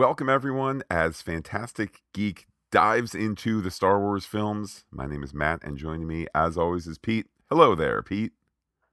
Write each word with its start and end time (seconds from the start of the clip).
Welcome, 0.00 0.30
everyone, 0.30 0.82
as 0.90 1.20
Phantastic 1.20 2.00
Geek 2.14 2.46
dives 2.70 3.14
into 3.14 3.60
the 3.60 3.70
Star 3.70 4.00
Wars 4.00 4.24
films. 4.24 4.84
My 4.90 5.04
name 5.04 5.22
is 5.22 5.34
Matt, 5.34 5.62
and 5.62 5.76
joining 5.76 6.06
me, 6.06 6.26
as 6.34 6.56
always, 6.56 6.86
is 6.86 6.96
Pete. 6.96 7.26
Hello 7.50 7.74
there, 7.74 8.02
Pete. 8.02 8.32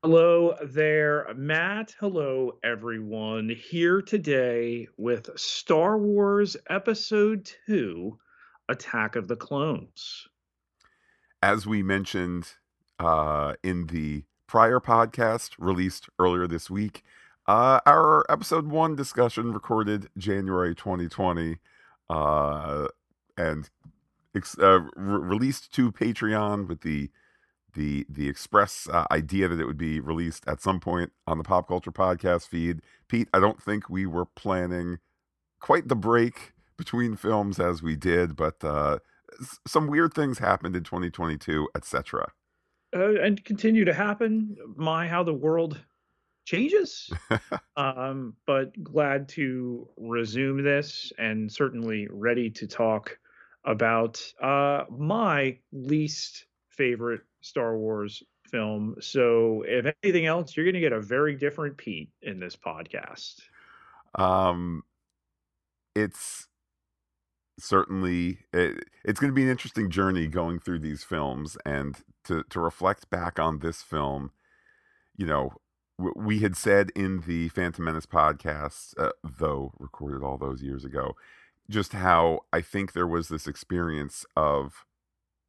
Hello 0.03 0.57
there, 0.61 1.33
Matt. 1.33 1.95
Hello, 1.97 2.57
everyone. 2.61 3.47
Here 3.47 4.01
today 4.01 4.89
with 4.97 5.29
Star 5.39 5.97
Wars 5.97 6.57
Episode 6.69 7.49
2 7.67 8.19
Attack 8.67 9.15
of 9.15 9.29
the 9.29 9.37
Clones. 9.37 10.27
As 11.41 11.65
we 11.65 11.81
mentioned 11.83 12.49
uh, 12.99 13.53
in 13.63 13.87
the 13.87 14.25
prior 14.45 14.81
podcast 14.81 15.51
released 15.57 16.09
earlier 16.19 16.47
this 16.47 16.69
week, 16.69 17.05
uh, 17.47 17.79
our 17.85 18.25
episode 18.29 18.67
one 18.67 18.95
discussion 18.95 19.53
recorded 19.53 20.09
January 20.17 20.75
2020 20.75 21.57
uh, 22.09 22.87
and 23.37 23.69
ex- 24.35 24.57
uh, 24.59 24.79
re- 24.95 25.19
released 25.19 25.73
to 25.73 25.91
Patreon 25.91 26.67
with 26.67 26.81
the 26.81 27.09
the 27.73 28.05
the 28.09 28.27
express 28.27 28.87
uh, 28.91 29.05
idea 29.11 29.47
that 29.47 29.59
it 29.59 29.65
would 29.65 29.77
be 29.77 29.99
released 29.99 30.43
at 30.47 30.61
some 30.61 30.79
point 30.79 31.11
on 31.27 31.37
the 31.37 31.43
Pop 31.43 31.67
Culture 31.67 31.91
Podcast 31.91 32.47
feed. 32.47 32.81
Pete, 33.07 33.29
I 33.33 33.39
don't 33.39 33.61
think 33.61 33.89
we 33.89 34.05
were 34.05 34.25
planning 34.25 34.97
quite 35.59 35.87
the 35.87 35.95
break 35.95 36.53
between 36.77 37.15
films 37.15 37.59
as 37.59 37.81
we 37.83 37.95
did, 37.95 38.35
but 38.35 38.63
uh, 38.63 38.99
s- 39.41 39.59
some 39.67 39.87
weird 39.87 40.13
things 40.13 40.39
happened 40.39 40.75
in 40.75 40.83
2022, 40.83 41.67
etc. 41.75 42.31
Uh, 42.95 43.19
and 43.21 43.43
continue 43.43 43.85
to 43.85 43.93
happen. 43.93 44.55
My, 44.75 45.07
how 45.07 45.23
the 45.23 45.33
world 45.33 45.79
changes. 46.47 47.11
um, 47.77 48.33
but 48.47 48.81
glad 48.81 49.27
to 49.29 49.87
resume 49.97 50.63
this 50.63 51.11
and 51.19 51.51
certainly 51.51 52.07
ready 52.09 52.49
to 52.49 52.65
talk 52.65 53.19
about 53.65 54.23
uh, 54.41 54.85
my 54.89 55.57
least 55.73 56.45
favorite 56.69 57.21
Star 57.41 57.77
Wars 57.77 58.23
film. 58.49 58.95
So, 59.01 59.63
if 59.67 59.93
anything 60.03 60.25
else, 60.25 60.55
you're 60.55 60.65
going 60.65 60.73
to 60.73 60.79
get 60.79 60.93
a 60.93 61.01
very 61.01 61.35
different 61.35 61.77
Pete 61.77 62.09
in 62.21 62.39
this 62.39 62.55
podcast. 62.55 63.41
Um, 64.15 64.83
it's 65.95 66.47
certainly 67.59 68.39
it, 68.53 68.85
it's 69.03 69.19
going 69.19 69.31
to 69.31 69.35
be 69.35 69.43
an 69.43 69.49
interesting 69.49 69.89
journey 69.89 70.27
going 70.27 70.59
through 70.59 70.79
these 70.79 71.03
films 71.03 71.57
and 71.65 71.97
to 72.23 72.43
to 72.51 72.59
reflect 72.61 73.09
back 73.09 73.37
on 73.37 73.59
this 73.59 73.81
film. 73.81 74.31
You 75.17 75.25
know, 75.25 75.51
we 75.97 76.39
had 76.39 76.55
said 76.55 76.91
in 76.95 77.21
the 77.21 77.49
Phantom 77.49 77.83
Menace 77.83 78.05
podcast, 78.05 78.93
uh, 78.99 79.11
though 79.23 79.73
recorded 79.79 80.23
all 80.23 80.37
those 80.37 80.61
years 80.61 80.85
ago, 80.85 81.15
just 81.69 81.93
how 81.93 82.41
I 82.53 82.61
think 82.61 82.93
there 82.93 83.07
was 83.07 83.29
this 83.29 83.47
experience 83.47 84.25
of 84.35 84.85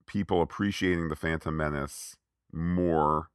people 0.06 0.40
appreciating 0.40 1.08
the 1.08 1.16
Phantom 1.16 1.56
Menace 1.56 2.16
more 2.52 3.28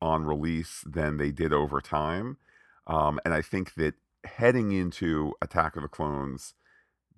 on 0.00 0.24
release 0.24 0.84
than 0.86 1.16
they 1.16 1.30
did 1.30 1.52
over 1.52 1.80
time. 1.80 2.38
Um, 2.86 3.20
and 3.24 3.34
I 3.34 3.42
think 3.42 3.74
that 3.74 3.94
heading 4.24 4.72
into 4.72 5.34
Attack 5.42 5.76
of 5.76 5.82
the 5.82 5.88
Clones, 5.88 6.54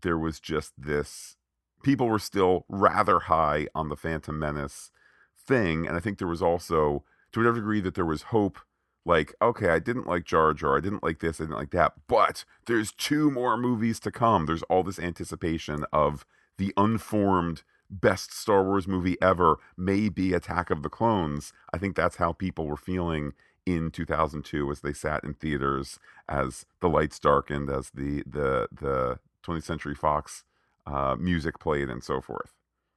there 0.00 0.18
was 0.18 0.40
just 0.40 0.72
this 0.78 1.36
people 1.82 2.08
were 2.08 2.18
still 2.18 2.64
rather 2.68 3.20
high 3.20 3.66
on 3.74 3.88
the 3.88 3.96
Phantom 3.96 4.38
Menace 4.38 4.90
thing. 5.36 5.86
And 5.86 5.96
I 5.96 6.00
think 6.00 6.18
there 6.18 6.28
was 6.28 6.42
also, 6.42 7.04
to 7.32 7.40
whatever 7.40 7.56
degree, 7.56 7.80
that 7.80 7.94
there 7.94 8.06
was 8.06 8.22
hope 8.22 8.58
like, 9.04 9.34
okay, 9.42 9.68
I 9.68 9.78
didn't 9.78 10.06
like 10.06 10.24
Jar 10.24 10.54
Jar, 10.54 10.76
I 10.76 10.80
didn't 10.80 11.02
like 11.02 11.20
this, 11.20 11.40
I 11.40 11.44
didn't 11.44 11.56
like 11.56 11.70
that, 11.70 11.94
but 12.06 12.44
there's 12.66 12.92
two 12.92 13.30
more 13.30 13.56
movies 13.56 13.98
to 14.00 14.10
come. 14.10 14.46
There's 14.46 14.62
all 14.64 14.82
this 14.82 14.98
anticipation 14.98 15.84
of 15.92 16.24
the 16.58 16.72
unformed 16.76 17.62
best 17.90 18.32
Star 18.32 18.64
Wars 18.64 18.88
movie 18.88 19.20
ever 19.20 19.56
may 19.76 20.08
be 20.08 20.32
Attack 20.32 20.70
of 20.70 20.82
the 20.82 20.88
Clones. 20.88 21.52
I 21.72 21.78
think 21.78 21.94
that's 21.94 22.16
how 22.16 22.32
people 22.32 22.66
were 22.66 22.76
feeling 22.76 23.32
in 23.66 23.90
2002 23.90 24.70
as 24.70 24.80
they 24.80 24.92
sat 24.92 25.22
in 25.24 25.34
theaters 25.34 25.98
as 26.28 26.64
the 26.80 26.88
lights 26.88 27.18
darkened, 27.18 27.70
as 27.70 27.90
the 27.90 28.22
the 28.26 28.68
the 28.72 29.18
20th 29.44 29.64
Century 29.64 29.94
Fox 29.94 30.44
uh, 30.86 31.16
music 31.18 31.58
played, 31.58 31.88
and 31.88 32.02
so 32.02 32.20
forth. 32.20 32.54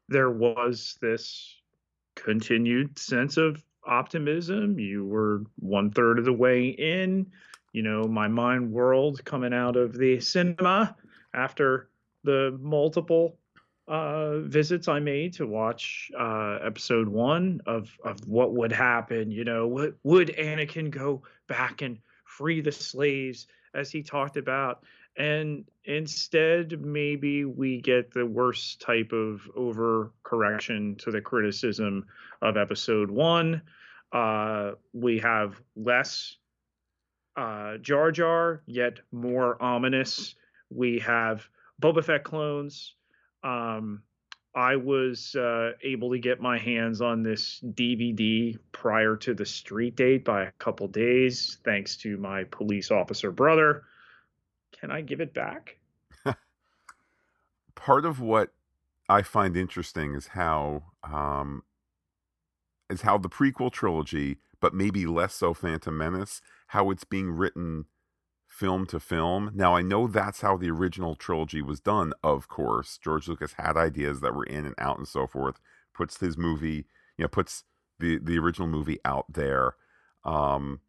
There 0.07 0.31
was 0.31 0.97
this 1.01 1.55
continued 2.15 2.97
sense 2.97 3.37
of 3.37 3.63
optimism. 3.85 4.79
You 4.79 5.05
were 5.05 5.43
one 5.59 5.91
third 5.91 6.19
of 6.19 6.25
the 6.25 6.33
way 6.33 6.67
in. 6.67 7.27
You 7.73 7.83
know, 7.83 8.03
my 8.03 8.27
mind 8.27 8.71
world 8.71 9.23
coming 9.25 9.53
out 9.53 9.75
of 9.75 9.97
the 9.97 10.19
cinema 10.19 10.95
after 11.33 11.89
the 12.23 12.57
multiple 12.61 13.37
uh, 13.87 14.39
visits 14.39 14.87
I 14.87 14.99
made 14.99 15.33
to 15.33 15.45
watch 15.45 16.09
uh, 16.17 16.57
episode 16.63 17.07
one 17.07 17.61
of 17.65 17.89
of 18.03 18.25
what 18.27 18.53
would 18.53 18.71
happen. 18.71 19.29
You 19.29 19.43
know, 19.43 19.67
what 19.67 19.93
would 20.03 20.29
Anakin 20.29 20.89
go 20.89 21.21
back 21.47 21.81
and 21.81 21.99
free 22.25 22.61
the 22.61 22.71
slaves 22.71 23.47
as 23.75 23.91
he 23.91 24.01
talked 24.01 24.37
about? 24.37 24.83
And 25.17 25.65
instead, 25.85 26.81
maybe 26.81 27.45
we 27.45 27.79
get 27.79 28.11
the 28.11 28.25
worst 28.25 28.81
type 28.81 29.11
of 29.13 29.41
overcorrection 29.57 30.97
to 30.99 31.11
the 31.11 31.21
criticism 31.21 32.05
of 32.41 32.57
episode 32.57 33.09
one. 33.09 33.61
Uh, 34.11 34.71
we 34.93 35.19
have 35.19 35.61
less 35.75 36.35
uh, 37.37 37.77
Jar 37.77 38.11
Jar, 38.11 38.61
yet 38.65 38.99
more 39.11 39.61
ominous. 39.61 40.35
We 40.69 40.99
have 40.99 41.47
Boba 41.81 42.03
Fett 42.03 42.23
clones. 42.23 42.95
Um, 43.43 44.03
I 44.55 44.77
was 44.77 45.35
uh, 45.35 45.73
able 45.83 46.11
to 46.11 46.17
get 46.17 46.39
my 46.39 46.57
hands 46.57 47.01
on 47.01 47.23
this 47.23 47.59
DVD 47.61 48.57
prior 48.71 49.17
to 49.17 49.33
the 49.33 49.45
street 49.45 49.97
date 49.97 50.23
by 50.23 50.43
a 50.43 50.51
couple 50.53 50.87
days, 50.87 51.57
thanks 51.65 51.97
to 51.97 52.15
my 52.17 52.45
police 52.45 52.89
officer 52.89 53.31
brother. 53.31 53.83
Can 54.79 54.91
I 54.91 55.01
give 55.01 55.19
it 55.19 55.33
back? 55.33 55.77
Part 57.75 58.05
of 58.05 58.21
what 58.21 58.53
I 59.09 59.23
find 59.23 59.57
interesting 59.57 60.15
is 60.15 60.27
how 60.27 60.83
um, 61.03 61.63
is 62.89 63.01
how 63.01 63.17
the 63.17 63.29
prequel 63.29 63.71
trilogy, 63.71 64.37
but 64.61 64.73
maybe 64.73 65.05
less 65.05 65.33
so 65.35 65.53
Phantom 65.53 65.97
Menace, 65.97 66.41
how 66.67 66.91
it's 66.91 67.03
being 67.03 67.31
written 67.31 67.85
film 68.55 68.85
to 68.87 68.99
film. 68.99 69.51
Now 69.53 69.75
I 69.75 69.81
know 69.81 70.07
that's 70.07 70.41
how 70.41 70.55
the 70.55 70.69
original 70.69 71.15
trilogy 71.15 71.61
was 71.61 71.81
done, 71.81 72.13
of 72.23 72.47
course. 72.47 72.97
George 72.97 73.27
Lucas 73.27 73.53
had 73.57 73.75
ideas 73.75 74.21
that 74.21 74.33
were 74.33 74.45
in 74.45 74.65
and 74.65 74.75
out 74.77 74.97
and 74.97 75.07
so 75.07 75.27
forth, 75.27 75.59
puts 75.93 76.19
his 76.19 76.37
movie, 76.37 76.85
you 77.17 77.23
know, 77.23 77.27
puts 77.27 77.63
the 77.99 78.17
the 78.17 78.39
original 78.39 78.67
movie 78.67 78.99
out 79.03 79.25
there. 79.33 79.75
Um 80.23 80.79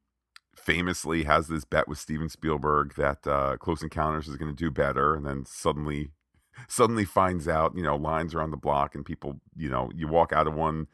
famously 0.55 1.25
has 1.25 1.49
this 1.49 1.65
bet 1.65 1.89
with 1.89 1.99
Steven 1.99 2.29
Spielberg 2.29 2.95
that 2.95 3.27
uh 3.27 3.57
Close 3.59 3.83
Encounters 3.83 4.29
is 4.29 4.37
going 4.37 4.55
to 4.55 4.65
do 4.65 4.71
better 4.71 5.15
and 5.15 5.27
then 5.27 5.45
suddenly 5.45 6.13
suddenly 6.69 7.05
finds 7.05 7.49
out, 7.49 7.77
you 7.77 7.83
know, 7.83 7.97
lines 7.97 8.33
are 8.35 8.43
on 8.43 8.53
the 8.53 8.57
block 8.57 8.95
and 8.95 9.05
people, 9.05 9.41
you 9.57 9.69
know, 9.69 9.91
you 9.95 10.07
walk 10.07 10.33
out 10.33 10.47
of 10.47 10.55
one 10.55 10.87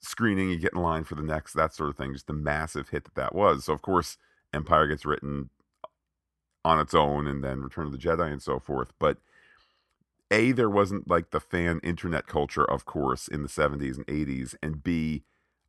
screening, 0.00 0.50
you 0.50 0.58
get 0.58 0.72
in 0.72 0.80
line 0.80 1.04
for 1.04 1.14
the 1.14 1.22
next, 1.22 1.52
that 1.52 1.74
sort 1.74 1.90
of 1.90 1.96
thing. 1.96 2.12
Just 2.12 2.26
the 2.26 2.32
massive 2.32 2.88
hit 2.88 3.04
that 3.04 3.14
that 3.16 3.34
was. 3.34 3.64
So, 3.64 3.72
of 3.72 3.82
course, 3.82 4.16
Empire 4.52 4.86
gets 4.86 5.04
written 5.04 5.50
on 6.66 6.80
its 6.80 6.94
own 6.94 7.26
and 7.26 7.44
then 7.44 7.60
Return 7.62 7.86
of 7.86 7.92
the 7.92 7.98
Jedi 7.98 8.30
and 8.30 8.42
so 8.42 8.58
forth. 8.58 8.92
But 8.98 9.18
A, 10.30 10.52
there 10.52 10.70
wasn't 10.70 11.08
like 11.08 11.30
the 11.30 11.40
fan 11.40 11.80
internet 11.82 12.26
culture, 12.26 12.64
of 12.64 12.84
course, 12.84 13.28
in 13.28 13.42
the 13.42 13.48
70s 13.48 13.96
and 13.96 14.06
80s. 14.08 14.56
And 14.62 14.82
B, 14.82 15.24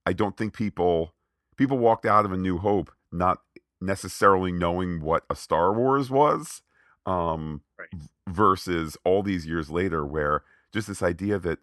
I 0.06 0.14
don't 0.14 0.36
think 0.38 0.54
people 0.54 1.14
people 1.58 1.78
walked 1.78 2.06
out 2.06 2.26
of 2.26 2.32
A 2.32 2.38
New 2.38 2.58
Hope 2.60 2.92
not 3.12 3.42
necessarily 3.82 4.52
knowing 4.52 5.02
what 5.02 5.26
a 5.30 5.36
Star 5.36 5.74
Wars 5.74 6.10
was. 6.10 6.62
Um, 7.06 7.62
Right. 7.80 7.90
versus 8.28 8.98
all 9.06 9.24
these 9.24 9.46
years 9.48 9.70
later 9.70 10.06
where 10.06 10.44
just 10.74 10.88
this 10.88 11.04
idea 11.04 11.40
that 11.40 11.60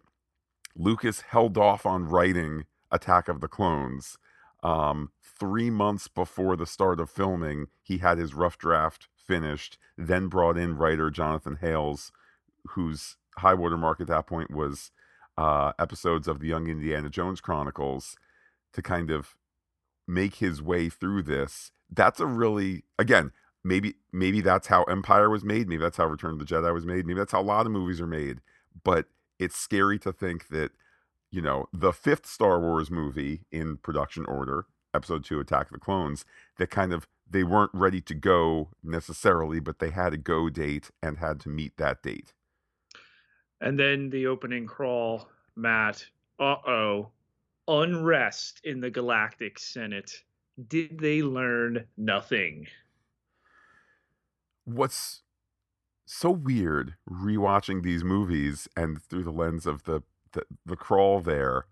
Lucas 0.75 1.21
held 1.21 1.57
off 1.57 1.85
on 1.85 2.05
writing 2.07 2.65
Attack 2.91 3.27
of 3.29 3.41
the 3.41 3.47
Clones. 3.47 4.17
Um, 4.63 5.11
three 5.21 5.69
months 5.69 6.07
before 6.07 6.55
the 6.55 6.65
start 6.65 6.99
of 6.99 7.09
filming, 7.09 7.67
he 7.83 7.99
had 7.99 8.17
his 8.17 8.33
rough 8.33 8.57
draft 8.57 9.07
finished, 9.27 9.77
then 9.97 10.27
brought 10.27 10.57
in 10.57 10.77
writer 10.77 11.09
Jonathan 11.09 11.57
Hales, 11.61 12.11
whose 12.69 13.17
high 13.37 13.53
watermark 13.53 14.01
at 14.01 14.07
that 14.07 14.27
point 14.27 14.51
was 14.51 14.91
uh, 15.37 15.73
episodes 15.77 16.27
of 16.27 16.39
the 16.39 16.47
Young 16.47 16.67
Indiana 16.67 17.09
Jones 17.09 17.41
Chronicles, 17.41 18.15
to 18.73 18.81
kind 18.81 19.09
of 19.09 19.35
make 20.07 20.35
his 20.35 20.61
way 20.61 20.89
through 20.89 21.23
this. 21.23 21.71
That's 21.89 22.19
a 22.19 22.25
really, 22.25 22.83
again, 22.97 23.31
maybe 23.63 23.95
maybe 24.11 24.41
that's 24.41 24.67
how 24.67 24.83
Empire 24.83 25.29
was 25.29 25.43
made. 25.43 25.67
Maybe 25.67 25.81
that's 25.81 25.97
how 25.97 26.05
Return 26.05 26.33
of 26.33 26.39
the 26.39 26.45
Jedi 26.45 26.73
was 26.73 26.85
made. 26.85 27.05
Maybe 27.05 27.19
that's 27.19 27.31
how 27.31 27.41
a 27.41 27.43
lot 27.43 27.65
of 27.65 27.71
movies 27.71 27.99
are 27.99 28.07
made. 28.07 28.39
But 28.83 29.07
it's 29.39 29.57
scary 29.57 29.99
to 29.99 30.13
think 30.13 30.47
that 30.49 30.71
you 31.31 31.41
know 31.41 31.67
the 31.73 31.91
fifth 31.91 32.25
Star 32.27 32.59
Wars 32.59 32.89
movie 32.89 33.41
in 33.51 33.77
production 33.77 34.25
order, 34.25 34.65
episode 34.93 35.25
two, 35.25 35.39
Attack 35.39 35.67
of 35.67 35.73
the 35.73 35.79
Clones, 35.79 36.25
that 36.57 36.69
kind 36.69 36.93
of 36.93 37.07
they 37.29 37.43
weren't 37.43 37.71
ready 37.73 38.01
to 38.01 38.13
go 38.13 38.69
necessarily, 38.83 39.59
but 39.59 39.79
they 39.79 39.89
had 39.89 40.13
a 40.13 40.17
go 40.17 40.49
date 40.49 40.91
and 41.01 41.17
had 41.17 41.39
to 41.41 41.49
meet 41.49 41.77
that 41.77 42.01
date. 42.03 42.33
And 43.61 43.79
then 43.79 44.09
the 44.09 44.27
opening 44.27 44.67
crawl, 44.67 45.27
Matt. 45.55 46.05
Uh 46.39 46.57
oh. 46.67 47.11
Unrest 47.67 48.61
in 48.63 48.79
the 48.79 48.91
Galactic 48.91 49.57
Senate. 49.57 50.23
Did 50.67 50.99
they 50.99 51.21
learn 51.21 51.85
nothing? 51.97 52.67
What's 54.65 55.23
so 56.05 56.31
weird 56.31 56.95
rewatching 57.09 57.83
these 57.83 58.03
movies 58.03 58.67
and 58.75 59.01
through 59.01 59.23
the 59.23 59.31
lens 59.31 59.65
of 59.65 59.83
the, 59.83 60.01
the, 60.33 60.43
the 60.65 60.75
crawl 60.75 61.19
there. 61.19 61.65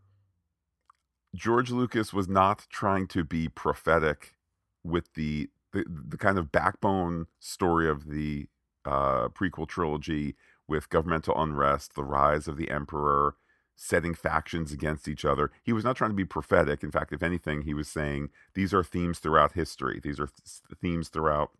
George 1.36 1.72
Lucas 1.72 2.14
was 2.14 2.28
not 2.28 2.66
trying 2.70 3.08
to 3.08 3.24
be 3.24 3.48
prophetic 3.48 4.36
with 4.84 5.14
the 5.16 5.50
the, 5.72 5.86
the 5.88 6.18
kind 6.18 6.38
of 6.38 6.52
backbone 6.52 7.26
story 7.40 7.90
of 7.90 8.08
the 8.08 8.48
uh, 8.86 9.30
prequel 9.30 9.68
trilogy 9.68 10.36
with 10.68 10.90
governmental 10.90 11.42
unrest, 11.42 11.96
the 11.96 12.04
rise 12.04 12.48
of 12.48 12.58
the 12.58 12.70
emperor, 12.70 13.36
setting 13.76 14.14
factions 14.14 14.72
against 14.72 15.08
each 15.08 15.26
other. 15.26 15.52
He 15.64 15.74
was 15.74 15.84
not 15.84 15.96
trying 15.96 16.12
to 16.12 16.16
be 16.16 16.26
prophetic. 16.26 16.84
In 16.84 16.92
fact, 16.92 17.12
if 17.12 17.24
anything, 17.24 17.64
he 17.64 17.74
was 17.74 17.88
saying 17.88 18.30
these 18.54 18.74
are 18.74 18.84
themes 18.84 19.20
throughout 19.20 19.54
history. 19.54 20.00
These 20.02 20.20
are 20.20 20.28
th- 20.28 20.80
themes 20.80 21.10
throughout 21.10 21.52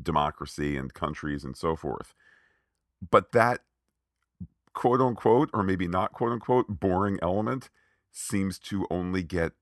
democracy 0.00 0.76
and 0.76 0.94
countries 0.94 1.44
and 1.44 1.56
so 1.56 1.76
forth. 1.76 2.14
But 3.10 3.32
that 3.32 3.60
quote 4.74 5.00
unquote, 5.00 5.50
or 5.52 5.62
maybe 5.62 5.88
not 5.88 6.12
quote 6.12 6.32
unquote, 6.32 6.80
boring 6.80 7.18
element 7.22 7.70
seems 8.12 8.58
to 8.58 8.86
only 8.90 9.22
get, 9.22 9.52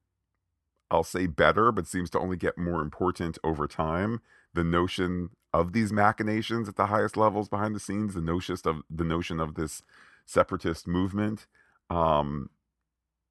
I'll 0.90 1.05
say 1.05 1.26
better, 1.26 1.70
but 1.73 1.87
seems 1.87 2.11
to 2.11 2.19
only 2.19 2.37
get 2.37 2.56
more 2.58 2.81
important 2.81 3.38
over 3.44 3.67
time. 3.67 4.20
The 4.55 4.64
notion 4.64 5.31
of 5.52 5.73
these 5.73 5.93
machinations 5.93 6.69
at 6.69 6.76
the 6.76 6.87
highest 6.87 7.17
levels 7.17 7.49
behind 7.49 7.75
the 7.75 7.81
scenes, 7.81 8.14
the 8.14 8.20
notion 8.20 8.56
of 8.64 8.82
the 8.90 9.05
notion 9.05 9.40
of 9.40 9.55
this 9.55 9.82
separatist 10.26 10.87
movement, 10.87 11.46
um, 11.90 12.50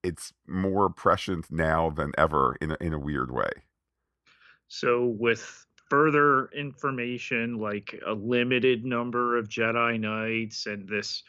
it's 0.04 0.33
more 0.48 0.89
prescient 0.89 1.51
now 1.51 1.89
than 1.89 2.12
ever 2.18 2.56
in 2.62 2.71
a, 2.71 2.77
in 2.80 2.94
a 2.94 3.00
weird 3.00 3.31
way. 3.31 3.50
So 4.68 5.06
with 5.06 5.65
further 5.89 6.48
information 6.48 7.59
like 7.59 8.00
a 8.06 8.13
limited 8.13 8.86
number 8.86 9.38
of 9.38 9.48
Jedi 9.48 10.00
Knights 10.00 10.65
and 10.65 10.88
this 10.88 11.24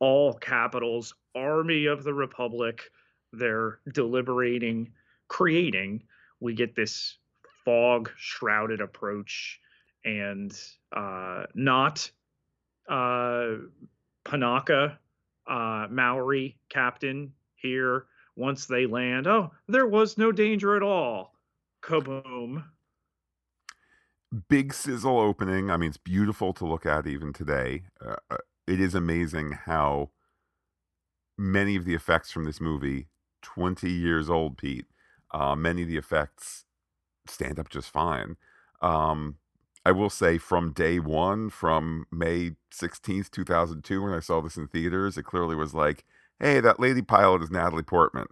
all 0.00 0.34
capitals 0.34 1.14
army 1.34 1.86
of 1.86 2.04
the 2.04 2.14
Republic 2.14 2.90
they're 3.32 3.78
deliberating, 3.94 4.92
creating, 5.32 6.02
we 6.40 6.54
get 6.54 6.76
this 6.76 7.16
fog 7.64 8.10
shrouded 8.16 8.82
approach 8.82 9.58
and 10.04 10.52
uh, 10.94 11.44
not 11.54 12.10
uh, 12.88 13.54
Panaka, 14.26 14.98
uh, 15.46 15.86
Maori 15.90 16.58
captain 16.68 17.32
here. 17.56 18.04
Once 18.36 18.66
they 18.66 18.86
land, 18.86 19.26
oh, 19.26 19.50
there 19.68 19.86
was 19.86 20.18
no 20.18 20.32
danger 20.32 20.76
at 20.76 20.82
all. 20.82 21.34
Kaboom 21.82 22.64
big 24.48 24.72
sizzle 24.72 25.20
opening. 25.20 25.70
I 25.70 25.76
mean, 25.76 25.88
it's 25.88 25.98
beautiful 25.98 26.52
to 26.54 26.66
look 26.66 26.86
at 26.86 27.06
even 27.06 27.32
today. 27.32 27.82
Uh, 28.04 28.16
uh, 28.30 28.36
it 28.66 28.80
is 28.80 28.94
amazing 28.94 29.52
how 29.66 30.10
many 31.36 31.76
of 31.76 31.84
the 31.84 31.94
effects 31.94 32.30
from 32.30 32.44
this 32.44 32.60
movie, 32.60 33.08
20 33.42 33.90
years 33.90 34.30
old, 34.30 34.56
Pete, 34.56 34.86
uh, 35.32 35.54
many 35.54 35.82
of 35.82 35.88
the 35.88 35.96
effects 35.96 36.64
stand 37.26 37.58
up 37.58 37.68
just 37.68 37.90
fine. 37.90 38.36
Um, 38.80 39.36
I 39.84 39.92
will 39.92 40.10
say 40.10 40.38
from 40.38 40.72
day 40.72 40.98
one, 40.98 41.50
from 41.50 42.06
May 42.12 42.52
16th, 42.72 43.30
2002, 43.30 44.02
when 44.02 44.12
I 44.12 44.20
saw 44.20 44.40
this 44.40 44.56
in 44.56 44.68
theaters, 44.68 45.18
it 45.18 45.24
clearly 45.24 45.56
was 45.56 45.74
like, 45.74 46.04
hey, 46.38 46.60
that 46.60 46.78
lady 46.78 47.02
pilot 47.02 47.42
is 47.42 47.50
Natalie 47.50 47.82
Portman. 47.82 48.26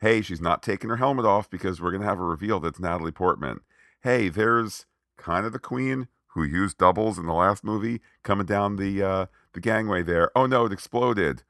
Hey, 0.00 0.22
she's 0.22 0.40
not 0.40 0.62
taking 0.62 0.90
her 0.90 0.96
helmet 0.96 1.24
off 1.24 1.50
because 1.50 1.80
we're 1.80 1.90
going 1.90 2.02
to 2.02 2.08
have 2.08 2.20
a 2.20 2.24
reveal 2.24 2.60
that's 2.60 2.78
Natalie 2.78 3.10
Portman. 3.10 3.60
Hey, 4.02 4.28
there's 4.28 4.86
kind 5.16 5.46
of 5.46 5.52
the 5.52 5.58
queen 5.58 6.08
who 6.28 6.42
used 6.42 6.78
doubles 6.78 7.18
in 7.18 7.26
the 7.26 7.32
last 7.32 7.64
movie 7.64 8.00
coming 8.22 8.46
down 8.46 8.76
the 8.76 9.02
uh, 9.02 9.26
the 9.52 9.60
gangway 9.60 10.02
there. 10.02 10.30
Oh 10.36 10.46
no, 10.46 10.66
it 10.66 10.72
exploded. 10.72 11.42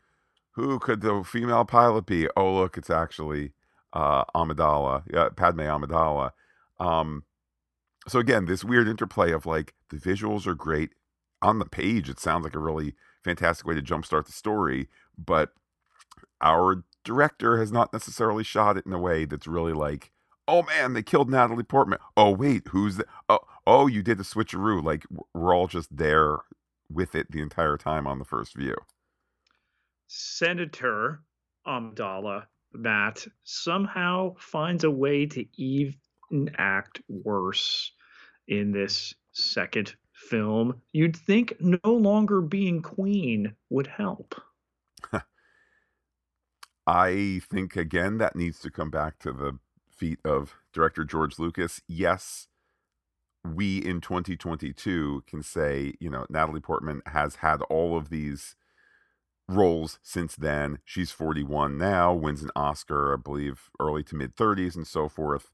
Who 0.52 0.78
could 0.78 1.00
the 1.00 1.24
female 1.24 1.64
pilot 1.64 2.06
be? 2.06 2.28
Oh 2.36 2.54
look, 2.54 2.78
it's 2.78 2.90
actually 2.90 3.52
uh, 3.94 4.24
Amidala, 4.34 5.04
yeah, 5.12 5.28
Padme 5.34 5.60
Amidala. 5.60 6.32
Um, 6.78 7.24
so 8.08 8.18
again, 8.18 8.44
this 8.44 8.64
weird 8.64 8.88
interplay 8.88 9.32
of 9.32 9.46
like 9.46 9.72
the 9.90 9.96
visuals 9.96 10.46
are 10.46 10.54
great 10.54 10.90
on 11.40 11.58
the 11.58 11.64
page. 11.64 12.10
It 12.10 12.20
sounds 12.20 12.44
like 12.44 12.54
a 12.54 12.58
really 12.60 12.94
fantastic 13.22 13.66
way 13.66 13.74
to 13.74 13.82
jumpstart 13.82 14.26
the 14.26 14.32
story, 14.32 14.88
but 15.16 15.52
our 16.40 16.84
director 17.04 17.58
has 17.58 17.72
not 17.72 17.92
necessarily 17.92 18.44
shot 18.44 18.76
it 18.76 18.84
in 18.84 18.92
a 18.92 18.98
way 18.98 19.24
that's 19.24 19.46
really 19.46 19.72
like, 19.72 20.10
oh 20.48 20.62
man, 20.62 20.92
they 20.92 21.02
killed 21.02 21.30
Natalie 21.30 21.62
Portman. 21.62 22.00
Oh 22.16 22.30
wait, 22.30 22.68
who's 22.68 22.96
the? 22.96 23.06
Oh, 23.28 23.40
oh, 23.66 23.86
you 23.86 24.02
did 24.02 24.18
the 24.18 24.24
switcheroo. 24.24 24.82
Like 24.82 25.04
we're 25.32 25.54
all 25.54 25.68
just 25.68 25.96
there 25.96 26.38
with 26.90 27.14
it 27.14 27.30
the 27.30 27.40
entire 27.40 27.76
time 27.76 28.06
on 28.06 28.18
the 28.18 28.24
first 28.24 28.54
view. 28.54 28.76
Senator 30.06 31.22
Amidala 31.66 32.46
Matt 32.74 33.26
somehow 33.44 34.34
finds 34.38 34.84
a 34.84 34.90
way 34.90 35.26
to 35.26 35.44
even 35.56 36.50
act 36.56 37.00
worse 37.08 37.92
in 38.48 38.72
this 38.72 39.14
second 39.32 39.94
film. 40.12 40.80
You'd 40.92 41.16
think 41.16 41.54
no 41.60 41.78
longer 41.84 42.40
being 42.40 42.82
queen 42.82 43.54
would 43.70 43.86
help. 43.86 44.40
I 46.86 47.40
think 47.50 47.76
again 47.76 48.18
that 48.18 48.36
needs 48.36 48.60
to 48.60 48.70
come 48.70 48.90
back 48.90 49.18
to 49.20 49.32
the 49.32 49.58
feet 49.90 50.18
of 50.24 50.54
director 50.72 51.04
George 51.04 51.38
Lucas. 51.38 51.80
Yes, 51.88 52.48
we 53.44 53.78
in 53.78 54.00
2022 54.00 55.24
can 55.26 55.42
say, 55.42 55.94
you 56.00 56.10
know, 56.10 56.26
Natalie 56.28 56.60
Portman 56.60 57.02
has 57.06 57.36
had 57.36 57.62
all 57.62 57.96
of 57.96 58.08
these 58.08 58.56
roles 59.48 59.98
since 60.02 60.36
then. 60.36 60.78
She's 60.84 61.10
41 61.10 61.76
now, 61.78 62.12
wins 62.14 62.42
an 62.42 62.50
Oscar, 62.56 63.14
I 63.14 63.16
believe, 63.16 63.70
early 63.80 64.02
to 64.04 64.16
mid 64.16 64.36
30s 64.36 64.76
and 64.76 64.86
so 64.86 65.08
forth. 65.08 65.50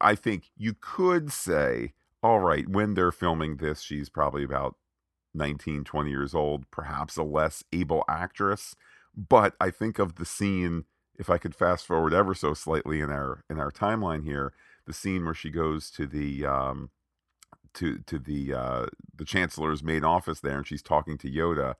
I 0.00 0.14
think 0.14 0.50
you 0.56 0.74
could 0.78 1.32
say, 1.32 1.94
all 2.22 2.40
right, 2.40 2.68
when 2.68 2.94
they're 2.94 3.12
filming 3.12 3.56
this, 3.56 3.80
she's 3.80 4.08
probably 4.08 4.44
about 4.44 4.76
19, 5.34 5.84
20 5.84 6.10
years 6.10 6.34
old, 6.34 6.70
perhaps 6.70 7.16
a 7.16 7.22
less 7.22 7.62
able 7.72 8.04
actress. 8.08 8.74
But 9.16 9.54
I 9.60 9.70
think 9.70 9.98
of 9.98 10.16
the 10.16 10.24
scene, 10.24 10.84
if 11.18 11.30
I 11.30 11.38
could 11.38 11.54
fast 11.54 11.86
forward 11.86 12.12
ever 12.12 12.34
so 12.34 12.52
slightly 12.54 13.00
in 13.00 13.10
our 13.10 13.44
in 13.48 13.58
our 13.58 13.70
timeline 13.70 14.24
here, 14.24 14.52
the 14.86 14.92
scene 14.92 15.24
where 15.24 15.34
she 15.34 15.50
goes 15.50 15.90
to 15.92 16.06
the 16.06 16.44
um, 16.44 16.90
to 17.74 17.98
to 18.06 18.18
the 18.18 18.52
uh, 18.52 18.86
the 19.14 19.24
chancellor's 19.24 19.82
main 19.82 20.04
office 20.04 20.40
there, 20.40 20.58
and 20.58 20.66
she's 20.66 20.82
talking 20.82 21.16
to 21.18 21.30
Yoda. 21.30 21.74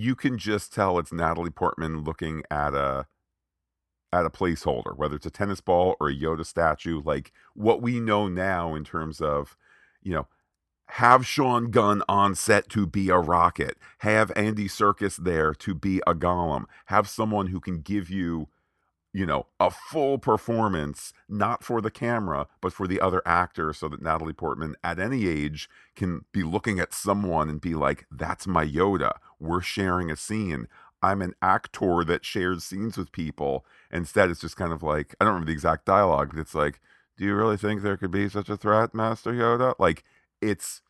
You 0.00 0.14
can 0.14 0.38
just 0.38 0.72
tell 0.72 0.96
it's 1.00 1.12
Natalie 1.12 1.50
Portman 1.50 2.04
looking 2.04 2.44
at 2.52 2.72
a 2.72 3.08
at 4.12 4.24
a 4.24 4.30
placeholder, 4.30 4.96
whether 4.96 5.16
it's 5.16 5.26
a 5.26 5.30
tennis 5.30 5.60
ball 5.60 5.96
or 5.98 6.08
a 6.08 6.14
Yoda 6.14 6.46
statue. 6.46 7.02
Like 7.02 7.32
what 7.54 7.82
we 7.82 7.98
know 7.98 8.28
now 8.28 8.76
in 8.76 8.84
terms 8.84 9.20
of, 9.20 9.56
you 10.00 10.12
know, 10.12 10.28
have 10.90 11.26
Sean 11.26 11.72
Gunn 11.72 12.04
on 12.08 12.36
set 12.36 12.68
to 12.68 12.86
be 12.86 13.08
a 13.08 13.18
rocket, 13.18 13.76
have 13.98 14.30
Andy 14.36 14.68
Serkis 14.68 15.16
there 15.16 15.52
to 15.54 15.74
be 15.74 16.00
a 16.06 16.14
Gollum, 16.14 16.66
have 16.86 17.08
someone 17.08 17.48
who 17.48 17.58
can 17.58 17.80
give 17.80 18.08
you 18.08 18.46
you 19.12 19.24
know, 19.24 19.46
a 19.58 19.70
full 19.70 20.18
performance, 20.18 21.12
not 21.28 21.64
for 21.64 21.80
the 21.80 21.90
camera, 21.90 22.46
but 22.60 22.72
for 22.72 22.86
the 22.86 23.00
other 23.00 23.22
actor, 23.24 23.72
so 23.72 23.88
that 23.88 24.02
Natalie 24.02 24.32
Portman 24.32 24.76
at 24.84 24.98
any 24.98 25.26
age 25.26 25.68
can 25.96 26.24
be 26.32 26.42
looking 26.42 26.78
at 26.78 26.92
someone 26.92 27.48
and 27.48 27.60
be 27.60 27.74
like, 27.74 28.06
that's 28.10 28.46
my 28.46 28.66
Yoda. 28.66 29.12
We're 29.40 29.62
sharing 29.62 30.10
a 30.10 30.16
scene. 30.16 30.68
I'm 31.02 31.22
an 31.22 31.34
actor 31.40 32.04
that 32.04 32.24
shares 32.24 32.64
scenes 32.64 32.98
with 32.98 33.12
people. 33.12 33.64
Instead, 33.90 34.30
it's 34.30 34.40
just 34.40 34.56
kind 34.56 34.72
of 34.72 34.82
like, 34.82 35.14
I 35.20 35.24
don't 35.24 35.34
remember 35.34 35.46
the 35.46 35.54
exact 35.54 35.86
dialogue, 35.86 36.30
but 36.34 36.40
it's 36.40 36.54
like, 36.54 36.80
do 37.16 37.24
you 37.24 37.34
really 37.34 37.56
think 37.56 37.82
there 37.82 37.96
could 37.96 38.10
be 38.10 38.28
such 38.28 38.48
a 38.48 38.56
threat, 38.56 38.94
Master 38.94 39.32
Yoda? 39.32 39.74
Like, 39.78 40.04
it's 40.40 40.82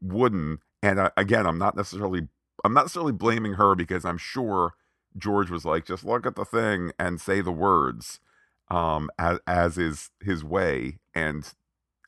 wooden. 0.00 0.58
And 0.82 1.00
I, 1.00 1.10
again, 1.16 1.46
I'm 1.46 1.58
not 1.58 1.76
necessarily, 1.76 2.28
I'm 2.64 2.74
not 2.74 2.84
necessarily 2.84 3.12
blaming 3.12 3.54
her 3.54 3.74
because 3.74 4.04
I'm 4.04 4.18
sure 4.18 4.74
George 5.16 5.50
was 5.50 5.64
like, 5.64 5.86
just 5.86 6.04
look 6.04 6.26
at 6.26 6.36
the 6.36 6.44
thing 6.44 6.92
and 6.98 7.20
say 7.20 7.40
the 7.40 7.52
words, 7.52 8.20
um, 8.70 9.10
as, 9.18 9.38
as 9.46 9.78
is 9.78 10.10
his 10.20 10.44
way. 10.44 10.98
And 11.14 11.50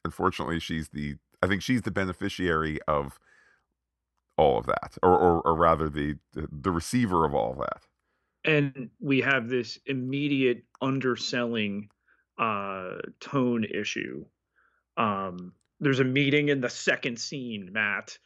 unfortunately, 0.05 0.61
she's 0.61 0.89
the, 0.91 1.17
I 1.43 1.47
think 1.47 1.63
she's 1.63 1.83
the 1.83 1.91
beneficiary 1.91 2.79
of 2.87 3.19
all 4.37 4.59
of 4.59 4.67
that, 4.67 4.97
or, 5.03 5.19
or, 5.19 5.41
or 5.43 5.55
rather 5.55 5.89
the, 5.89 6.17
the, 6.33 6.71
receiver 6.71 7.25
of 7.25 7.35
all 7.35 7.53
of 7.53 7.59
that. 7.59 7.83
And 8.45 8.91
we 9.01 9.21
have 9.21 9.49
this 9.49 9.79
immediate 9.87 10.65
underselling 10.81 11.91
uh, 12.39 12.97
tone 13.21 13.65
issue. 13.65 14.25
Um, 14.97 15.53
there's 15.79 16.01
a 16.01 16.05
meeting 16.05 16.49
in 16.49 16.61
the 16.61 16.71
second 16.71 17.19
scene, 17.19 17.71
Matt. 17.73 18.19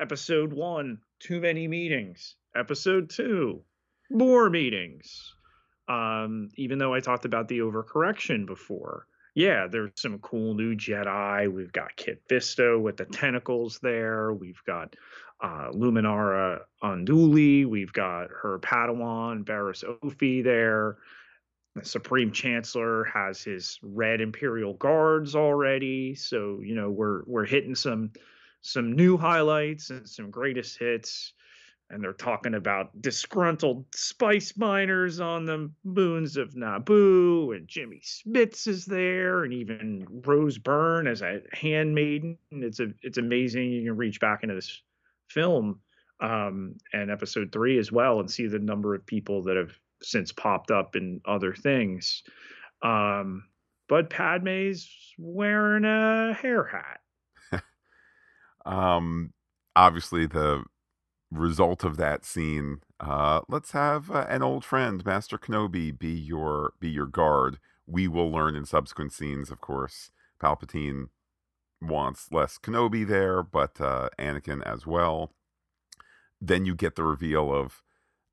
Episode 0.00 0.52
one, 0.52 0.98
too 1.20 1.40
many 1.40 1.68
meetings. 1.68 2.36
Episode 2.56 3.10
two, 3.10 3.62
more 4.10 4.50
meetings. 4.50 5.34
Um, 5.88 6.48
even 6.56 6.78
though 6.78 6.94
I 6.94 7.00
talked 7.00 7.24
about 7.24 7.48
the 7.48 7.58
overcorrection 7.58 8.46
before, 8.46 9.06
yeah, 9.34 9.66
there's 9.70 9.90
some 9.96 10.18
cool 10.20 10.54
new 10.54 10.76
Jedi. 10.76 11.52
We've 11.52 11.72
got 11.72 11.96
Kit 11.96 12.22
Fisto 12.28 12.80
with 12.80 12.96
the 12.96 13.04
tentacles 13.04 13.80
there. 13.82 14.32
We've 14.32 14.62
got 14.66 14.94
uh, 15.42 15.70
Luminara 15.72 16.60
Unduli. 16.82 17.66
We've 17.66 17.92
got 17.92 18.28
her 18.30 18.60
Padawan, 18.60 19.44
Barriss 19.44 19.84
Offee 19.84 20.42
there. 20.42 20.98
The 21.74 21.84
Supreme 21.84 22.30
Chancellor 22.30 23.04
has 23.04 23.42
his 23.42 23.80
red 23.82 24.20
Imperial 24.20 24.74
Guards 24.74 25.34
already. 25.34 26.14
So, 26.14 26.60
you 26.62 26.76
know, 26.76 26.88
we're 26.88 27.24
we're 27.26 27.44
hitting 27.44 27.74
some 27.74 28.12
some 28.60 28.92
new 28.92 29.16
highlights 29.16 29.90
and 29.90 30.08
some 30.08 30.30
greatest 30.30 30.78
hits 30.78 31.32
and 31.94 32.02
they're 32.02 32.12
talking 32.12 32.54
about 32.54 33.00
disgruntled 33.00 33.86
spice 33.94 34.56
miners 34.56 35.20
on 35.20 35.44
the 35.44 35.70
moons 35.84 36.36
of 36.36 36.54
Naboo, 36.54 37.54
and 37.54 37.68
Jimmy 37.68 38.02
Smits 38.02 38.66
is 38.66 38.84
there, 38.84 39.44
and 39.44 39.52
even 39.52 40.04
Rose 40.26 40.58
Byrne 40.58 41.06
as 41.06 41.22
a 41.22 41.40
handmaiden. 41.52 42.36
It's 42.50 42.80
a 42.80 42.88
it's 43.02 43.18
amazing. 43.18 43.70
You 43.70 43.84
can 43.84 43.96
reach 43.96 44.18
back 44.18 44.42
into 44.42 44.56
this 44.56 44.82
film 45.28 45.78
um, 46.20 46.74
and 46.92 47.12
episode 47.12 47.52
three 47.52 47.78
as 47.78 47.92
well, 47.92 48.18
and 48.18 48.28
see 48.28 48.48
the 48.48 48.58
number 48.58 48.96
of 48.96 49.06
people 49.06 49.44
that 49.44 49.56
have 49.56 49.78
since 50.02 50.32
popped 50.32 50.72
up 50.72 50.96
in 50.96 51.20
other 51.24 51.54
things. 51.54 52.24
Um, 52.82 53.44
but 53.88 54.10
Padme's 54.10 54.90
wearing 55.16 55.84
a 55.84 56.34
hair 56.34 56.64
hat. 56.64 57.62
um, 58.66 59.32
obviously 59.76 60.26
the 60.26 60.64
result 61.34 61.84
of 61.84 61.96
that 61.96 62.24
scene, 62.24 62.80
uh, 63.00 63.40
let's 63.48 63.72
have 63.72 64.10
uh, 64.10 64.26
an 64.28 64.42
old 64.42 64.64
friend, 64.64 65.04
Master 65.04 65.38
Kenobi, 65.38 65.96
be 65.96 66.12
your 66.12 66.72
be 66.80 66.88
your 66.88 67.06
guard. 67.06 67.58
We 67.86 68.08
will 68.08 68.30
learn 68.30 68.56
in 68.56 68.64
subsequent 68.64 69.12
scenes, 69.12 69.50
of 69.50 69.60
course. 69.60 70.10
Palpatine 70.40 71.08
wants 71.80 72.28
less 72.32 72.58
Kenobi 72.58 73.06
there, 73.06 73.42
but 73.42 73.80
uh, 73.80 74.08
Anakin 74.18 74.62
as 74.62 74.86
well. 74.86 75.32
Then 76.40 76.64
you 76.64 76.74
get 76.74 76.96
the 76.96 77.04
reveal 77.04 77.52
of 77.52 77.82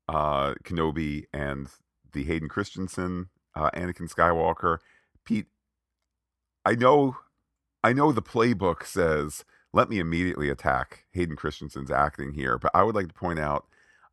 uh, 0.08 0.54
Kenobi 0.64 1.24
and 1.32 1.68
the 2.12 2.24
Hayden 2.24 2.48
Christensen, 2.48 3.28
uh, 3.54 3.70
Anakin 3.70 4.12
Skywalker. 4.12 4.78
Pete, 5.24 5.46
I 6.64 6.74
know, 6.74 7.16
I 7.82 7.92
know 7.92 8.12
the 8.12 8.22
playbook 8.22 8.84
says 8.84 9.44
let 9.72 9.88
me 9.88 9.98
immediately 9.98 10.50
attack 10.50 11.04
Hayden 11.12 11.36
Christensen's 11.36 11.90
acting 11.90 12.32
here. 12.32 12.58
But 12.58 12.72
I 12.74 12.82
would 12.82 12.94
like 12.94 13.08
to 13.08 13.14
point 13.14 13.38
out 13.38 13.66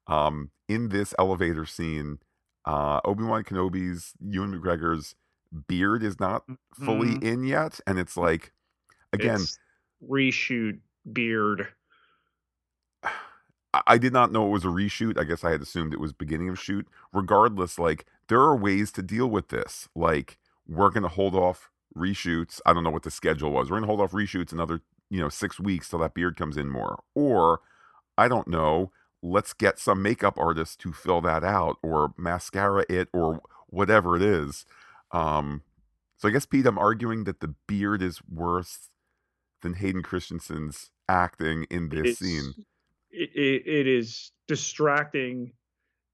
um, 0.08 0.52
in 0.68 0.90
this 0.90 1.14
elevator 1.20 1.66
scene, 1.66 2.20
uh, 2.66 3.02
Obi 3.04 3.24
Wan 3.24 3.44
Kenobi's 3.44 4.14
Ewan 4.22 4.54
McGregor's 4.54 5.16
beard 5.68 6.04
is 6.04 6.20
not 6.20 6.44
fully 6.74 7.16
mm-hmm. 7.16 7.26
in 7.26 7.44
yet, 7.44 7.80
and 7.88 8.00
it's 8.00 8.16
like 8.16 8.52
again 9.14 9.36
it's 9.36 9.60
reshoot 10.08 10.80
beard. 11.12 11.68
I 13.86 14.00
did 14.00 14.14
not 14.14 14.32
know 14.32 14.48
it 14.48 14.52
was 14.52 14.66
a 14.66 14.70
reshoot. 14.70 15.20
I 15.20 15.24
guess 15.26 15.44
I 15.44 15.52
had 15.52 15.62
assumed 15.62 15.94
it 15.94 16.00
was 16.00 16.12
beginning 16.12 16.50
of 16.50 16.60
shoot. 16.60 16.88
Regardless, 17.14 17.78
like 17.78 18.06
there 18.28 18.42
are 18.42 18.56
ways 18.56 18.92
to 18.94 19.04
deal 19.04 19.28
with 19.28 19.50
this. 19.50 19.90
Like 19.96 20.38
we're 20.68 20.90
gonna 20.90 21.08
hold 21.08 21.36
off 21.36 21.70
reshoots. 21.96 22.62
I 22.66 22.74
don't 22.74 22.84
know 22.84 22.90
what 22.90 23.04
the 23.04 23.12
schedule 23.12 23.52
was. 23.52 23.70
We're 23.70 23.78
gonna 23.78 23.88
hold 23.88 24.02
off 24.02 24.12
reshoots 24.12 24.52
another 24.52 24.82
you 25.10 25.20
know, 25.20 25.30
six 25.30 25.60
weeks 25.60 25.90
till 25.90 26.00
that 26.00 26.14
beard 26.14 26.38
comes 26.38 26.58
in 26.58 26.70
more. 26.70 27.04
Or, 27.16 27.62
I 28.18 28.28
don't 28.28 28.48
know, 28.48 28.92
let's 29.22 29.54
get 29.54 29.80
some 29.80 30.02
makeup 30.02 30.38
artist 30.38 30.80
to 30.82 30.94
fill 30.94 31.22
that 31.22 31.44
out 31.44 31.78
or 31.82 32.14
mascara 32.18 32.86
it 32.90 33.10
or 33.14 33.42
whatever 33.68 34.16
it 34.16 34.22
is. 34.22 34.66
Um, 35.12 35.64
so 36.18 36.28
I 36.28 36.32
guess, 36.32 36.46
Pete, 36.46 36.66
I'm 36.66 36.78
arguing 36.78 37.24
that 37.24 37.40
the 37.40 37.56
beard 37.68 38.02
is 38.02 38.22
worse 38.30 38.90
than 39.62 39.74
Hayden 39.76 40.04
Christensen's 40.04 40.92
acting 41.08 41.66
in 41.70 41.90
this 41.90 42.08
it's, 42.08 42.20
scene. 42.20 42.54
It, 43.12 43.30
it, 43.36 43.68
it 43.68 43.88
is 43.88 44.32
distracting 44.48 45.54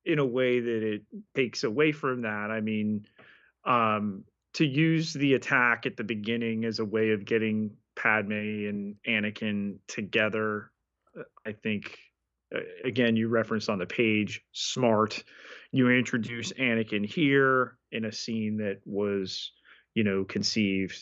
in 0.05 0.19
a 0.19 0.25
way 0.25 0.59
that 0.59 0.83
it 0.83 1.01
takes 1.35 1.63
away 1.63 1.91
from 1.91 2.21
that. 2.21 2.51
I 2.51 2.61
mean, 2.61 3.05
um, 3.65 4.23
to 4.53 4.65
use 4.65 5.13
the 5.13 5.33
attack 5.33 5.85
at 5.85 5.97
the 5.97 6.03
beginning 6.03 6.63
as 6.65 6.79
a 6.79 6.85
way 6.85 7.11
of 7.11 7.25
getting 7.25 7.75
Padme 7.95 8.31
and 8.31 8.95
Anakin 9.07 9.77
together. 9.87 10.71
Uh, 11.17 11.23
I 11.45 11.53
think 11.53 11.97
uh, 12.53 12.59
again 12.83 13.15
you 13.15 13.27
referenced 13.27 13.69
on 13.69 13.79
the 13.79 13.85
page 13.85 14.41
smart. 14.51 15.23
You 15.71 15.89
introduce 15.89 16.53
Anakin 16.53 17.05
here 17.05 17.77
in 17.91 18.05
a 18.05 18.11
scene 18.11 18.57
that 18.57 18.81
was, 18.85 19.51
you 19.93 20.03
know, 20.03 20.23
conceived 20.23 20.99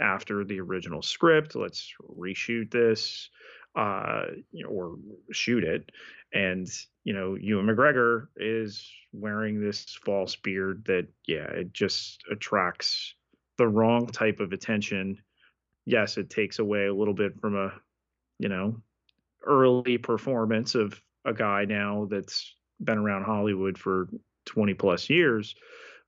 after 0.00 0.44
the 0.44 0.60
original 0.60 1.02
script. 1.02 1.54
Let's 1.54 1.92
reshoot 2.18 2.70
this, 2.70 3.28
uh, 3.76 4.24
or 4.68 4.96
shoot 5.32 5.64
it. 5.64 5.90
And 6.34 6.68
you 7.04 7.12
know, 7.12 7.34
Ewan 7.34 7.66
McGregor 7.66 8.28
is 8.36 8.88
wearing 9.12 9.60
this 9.60 9.84
false 10.04 10.36
beard 10.36 10.84
that, 10.86 11.06
yeah, 11.26 11.50
it 11.50 11.72
just 11.72 12.22
attracts 12.30 13.14
the 13.58 13.66
wrong 13.68 14.06
type 14.06 14.40
of 14.40 14.52
attention 14.52 15.18
yes, 15.86 16.16
it 16.16 16.30
takes 16.30 16.58
away 16.58 16.86
a 16.86 16.94
little 16.94 17.14
bit 17.14 17.40
from 17.40 17.56
a, 17.56 17.72
you 18.38 18.48
know, 18.48 18.80
early 19.44 19.98
performance 19.98 20.74
of 20.74 21.00
a 21.24 21.32
guy 21.32 21.64
now 21.64 22.06
that's 22.10 22.54
been 22.80 22.98
around 22.98 23.24
Hollywood 23.24 23.78
for 23.78 24.08
20 24.46 24.74
plus 24.74 25.08
years. 25.10 25.54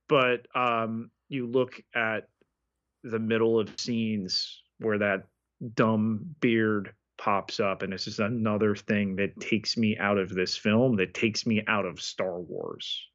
But 0.09 0.47
um, 0.55 1.11
you 1.29 1.47
look 1.47 1.81
at 1.95 2.29
the 3.03 3.19
middle 3.19 3.59
of 3.59 3.79
scenes 3.79 4.63
where 4.79 4.99
that 4.99 5.25
dumb 5.75 6.35
beard 6.41 6.95
pops 7.17 7.61
up, 7.61 7.83
and 7.83 7.93
this 7.93 8.07
is 8.07 8.19
another 8.19 8.75
thing 8.75 9.17
that 9.17 9.39
takes 9.41 9.77
me 9.77 9.97
out 9.99 10.19
of 10.19 10.31
this 10.31 10.57
film, 10.57 10.97
that 10.97 11.15
takes 11.15 11.47
me 11.47 11.63
out 11.69 11.87
of 11.87 12.01
Star 12.01 12.41
Wars. 12.41 13.07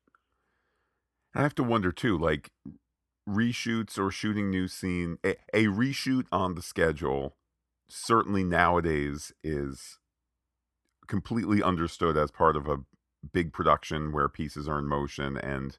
I 1.35 1.41
have 1.41 1.55
to 1.55 1.63
wonder 1.63 1.91
too, 1.91 2.17
like 2.17 2.49
reshoots 3.29 3.97
or 3.97 4.09
shooting 4.09 4.49
new 4.49 4.67
scene 4.67 5.17
a, 5.23 5.35
a, 5.53 5.65
reshoot 5.65 6.25
on 6.31 6.55
the 6.55 6.61
schedule 6.61 7.35
certainly 7.87 8.43
nowadays 8.43 9.31
is 9.43 9.99
completely 11.07 11.61
understood 11.61 12.17
as 12.17 12.31
part 12.31 12.55
of 12.55 12.67
a 12.67 12.79
big 13.31 13.53
production 13.53 14.11
where 14.11 14.29
pieces 14.29 14.67
are 14.67 14.79
in 14.79 14.85
motion 14.85 15.37
and 15.37 15.77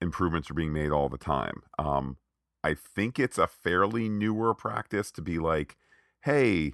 improvements 0.00 0.50
are 0.50 0.54
being 0.54 0.72
made 0.72 0.90
all 0.90 1.08
the 1.08 1.18
time. 1.18 1.62
Um, 1.78 2.16
i 2.64 2.74
think 2.74 3.18
it's 3.18 3.38
a 3.38 3.46
fairly 3.46 4.08
newer 4.08 4.54
practice 4.54 5.10
to 5.12 5.22
be 5.22 5.38
like 5.38 5.76
hey 6.24 6.72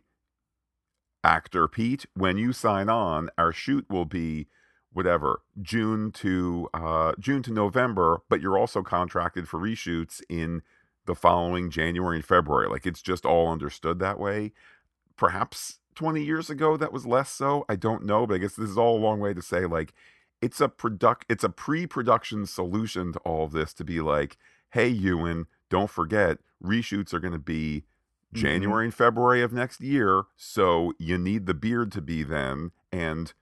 actor 1.22 1.68
pete 1.68 2.06
when 2.14 2.36
you 2.36 2.52
sign 2.52 2.88
on 2.88 3.30
our 3.38 3.52
shoot 3.52 3.86
will 3.88 4.04
be 4.04 4.46
whatever 4.94 5.42
June 5.60 6.10
to 6.12 6.68
uh, 6.72 7.12
June 7.18 7.42
to 7.42 7.52
November, 7.52 8.22
but 8.28 8.40
you're 8.40 8.56
also 8.56 8.82
contracted 8.82 9.48
for 9.48 9.58
reshoots 9.60 10.22
in 10.28 10.62
the 11.04 11.14
following 11.14 11.70
January 11.70 12.16
and 12.16 12.24
February. 12.24 12.68
Like 12.68 12.86
it's 12.86 13.02
just 13.02 13.26
all 13.26 13.52
understood 13.52 13.98
that 13.98 14.18
way. 14.18 14.52
Perhaps 15.16 15.80
20 15.94 16.22
years 16.24 16.48
ago 16.48 16.76
that 16.76 16.92
was 16.92 17.06
less 17.06 17.30
so. 17.30 17.64
I 17.68 17.76
don't 17.76 18.04
know, 18.04 18.26
but 18.26 18.34
I 18.34 18.38
guess 18.38 18.54
this 18.54 18.70
is 18.70 18.78
all 18.78 18.96
a 18.96 19.04
long 19.04 19.20
way 19.20 19.34
to 19.34 19.42
say 19.42 19.66
like 19.66 19.92
it's 20.40 20.60
a 20.60 20.68
product 20.68 21.26
it's 21.28 21.44
a 21.44 21.48
pre-production 21.48 22.46
solution 22.46 23.12
to 23.12 23.18
all 23.20 23.44
of 23.44 23.52
this 23.52 23.74
to 23.74 23.84
be 23.84 24.00
like, 24.00 24.36
hey 24.70 24.88
Ewan, 24.88 25.46
don't 25.70 25.90
forget 25.90 26.38
reshoots 26.62 27.12
are 27.12 27.20
going 27.20 27.32
to 27.32 27.38
be 27.38 27.82
mm-hmm. 28.32 28.40
January 28.40 28.82
mm-hmm. 28.82 28.86
and 28.86 28.94
February 28.94 29.42
of 29.42 29.52
next 29.52 29.80
year, 29.80 30.24
so 30.36 30.92
you 30.98 31.18
need 31.18 31.46
the 31.46 31.54
beard 31.54 31.90
to 31.92 32.00
be 32.00 32.22
then 32.22 32.70
and 32.92 33.34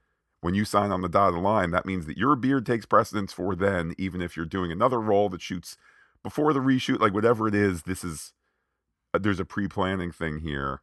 when 0.43 0.55
you 0.55 0.65
sign 0.65 0.91
on 0.91 1.01
the 1.01 1.09
dotted 1.09 1.41
line, 1.41 1.71
that 1.71 1.87
means 1.87 2.05
that 2.07 2.19
your 2.19 2.35
beard 2.37 2.67
takes 2.67 2.85
precedence 2.85 3.33
for 3.33 3.55
then, 3.55 3.95
even 3.97 4.21
if 4.21 4.37
you're 4.37 4.45
doing 4.45 4.71
another 4.71 5.01
role 5.01 5.29
that 5.31 5.41
shoots 5.41 5.77
before 6.23 6.53
the 6.53 6.61
reshoot, 6.61 7.01
like 7.01 7.15
whatever 7.15 7.47
it 7.47 7.55
is, 7.55 7.85
this 7.85 8.03
is 8.03 8.33
uh, 9.15 9.19
there's 9.19 9.41
a 9.41 9.45
pre-planning 9.45 10.11
thing 10.11 10.41
here. 10.41 10.81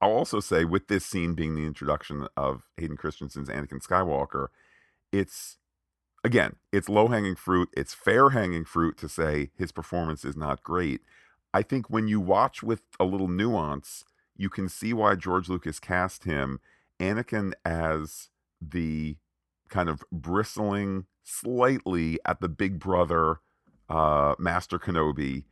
I'll 0.00 0.10
also 0.10 0.40
say 0.40 0.64
with 0.64 0.88
this 0.88 1.06
scene 1.06 1.34
being 1.34 1.54
the 1.54 1.64
introduction 1.64 2.26
of 2.36 2.68
Hayden 2.76 2.96
Christensen's 2.96 3.48
Anakin 3.48 3.80
Skywalker, 3.80 4.48
it's 5.12 5.58
again, 6.24 6.56
it's 6.72 6.88
low-hanging 6.88 7.36
fruit, 7.36 7.68
it's 7.76 7.94
fair-hanging 7.94 8.64
fruit 8.64 8.98
to 8.98 9.08
say 9.08 9.50
his 9.56 9.70
performance 9.70 10.24
is 10.24 10.36
not 10.36 10.64
great. 10.64 11.02
I 11.54 11.62
think 11.62 11.88
when 11.88 12.08
you 12.08 12.18
watch 12.18 12.64
with 12.64 12.82
a 12.98 13.04
little 13.04 13.28
nuance, 13.28 14.04
you 14.36 14.50
can 14.50 14.68
see 14.68 14.92
why 14.92 15.14
George 15.14 15.48
Lucas 15.48 15.78
cast 15.78 16.24
him 16.24 16.58
Anakin 16.98 17.52
as 17.64 18.28
the 18.60 19.16
kind 19.68 19.88
of 19.88 20.04
bristling 20.12 21.06
slightly 21.24 22.18
at 22.24 22.40
the 22.40 22.48
big 22.48 22.78
brother 22.78 23.40
uh, 23.88 24.34
Master 24.38 24.78
Kenobi 24.78 25.44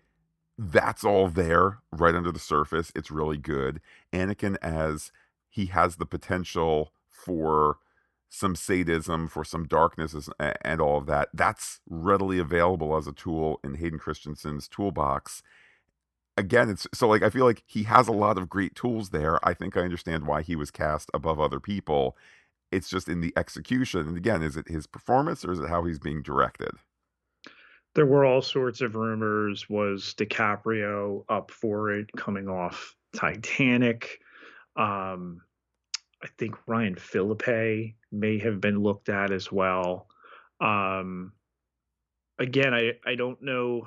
that's 0.56 1.04
all 1.04 1.28
there 1.28 1.78
right 1.90 2.14
under 2.14 2.30
the 2.30 2.38
surface. 2.38 2.92
It's 2.94 3.10
really 3.10 3.38
good. 3.38 3.80
Anakin 4.12 4.56
as 4.62 5.10
he 5.48 5.66
has 5.66 5.96
the 5.96 6.06
potential 6.06 6.92
for 7.08 7.78
some 8.28 8.56
sadism, 8.56 9.28
for 9.28 9.44
some 9.44 9.66
darkness, 9.66 10.28
and 10.62 10.80
all 10.80 10.98
of 10.98 11.06
that. 11.06 11.28
That's 11.32 11.80
readily 11.88 12.38
available 12.38 12.96
as 12.96 13.06
a 13.06 13.12
tool 13.12 13.60
in 13.62 13.74
Hayden 13.76 13.98
Christensen's 13.98 14.68
toolbox. 14.68 15.42
Again, 16.36 16.68
it's 16.68 16.86
so 16.92 17.06
like 17.08 17.22
I 17.22 17.30
feel 17.30 17.44
like 17.44 17.62
he 17.66 17.84
has 17.84 18.08
a 18.08 18.12
lot 18.12 18.38
of 18.38 18.48
great 18.48 18.74
tools 18.74 19.10
there. 19.10 19.38
I 19.46 19.54
think 19.54 19.76
I 19.76 19.82
understand 19.82 20.26
why 20.26 20.42
he 20.42 20.56
was 20.56 20.72
cast 20.72 21.10
above 21.14 21.38
other 21.38 21.60
people. 21.60 22.16
It's 22.74 22.88
just 22.88 23.08
in 23.08 23.20
the 23.20 23.32
execution. 23.36 24.08
And 24.08 24.16
again, 24.16 24.42
is 24.42 24.56
it 24.56 24.68
his 24.68 24.86
performance 24.86 25.44
or 25.44 25.52
is 25.52 25.60
it 25.60 25.68
how 25.68 25.84
he's 25.84 25.98
being 25.98 26.22
directed? 26.22 26.72
There 27.94 28.06
were 28.06 28.24
all 28.24 28.42
sorts 28.42 28.80
of 28.80 28.96
rumors. 28.96 29.70
Was 29.70 30.14
DiCaprio 30.18 31.24
up 31.28 31.50
for 31.50 31.92
it 31.92 32.10
coming 32.16 32.48
off 32.48 32.96
Titanic? 33.14 34.18
Um, 34.76 35.40
I 36.22 36.26
think 36.38 36.56
Ryan 36.66 36.96
Phillippe 36.96 37.94
may 38.10 38.38
have 38.38 38.60
been 38.60 38.80
looked 38.80 39.08
at 39.08 39.30
as 39.30 39.52
well. 39.52 40.08
Um, 40.60 41.32
again, 42.38 42.74
I, 42.74 42.92
I 43.06 43.14
don't 43.14 43.40
know 43.42 43.86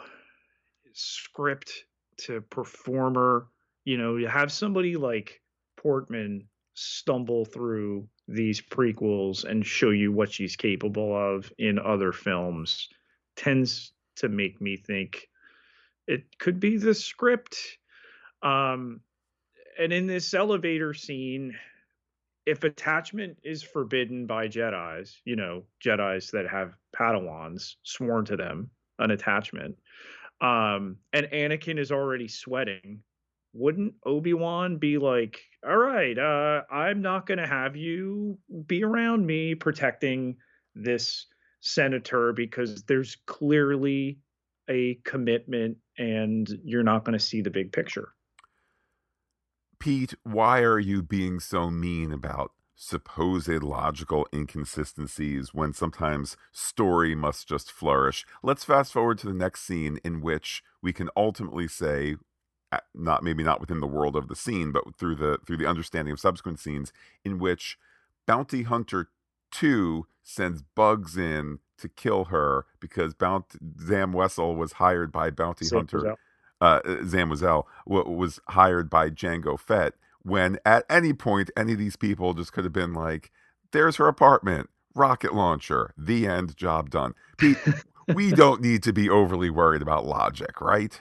script 0.94 1.86
to 2.20 2.42
performer. 2.42 3.48
You 3.86 3.98
know, 3.98 4.16
you 4.16 4.28
have 4.28 4.52
somebody 4.52 4.96
like 4.96 5.42
Portman 5.76 6.48
stumble 6.76 7.44
through 7.44 8.08
these 8.28 8.62
prequels 8.62 9.46
and 9.46 9.66
show 9.66 9.90
you 9.90 10.12
what 10.12 10.32
she's 10.32 10.56
capable 10.56 11.16
of 11.16 11.52
in 11.58 11.80
other 11.80 12.12
films 12.12 12.90
tends 13.36 13.94
to 14.18 14.30
make 14.30 14.60
me 14.60 14.78
think 14.78 15.28
it 16.08 16.38
could 16.40 16.60
be 16.60 16.78
the 16.78 16.94
script. 16.94 17.58
Um, 18.42 19.02
and 19.80 19.94
in 19.94 20.08
this 20.08 20.34
elevator 20.34 20.94
scene, 20.94 21.56
if 22.46 22.64
attachment 22.64 23.38
is 23.44 23.62
forbidden 23.62 24.26
by 24.26 24.48
Jedi's, 24.48 25.22
you 25.26 25.36
know, 25.36 25.64
Jedi's 25.84 26.32
that 26.32 26.48
have 26.50 26.76
Padawans 26.96 27.76
sworn 27.84 28.26
to 28.26 28.38
them 28.38 28.70
an 29.00 29.12
attachment, 29.12 29.78
um, 30.40 30.98
and 31.14 31.28
Anakin 31.28 31.78
is 31.78 31.92
already 31.92 32.28
sweating, 32.28 33.04
wouldn't 33.58 33.96
Obi-Wan 34.06 34.78
be 34.78 34.98
like, 34.98 35.40
"All 35.68 35.78
right, 35.78 36.18
uh, 36.18 36.62
I'm 36.72 37.02
not 37.02 37.26
going 37.26 37.40
to 37.40 37.48
have 37.48 37.76
you 37.76 38.38
be 38.68 38.84
around 38.84 39.26
me 39.26 39.56
protecting 39.56 40.38
this 40.76 41.26
senator 41.62 42.34
because 42.34 42.84
there's 42.84 43.18
clearly 43.26 44.20
a 44.70 44.96
commitment 45.04 45.78
and 45.98 46.48
you're 46.64 46.84
not 46.84 47.04
going 47.04 47.18
to 47.18 47.24
see 47.24 47.42
the 47.42 47.50
big 47.50 47.72
picture." 47.72 48.14
Pete, 49.80 50.14
why 50.24 50.62
are 50.62 50.80
you 50.80 51.02
being 51.02 51.40
so 51.40 51.70
mean 51.70 52.12
about 52.12 52.52
supposed 52.76 53.64
logical 53.64 54.28
inconsistencies 54.34 55.54
when 55.54 55.74
sometimes 55.74 56.38
story 56.52 57.16
must 57.16 57.48
just 57.48 57.72
flourish? 57.72 58.26
Let's 58.44 58.64
fast 58.64 58.94
forward 58.94 59.18
to 59.20 59.28
the 59.28 59.34
next 59.34 59.62
scene 59.62 60.00
in 60.04 60.22
which 60.22 60.64
we 60.82 60.94
can 60.94 61.10
ultimately 61.16 61.68
say 61.68 62.18
not 62.94 63.24
maybe 63.24 63.44
not 63.44 63.60
within 63.60 63.80
the 63.80 63.88
world 63.88 64.16
of 64.16 64.28
the 64.28 64.36
scene 64.36 64.72
but 64.72 64.84
through 64.98 65.16
the 65.16 65.38
through 65.46 65.58
the 65.58 65.68
understanding 65.68 66.12
of 66.12 66.20
subsequent 66.20 66.60
scenes 66.60 66.92
in 67.24 67.40
which 67.40 67.78
bounty 68.26 68.64
hunter 68.64 69.10
2 69.52 70.06
sends 70.24 70.62
bugs 70.62 71.18
in 71.18 71.60
to 71.78 71.88
kill 71.88 72.26
her 72.26 72.66
because 72.80 73.14
Bount 73.14 73.46
Zam 73.80 74.12
Wesell 74.12 74.58
was 74.58 74.74
hired 74.74 75.12
by 75.12 75.30
bounty 75.30 75.68
hunter 75.72 76.16
uh, 76.60 76.80
Zam 77.06 77.30
Wesell 77.30 77.66
was 77.86 78.40
hired 78.50 78.90
by 78.90 79.10
Jango 79.10 79.60
Fett 79.60 79.94
when 80.28 80.60
at 80.66 80.86
any 80.90 81.14
point 81.14 81.50
any 81.56 81.74
of 81.74 81.80
these 81.80 81.96
people 81.96 82.34
just 82.34 82.52
could 82.52 82.66
have 82.66 82.74
been 82.74 82.94
like, 82.94 83.32
there's 83.72 83.96
her 83.98 84.08
apartment, 84.08 84.70
rocket 84.94 85.34
launcher, 85.34 85.94
the 85.98 86.28
end, 86.28 86.58
job 86.58 86.90
done. 86.90 87.14
Pete, 87.38 87.58
we 88.14 88.32
don't 88.34 88.62
need 88.62 88.84
to 88.84 88.94
be 88.94 89.10
overly 89.10 89.50
worried 89.50 89.82
about 89.82 90.06
logic, 90.06 90.60
right? 90.60 91.00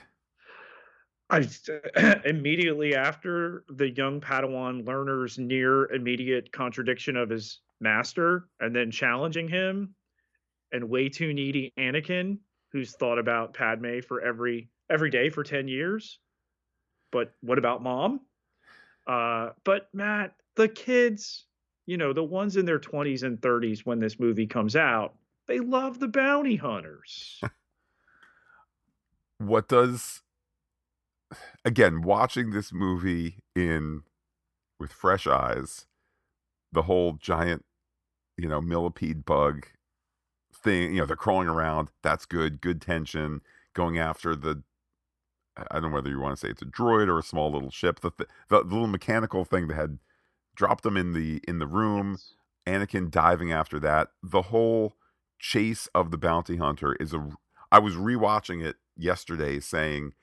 I 1.29 1.47
immediately 2.25 2.95
after 2.95 3.65
the 3.69 3.89
young 3.89 4.21
Padawan 4.21 4.85
learner's 4.85 5.37
near 5.37 5.91
immediate 5.91 6.51
contradiction 6.51 7.17
of 7.17 7.29
his 7.29 7.59
master 7.79 8.47
and 8.59 8.75
then 8.75 8.91
challenging 8.91 9.47
him 9.47 9.93
and 10.71 10.89
way 10.89 11.09
too 11.09 11.33
needy 11.33 11.73
Anakin, 11.77 12.37
who's 12.71 12.93
thought 12.93 13.19
about 13.19 13.53
Padme 13.53 13.99
for 13.99 14.21
every 14.21 14.69
every 14.89 15.09
day 15.09 15.29
for 15.29 15.43
10 15.43 15.67
years. 15.67 16.19
But 17.11 17.33
what 17.41 17.57
about 17.57 17.83
mom? 17.83 18.21
Uh, 19.05 19.49
but 19.63 19.89
Matt, 19.93 20.33
the 20.55 20.67
kids, 20.67 21.45
you 21.85 21.97
know, 21.97 22.13
the 22.13 22.23
ones 22.23 22.57
in 22.57 22.65
their 22.65 22.79
20s 22.79 23.23
and 23.23 23.39
30s 23.39 23.85
when 23.85 23.99
this 23.99 24.19
movie 24.19 24.47
comes 24.47 24.75
out, 24.75 25.15
they 25.47 25.59
love 25.59 25.99
the 25.99 26.07
bounty 26.07 26.55
hunters. 26.55 27.41
what 29.39 29.67
does 29.67 30.21
again, 31.65 32.01
watching 32.01 32.51
this 32.51 32.71
movie 32.73 33.39
in 33.55 34.03
with 34.79 34.91
fresh 34.91 35.27
eyes, 35.27 35.85
the 36.71 36.83
whole 36.83 37.13
giant, 37.13 37.65
you 38.37 38.47
know, 38.47 38.61
millipede 38.61 39.25
bug 39.25 39.67
thing, 40.53 40.93
you 40.93 40.99
know, 40.99 41.05
they're 41.05 41.15
crawling 41.15 41.47
around, 41.47 41.89
that's 42.03 42.25
good, 42.25 42.61
good 42.61 42.81
tension, 42.81 43.41
going 43.73 43.97
after 43.97 44.35
the 44.35 44.63
I 45.57 45.79
don't 45.79 45.89
know 45.89 45.95
whether 45.95 46.09
you 46.09 46.19
want 46.19 46.37
to 46.37 46.39
say 46.39 46.51
it's 46.51 46.61
a 46.61 46.65
droid 46.65 47.07
or 47.07 47.17
a 47.17 47.23
small 47.23 47.51
little 47.51 47.71
ship. 47.71 48.01
The, 48.01 48.11
the, 48.17 48.27
the 48.49 48.57
little 48.63 48.87
mechanical 48.87 49.43
thing 49.43 49.67
that 49.67 49.75
had 49.75 49.97
dropped 50.55 50.83
them 50.83 50.97
in 50.97 51.13
the 51.13 51.41
in 51.47 51.59
the 51.59 51.67
room. 51.67 52.17
Anakin 52.67 53.09
diving 53.09 53.51
after 53.51 53.79
that. 53.79 54.09
The 54.21 54.43
whole 54.43 54.95
chase 55.39 55.87
of 55.95 56.11
the 56.11 56.17
bounty 56.17 56.57
hunter 56.57 56.95
is 56.99 57.13
a. 57.13 57.29
I 57.71 57.79
was 57.79 57.95
rewatching 57.95 58.63
it 58.63 58.75
yesterday, 58.95 59.59
saying 59.59 60.13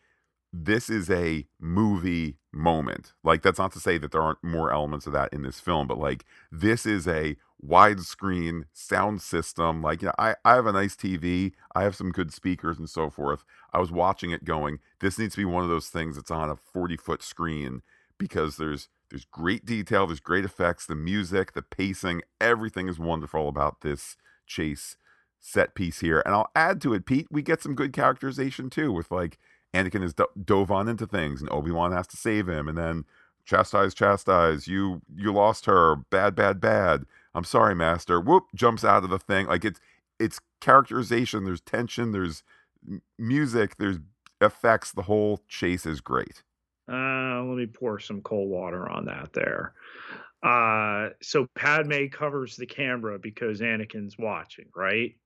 this 0.57 0.89
is 0.89 1.11
a 1.11 1.45
movie 1.61 2.37
moment. 2.53 3.13
Like 3.25 3.43
that's 3.43 3.59
not 3.59 3.73
to 3.73 3.81
say 3.81 3.99
that 3.99 4.13
there 4.13 4.23
aren't 4.23 4.45
more 4.45 4.73
elements 4.73 5.05
of 5.07 5.13
that 5.13 5.33
in 5.33 5.43
this 5.43 5.59
film, 5.59 5.89
but 5.89 5.99
like 5.99 6.25
this 6.53 6.87
is 6.87 7.09
a 7.09 7.37
widescreen 7.67 8.65
sound 8.73 9.21
system. 9.21 9.83
Like, 9.83 10.03
you 10.03 10.07
know, 10.07 10.15
I, 10.17 10.37
I 10.45 10.55
have 10.55 10.67
a 10.67 10.73
nice 10.73 10.95
TV, 10.95 11.53
I 11.75 11.83
have 11.83 11.97
some 11.97 12.13
good 12.13 12.33
speakers 12.33 12.79
and 12.79 12.89
so 12.89 13.11
forth. 13.11 13.45
I 13.73 13.81
was 13.81 13.91
watching 13.91 14.31
it 14.31 14.45
going, 14.45 14.79
this 15.01 15.19
needs 15.19 15.35
to 15.35 15.41
be 15.41 15.45
one 15.45 15.65
of 15.65 15.71
those 15.71 15.89
things 15.89 16.15
that's 16.15 16.31
on 16.31 16.49
a 16.49 16.57
40 16.57 16.97
foot 16.99 17.23
screen 17.23 17.83
because 18.17 18.57
there's 18.57 18.89
there's 19.11 19.25
great 19.25 19.67
detail, 19.67 20.07
there's 20.07 20.21
great 20.21 20.45
effects, 20.45 20.87
the 20.87 20.95
music, 20.95 21.53
the 21.53 21.63
pacing, 21.63 22.23
everything 22.41 22.89
is 22.89 22.99
wonderful 22.99 23.49
about 23.49 23.81
this 23.81 24.17
chase 24.47 24.97
set 25.41 25.75
piece 25.75 26.01
here. 26.01 26.23
And 26.25 26.35
I'll 26.35 26.51
add 26.57 26.81
to 26.83 26.95
it, 26.95 27.07
Pete, 27.07 27.27
we 27.31 27.43
get 27.43 27.63
some 27.63 27.75
good 27.75 27.93
characterization 27.93 28.71
too 28.71 28.93
with 28.93 29.11
like 29.11 29.39
Anakin 29.75 30.03
has 30.03 30.15
do- 30.15 30.29
dove 30.45 30.71
on 30.71 30.89
into 30.89 31.07
things 31.07 31.41
and 31.41 31.51
Obi-Wan 31.51 31.93
has 31.93 32.07
to 32.09 32.17
save 32.17 32.49
him 32.49 32.69
and 32.69 32.79
then 32.79 33.05
chastise 33.45 33.93
chastise 33.93 34.67
you 34.67 35.03
you 35.15 35.31
lost 35.33 35.67
her 35.67 35.97
bad 35.97 36.35
bad 36.35 36.61
bad 36.61 37.05
I'm 37.35 37.45
sorry, 37.45 37.75
master. 37.75 38.21
Whoop, 38.21 38.45
jumps 38.55 38.85
out 38.85 39.05
of 39.05 39.11
the 39.11 39.19
thing. 39.19 39.47
Like 39.47 39.65
it's 39.65 39.81
it's 40.21 40.41
characterization. 40.61 41.45
There's 41.45 41.61
tension. 41.61 42.13
There's 42.13 42.43
music. 43.19 43.77
There's 43.77 43.99
effects. 44.41 44.93
The 44.93 45.03
whole 45.03 45.41
chase 45.49 45.85
is 45.85 46.01
great. 46.01 46.43
Uh, 46.91 47.43
let 47.43 47.57
me 47.57 47.67
pour 47.67 47.99
some 47.99 48.21
cold 48.21 48.49
water 48.49 48.89
on 48.89 49.07
that 49.07 49.33
there. 49.33 49.73
Uh, 50.43 51.09
so 51.23 51.49
Padme 51.55 52.07
covers 52.13 52.57
the 52.57 52.67
camera 52.67 53.19
because 53.19 53.61
Anakin's 53.61 54.19
watching, 54.19 54.67
right? 54.77 55.17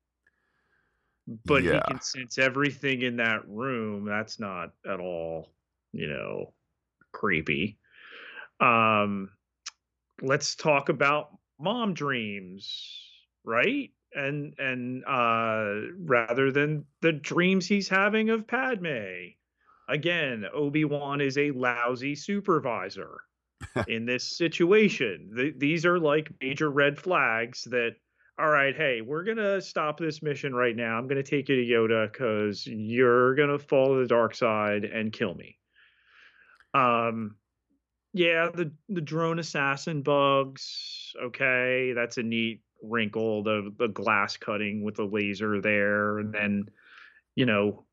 But 1.45 1.63
yeah. 1.63 1.75
he 1.75 1.81
can 1.93 2.01
sense 2.01 2.39
everything 2.39 3.03
in 3.03 3.17
that 3.17 3.47
room. 3.47 4.07
That's 4.07 4.41
not 4.41 4.71
at 4.91 4.99
all, 4.99 5.53
you 5.93 6.09
know, 6.09 6.55
creepy. 7.13 7.79
Um, 8.61 9.31
let's 10.23 10.55
talk 10.55 10.89
about 10.89 11.31
mom 11.61 11.95
dreams, 11.95 13.11
right? 13.45 13.91
And 14.15 14.55
and 14.59 15.05
uh 15.05 15.93
rather 15.99 16.51
than 16.51 16.87
the 17.03 17.13
dreams 17.13 17.67
he's 17.67 17.89
having 17.89 18.31
of 18.31 18.47
Padme. 18.47 19.35
Again, 19.89 20.45
Obi-Wan 20.53 21.21
is 21.21 21.39
a 21.39 21.51
lousy 21.51 22.15
supervisor 22.15 23.21
in 23.87 24.05
this 24.05 24.37
situation. 24.37 25.31
The, 25.35 25.55
these 25.57 25.87
are 25.87 25.99
like 25.99 26.31
major 26.41 26.71
red 26.71 26.99
flags 26.99 27.65
that 27.65 27.97
all 28.39 28.49
right, 28.49 28.77
hey, 28.77 29.01
we're 29.01 29.25
gonna 29.25 29.61
stop 29.61 29.99
this 29.99 30.23
mission 30.23 30.55
right 30.55 30.77
now. 30.77 30.97
I'm 30.97 31.09
gonna 31.09 31.23
take 31.23 31.49
you 31.49 31.57
to 31.57 31.73
Yoda 31.73 32.13
because 32.13 32.67
you're 32.67 33.35
gonna 33.35 33.59
fall 33.59 33.95
to 33.95 34.01
the 34.01 34.07
dark 34.07 34.35
side 34.35 34.85
and 34.85 35.13
kill 35.13 35.35
me. 35.35 35.59
Um, 36.73 37.37
yeah, 38.13 38.49
the 38.55 38.73
the 38.89 39.01
drone 39.01 39.39
assassin 39.41 40.03
bugs. 40.03 41.15
Okay, 41.21 41.93
that's 41.95 42.19
a 42.19 42.23
neat 42.23 42.63
wrinkle. 42.83 43.43
The 43.43 43.75
the 43.77 43.89
glass 43.89 44.37
cutting 44.37 44.85
with 44.85 44.95
the 44.95 45.05
laser 45.05 45.61
there, 45.61 46.19
and 46.19 46.33
then 46.33 46.69
you 47.35 47.45
know 47.45 47.87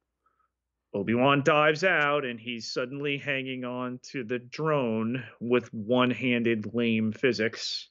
Obi-Wan 0.94 1.44
dives 1.44 1.84
out 1.84 2.24
and 2.24 2.40
he's 2.40 2.72
suddenly 2.72 3.18
hanging 3.18 3.66
on 3.66 4.00
to 4.12 4.24
the 4.24 4.40
drone 4.40 5.26
with 5.42 5.74
one-handed 5.74 6.74
lame 6.74 7.12
physics. 7.12 7.90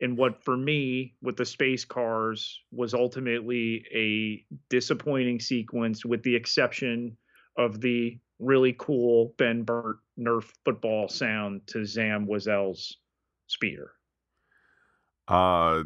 And 0.00 0.16
what 0.16 0.44
for 0.44 0.56
me 0.56 1.14
with 1.22 1.36
the 1.36 1.44
space 1.44 1.84
cars 1.84 2.60
was 2.70 2.94
ultimately 2.94 3.84
a 3.92 4.44
disappointing 4.70 5.40
sequence 5.40 6.04
with 6.04 6.22
the 6.22 6.36
exception 6.36 7.16
of 7.56 7.80
the 7.80 8.18
really 8.38 8.74
cool 8.78 9.34
Ben 9.38 9.64
Burtt 9.64 9.96
Nerf 10.18 10.44
football 10.64 11.08
sound 11.08 11.62
to 11.68 11.84
Zam 11.84 12.26
Wesell's 12.26 12.98
speeder. 13.48 13.90
Uh 15.26 15.84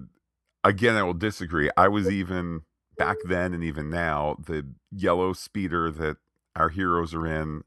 again 0.62 0.96
I 0.96 1.02
will 1.02 1.14
disagree. 1.14 1.70
I 1.76 1.88
was 1.88 2.10
even 2.10 2.62
back 2.98 3.16
then 3.24 3.54
and 3.54 3.64
even 3.64 3.88
now 3.88 4.36
the 4.46 4.66
yellow 4.90 5.32
speeder 5.32 5.90
that 5.90 6.18
our 6.54 6.68
heroes 6.68 7.14
are 7.14 7.26
in. 7.26 7.62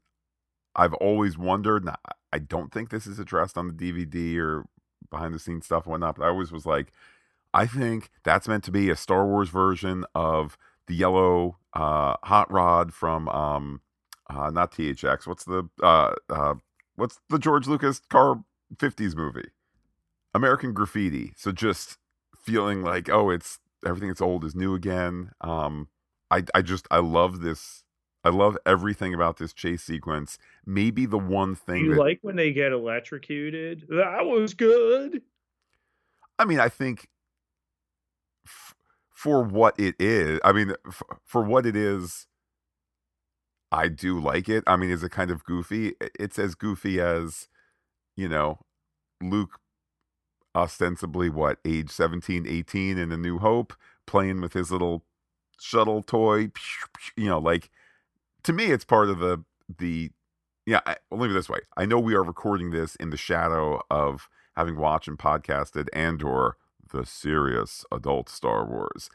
I've 0.74 0.94
always 0.94 1.38
wondered. 1.38 1.84
Now, 1.84 1.96
I 2.32 2.38
don't 2.38 2.72
think 2.72 2.90
this 2.90 3.06
is 3.06 3.18
addressed 3.18 3.56
on 3.56 3.68
the 3.68 3.72
DVD 3.74 4.38
or 4.38 4.66
behind 5.10 5.34
the 5.34 5.38
scenes 5.38 5.66
stuff 5.66 5.84
and 5.84 5.92
whatnot, 5.92 6.16
but 6.16 6.24
I 6.24 6.28
always 6.28 6.52
was 6.52 6.66
like, 6.66 6.92
I 7.54 7.66
think 7.66 8.10
that's 8.24 8.48
meant 8.48 8.64
to 8.64 8.70
be 8.70 8.90
a 8.90 8.96
Star 8.96 9.26
Wars 9.26 9.48
version 9.48 10.04
of 10.14 10.58
the 10.86 10.94
yellow 10.94 11.58
uh, 11.74 12.16
hot 12.22 12.50
rod 12.52 12.92
from 12.92 13.28
um, 13.28 13.80
uh, 14.28 14.50
not 14.50 14.72
THX. 14.72 15.26
What's 15.26 15.44
the 15.44 15.68
uh, 15.82 16.12
uh, 16.28 16.54
what's 16.96 17.18
the 17.30 17.38
George 17.38 17.66
Lucas 17.66 18.00
car 18.10 18.44
50s 18.76 19.16
movie? 19.16 19.48
American 20.34 20.74
Graffiti. 20.74 21.32
So 21.36 21.50
just 21.50 21.96
feeling 22.36 22.82
like, 22.82 23.08
oh, 23.08 23.30
it's 23.30 23.58
everything 23.86 24.08
that's 24.08 24.20
old 24.20 24.44
is 24.44 24.54
new 24.54 24.74
again. 24.74 25.30
Um, 25.40 25.88
I 26.30 26.44
I 26.54 26.62
just 26.62 26.86
I 26.90 26.98
love 26.98 27.40
this 27.40 27.84
I 28.26 28.30
love 28.30 28.58
everything 28.66 29.14
about 29.14 29.36
this 29.36 29.52
chase 29.52 29.84
sequence. 29.84 30.36
Maybe 30.66 31.06
the 31.06 31.18
one 31.18 31.54
thing 31.54 31.84
You 31.84 31.94
that 31.94 32.00
like 32.00 32.18
when 32.22 32.34
they 32.34 32.52
get 32.52 32.72
electrocuted? 32.72 33.86
That 33.88 34.26
was 34.26 34.52
good. 34.52 35.22
I 36.36 36.44
mean, 36.44 36.58
I 36.58 36.68
think 36.68 37.08
f- 38.44 38.74
for 39.10 39.44
what 39.44 39.78
it 39.78 39.94
is, 40.00 40.40
I 40.44 40.50
mean, 40.52 40.72
f- 40.88 41.04
for 41.24 41.42
what 41.42 41.66
it 41.66 41.76
is, 41.76 42.26
I 43.70 43.86
do 43.86 44.18
like 44.18 44.48
it. 44.48 44.64
I 44.66 44.74
mean, 44.76 44.90
is 44.90 45.04
it 45.04 45.12
kind 45.12 45.30
of 45.30 45.44
goofy? 45.44 45.94
It's 46.18 46.38
as 46.38 46.56
goofy 46.56 47.00
as, 47.00 47.46
you 48.16 48.28
know, 48.28 48.58
Luke 49.22 49.60
ostensibly 50.56 51.30
what, 51.30 51.60
age 51.64 51.90
17, 51.90 52.44
18 52.48 52.98
in 52.98 53.12
A 53.12 53.16
New 53.16 53.38
Hope, 53.38 53.72
playing 54.04 54.40
with 54.40 54.52
his 54.54 54.72
little 54.72 55.04
shuttle 55.60 56.02
toy, 56.02 56.50
you 57.16 57.26
know, 57.26 57.38
like 57.38 57.70
to 58.46 58.52
me 58.52 58.66
it's 58.66 58.84
part 58.84 59.08
of 59.08 59.18
the 59.18 59.44
the 59.78 60.10
yeah, 60.66 60.80
I, 60.84 60.96
well, 61.10 61.20
leave 61.20 61.30
it 61.30 61.34
this 61.34 61.48
way. 61.48 61.60
I 61.76 61.86
know 61.86 62.00
we 62.00 62.14
are 62.14 62.24
recording 62.24 62.70
this 62.70 62.96
in 62.96 63.10
the 63.10 63.16
shadow 63.16 63.80
of 63.88 64.28
having 64.56 64.76
watched 64.76 65.06
and 65.06 65.18
podcasted 65.18 65.86
Andor, 65.92 66.56
the 66.92 67.06
serious 67.06 67.84
adult 67.92 68.28
Star 68.28 68.66
Wars. 68.66 69.08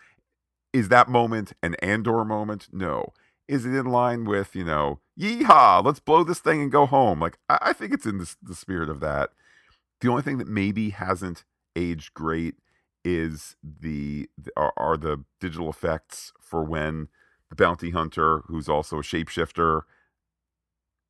Is 0.71 0.87
that 0.87 1.09
moment 1.09 1.51
an 1.61 1.75
Andor 1.75 2.23
moment? 2.23 2.69
No. 2.71 3.11
Is 3.49 3.65
it 3.65 3.73
in 3.73 3.85
line 3.85 4.23
with, 4.23 4.55
you 4.55 4.63
know, 4.63 5.01
yeehaw, 5.19 5.83
let's 5.83 5.99
blow 5.99 6.23
this 6.23 6.39
thing 6.39 6.61
and 6.61 6.71
go 6.71 6.85
home? 6.85 7.19
Like, 7.19 7.37
I, 7.49 7.57
I 7.61 7.73
think 7.73 7.93
it's 7.93 8.05
in 8.05 8.17
the, 8.17 8.33
the 8.41 8.55
spirit 8.55 8.89
of 8.89 9.01
that. 9.01 9.31
The 9.99 10.09
only 10.09 10.21
thing 10.21 10.37
that 10.37 10.47
maybe 10.47 10.91
hasn't 10.91 11.43
aged 11.75 12.13
great 12.13 12.55
is 13.03 13.57
the, 13.61 14.29
are, 14.55 14.71
are 14.77 14.95
the 14.95 15.25
digital 15.41 15.69
effects 15.69 16.31
for 16.39 16.63
when 16.63 17.09
bounty 17.55 17.91
hunter, 17.91 18.43
who's 18.47 18.69
also 18.69 18.99
a 18.99 19.03
shapeshifter, 19.03 19.81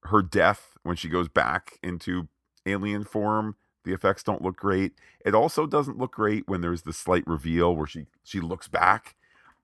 her 0.03 0.21
death 0.21 0.77
when 0.83 0.95
she 0.95 1.09
goes 1.09 1.27
back 1.27 1.79
into 1.83 2.27
alien 2.65 3.03
form 3.03 3.55
the 3.83 3.93
effects 3.93 4.21
don't 4.21 4.43
look 4.43 4.57
great. 4.57 4.93
It 5.25 5.33
also 5.33 5.65
doesn't 5.65 5.97
look 5.97 6.11
great 6.11 6.47
when 6.47 6.61
there's 6.61 6.83
the 6.83 6.93
slight 6.93 7.25
reveal 7.25 7.75
where 7.75 7.87
she 7.87 8.05
she 8.23 8.39
looks 8.39 8.67
back 8.67 9.15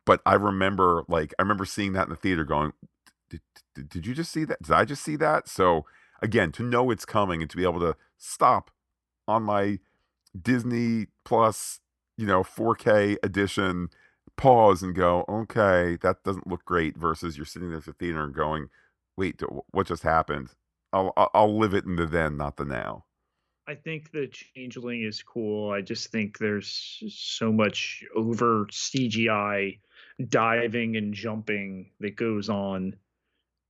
but 0.08 0.22
i 0.26 0.34
remember 0.34 1.04
like 1.08 1.34
i 1.38 1.42
remember 1.44 1.66
seeing 1.66 1.94
that 1.94 2.06
in 2.06 2.10
the 2.10 2.16
theater 2.16 2.44
going 2.44 2.74
did 3.90 4.08
you 4.08 4.16
just 4.16 4.32
see 4.32 4.46
that? 4.46 4.60
Did 4.64 4.72
i 4.72 4.86
just 4.86 5.04
see 5.04 5.18
that? 5.18 5.48
So 5.48 5.86
again 6.22 6.52
to 6.54 6.64
know 6.64 6.90
it's 6.90 7.06
coming 7.06 7.42
and 7.42 7.52
to 7.52 7.58
be 7.58 7.64
able 7.64 7.82
to 7.82 7.96
stop 8.18 8.72
on 9.28 9.44
my 9.44 9.78
disney 10.40 11.08
plus 11.26 11.80
you 12.18 12.26
know 12.26 12.42
4k 12.44 13.18
edition 13.22 13.90
pause 14.38 14.84
and 14.84 14.96
go 14.96 15.26
okay 15.28 15.98
that 16.02 16.24
doesn't 16.24 16.48
look 16.48 16.64
great 16.64 16.96
versus 16.96 17.36
you're 17.36 17.46
sitting 17.46 17.70
there 17.70 17.80
at 17.80 17.86
the 17.86 17.94
theater 17.94 18.24
and 18.24 18.34
going 18.34 18.70
wait, 19.18 19.42
what 19.72 19.88
just 19.88 20.04
happened? 20.04 20.50
I'll 20.94 21.12
I'll 21.34 21.58
live 21.58 21.74
it 21.74 21.86
in 21.86 21.98
the 21.98 22.06
then, 22.06 22.38
not 22.38 22.56
the 22.56 22.64
now. 22.64 23.04
I 23.68 23.76
think 23.76 24.12
the 24.12 24.28
changeling 24.28 25.04
is 25.04 25.22
cool. 25.22 25.72
I 25.72 25.82
just 25.82 26.10
think 26.10 26.38
there's 26.38 27.04
so 27.10 27.52
much 27.52 28.06
over 28.16 28.66
CGI 28.72 29.80
diving 30.30 30.96
and 30.96 31.14
jumping 31.14 31.92
that 32.00 32.16
goes 32.16 32.48
on 32.48 32.96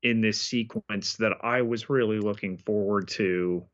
in 0.04 0.22
this 0.22 0.40
sequence 0.40 1.16
that 1.16 1.34
I 1.42 1.64
was 1.64 1.90
really 1.90 2.20
looking 2.20 2.58
forward 2.58 3.08
to. 3.10 3.66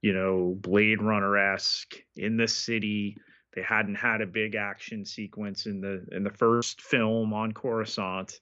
You 0.00 0.12
know, 0.12 0.56
Blade 0.58 1.02
Runner 1.02 1.36
esque 1.36 1.96
in 2.16 2.36
the 2.36 2.48
city. 2.48 3.18
They 3.56 3.62
hadn't 3.62 3.94
had 3.94 4.20
a 4.20 4.26
big 4.26 4.54
action 4.54 5.06
sequence 5.06 5.64
in 5.64 5.80
the 5.80 6.06
in 6.12 6.22
the 6.22 6.30
first 6.30 6.82
film 6.82 7.32
on 7.32 7.52
Coruscant, 7.52 8.38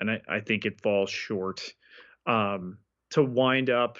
and 0.00 0.08
I, 0.08 0.20
I 0.28 0.40
think 0.40 0.64
it 0.64 0.80
falls 0.80 1.10
short 1.10 1.74
um, 2.26 2.78
to 3.10 3.24
wind 3.24 3.70
up 3.70 3.98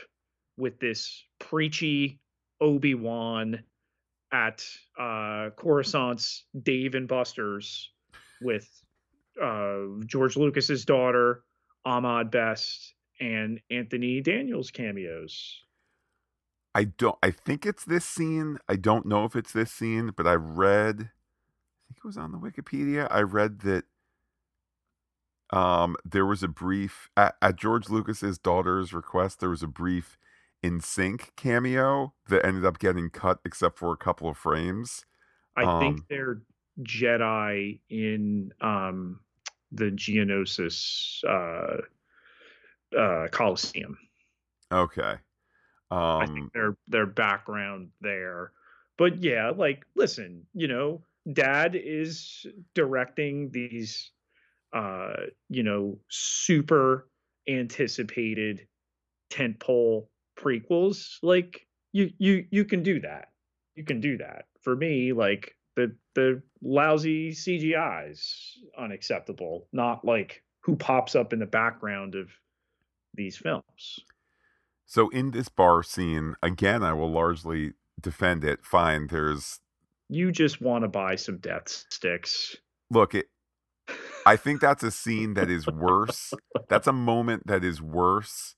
with 0.57 0.79
this 0.79 1.25
preachy 1.41 2.21
Obi 2.61 2.95
Wan 2.95 3.65
at 4.33 4.65
uh, 4.97 5.51
Coruscant's 5.57 6.45
Dave 6.63 6.95
and 6.95 7.09
Buster's 7.09 7.91
with 8.41 8.69
uh, 9.43 9.81
George 10.07 10.37
Lucas's 10.37 10.85
daughter, 10.85 11.43
Ahmed 11.85 12.31
Best, 12.31 12.95
and 13.21 13.61
Anthony 13.69 14.21
Daniels 14.21 14.71
cameos. 14.71 15.61
I 16.75 16.85
don't. 16.85 17.19
I 17.23 17.31
think 17.31 17.67
it's 17.67 17.85
this 17.85 18.05
scene. 18.05 18.59
I 18.69 18.77
don't 18.77 19.07
know 19.07 19.25
if 19.25 19.37
it's 19.37 19.53
this 19.53 19.71
scene, 19.71 20.13
but 20.17 20.27
I 20.27 20.35
read. 20.35 20.97
I 21.01 21.85
think 21.89 21.99
it 21.99 22.05
was 22.05 22.17
on 22.17 22.33
the 22.33 22.39
Wikipedia. 22.39 23.07
I 23.11 23.21
read 23.21 23.61
that 23.61 23.85
um, 25.53 25.97
there 26.05 26.25
was 26.25 26.43
a 26.43 26.49
brief 26.49 27.11
at, 27.17 27.37
at, 27.43 27.57
George 27.57 27.91
Lucas's 27.91 28.39
daughter's 28.39 28.95
request. 28.95 29.41
There 29.41 29.51
was 29.51 29.63
a 29.63 29.69
brief 29.69 30.17
NSYNC 30.65 31.37
cameo 31.37 32.15
that 32.29 32.47
ended 32.47 32.65
up 32.65 32.79
getting 32.79 33.11
cut, 33.11 33.41
except 33.45 33.79
for 33.79 33.93
a 33.93 33.97
couple 33.97 34.29
of 34.29 34.39
frames. 34.39 35.05
I 35.57 35.65
um, 35.65 35.81
think 35.81 36.09
they're 36.09 36.41
Jedi 36.81 37.81
in 37.91 38.53
um, 38.63 39.21
the 39.73 39.91
Geonosis 39.91 41.23
uh, 41.25 41.83
uh, 42.99 43.29
Coliseum. 43.29 43.99
Okay. 44.73 45.17
Um, 45.93 46.23
I 46.23 46.27
think 46.27 46.39
um 46.39 46.51
their 46.55 46.77
their 46.89 47.07
background 47.07 47.91
there, 48.01 48.53
but 48.97 49.23
yeah, 49.23 49.51
like 49.51 49.85
listen, 49.95 50.47
you 50.55 50.69
know, 50.69 51.03
Dad 51.33 51.75
is 51.75 52.47
directing 52.75 53.51
these 53.51 54.11
uh, 54.73 55.13
you 55.49 55.63
know, 55.63 55.99
super 56.09 57.09
anticipated 57.49 58.67
tentpole 59.31 60.07
prequels, 60.39 61.19
like 61.23 61.67
you 61.93 62.11
you 62.19 62.47
you 62.51 62.65
can 62.65 62.83
do 62.83 63.01
that. 63.01 63.29
You 63.75 63.85
can 63.85 64.01
do 64.01 64.19
that. 64.19 64.47
For 64.63 64.75
me, 64.75 65.13
like 65.13 65.57
the 65.77 65.95
the 66.15 66.43
lousy 66.63 67.33
CGI 67.33 68.11
is 68.11 68.59
unacceptable. 68.79 69.69
Not 69.73 70.05
like 70.05 70.43
who 70.61 70.77
pops 70.77 71.15
up 71.15 71.33
in 71.33 71.39
the 71.39 71.47
background 71.47 72.15
of 72.15 72.31
these 73.15 73.37
films. 73.37 74.01
So 74.93 75.09
in 75.09 75.31
this 75.31 75.49
bar 75.49 75.83
scene, 75.83 76.35
again, 76.43 76.83
I 76.83 76.93
will 76.93 77.11
largely 77.11 77.73
defend 77.99 78.45
it. 78.45 78.63
Fine, 78.63 79.07
there's 79.07 79.59
you 80.11 80.31
just 80.31 80.61
want 80.61 80.85
to 80.85 80.89
buy 80.89 81.15
some 81.15 81.39
death 81.39 81.87
sticks. 81.89 82.57
Look, 82.91 83.15
it, 83.15 83.31
I 84.27 84.37
think 84.37 84.61
that's 84.61 84.83
a 84.83 84.91
scene 84.91 85.33
that 85.33 85.49
is 85.49 85.67
worse. 85.67 86.35
That's 86.69 86.87
a 86.87 86.93
moment 86.93 87.47
that 87.47 87.65
is 87.65 87.81
worse 87.81 88.55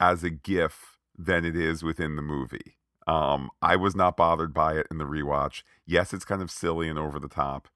as 0.00 0.24
a 0.24 0.30
GIF 0.30 0.96
than 1.14 1.44
it 1.44 1.54
is 1.54 1.82
within 1.82 2.16
the 2.16 2.22
movie. 2.22 2.78
Um, 3.06 3.50
I 3.60 3.76
was 3.76 3.94
not 3.94 4.16
bothered 4.16 4.54
by 4.54 4.78
it 4.78 4.86
in 4.90 4.96
the 4.96 5.04
rewatch. 5.04 5.62
Yes, 5.84 6.14
it's 6.14 6.24
kind 6.24 6.40
of 6.40 6.50
silly 6.50 6.88
and 6.88 6.98
over 6.98 7.20
the 7.20 7.28
top. 7.28 7.68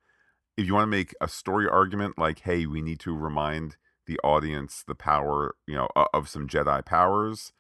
If 0.57 0.67
you 0.67 0.73
want 0.73 0.85
to 0.85 0.91
make 0.91 1.15
a 1.21 1.29
story 1.29 1.69
argument 1.69 2.17
like, 2.17 2.39
hey, 2.39 2.65
we 2.65 2.81
need 2.81 3.01
to 3.01 3.15
remind 3.15 3.77
the 4.07 4.19
audience 4.25 4.83
the 4.89 4.95
power, 4.95 5.57
you 5.67 5.75
know, 5.75 5.89
of 6.15 6.31
some 6.31 6.49
Jedi 6.49 6.83
powers, 6.83 7.53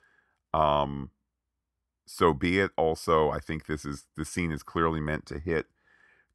um, 0.54 1.10
so 2.06 2.34
be 2.34 2.58
it. 2.60 2.70
Also, 2.76 3.30
I 3.30 3.40
think 3.40 3.66
this 3.66 3.84
is 3.84 4.06
the 4.16 4.24
scene 4.24 4.52
is 4.52 4.62
clearly 4.62 5.00
meant 5.00 5.26
to 5.26 5.38
hit 5.38 5.66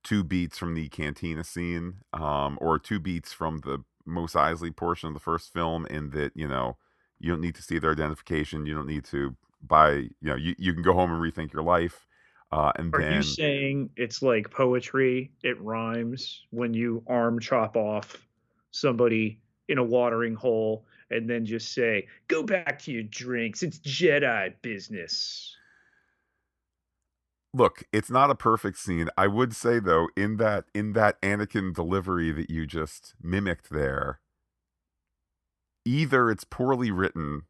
two 0.04 0.24
beats 0.24 0.58
from 0.58 0.76
the 0.76 0.90
cantina 0.90 1.44
scene, 1.44 1.96
um, 2.14 2.58
or 2.62 2.80
two 2.80 3.00
beats 3.00 3.34
from 3.34 3.60
the 3.60 3.84
Mos 4.06 4.34
Eisley 4.34 4.76
portion 4.76 5.10
of 5.10 5.14
the 5.14 5.20
first 5.20 5.54
film, 5.54 5.86
in 5.88 6.12
that 6.12 6.32
you 6.36 6.48
know 6.48 6.78
You 7.20 7.32
don't 7.32 7.42
need 7.42 7.56
to 7.56 7.62
see 7.64 7.80
their 7.80 7.92
identification. 7.92 8.66
You 8.66 8.76
don't 8.76 8.88
need 8.88 9.06
to 9.06 9.36
buy. 9.62 9.92
You 9.92 10.12
know, 10.22 10.36
you, 10.36 10.56
you 10.58 10.74
can 10.74 10.84
go 10.84 10.94
home 10.94 11.12
and 11.12 11.22
rethink 11.22 11.54
your 11.54 11.64
life. 11.64 12.08
Uh, 12.52 12.72
and 12.78 12.94
Are 12.94 13.02
then 13.02 13.14
you 13.14 13.22
saying 13.24 13.92
it's 13.98 14.22
like 14.22 14.50
poetry? 14.52 15.32
It 15.44 15.62
rhymes 15.62 16.46
when 16.50 16.74
you 16.74 17.04
arm 17.08 17.40
chop 17.40 17.78
off 17.78 18.28
somebody 18.72 19.42
in 19.68 19.78
a 19.78 19.84
watering 19.84 20.36
hole 20.36 20.86
and 21.12 21.30
then 21.30 21.46
just 21.46 21.74
say, 21.74 22.08
"Go 22.28 22.44
back 22.44 22.80
to 22.84 22.92
your 22.92 23.04
drinks. 23.04 23.64
It's 23.64 23.80
Jedi 23.80 24.54
business." 24.62 25.56
look, 27.54 27.84
it's 27.92 28.10
not 28.10 28.30
a 28.30 28.36
perfect 28.36 28.78
scene. 28.78 29.10
I 29.18 29.28
would 29.28 29.56
say 29.56 29.80
though, 29.80 30.08
in 30.16 30.38
that 30.38 30.66
in 30.74 30.94
that 30.94 31.22
Anakin 31.22 31.74
delivery 31.74 32.32
that 32.32 32.50
you 32.50 32.66
just 32.66 33.14
mimicked 33.22 33.70
there, 33.70 34.20
either 35.86 36.30
it's 36.30 36.44
poorly 36.44 36.92
written 36.92 37.44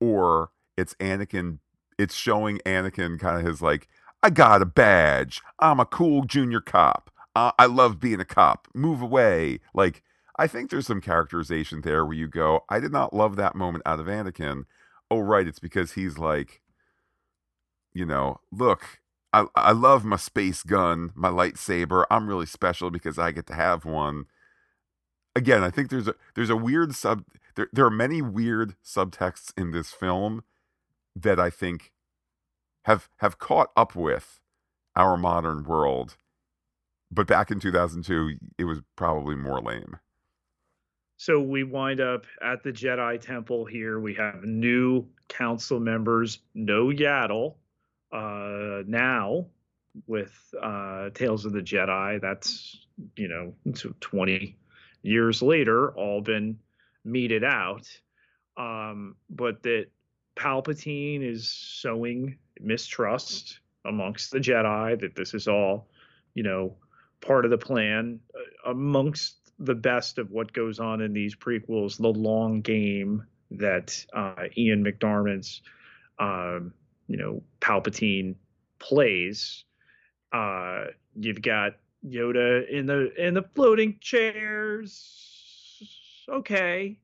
or 0.00 0.50
it's 0.76 0.94
Anakin 0.94 1.58
it's 1.98 2.14
showing 2.14 2.58
Anakin 2.66 3.18
kind 3.18 3.38
of 3.38 3.46
his 3.46 3.62
like 3.62 3.88
I 4.22 4.30
got 4.30 4.62
a 4.62 4.66
badge. 4.66 5.42
I'm 5.58 5.80
a 5.80 5.86
cool 5.86 6.24
junior 6.24 6.60
cop. 6.60 7.10
I 7.38 7.66
love 7.66 8.00
being 8.00 8.18
a 8.18 8.24
cop. 8.24 8.66
Move 8.74 9.02
away. 9.02 9.60
Like 9.74 10.02
I 10.38 10.46
think 10.46 10.70
there's 10.70 10.86
some 10.86 11.00
characterization 11.00 11.80
there 11.82 12.04
where 12.04 12.16
you 12.16 12.28
go, 12.28 12.60
I 12.68 12.80
did 12.80 12.92
not 12.92 13.14
love 13.14 13.36
that 13.36 13.54
moment 13.54 13.82
out 13.86 14.00
of 14.00 14.06
Anakin. 14.06 14.64
Oh 15.10 15.20
right, 15.20 15.46
it's 15.46 15.58
because 15.58 15.92
he's 15.92 16.18
like 16.18 16.62
you 17.96 18.04
know, 18.04 18.40
look, 18.52 19.00
I, 19.32 19.46
I 19.54 19.72
love 19.72 20.04
my 20.04 20.16
space 20.16 20.62
gun, 20.62 21.12
my 21.14 21.30
lightsaber. 21.30 22.04
I'm 22.10 22.28
really 22.28 22.44
special 22.44 22.90
because 22.90 23.18
I 23.18 23.32
get 23.32 23.46
to 23.46 23.54
have 23.54 23.86
one. 23.86 24.26
Again, 25.34 25.62
I 25.62 25.70
think 25.70 25.88
there's 25.88 26.08
a 26.08 26.14
there's 26.34 26.50
a 26.50 26.56
weird 26.56 26.94
sub 26.94 27.24
there 27.56 27.68
there 27.72 27.86
are 27.86 27.90
many 27.90 28.20
weird 28.20 28.76
subtexts 28.84 29.52
in 29.56 29.70
this 29.70 29.90
film 29.92 30.44
that 31.14 31.40
I 31.40 31.48
think 31.48 31.92
have 32.84 33.08
have 33.18 33.38
caught 33.38 33.70
up 33.76 33.96
with 33.96 34.40
our 34.94 35.16
modern 35.16 35.64
world. 35.64 36.16
But 37.10 37.26
back 37.26 37.50
in 37.50 37.60
2002, 37.60 38.36
it 38.58 38.64
was 38.64 38.80
probably 38.96 39.36
more 39.36 39.60
lame. 39.60 39.98
So 41.18 41.40
we 41.40 41.64
wind 41.64 42.00
up 42.00 42.26
at 42.42 42.62
the 42.62 42.72
Jedi 42.72 43.20
Temple 43.20 43.64
here. 43.64 43.98
We 43.98 44.14
have 44.14 44.44
new 44.44 45.06
council 45.28 45.80
members, 45.80 46.40
no 46.54 46.86
Yaddle. 46.86 47.54
Uh, 48.12 48.82
now 48.86 49.46
with 50.06 50.32
uh, 50.62 51.10
Tales 51.10 51.46
of 51.46 51.52
the 51.52 51.62
Jedi, 51.62 52.20
that's 52.20 52.86
you 53.16 53.28
know 53.28 53.54
20 54.00 54.56
years 55.02 55.42
later, 55.42 55.90
all 55.92 56.20
been 56.20 56.58
meted 57.04 57.44
out. 57.44 57.88
Um, 58.56 59.16
but 59.30 59.62
that 59.62 59.86
Palpatine 60.36 61.22
is 61.22 61.48
sowing 61.48 62.36
mistrust 62.60 63.60
amongst 63.84 64.30
the 64.30 64.38
Jedi 64.38 65.00
that 65.00 65.14
this 65.14 65.34
is 65.34 65.48
all, 65.48 65.88
you 66.34 66.42
know, 66.42 66.76
part 67.20 67.44
of 67.44 67.50
the 67.50 67.58
plan 67.58 68.20
uh, 68.34 68.70
amongst 68.70 69.45
the 69.58 69.74
best 69.74 70.18
of 70.18 70.30
what 70.30 70.52
goes 70.52 70.78
on 70.80 71.00
in 71.00 71.12
these 71.12 71.34
prequels, 71.34 71.96
the 71.96 72.08
long 72.08 72.60
game 72.60 73.24
that 73.50 74.04
uh, 74.12 74.44
Ian 74.56 74.84
McDiarmid's, 74.84 75.62
um, 76.18 76.72
you 77.08 77.16
know, 77.16 77.42
Palpatine 77.60 78.34
plays. 78.78 79.64
Uh, 80.32 80.86
you've 81.14 81.42
got 81.42 81.72
Yoda 82.04 82.68
in 82.68 82.86
the 82.86 83.12
in 83.16 83.34
the 83.34 83.42
floating 83.54 83.96
chairs. 84.00 85.22
Okay. 86.28 86.98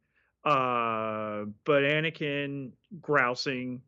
Uh, 0.44 1.44
but 1.64 1.82
Anakin 1.84 2.72
grousing 3.00 3.80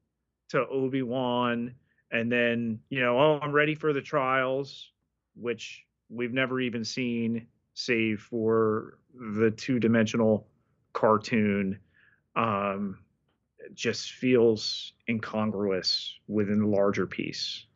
to 0.50 0.66
Obi 0.68 1.02
Wan, 1.02 1.74
and 2.12 2.30
then 2.30 2.78
you 2.88 3.00
know, 3.00 3.18
oh, 3.18 3.38
I'm 3.42 3.52
ready 3.52 3.74
for 3.74 3.92
the 3.92 4.00
trials, 4.00 4.92
which 5.34 5.84
we've 6.08 6.32
never 6.32 6.60
even 6.60 6.84
seen, 6.84 7.48
save 7.74 8.20
for 8.20 8.98
the 9.14 9.50
two 9.50 9.78
dimensional 9.78 10.46
cartoon. 10.92 11.78
Um, 12.36 12.98
just 13.72 14.12
feels 14.12 14.92
incongruous 15.08 16.18
within 16.28 16.60
the 16.60 16.66
larger 16.66 17.06
piece. 17.06 17.66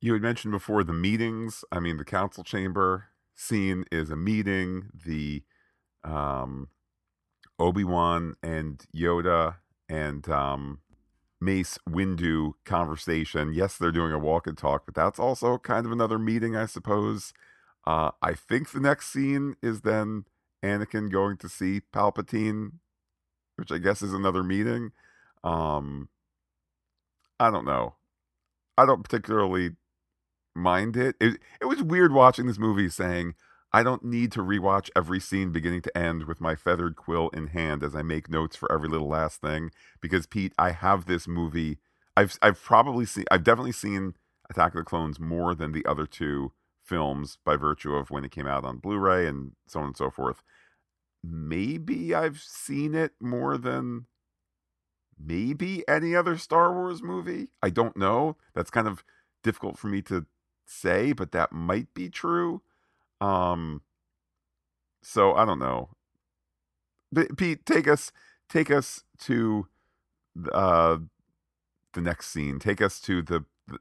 You 0.00 0.14
had 0.14 0.22
mentioned 0.22 0.52
before 0.52 0.82
the 0.82 0.92
meetings. 0.92 1.64
I 1.70 1.80
mean, 1.80 1.98
the 1.98 2.04
council 2.04 2.42
chamber 2.42 3.08
scene 3.34 3.84
is 3.92 4.10
a 4.10 4.16
meeting. 4.16 4.88
The 5.04 5.44
um, 6.02 6.68
Obi 7.58 7.84
Wan 7.84 8.36
and 8.42 8.84
Yoda 8.96 9.56
and 9.88 10.28
um, 10.28 10.80
Mace 11.40 11.78
Windu 11.88 12.52
conversation. 12.64 13.52
Yes, 13.52 13.76
they're 13.76 13.92
doing 13.92 14.12
a 14.12 14.18
walk 14.18 14.46
and 14.46 14.56
talk, 14.56 14.84
but 14.86 14.94
that's 14.94 15.18
also 15.18 15.58
kind 15.58 15.84
of 15.84 15.92
another 15.92 16.18
meeting, 16.18 16.56
I 16.56 16.66
suppose. 16.66 17.32
Uh, 17.86 18.10
I 18.22 18.34
think 18.34 18.70
the 18.70 18.80
next 18.80 19.12
scene 19.12 19.56
is 19.62 19.80
then 19.80 20.24
Anakin 20.62 21.10
going 21.10 21.36
to 21.38 21.48
see 21.48 21.80
Palpatine, 21.92 22.72
which 23.56 23.72
I 23.72 23.78
guess 23.78 24.02
is 24.02 24.12
another 24.12 24.42
meeting. 24.42 24.92
Um, 25.42 26.08
I 27.38 27.50
don't 27.50 27.64
know. 27.64 27.94
I 28.76 28.86
don't 28.86 29.02
particularly 29.02 29.70
mind 30.54 30.96
it. 30.96 31.16
It 31.20 31.38
it 31.60 31.66
was 31.66 31.82
weird 31.82 32.12
watching 32.12 32.46
this 32.46 32.58
movie 32.58 32.88
saying 32.88 33.34
I 33.72 33.82
don't 33.82 34.04
need 34.04 34.32
to 34.32 34.40
rewatch 34.40 34.90
every 34.96 35.20
scene 35.20 35.52
beginning 35.52 35.82
to 35.82 35.96
end 35.96 36.24
with 36.24 36.40
my 36.40 36.56
feathered 36.56 36.96
quill 36.96 37.28
in 37.30 37.48
hand 37.48 37.82
as 37.82 37.94
I 37.94 38.02
make 38.02 38.28
notes 38.28 38.56
for 38.56 38.70
every 38.72 38.88
little 38.88 39.08
last 39.08 39.40
thing 39.40 39.70
because 40.00 40.26
Pete, 40.26 40.52
I 40.58 40.72
have 40.72 41.06
this 41.06 41.28
movie. 41.28 41.78
I've 42.16 42.36
I've 42.42 42.62
probably 42.62 43.06
seen 43.06 43.24
I've 43.30 43.44
definitely 43.44 43.72
seen 43.72 44.14
Attack 44.50 44.74
of 44.74 44.80
the 44.80 44.84
Clones 44.84 45.20
more 45.20 45.54
than 45.54 45.72
the 45.72 45.86
other 45.86 46.06
two 46.06 46.52
films 46.90 47.38
by 47.44 47.54
virtue 47.54 47.94
of 47.94 48.10
when 48.10 48.24
it 48.24 48.32
came 48.32 48.48
out 48.48 48.64
on 48.64 48.78
Blu-ray 48.78 49.24
and 49.28 49.52
so 49.68 49.78
on 49.78 49.86
and 49.86 49.96
so 49.96 50.10
forth. 50.10 50.42
Maybe 51.22 52.12
I've 52.12 52.40
seen 52.40 52.96
it 52.96 53.12
more 53.20 53.56
than 53.56 54.06
maybe 55.16 55.84
any 55.86 56.16
other 56.16 56.36
Star 56.36 56.72
Wars 56.74 57.00
movie. 57.00 57.50
I 57.62 57.70
don't 57.70 57.96
know. 57.96 58.36
That's 58.54 58.70
kind 58.70 58.88
of 58.88 59.04
difficult 59.44 59.78
for 59.78 59.86
me 59.86 60.02
to 60.02 60.26
say, 60.66 61.12
but 61.12 61.30
that 61.30 61.52
might 61.52 61.94
be 61.94 62.10
true. 62.10 62.62
Um 63.20 63.82
so 65.02 65.34
I 65.34 65.44
don't 65.44 65.60
know. 65.60 65.90
But 67.12 67.36
Pete, 67.36 67.64
take 67.64 67.86
us 67.86 68.10
take 68.48 68.70
us 68.70 69.04
to 69.20 69.68
uh 70.52 70.98
the 71.92 72.00
next 72.00 72.30
scene. 72.30 72.58
Take 72.58 72.82
us 72.82 73.00
to 73.02 73.22
the, 73.22 73.44
the 73.68 73.78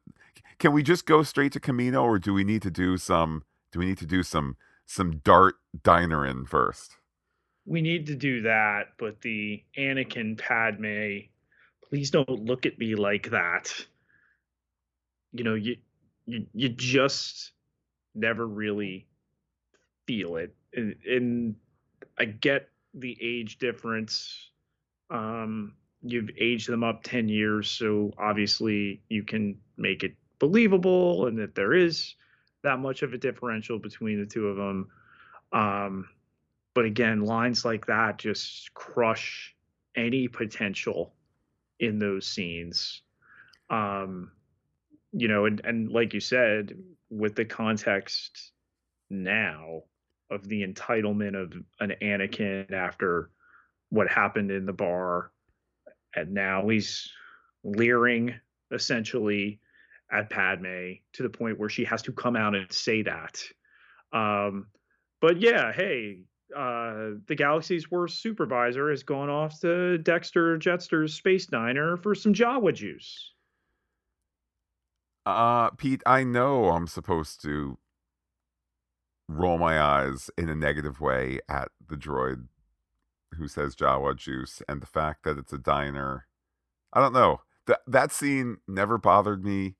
Can 0.59 0.73
we 0.73 0.83
just 0.83 1.05
go 1.05 1.23
straight 1.23 1.53
to 1.53 1.59
Kamino 1.59 2.03
or 2.03 2.19
do 2.19 2.33
we 2.33 2.43
need 2.43 2.61
to 2.63 2.71
do 2.71 2.97
some 2.97 3.43
do 3.71 3.79
we 3.79 3.85
need 3.85 3.97
to 3.99 4.05
do 4.05 4.23
some 4.23 4.57
some 4.85 5.21
dart 5.23 5.55
diner 5.83 6.25
in 6.25 6.45
first? 6.45 6.97
We 7.65 7.81
need 7.81 8.07
to 8.07 8.15
do 8.15 8.41
that, 8.41 8.93
but 8.97 9.21
the 9.21 9.63
Anakin 9.77 10.37
Padme, 10.37 11.27
please 11.87 12.09
don't 12.09 12.45
look 12.45 12.65
at 12.65 12.79
me 12.79 12.95
like 12.95 13.29
that. 13.29 13.73
You 15.33 15.43
know, 15.43 15.53
you 15.53 15.77
you 16.25 16.45
you 16.53 16.69
just 16.69 17.51
never 18.15 18.47
really 18.47 19.07
feel 20.07 20.37
it 20.37 20.53
and, 20.73 20.95
and 21.07 21.55
i 22.17 22.25
get 22.25 22.69
the 22.93 23.17
age 23.21 23.57
difference 23.57 24.49
um 25.09 25.73
you've 26.01 26.29
aged 26.39 26.69
them 26.69 26.83
up 26.83 27.03
10 27.03 27.29
years 27.29 27.69
so 27.69 28.11
obviously 28.17 29.01
you 29.09 29.23
can 29.23 29.57
make 29.77 30.03
it 30.03 30.15
believable 30.39 31.27
and 31.27 31.37
that 31.37 31.55
there 31.55 31.73
is 31.73 32.15
that 32.63 32.79
much 32.79 33.01
of 33.03 33.13
a 33.13 33.17
differential 33.17 33.79
between 33.79 34.19
the 34.19 34.25
two 34.25 34.47
of 34.47 34.57
them 34.57 34.87
um 35.51 36.07
but 36.73 36.85
again 36.85 37.21
lines 37.21 37.65
like 37.65 37.85
that 37.87 38.17
just 38.17 38.73
crush 38.73 39.55
any 39.95 40.27
potential 40.27 41.13
in 41.79 41.99
those 41.99 42.25
scenes 42.25 43.01
um 43.69 44.31
you 45.11 45.27
know 45.27 45.45
and 45.45 45.61
and 45.63 45.91
like 45.91 46.13
you 46.13 46.19
said 46.19 46.73
with 47.09 47.35
the 47.35 47.45
context 47.45 48.51
now 49.09 49.83
of 50.29 50.47
the 50.47 50.65
entitlement 50.65 51.35
of 51.35 51.53
an 51.79 51.93
Anakin 52.01 52.71
after 52.71 53.29
what 53.89 54.07
happened 54.07 54.51
in 54.51 54.65
the 54.65 54.73
bar. 54.73 55.31
And 56.15 56.33
now 56.33 56.67
he's 56.67 57.09
leering 57.63 58.35
essentially 58.71 59.59
at 60.11 60.29
Padme 60.29 60.93
to 61.13 61.23
the 61.23 61.29
point 61.29 61.59
where 61.59 61.69
she 61.69 61.83
has 61.85 62.01
to 62.03 62.11
come 62.11 62.35
out 62.35 62.55
and 62.55 62.71
say 62.71 63.03
that. 63.03 63.43
Um, 64.11 64.67
but 65.21 65.39
yeah, 65.39 65.71
hey, 65.71 66.21
uh, 66.55 67.11
the 67.27 67.35
galaxy's 67.35 67.91
worst 67.91 68.21
supervisor 68.21 68.89
has 68.89 69.03
gone 69.03 69.29
off 69.29 69.59
to 69.61 69.97
Dexter 69.99 70.57
Jetster's 70.57 71.13
space 71.13 71.45
diner 71.45 71.97
for 71.97 72.15
some 72.15 72.33
Jawa 72.33 72.73
juice. 72.73 73.33
Uh, 75.25 75.69
Pete, 75.71 76.01
I 76.05 76.23
know 76.23 76.69
I'm 76.69 76.87
supposed 76.87 77.41
to 77.43 77.77
roll 79.27 79.59
my 79.59 79.79
eyes 79.79 80.31
in 80.37 80.49
a 80.49 80.55
negative 80.55 80.99
way 80.99 81.39
at 81.47 81.67
the 81.87 81.95
droid 81.95 82.47
who 83.35 83.47
says 83.47 83.75
Jawa 83.75 84.15
juice 84.15 84.63
and 84.67 84.81
the 84.81 84.87
fact 84.87 85.23
that 85.23 85.37
it's 85.37 85.53
a 85.53 85.57
diner. 85.59 86.25
I 86.91 86.99
don't 86.99 87.13
know. 87.13 87.41
That 87.67 87.81
that 87.85 88.11
scene 88.11 88.57
never 88.67 88.97
bothered 88.97 89.45
me. 89.45 89.75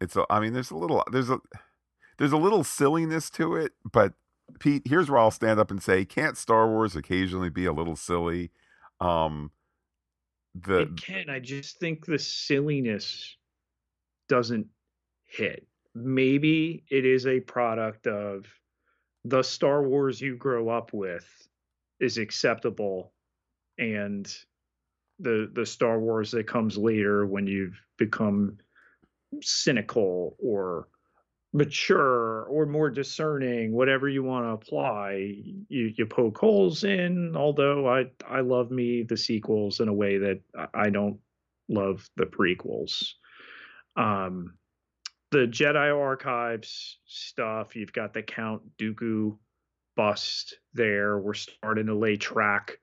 It's 0.00 0.16
a 0.16 0.26
I 0.30 0.40
mean 0.40 0.52
there's 0.52 0.70
a 0.70 0.76
little 0.76 1.02
there's 1.10 1.30
a 1.30 1.38
there's 2.18 2.32
a 2.32 2.36
little 2.36 2.64
silliness 2.64 3.30
to 3.30 3.56
it, 3.56 3.72
but 3.90 4.14
Pete, 4.60 4.82
here's 4.86 5.10
where 5.10 5.18
I'll 5.18 5.30
stand 5.30 5.58
up 5.58 5.70
and 5.70 5.82
say, 5.82 6.04
can't 6.04 6.36
Star 6.36 6.68
Wars 6.68 6.94
occasionally 6.96 7.50
be 7.50 7.66
a 7.66 7.72
little 7.72 7.96
silly? 7.96 8.50
Um 9.00 9.50
the 10.54 10.82
It 10.82 10.96
can. 10.96 11.30
I 11.30 11.38
just 11.40 11.78
think 11.78 12.04
the 12.06 12.18
silliness 12.18 13.36
doesn't 14.28 14.66
hit. 15.24 15.66
Maybe 15.94 16.84
it 16.90 17.04
is 17.04 17.26
a 17.26 17.40
product 17.40 18.06
of 18.06 18.46
the 19.24 19.42
Star 19.42 19.82
Wars 19.82 20.20
you 20.20 20.36
grow 20.36 20.68
up 20.68 20.92
with 20.92 21.26
is 22.00 22.18
acceptable 22.18 23.12
and 23.78 24.34
the 25.18 25.50
the 25.54 25.66
Star 25.66 25.98
Wars 25.98 26.30
that 26.32 26.46
comes 26.46 26.76
later 26.76 27.26
when 27.26 27.46
you've 27.46 27.80
become 27.96 28.58
cynical 29.42 30.36
or 30.38 30.88
mature 31.52 32.44
or 32.44 32.66
more 32.66 32.90
discerning, 32.90 33.72
whatever 33.72 34.08
you 34.08 34.22
want 34.22 34.44
to 34.44 34.50
apply, 34.50 35.34
you, 35.68 35.92
you 35.96 36.06
poke 36.06 36.36
holes 36.38 36.84
in. 36.84 37.34
Although 37.36 37.88
I 37.88 38.10
I 38.28 38.40
love 38.40 38.70
me 38.70 39.02
the 39.02 39.16
sequels 39.16 39.80
in 39.80 39.88
a 39.88 39.94
way 39.94 40.18
that 40.18 40.40
I 40.74 40.90
don't 40.90 41.18
love 41.68 42.08
the 42.16 42.26
prequels. 42.26 43.12
Um, 43.96 44.54
the 45.30 45.46
Jedi 45.46 45.98
Archives 45.98 46.98
stuff, 47.06 47.74
you've 47.74 47.92
got 47.92 48.12
the 48.12 48.22
Count 48.22 48.62
Dooku 48.78 49.36
bust 49.96 50.58
there. 50.74 51.18
We're 51.18 51.34
starting 51.34 51.86
to 51.86 51.94
lay 51.94 52.16
track 52.16 52.78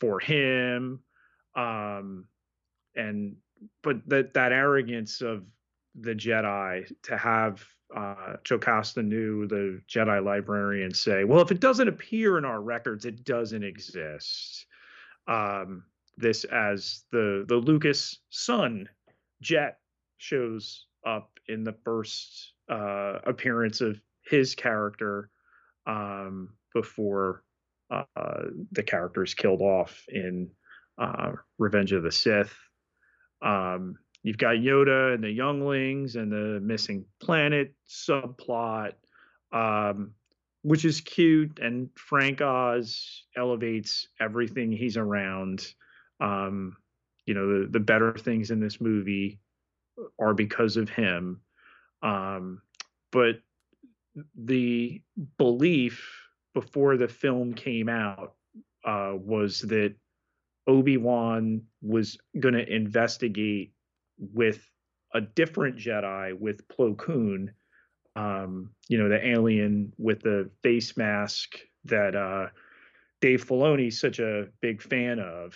for 0.00 0.20
him. 0.20 1.00
Um, 1.56 2.26
and 2.94 3.36
but 3.82 4.06
that 4.08 4.34
that 4.34 4.52
arrogance 4.52 5.20
of 5.22 5.44
the 6.00 6.14
Jedi 6.14 6.90
to 7.04 7.16
have 7.16 7.64
uh, 7.94 8.36
Jocasta 8.44 9.02
Nu, 9.02 9.46
the 9.46 9.80
Jedi 9.88 10.24
librarian, 10.24 10.94
say, 10.94 11.24
"Well, 11.24 11.42
if 11.42 11.50
it 11.50 11.60
doesn't 11.60 11.88
appear 11.88 12.38
in 12.38 12.44
our 12.44 12.62
records, 12.62 13.04
it 13.04 13.24
doesn't 13.24 13.62
exist." 13.62 14.66
Um, 15.26 15.84
this 16.16 16.44
as 16.44 17.04
the 17.10 17.44
the 17.48 17.56
Lucas 17.56 18.18
son 18.30 18.88
Jett 19.40 19.78
shows 20.18 20.86
up 21.06 21.38
in 21.48 21.64
the 21.64 21.74
first 21.84 22.52
uh, 22.70 23.18
appearance 23.24 23.80
of 23.80 24.00
his 24.24 24.54
character 24.54 25.30
um, 25.86 26.50
before 26.74 27.42
uh, 27.90 28.44
the 28.70 28.82
character 28.82 29.22
is 29.22 29.34
killed 29.34 29.60
off 29.60 30.04
in 30.08 30.50
uh, 30.98 31.32
Revenge 31.58 31.92
of 31.92 32.02
the 32.02 32.12
Sith. 32.12 32.56
Um, 33.42 33.96
you've 34.22 34.38
got 34.38 34.56
Yoda 34.56 35.14
and 35.14 35.22
the 35.22 35.30
younglings 35.30 36.16
and 36.16 36.30
the 36.30 36.60
missing 36.60 37.04
planet 37.20 37.74
subplot, 37.88 38.92
um, 39.52 40.12
which 40.62 40.84
is 40.84 41.00
cute. 41.00 41.58
And 41.60 41.90
Frank 41.96 42.40
Oz 42.40 43.24
elevates 43.36 44.08
everything 44.20 44.72
he's 44.72 44.96
around. 44.96 45.66
Um, 46.20 46.76
you 47.26 47.34
know, 47.34 47.62
the, 47.62 47.68
the 47.68 47.80
better 47.80 48.12
things 48.14 48.50
in 48.50 48.60
this 48.60 48.80
movie 48.80 49.40
are 50.18 50.34
because 50.34 50.76
of 50.76 50.88
him. 50.88 51.40
Um, 52.02 52.62
but 53.10 53.40
the 54.36 55.02
belief 55.38 56.28
before 56.54 56.96
the 56.96 57.08
film 57.08 57.54
came 57.54 57.88
out 57.88 58.34
uh, 58.84 59.12
was 59.14 59.60
that 59.60 59.94
Obi 60.66 60.96
Wan 60.96 61.62
was 61.80 62.18
going 62.38 62.54
to 62.54 62.74
investigate 62.74 63.72
with 64.32 64.68
a 65.14 65.20
different 65.20 65.76
Jedi, 65.76 66.38
with 66.38 66.66
Plo 66.68 66.96
Koon, 66.96 67.52
um, 68.16 68.70
you 68.88 68.98
know, 68.98 69.08
the 69.08 69.26
alien 69.26 69.92
with 69.98 70.20
the 70.20 70.50
face 70.62 70.96
mask 70.96 71.58
that 71.84 72.14
uh, 72.14 72.46
Dave 73.20 73.46
Filoni's 73.46 74.00
such 74.00 74.18
a 74.18 74.48
big 74.60 74.82
fan 74.82 75.18
of, 75.18 75.54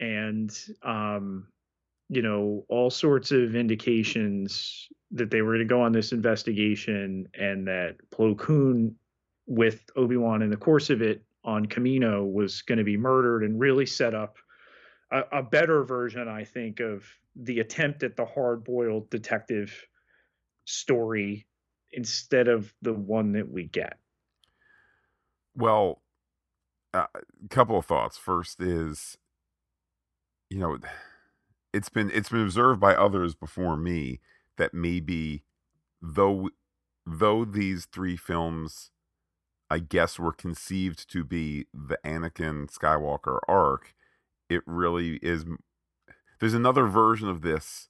and 0.00 0.56
um, 0.82 1.48
you 2.08 2.22
know, 2.22 2.64
all 2.68 2.90
sorts 2.90 3.30
of 3.30 3.54
indications 3.54 4.88
that 5.10 5.30
they 5.30 5.42
were 5.42 5.54
going 5.54 5.66
to 5.66 5.74
go 5.74 5.82
on 5.82 5.92
this 5.92 6.12
investigation 6.12 7.26
and 7.34 7.66
that 7.66 7.96
Plo 8.10 8.36
Koon 8.36 8.94
with 9.46 9.88
Obi-Wan 9.96 10.42
in 10.42 10.50
the 10.50 10.56
course 10.56 10.90
of 10.90 11.00
it 11.00 11.22
on 11.44 11.66
Kamino 11.66 12.30
was 12.30 12.62
going 12.62 12.78
to 12.78 12.84
be 12.84 12.96
murdered 12.96 13.42
and 13.42 13.58
really 13.58 13.86
set 13.86 14.14
up 14.14 14.36
a, 15.10 15.22
a, 15.32 15.42
better 15.42 15.84
version, 15.84 16.28
I 16.28 16.44
think, 16.44 16.80
of 16.80 17.04
the 17.38 17.60
attempt 17.60 18.02
at 18.02 18.16
the 18.16 18.26
hard-boiled 18.26 19.08
detective 19.10 19.86
story 20.64 21.46
instead 21.92 22.48
of 22.48 22.74
the 22.82 22.92
one 22.92 23.32
that 23.32 23.50
we 23.50 23.64
get. 23.64 23.98
Well, 25.54 26.02
a 26.92 26.98
uh, 26.98 27.06
couple 27.48 27.78
of 27.78 27.86
thoughts. 27.86 28.18
First 28.18 28.60
is, 28.60 29.16
you 30.50 30.58
know, 30.58 30.78
it's 31.72 31.88
been 31.88 32.10
it's 32.12 32.28
been 32.28 32.42
observed 32.42 32.80
by 32.80 32.94
others 32.94 33.34
before 33.34 33.76
me 33.76 34.20
that 34.56 34.74
maybe 34.74 35.44
though 36.00 36.50
though 37.06 37.44
these 37.44 37.86
three 37.86 38.16
films 38.16 38.90
I 39.70 39.80
guess 39.80 40.18
were 40.18 40.32
conceived 40.32 41.10
to 41.12 41.24
be 41.24 41.66
the 41.74 41.98
Anakin 42.04 42.70
Skywalker 42.70 43.40
arc, 43.46 43.94
it 44.48 44.62
really 44.66 45.16
is 45.16 45.44
there's 46.40 46.54
another 46.54 46.86
version 46.86 47.28
of 47.28 47.42
this 47.42 47.88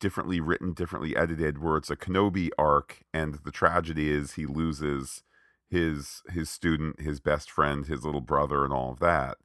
differently 0.00 0.40
written, 0.40 0.72
differently 0.72 1.16
edited 1.16 1.62
where 1.62 1.76
it's 1.76 1.90
a 1.90 1.96
Kenobi 1.96 2.50
arc 2.58 3.02
and 3.14 3.38
the 3.44 3.52
tragedy 3.52 4.10
is 4.10 4.32
he 4.32 4.46
loses 4.46 5.22
his 5.68 6.22
his 6.28 6.50
student, 6.50 7.00
his 7.00 7.20
best 7.20 7.50
friend, 7.50 7.86
his 7.86 8.04
little 8.04 8.20
brother 8.20 8.64
and 8.64 8.72
all 8.72 8.92
of 8.92 8.98
that. 9.00 9.38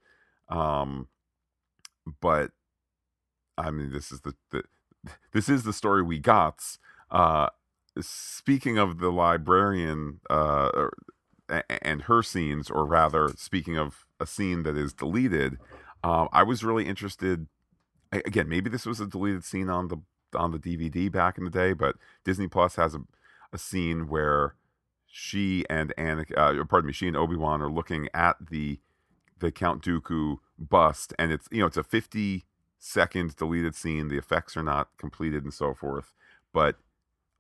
Um 0.50 1.08
but 2.22 2.52
I 3.58 3.72
mean 3.72 3.92
this 3.92 4.12
is 4.12 4.22
the, 4.22 4.36
the 4.52 4.64
this 5.34 5.50
is 5.50 5.64
the 5.64 5.74
story 5.74 6.02
we 6.02 6.20
got. 6.20 6.78
Uh, 7.10 7.48
speaking 8.00 8.78
of 8.78 9.00
the 9.00 9.12
librarian 9.12 10.20
uh, 10.30 10.88
and 11.82 12.04
her 12.04 12.24
scenes, 12.24 12.70
or 12.70 12.86
rather, 12.86 13.30
speaking 13.36 13.78
of 13.78 14.06
a 14.20 14.26
scene 14.26 14.64
that 14.64 14.78
is 14.78 14.94
deleted, 14.94 15.58
um, 16.04 16.30
I 16.32 16.44
was 16.44 16.64
really 16.64 16.88
interested. 16.88 17.48
Again, 18.12 18.50
maybe 18.50 18.70
this 18.70 18.86
was 18.86 19.00
a 19.00 19.08
deleted 19.08 19.44
scene 19.44 19.70
on 19.70 19.88
the 19.88 19.98
on 20.36 20.52
the 20.52 20.60
DVD 20.60 21.12
back 21.12 21.38
in 21.38 21.44
the 21.44 21.50
day, 21.50 21.74
but 21.74 21.96
Disney 22.24 22.48
Plus 22.48 22.76
has 22.76 22.96
a, 22.96 23.02
a 23.54 23.58
scene 23.58 24.08
where 24.08 24.56
she 25.06 25.66
and 25.70 25.94
Anakin, 25.98 26.38
uh, 26.38 26.64
pardon 26.66 26.88
me, 26.88 26.94
she 26.94 27.08
and 27.08 27.18
Obi 27.18 27.36
Wan 27.36 27.62
are 27.62 27.72
looking 27.72 28.08
at 28.14 28.38
the 28.50 28.80
the 29.40 29.52
Count 29.52 29.84
Dooku 29.84 30.38
bust, 30.58 31.14
and 31.20 31.32
it's 31.32 31.48
you 31.52 31.60
know 31.60 31.66
it's 31.68 31.78
a 31.78 31.84
fifty 31.84 32.46
second 32.80 33.36
deleted 33.36 33.76
scene. 33.76 34.08
The 34.08 34.18
effects 34.18 34.58
are 34.58 34.64
not 34.64 34.90
completed 34.98 35.44
and 35.44 35.54
so 35.54 35.74
forth. 35.74 36.14
But 36.54 36.78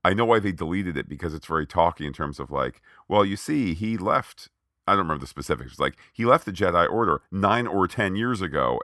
I 0.03 0.13
know 0.13 0.25
why 0.25 0.39
they 0.39 0.51
deleted 0.51 0.97
it 0.97 1.09
because 1.09 1.33
it's 1.33 1.47
very 1.47 1.65
talky 1.65 2.05
in 2.05 2.13
terms 2.13 2.39
of 2.39 2.51
like, 2.51 2.81
well, 3.07 3.25
you 3.25 3.35
see, 3.35 3.73
he 3.73 3.97
left. 3.97 4.49
I 4.87 4.93
don't 4.93 4.99
remember 5.03 5.21
the 5.21 5.27
specifics. 5.27 5.79
like 5.79 5.97
he 6.11 6.25
left 6.25 6.45
the 6.45 6.51
Jedi 6.51 6.89
Order 6.91 7.21
nine 7.31 7.67
or 7.67 7.87
ten 7.87 8.15
years 8.15 8.41
ago. 8.41 8.79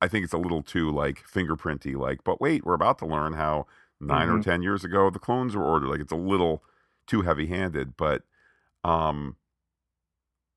I 0.00 0.08
think 0.08 0.24
it's 0.24 0.32
a 0.32 0.38
little 0.38 0.62
too 0.62 0.90
like 0.90 1.24
fingerprinty. 1.26 1.96
Like, 1.96 2.24
but 2.24 2.40
wait, 2.40 2.64
we're 2.64 2.74
about 2.74 2.98
to 2.98 3.06
learn 3.06 3.34
how 3.34 3.66
9 4.00 4.28
mm-hmm. 4.28 4.36
or 4.36 4.42
ten 4.42 4.62
years 4.62 4.84
ago 4.84 5.10
the 5.10 5.18
clones 5.18 5.56
were 5.56 5.64
ordered. 5.64 5.88
Like, 5.88 6.00
it's 6.00 6.12
a 6.12 6.16
little 6.16 6.62
too 7.06 7.22
heavy-handed. 7.22 7.96
But 7.96 8.22
um, 8.84 9.36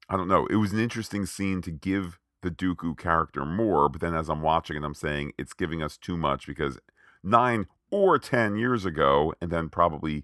I 0.09 0.17
don't 0.17 0.27
know. 0.27 0.45
It 0.47 0.55
was 0.55 0.73
an 0.73 0.79
interesting 0.79 1.25
scene 1.25 1.61
to 1.61 1.71
give 1.71 2.19
the 2.41 2.51
Dooku 2.51 2.97
character 2.97 3.45
more, 3.45 3.89
but 3.89 4.01
then 4.01 4.15
as 4.15 4.29
I'm 4.29 4.41
watching 4.41 4.77
it, 4.77 4.83
I'm 4.83 4.93
saying 4.93 5.33
it's 5.37 5.53
giving 5.53 5.83
us 5.83 5.97
too 5.97 6.17
much 6.17 6.47
because 6.47 6.79
nine 7.23 7.67
or 7.91 8.17
10 8.17 8.55
years 8.55 8.85
ago, 8.85 9.33
and 9.41 9.51
then 9.51 9.69
probably 9.69 10.23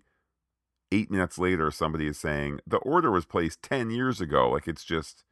eight 0.92 1.12
minutes 1.12 1.38
later, 1.38 1.72
somebody 1.72 2.08
is 2.08 2.18
saying 2.18 2.60
the 2.66 2.78
order 2.78 3.12
was 3.12 3.26
placed 3.26 3.62
10 3.64 3.90
years 3.90 4.22
ago. 4.22 4.50
Like 4.50 4.68
it's 4.68 4.84
just, 4.84 5.24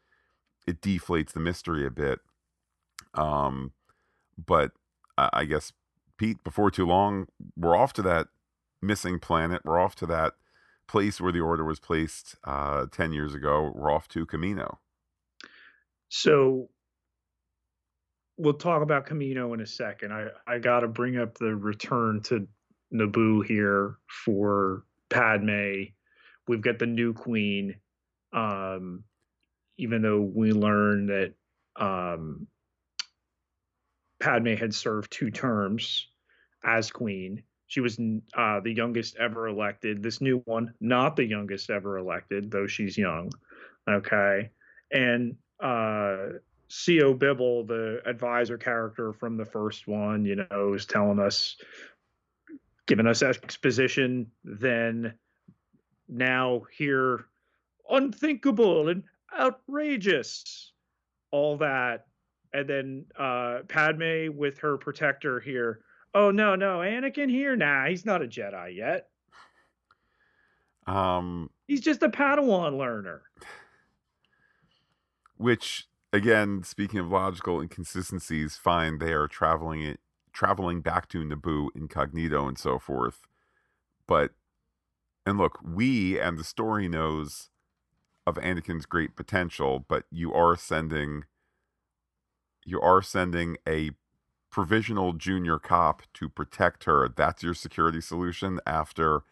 it 0.68 0.82
deflates 0.82 1.32
the 1.32 1.40
mystery 1.40 1.86
a 1.86 1.92
bit. 1.92 2.20
Um, 3.16 3.72
but 4.38 4.72
I 5.18 5.46
guess, 5.46 5.72
Pete, 6.18 6.44
before 6.44 6.72
too 6.72 6.86
long, 6.86 7.28
we're 7.56 7.76
off 7.76 7.94
to 7.94 8.02
that 8.04 8.28
missing 8.82 9.20
planet. 9.20 9.62
We're 9.64 9.80
off 9.80 9.96
to 9.96 10.06
that 10.08 10.34
place 10.88 11.22
where 11.22 11.32
the 11.32 11.40
order 11.40 11.64
was 11.64 11.80
placed 11.80 12.36
uh, 12.44 12.88
10 12.92 13.14
years 13.14 13.34
ago. 13.34 13.72
We're 13.74 13.92
off 13.92 14.08
to 14.10 14.26
Kamino. 14.26 14.78
So 16.10 16.70
we'll 18.38 18.54
talk 18.54 18.82
about 18.82 19.08
Kamino 19.08 19.54
in 19.54 19.62
a 19.62 19.66
second. 19.66 20.14
I 20.14 20.28
I 20.48 20.60
got 20.60 20.82
to 20.82 20.88
bring 20.88 21.18
up 21.18 21.38
the 21.38 21.56
return 21.56 22.22
to 22.24 22.48
Naboo 22.94 23.46
here 23.46 23.98
for 24.08 24.84
Padme. 25.10 25.86
We've 26.48 26.62
got 26.62 26.80
the 26.80 26.86
new 26.86 27.14
queen. 27.14 27.76
Um, 28.32 29.04
even 29.78 30.02
though 30.02 30.22
we 30.22 30.52
learn 30.52 31.08
that 31.08 31.34
um, 31.76 32.48
Padme 34.24 34.56
had 34.56 34.74
served 34.74 35.12
two 35.12 35.30
terms 35.30 36.08
as 36.64 36.90
queen. 36.90 37.44
She 37.68 37.82
was 37.82 38.00
uh, 38.38 38.62
the 38.62 38.72
youngest 38.72 39.18
ever 39.18 39.50
elected. 39.50 40.02
This 40.02 40.22
new 40.22 40.38
one, 40.46 40.74
not 40.80 41.18
the 41.18 41.26
youngest 41.26 41.70
ever 41.70 41.98
elected, 41.98 42.50
though 42.50 42.66
she's 42.66 42.98
young. 42.98 43.32
Okay. 43.90 44.50
And 44.94 45.36
uh, 45.60 46.40
Sio 46.70 47.20
Bibble, 47.20 47.66
the 47.66 48.02
advisor 48.06 48.58
character 48.58 49.12
from 49.12 49.36
the 49.36 49.44
first 49.44 49.90
one, 49.90 50.24
you 50.24 50.38
know, 50.50 50.74
is 50.74 50.86
telling 50.86 51.20
us, 51.20 51.58
giving 52.86 53.08
us 53.08 53.24
exposition. 53.24 54.32
Then 54.46 55.16
now 56.08 56.62
here, 56.72 57.26
unthinkable 57.90 58.88
and 58.88 59.04
outrageous, 59.38 60.72
all 61.30 61.58
that. 61.58 62.06
And 62.54 62.70
then 62.70 63.06
uh, 63.18 63.60
Padme 63.68 64.36
with 64.36 64.60
her 64.60 64.78
protector 64.78 65.40
here. 65.40 65.80
Oh 66.14 66.30
no, 66.30 66.56
no, 66.56 66.80
Anakin 66.80 67.30
here? 67.30 67.56
Nah, 67.56 67.88
he's 67.88 68.06
not 68.06 68.22
a 68.22 68.28
Jedi 68.28 68.76
yet. 68.76 69.08
Um, 70.86 71.50
he's 71.68 71.82
just 71.82 72.04
a 72.04 72.10
Padawan 72.10 72.78
learner. 72.78 73.24
Which 75.38 75.88
again, 76.12 76.64
speaking 76.64 77.00
of 77.00 77.10
logical 77.10 77.60
inconsistencies, 77.60 78.56
fine, 78.56 79.00
they 79.00 79.14
are 79.14 79.28
traveling 79.28 79.82
it 79.82 80.00
traveling 80.32 80.82
back 80.82 81.08
to 81.10 81.24
Naboo 81.24 81.70
incognito 81.76 82.48
and 82.48 82.58
so 82.58 82.80
forth. 82.80 83.22
But 84.08 84.32
and 85.26 85.38
look, 85.38 85.60
we 85.64 86.20
and 86.20 86.38
the 86.38 86.44
story 86.44 86.88
knows 86.88 87.50
of 88.26 88.36
Anakin's 88.36 88.86
great 88.86 89.16
potential, 89.16 89.86
but 89.88 90.06
you 90.12 90.34
are 90.34 90.56
sending 90.56 91.24
you 92.66 92.82
are 92.82 93.02
sending 93.02 93.58
a 93.68 93.92
provisional 94.52 95.14
junior 95.14 95.58
cop 95.58 96.04
to 96.14 96.30
protect 96.30 96.84
her. 96.84 97.10
That's 97.10 97.44
your 97.44 97.54
security 97.54 98.02
solution 98.02 98.60
after 98.66 99.24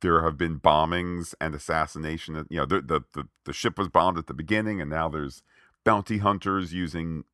there 0.00 0.22
have 0.22 0.36
been 0.36 0.60
bombings 0.60 1.34
and 1.40 1.54
assassination. 1.54 2.46
You 2.50 2.58
know, 2.58 2.66
the, 2.66 2.80
the, 2.80 3.00
the, 3.14 3.28
the 3.44 3.52
ship 3.52 3.78
was 3.78 3.88
bombed 3.88 4.18
at 4.18 4.26
the 4.26 4.34
beginning, 4.34 4.80
and 4.80 4.90
now 4.90 5.08
there's 5.08 5.42
bounty 5.82 6.18
hunters 6.18 6.72
using, 6.72 7.24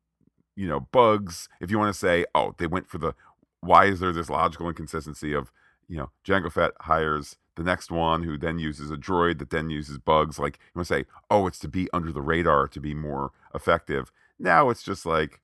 you 0.55 0.67
know, 0.67 0.79
bugs. 0.79 1.47
If 1.59 1.69
you 1.69 1.77
want 1.77 1.93
to 1.93 1.99
say, 1.99 2.25
oh, 2.33 2.55
they 2.57 2.67
went 2.67 2.87
for 2.87 2.97
the, 2.97 3.13
why 3.59 3.85
is 3.85 3.99
there 3.99 4.13
this 4.13 4.29
logical 4.29 4.67
inconsistency 4.67 5.33
of, 5.33 5.51
you 5.87 5.97
know, 5.97 6.11
Jango 6.25 6.51
Fett 6.51 6.71
hires 6.81 7.35
the 7.55 7.63
next 7.63 7.91
one 7.91 8.23
who 8.23 8.37
then 8.37 8.57
uses 8.57 8.89
a 8.89 8.95
droid 8.95 9.39
that 9.39 9.49
then 9.49 9.69
uses 9.69 9.97
bugs. 9.97 10.39
Like 10.39 10.57
you 10.57 10.79
want 10.79 10.87
to 10.87 10.93
say, 10.93 11.05
oh, 11.29 11.47
it's 11.47 11.59
to 11.59 11.67
be 11.67 11.89
under 11.93 12.11
the 12.11 12.21
radar 12.21 12.67
to 12.67 12.79
be 12.79 12.93
more 12.93 13.31
effective. 13.53 14.11
Now 14.41 14.69
it's 14.69 14.83
just 14.83 15.05
like, 15.05 15.41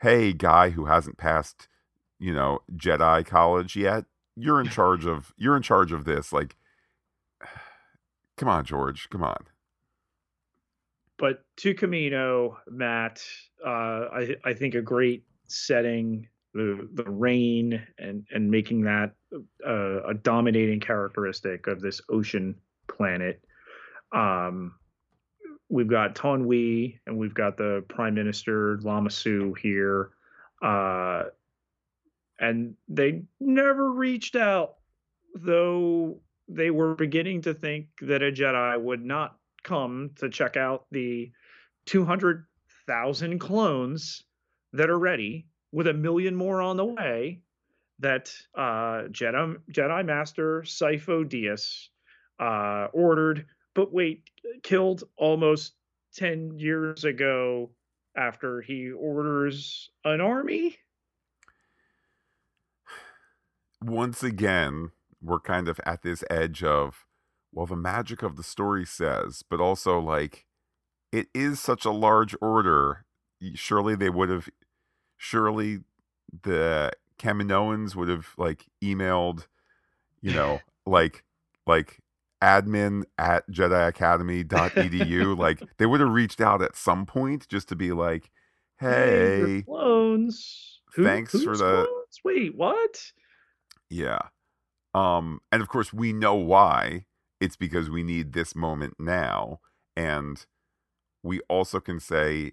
hey, 0.00 0.32
guy 0.32 0.70
who 0.70 0.86
hasn't 0.86 1.18
passed, 1.18 1.68
you 2.18 2.32
know, 2.32 2.60
Jedi 2.74 3.24
college 3.26 3.76
yet, 3.76 4.04
you're 4.36 4.60
in 4.60 4.68
charge 4.70 5.06
of 5.06 5.32
you're 5.36 5.56
in 5.56 5.62
charge 5.62 5.92
of 5.92 6.04
this. 6.04 6.32
Like, 6.32 6.56
come 8.36 8.48
on, 8.48 8.64
George, 8.64 9.08
come 9.10 9.22
on 9.22 9.44
but 11.18 11.44
to 11.56 11.74
Kamino, 11.74 12.56
Matt, 12.68 13.24
uh, 13.64 14.08
I 14.12 14.36
I 14.44 14.54
think 14.54 14.74
a 14.74 14.82
great 14.82 15.24
setting, 15.46 16.28
the 16.52 16.88
the 16.94 17.04
rain 17.04 17.86
and 17.98 18.26
and 18.32 18.50
making 18.50 18.82
that 18.82 19.12
uh, 19.66 20.02
a 20.02 20.14
dominating 20.14 20.80
characteristic 20.80 21.66
of 21.66 21.80
this 21.80 22.00
ocean 22.08 22.56
planet. 22.88 23.42
Um, 24.12 24.74
we've 25.68 25.88
got 25.88 26.14
Taun 26.14 26.46
We 26.46 27.00
and 27.06 27.18
we've 27.18 27.34
got 27.34 27.56
the 27.56 27.84
Prime 27.88 28.14
Minister 28.14 28.78
Lama 28.82 29.10
Su 29.10 29.54
here, 29.60 30.10
uh, 30.62 31.24
and 32.38 32.74
they 32.88 33.22
never 33.40 33.92
reached 33.92 34.36
out, 34.36 34.74
though 35.34 36.20
they 36.48 36.70
were 36.70 36.94
beginning 36.94 37.42
to 37.42 37.54
think 37.54 37.86
that 38.02 38.22
a 38.22 38.30
Jedi 38.30 38.80
would 38.80 39.04
not 39.04 39.36
come 39.62 40.10
to 40.16 40.28
check 40.28 40.56
out 40.56 40.86
the 40.90 41.32
200,000 41.86 43.38
clones 43.38 44.24
that 44.72 44.90
are 44.90 44.98
ready 44.98 45.46
with 45.72 45.86
a 45.86 45.94
million 45.94 46.36
more 46.36 46.60
on 46.60 46.76
the 46.76 46.84
way 46.84 47.40
that 48.00 48.32
uh, 48.56 49.08
Jedi, 49.10 49.56
Jedi 49.72 50.04
Master 50.04 50.62
Sifo 50.62 51.24
Dyas 51.24 51.88
uh, 52.38 52.88
ordered, 52.92 53.46
but 53.74 53.92
wait, 53.92 54.22
killed 54.62 55.04
almost 55.16 55.74
10 56.14 56.58
years 56.58 57.04
ago 57.04 57.70
after 58.16 58.60
he 58.60 58.90
orders 58.90 59.90
an 60.04 60.20
army? 60.20 60.76
Once 63.82 64.22
again, 64.22 64.90
we're 65.20 65.40
kind 65.40 65.68
of 65.68 65.80
at 65.84 66.02
this 66.02 66.22
edge 66.30 66.62
of 66.62 67.06
well, 67.54 67.66
the 67.66 67.76
magic 67.76 68.22
of 68.22 68.36
the 68.36 68.42
story 68.42 68.84
says, 68.84 69.44
but 69.48 69.60
also 69.60 70.00
like 70.00 70.44
it 71.12 71.28
is 71.32 71.60
such 71.60 71.84
a 71.84 71.90
large 71.90 72.34
order. 72.40 73.04
Surely 73.54 73.94
they 73.94 74.10
would 74.10 74.28
have, 74.28 74.48
surely 75.16 75.80
the 76.42 76.90
Kaminoans 77.18 77.94
would 77.94 78.08
have 78.08 78.30
like 78.36 78.66
emailed, 78.82 79.46
you 80.20 80.32
know, 80.32 80.60
like 80.86 81.22
like 81.66 82.00
admin 82.44 83.04
at 83.16 83.48
jediacademy.edu 83.50 85.38
like 85.38 85.62
they 85.78 85.86
would 85.86 86.00
have 86.00 86.10
reached 86.10 86.42
out 86.42 86.60
at 86.60 86.76
some 86.76 87.06
point 87.06 87.48
just 87.48 87.68
to 87.68 87.76
be 87.76 87.92
like 87.92 88.30
hey, 88.78 89.40
hey. 89.40 89.62
clones. 89.62 90.80
Thanks 90.94 91.32
Who, 91.32 91.44
for 91.44 91.56
the 91.56 91.86
clones? 91.86 92.20
wait 92.22 92.54
what? 92.54 93.02
Yeah. 93.88 94.18
Um 94.92 95.40
and 95.50 95.62
of 95.62 95.68
course 95.68 95.92
we 95.92 96.12
know 96.12 96.34
why. 96.34 97.06
It's 97.40 97.56
because 97.56 97.90
we 97.90 98.02
need 98.02 98.32
this 98.32 98.54
moment 98.54 98.94
now. 98.98 99.60
And 99.96 100.44
we 101.22 101.40
also 101.48 101.80
can 101.80 101.98
say, 101.98 102.52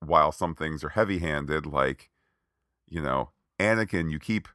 while 0.00 0.32
some 0.32 0.54
things 0.54 0.82
are 0.82 0.90
heavy 0.90 1.18
handed, 1.18 1.66
like, 1.66 2.10
you 2.88 3.02
know, 3.02 3.30
Anakin, 3.60 4.10
you 4.10 4.18
keep 4.18 4.48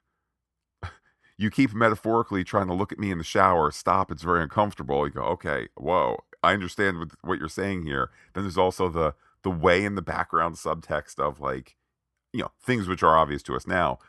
you 1.38 1.50
keep 1.52 1.74
metaphorically 1.74 2.44
trying 2.44 2.68
to 2.68 2.74
look 2.74 2.92
at 2.92 3.00
me 3.00 3.12
in 3.12 3.18
the 3.18 3.24
shower. 3.24 3.72
Stop, 3.72 4.12
it's 4.12 4.24
very 4.24 4.42
uncomfortable. 4.42 5.06
You 5.08 5.14
go, 5.14 5.24
okay, 5.24 5.68
whoa, 5.76 6.24
I 6.44 6.54
understand 6.54 7.12
what, 7.22 7.40
you're 7.40 7.48
saying 7.48 7.84
here. 7.84 8.10
Then 8.34 8.44
there's 8.44 8.58
also 8.58 8.90
the 8.90 9.14
the 9.44 9.52
way 9.52 9.86
in 9.86 9.96
the 9.96 10.02
background 10.02 10.56
subtext 10.56 11.20
of 11.20 11.40
like, 11.40 11.78
you 12.34 12.42
know, 12.42 12.52
things 12.62 12.88
which 12.88 13.04
are 13.04 13.16
obvious 13.16 13.44
to 13.44 13.56
us 13.56 13.68
now. 13.68 14.00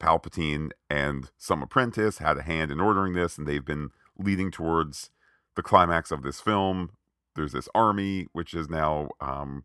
Palpatine 0.00 0.70
and 0.88 1.30
some 1.36 1.62
apprentice 1.62 2.18
had 2.18 2.38
a 2.38 2.42
hand 2.42 2.70
in 2.70 2.80
ordering 2.80 3.12
this, 3.12 3.36
and 3.36 3.46
they've 3.46 3.64
been 3.64 3.90
leading 4.16 4.50
towards 4.52 5.10
the 5.56 5.62
climax 5.62 6.12
of 6.12 6.22
this 6.22 6.40
film. 6.40 6.90
There's 7.34 7.52
this 7.52 7.68
army 7.74 8.28
which 8.32 8.54
is 8.54 8.70
now 8.70 9.10
um, 9.20 9.64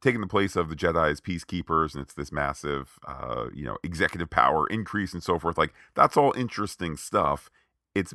taking 0.00 0.20
the 0.20 0.26
place 0.26 0.56
of 0.56 0.68
the 0.68 0.76
Jedi's 0.76 1.20
peacekeepers, 1.20 1.94
and 1.94 2.02
it's 2.02 2.14
this 2.14 2.32
massive, 2.32 2.98
uh, 3.06 3.46
you 3.54 3.64
know, 3.64 3.76
executive 3.82 4.30
power 4.30 4.66
increase 4.66 5.12
and 5.12 5.22
so 5.22 5.38
forth. 5.38 5.58
Like 5.58 5.74
that's 5.94 6.16
all 6.16 6.32
interesting 6.36 6.96
stuff. 6.96 7.50
It's 7.94 8.14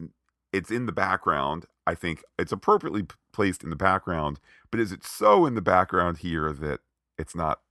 it's 0.51 0.71
in 0.71 0.85
the 0.85 0.91
background. 0.91 1.65
I 1.85 1.95
think 1.95 2.23
it's 2.39 2.51
appropriately 2.51 3.05
placed 3.31 3.63
in 3.63 3.69
the 3.69 3.75
background, 3.75 4.39
but 4.71 4.79
is 4.79 4.91
it 4.91 5.03
so 5.03 5.45
in 5.45 5.55
the 5.55 5.61
background 5.61 6.19
here 6.19 6.51
that 6.51 6.79
it's 7.17 7.35
not 7.35 7.61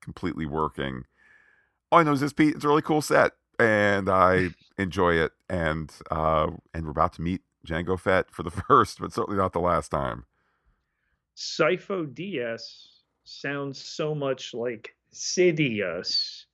completely 0.00 0.46
working? 0.46 1.04
All 1.90 1.98
I 1.98 2.02
know 2.02 2.12
is 2.12 2.20
this 2.20 2.32
Pete. 2.32 2.54
It's 2.54 2.64
a 2.64 2.68
really 2.68 2.82
cool 2.82 3.02
set, 3.02 3.32
and 3.58 4.08
I 4.08 4.50
enjoy 4.78 5.14
it. 5.14 5.32
And 5.48 5.92
uh, 6.10 6.50
and 6.72 6.84
we're 6.84 6.90
about 6.90 7.14
to 7.14 7.22
meet 7.22 7.42
Jango 7.66 7.98
Fett 7.98 8.30
for 8.30 8.44
the 8.44 8.50
first, 8.68 9.00
but 9.00 9.12
certainly 9.12 9.38
not 9.38 9.52
the 9.52 9.60
last 9.60 9.90
time. 9.90 10.24
Sifo 11.36 12.06
Dyas 12.06 12.95
sounds 13.26 13.82
so 13.82 14.14
much 14.14 14.54
like 14.54 14.96
Sidious 15.12 16.44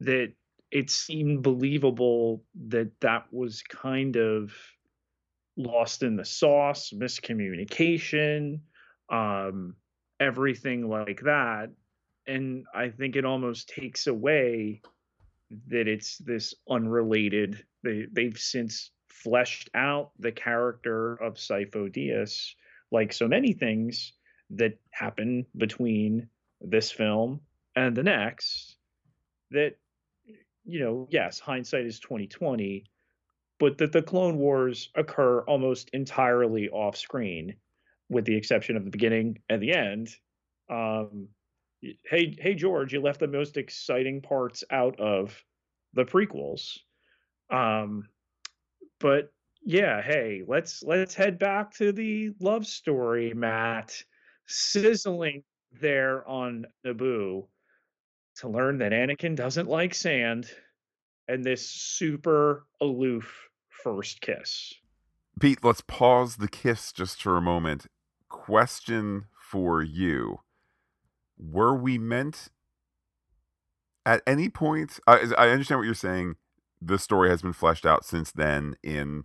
that 0.00 0.32
it 0.70 0.90
seemed 0.90 1.42
believable 1.42 2.42
that 2.68 2.90
that 3.00 3.26
was 3.32 3.62
kind 3.62 4.16
of 4.16 4.52
lost 5.56 6.02
in 6.02 6.16
the 6.16 6.24
sauce, 6.24 6.92
miscommunication, 6.94 8.60
um, 9.08 9.76
everything 10.20 10.88
like 10.88 11.20
that. 11.22 11.70
And 12.26 12.64
I 12.74 12.88
think 12.88 13.16
it 13.16 13.24
almost 13.24 13.68
takes 13.68 14.06
away 14.06 14.82
that 15.68 15.86
it's 15.88 16.18
this 16.18 16.54
unrelated. 16.68 17.64
They 17.82 18.06
they've 18.10 18.38
since 18.38 18.90
fleshed 19.08 19.70
out 19.74 20.10
the 20.18 20.32
character 20.32 21.14
of 21.14 21.34
Sifo 21.34 21.88
Dyas 21.88 22.54
like 22.90 23.12
so 23.12 23.28
many 23.28 23.52
things 23.52 24.12
that 24.50 24.78
happen 24.90 25.46
between 25.56 26.28
this 26.60 26.90
film 26.90 27.40
and 27.76 27.96
the 27.96 28.02
next 28.02 28.76
that 29.50 29.76
you 30.64 30.80
know 30.80 31.08
yes 31.10 31.38
hindsight 31.40 31.86
is 31.86 32.00
2020 32.00 32.84
but 33.60 33.78
that 33.78 33.92
the 33.92 34.02
clone 34.02 34.38
wars 34.38 34.90
occur 34.96 35.40
almost 35.42 35.90
entirely 35.92 36.68
off 36.70 36.96
screen 36.96 37.54
with 38.10 38.24
the 38.26 38.36
exception 38.36 38.76
of 38.76 38.84
the 38.84 38.90
beginning 38.90 39.38
and 39.48 39.62
the 39.62 39.72
end 39.74 40.08
Um, 40.70 41.28
hey, 42.04 42.36
hey, 42.40 42.54
George, 42.54 42.92
you 42.94 43.00
left 43.02 43.20
the 43.20 43.28
most 43.28 43.56
exciting 43.58 44.22
parts 44.22 44.64
out 44.70 45.00
of 45.00 45.42
the 45.94 46.04
prequels. 46.04 46.78
Um, 47.50 48.08
but 49.00 49.32
yeah, 49.64 50.02
hey, 50.02 50.42
let's 50.46 50.82
let's 50.82 51.14
head 51.14 51.38
back 51.38 51.74
to 51.76 51.92
the 51.92 52.32
love 52.40 52.66
story, 52.66 53.34
Matt. 53.34 54.04
Sizzling 54.46 55.42
there 55.80 56.26
on 56.28 56.66
Naboo 56.86 57.46
to 58.36 58.48
learn 58.48 58.78
that 58.78 58.92
Anakin 58.92 59.36
doesn't 59.36 59.68
like 59.68 59.94
sand 59.94 60.50
and 61.28 61.44
this 61.44 61.68
super 61.68 62.66
aloof 62.80 63.48
first 63.68 64.20
kiss. 64.20 64.74
Pete, 65.40 65.64
let's 65.64 65.80
pause 65.80 66.36
the 66.36 66.48
kiss 66.48 66.92
just 66.92 67.22
for 67.22 67.36
a 67.36 67.42
moment. 67.42 67.86
Question 68.28 69.26
for 69.38 69.82
you. 69.82 70.40
Were 71.38 71.74
we 71.74 71.98
meant 71.98 72.48
at 74.06 74.22
any 74.26 74.48
point 74.48 75.00
I, 75.06 75.26
I 75.36 75.48
understand 75.48 75.78
what 75.78 75.86
you're 75.86 75.94
saying 75.94 76.36
the 76.80 76.98
story 76.98 77.30
has 77.30 77.42
been 77.42 77.52
fleshed 77.52 77.86
out 77.86 78.04
since 78.04 78.30
then 78.30 78.76
in 78.82 79.24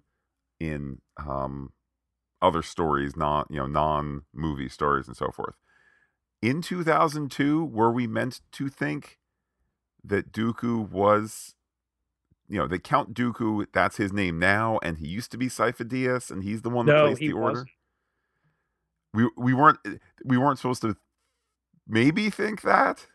in 0.59 0.99
um 1.17 1.73
other 2.41 2.61
stories 2.61 3.15
not 3.15 3.47
you 3.49 3.57
know 3.57 3.67
non 3.67 4.23
movie 4.33 4.69
stories 4.69 5.07
and 5.07 5.17
so 5.17 5.29
forth 5.31 5.55
in 6.41 6.61
2002 6.61 7.65
were 7.65 7.91
we 7.91 8.07
meant 8.07 8.41
to 8.51 8.69
think 8.69 9.19
that 10.03 10.31
Dooku 10.31 10.89
was 10.89 11.55
you 12.47 12.57
know 12.57 12.67
that 12.67 12.83
Count 12.83 13.13
Dooku 13.13 13.65
that's 13.73 13.97
his 13.97 14.13
name 14.13 14.39
now 14.39 14.79
and 14.81 14.97
he 14.97 15.07
used 15.07 15.31
to 15.31 15.37
be 15.37 15.47
Sifo 15.47 15.83
Dyas 15.83 16.31
and 16.31 16.43
he's 16.43 16.61
the 16.61 16.69
one 16.69 16.85
that 16.85 16.93
no, 16.93 17.05
placed 17.07 17.19
the 17.19 17.33
order 17.33 17.51
wasn't. 17.51 17.69
we 19.13 19.29
we 19.37 19.53
weren't 19.53 19.79
we 20.23 20.37
weren't 20.37 20.59
supposed 20.59 20.81
to 20.81 20.95
maybe 21.87 22.29
think 22.29 22.61
that 22.61 23.05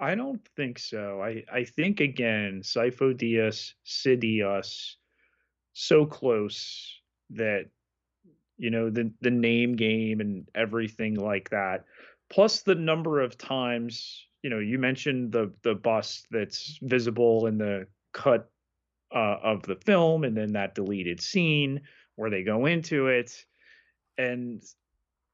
I 0.00 0.14
don't 0.14 0.40
think 0.56 0.78
so. 0.78 1.20
I, 1.22 1.42
I 1.52 1.64
think 1.64 2.00
again, 2.00 2.60
Sifo 2.62 3.14
Dyas, 3.14 3.74
Sidious, 3.84 4.94
so 5.72 6.06
close 6.06 7.00
that 7.30 7.66
you 8.58 8.70
know 8.70 8.90
the 8.90 9.10
the 9.20 9.30
name 9.30 9.76
game 9.76 10.20
and 10.20 10.46
everything 10.54 11.14
like 11.14 11.50
that. 11.50 11.84
Plus 12.30 12.62
the 12.62 12.74
number 12.74 13.20
of 13.20 13.38
times, 13.38 14.26
you 14.42 14.50
know, 14.50 14.58
you 14.58 14.78
mentioned 14.78 15.32
the 15.32 15.52
the 15.62 15.74
bust 15.74 16.26
that's 16.30 16.78
visible 16.82 17.46
in 17.46 17.56
the 17.58 17.86
cut 18.12 18.50
uh, 19.14 19.36
of 19.42 19.62
the 19.62 19.76
film, 19.76 20.24
and 20.24 20.36
then 20.36 20.52
that 20.52 20.74
deleted 20.74 21.20
scene 21.20 21.80
where 22.16 22.30
they 22.30 22.42
go 22.42 22.66
into 22.66 23.06
it, 23.06 23.44
and 24.18 24.62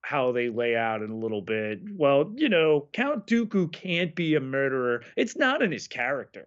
how 0.02 0.32
they 0.32 0.50
lay 0.50 0.76
out 0.76 1.02
in 1.02 1.10
a 1.10 1.16
little 1.16 1.40
bit. 1.40 1.80
Well, 1.96 2.32
you 2.36 2.50
know, 2.50 2.88
Count 2.92 3.26
Dooku 3.26 3.72
can't 3.72 4.14
be 4.14 4.34
a 4.34 4.40
murderer. 4.40 5.02
It's 5.16 5.34
not 5.36 5.62
in 5.62 5.72
his 5.72 5.88
character. 5.88 6.46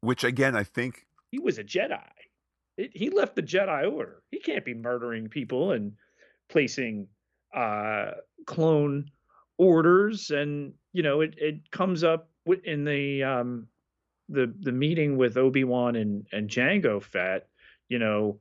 which 0.00 0.24
again 0.24 0.56
i 0.56 0.64
think 0.64 1.06
He 1.30 1.38
was 1.38 1.58
a 1.58 1.64
Jedi. 1.64 2.00
It, 2.80 2.90
he 2.94 3.10
left 3.10 3.36
the 3.36 3.42
Jedi 3.42 3.90
Order. 3.90 4.22
He 4.30 4.38
can't 4.38 4.64
be 4.64 4.74
murdering 4.74 5.28
people 5.28 5.72
and 5.72 5.92
placing 6.48 7.08
uh, 7.54 8.12
clone 8.46 9.10
orders. 9.58 10.30
And 10.30 10.72
you 10.92 11.02
know, 11.02 11.20
it 11.20 11.34
it 11.36 11.70
comes 11.70 12.02
up 12.04 12.30
in 12.64 12.84
the 12.84 13.22
um, 13.22 13.66
the 14.28 14.52
the 14.60 14.72
meeting 14.72 15.16
with 15.16 15.36
Obi 15.36 15.64
Wan 15.64 15.96
and 15.96 16.26
and 16.32 16.48
Jango 16.48 17.02
Fett. 17.02 17.48
You 17.88 17.98
know, 17.98 18.38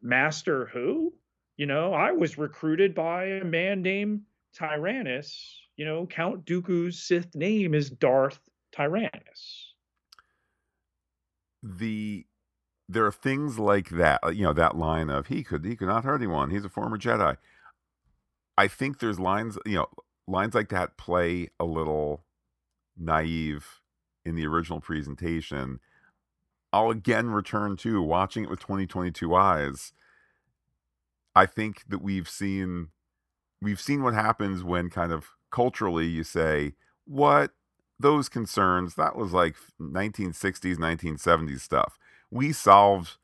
Master 0.00 0.66
who? 0.66 1.12
You 1.56 1.66
know, 1.66 1.92
I 1.92 2.12
was 2.12 2.38
recruited 2.38 2.94
by 2.94 3.24
a 3.24 3.44
man 3.44 3.82
named 3.82 4.22
Tyrannus. 4.54 5.58
You 5.76 5.86
know, 5.86 6.06
Count 6.06 6.44
Dooku's 6.44 7.02
Sith 7.02 7.34
name 7.34 7.74
is 7.74 7.90
Darth 7.90 8.38
Tyrannus. 8.72 9.72
the 11.62 12.26
there 12.92 13.06
are 13.06 13.12
things 13.12 13.58
like 13.58 13.90
that 13.90 14.20
uh, 14.24 14.30
you 14.30 14.44
know 14.44 14.52
that 14.52 14.76
line 14.76 15.08
of 15.08 15.28
he 15.28 15.42
could 15.42 15.64
he 15.64 15.76
could 15.76 15.88
not 15.88 16.04
hurt 16.04 16.16
anyone. 16.16 16.50
He's 16.50 16.64
a 16.64 16.68
former 16.68 16.98
jedi. 16.98 17.36
I 18.56 18.68
think 18.68 18.98
there's 18.98 19.18
lines 19.18 19.58
you 19.64 19.76
know 19.76 19.86
lines 20.28 20.54
like 20.54 20.68
that 20.68 20.96
play 20.96 21.48
a 21.58 21.64
little 21.64 22.24
naive 22.96 23.80
in 24.24 24.36
the 24.36 24.46
original 24.46 24.80
presentation. 24.80 25.80
I'll 26.72 26.90
again 26.90 27.30
return 27.30 27.76
to 27.78 28.00
watching 28.02 28.44
it 28.44 28.50
with 28.50 28.60
2022 28.60 29.34
eyes. 29.34 29.92
I 31.34 31.46
think 31.46 31.84
that 31.88 32.02
we've 32.02 32.28
seen 32.28 32.88
we've 33.60 33.80
seen 33.80 34.02
what 34.02 34.14
happens 34.14 34.62
when 34.62 34.90
kind 34.90 35.12
of 35.12 35.30
culturally 35.50 36.06
you 36.06 36.24
say 36.24 36.74
what? 37.06 37.52
Those 37.98 38.28
concerns 38.28 38.96
that 38.96 39.16
was 39.16 39.32
like 39.32 39.56
1960s 39.80 40.76
1970s 40.76 41.60
stuff 41.60 41.98
we 42.32 42.52
solved 42.52 43.18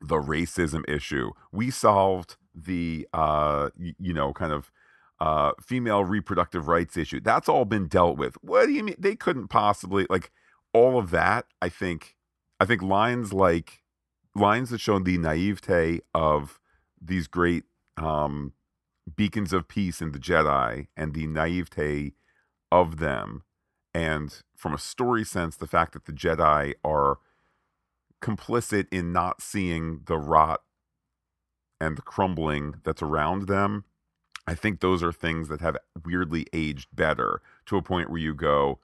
the 0.00 0.16
racism 0.16 0.84
issue. 0.88 1.32
We 1.52 1.70
solved 1.70 2.36
the 2.54 3.08
uh 3.14 3.70
you 3.78 4.14
know 4.14 4.32
kind 4.34 4.52
of 4.52 4.72
uh 5.20 5.52
female 5.62 6.04
reproductive 6.04 6.68
rights 6.68 6.96
issue. 6.96 7.20
That's 7.20 7.48
all 7.48 7.66
been 7.66 7.88
dealt 7.88 8.18
with. 8.18 8.36
What 8.42 8.66
do 8.66 8.72
you 8.72 8.84
mean? 8.84 8.96
They 8.98 9.16
couldn't 9.16 9.48
possibly 9.48 10.06
like 10.10 10.32
all 10.72 10.98
of 10.98 11.10
that 11.10 11.46
i 11.60 11.68
think 11.68 12.16
i 12.60 12.64
think 12.64 12.82
lines 12.82 13.32
like 13.32 13.82
lines 14.34 14.70
that 14.70 14.80
show 14.80 14.98
the 14.98 15.18
naivete 15.18 16.00
of 16.14 16.60
these 17.02 17.26
great 17.26 17.64
um 17.96 18.52
beacons 19.16 19.52
of 19.52 19.68
peace 19.68 20.00
in 20.00 20.12
the 20.12 20.18
jedi 20.18 20.86
and 20.96 21.14
the 21.14 21.26
naivete 21.26 22.12
of 22.70 22.98
them 22.98 23.42
and 23.94 24.42
from 24.56 24.74
a 24.74 24.78
story 24.78 25.24
sense 25.24 25.56
the 25.56 25.66
fact 25.66 25.92
that 25.92 26.06
the 26.06 26.12
jedi 26.12 26.74
are 26.84 27.18
complicit 28.20 28.86
in 28.90 29.12
not 29.12 29.40
seeing 29.40 30.00
the 30.06 30.18
rot 30.18 30.62
and 31.80 31.96
the 31.96 32.02
crumbling 32.02 32.74
that's 32.84 33.02
around 33.02 33.46
them 33.46 33.84
i 34.46 34.54
think 34.54 34.80
those 34.80 35.02
are 35.02 35.12
things 35.12 35.48
that 35.48 35.60
have 35.60 35.76
weirdly 36.04 36.46
aged 36.52 36.88
better 36.94 37.40
to 37.64 37.76
a 37.76 37.82
point 37.82 38.10
where 38.10 38.20
you 38.20 38.34
go 38.34 38.78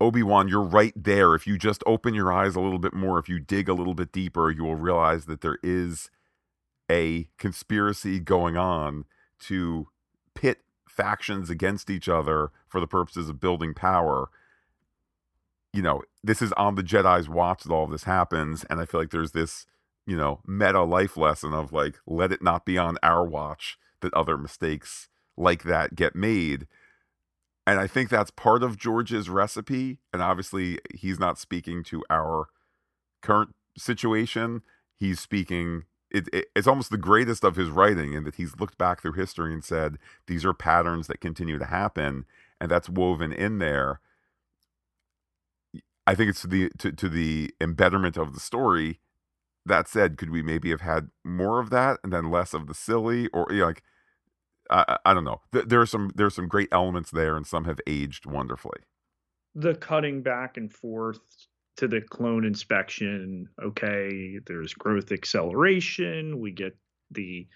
obi-wan 0.00 0.48
you're 0.48 0.60
right 0.60 0.92
there. 0.96 1.34
If 1.34 1.46
you 1.46 1.56
just 1.56 1.82
open 1.86 2.14
your 2.14 2.32
eyes 2.32 2.56
a 2.56 2.60
little 2.60 2.80
bit 2.80 2.92
more 2.92 3.18
if 3.18 3.28
you 3.28 3.40
dig 3.40 3.68
a 3.68 3.74
little 3.74 3.94
bit 3.94 4.12
deeper 4.12 4.50
you 4.50 4.64
will 4.64 4.74
realize 4.74 5.24
that 5.26 5.40
there 5.40 5.58
is 5.62 6.10
a 6.90 7.28
conspiracy 7.38 8.20
going 8.20 8.56
on 8.56 9.04
to 9.40 9.88
pit 10.34 10.58
factions 10.88 11.50
against 11.50 11.90
each 11.90 12.08
other 12.08 12.50
for 12.66 12.80
the 12.80 12.86
purposes 12.86 13.28
of 13.28 13.40
building 13.40 13.74
power. 13.74 14.28
You 15.72 15.82
know, 15.82 16.02
this 16.24 16.40
is 16.40 16.52
on 16.52 16.74
the 16.74 16.82
Jedi's 16.82 17.28
watch 17.28 17.64
that 17.64 17.72
all 17.72 17.86
this 17.86 18.04
happens, 18.04 18.64
and 18.70 18.80
I 18.80 18.86
feel 18.86 19.00
like 19.00 19.10
there's 19.10 19.32
this, 19.32 19.66
you 20.06 20.16
know, 20.16 20.40
meta 20.46 20.82
life 20.82 21.18
lesson 21.18 21.52
of 21.52 21.72
like, 21.72 21.96
let 22.06 22.32
it 22.32 22.42
not 22.42 22.64
be 22.64 22.78
on 22.78 22.96
our 23.02 23.26
watch 23.26 23.76
that 24.00 24.14
other 24.14 24.38
mistakes 24.38 25.08
like 25.36 25.64
that 25.64 25.94
get 25.94 26.16
made. 26.16 26.66
And 27.66 27.78
I 27.78 27.86
think 27.86 28.08
that's 28.08 28.30
part 28.30 28.62
of 28.62 28.78
George's 28.78 29.28
recipe. 29.28 29.98
And 30.12 30.22
obviously, 30.22 30.78
he's 30.94 31.18
not 31.18 31.38
speaking 31.38 31.84
to 31.84 32.02
our 32.08 32.46
current 33.22 33.54
situation. 33.76 34.62
He's 34.96 35.20
speaking, 35.20 35.84
it, 36.10 36.28
it, 36.32 36.46
it's 36.56 36.66
almost 36.66 36.90
the 36.90 36.98
greatest 36.98 37.44
of 37.44 37.56
his 37.56 37.68
writing 37.68 38.14
in 38.14 38.24
that 38.24 38.36
he's 38.36 38.58
looked 38.58 38.78
back 38.78 39.02
through 39.02 39.12
history 39.12 39.52
and 39.52 39.64
said, 39.64 39.98
these 40.26 40.44
are 40.44 40.54
patterns 40.54 41.06
that 41.06 41.20
continue 41.20 41.58
to 41.58 41.66
happen. 41.66 42.24
And 42.60 42.70
that's 42.70 42.88
woven 42.88 43.32
in 43.32 43.58
there. 43.58 44.00
I 46.06 46.14
think 46.14 46.30
it's 46.30 46.42
to 46.42 46.46
the 46.46 46.70
to, 46.78 46.92
to 46.92 47.08
the 47.08 47.54
embetterment 47.60 48.16
of 48.16 48.34
the 48.34 48.40
story. 48.40 49.00
That 49.66 49.88
said, 49.88 50.18
could 50.18 50.30
we 50.30 50.42
maybe 50.42 50.68
have 50.70 50.82
had 50.82 51.08
more 51.24 51.58
of 51.58 51.70
that 51.70 51.98
and 52.04 52.12
then 52.12 52.30
less 52.30 52.52
of 52.52 52.66
the 52.66 52.74
silly, 52.74 53.28
or 53.28 53.46
you 53.50 53.60
know, 53.60 53.66
like 53.66 53.82
I, 54.70 54.98
I 55.06 55.14
don't 55.14 55.24
know. 55.24 55.40
There, 55.52 55.62
there 55.62 55.80
are 55.80 55.86
some 55.86 56.10
there 56.14 56.26
are 56.26 56.30
some 56.30 56.48
great 56.48 56.68
elements 56.72 57.10
there, 57.10 57.36
and 57.36 57.46
some 57.46 57.64
have 57.64 57.80
aged 57.86 58.26
wonderfully. 58.26 58.80
The 59.54 59.74
cutting 59.74 60.22
back 60.22 60.56
and 60.56 60.72
forth 60.72 61.20
to 61.76 61.88
the 61.88 62.00
clone 62.00 62.44
inspection. 62.44 63.48
Okay, 63.62 64.38
there's 64.46 64.74
growth 64.74 65.12
acceleration. 65.12 66.40
We 66.40 66.52
get 66.52 66.76
the 67.10 67.46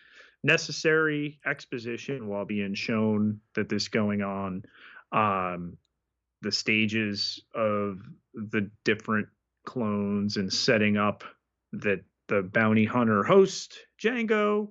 necessary 0.45 1.41
exposition 1.47 2.29
while 2.29 2.45
being 2.45 2.75
shown 2.75 3.41
that 3.55 3.69
this 3.69 3.89
going 3.89 4.23
on. 4.23 4.63
Um, 5.13 5.77
the 6.43 6.53
stages 6.53 7.43
of 7.55 8.01
the 8.35 8.71
different 8.85 9.29
clones 9.67 10.37
and 10.37 10.53
setting 10.53 10.97
up 10.97 11.25
that 11.73 12.03
the 12.29 12.43
bounty 12.43 12.85
hunter 12.85 13.23
host 13.23 13.79
Jango 14.03 14.69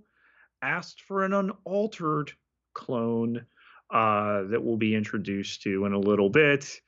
asked 0.61 1.01
for 1.01 1.23
an 1.23 1.33
unaltered 1.33 2.31
clone 2.73 3.45
uh, 3.93 4.43
that 4.43 4.61
we'll 4.61 4.77
be 4.77 4.95
introduced 4.95 5.61
to 5.63 5.85
in 5.85 5.93
a 5.93 5.99
little 5.99 6.29
bit. 6.29 6.81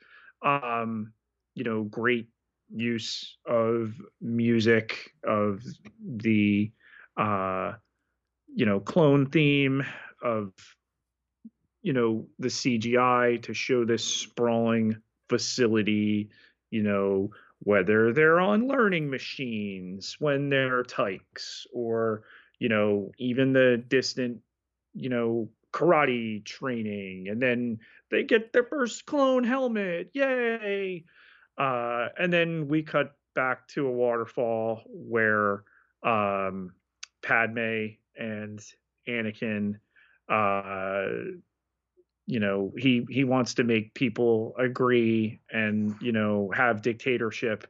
Um, 0.46 1.14
you 1.56 1.64
know, 1.64 1.84
great 1.84 2.28
use 2.74 3.38
of 3.46 3.94
music 4.22 5.14
of 5.26 5.64
the 6.02 6.72
uh, 7.18 7.74
you 8.54 8.66
know 8.66 8.80
clone 8.80 9.26
theme 9.28 9.84
of 10.24 10.54
you 11.82 11.94
know, 11.94 12.28
the 12.40 12.48
CGI 12.50 13.42
to 13.44 13.54
show 13.54 13.86
this 13.86 14.04
sprawling 14.04 14.98
facility, 15.30 16.30
you 16.72 16.84
know, 16.84 17.32
whether 17.60 18.14
they're 18.14 18.40
on 18.40 18.68
learning 18.68 19.10
machines 19.10 20.16
when 20.20 20.50
they're 20.50 20.84
tykes 20.84 21.68
or, 21.74 22.24
you 22.58 22.70
know, 22.70 23.12
even 23.18 23.54
the 23.54 23.84
distant, 23.88 24.40
you 24.94 25.10
know, 25.10 25.50
karate 25.72 26.44
training 26.44 27.28
and 27.30 27.42
then 27.42 27.80
they 28.10 28.24
get 28.24 28.52
their 28.54 28.64
first 28.64 29.06
clone 29.06 29.44
helmet. 29.44 30.10
Yay. 30.14 31.04
Uh, 31.58 32.08
and 32.18 32.32
then 32.32 32.68
we 32.68 32.82
cut 32.82 33.16
back 33.36 33.68
to 33.68 33.88
a 33.88 33.92
waterfall 33.92 34.84
where 34.88 35.64
um, 36.04 36.72
Padme 37.22 37.88
and 38.18 38.60
Anakin 39.08 39.76
uh, 40.30 41.08
you 42.30 42.40
know 42.40 42.72
he 42.78 43.06
he 43.10 43.24
wants 43.24 43.56
to 43.56 43.64
make 43.64 43.96
people 43.96 44.54
agree 44.60 45.42
and 45.52 45.96
you 46.00 46.12
know 46.12 46.52
have 46.56 46.84
dictatorship 46.84 47.66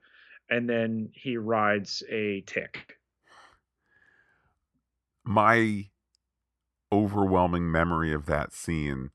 and 0.50 0.70
then 0.70 1.10
he 1.14 1.38
rides 1.38 2.04
a 2.12 2.42
tick. 2.42 2.98
My 5.24 5.86
overwhelming 6.92 7.72
memory 7.72 8.14
of 8.14 8.26
that 8.26 8.52
scene 8.52 9.12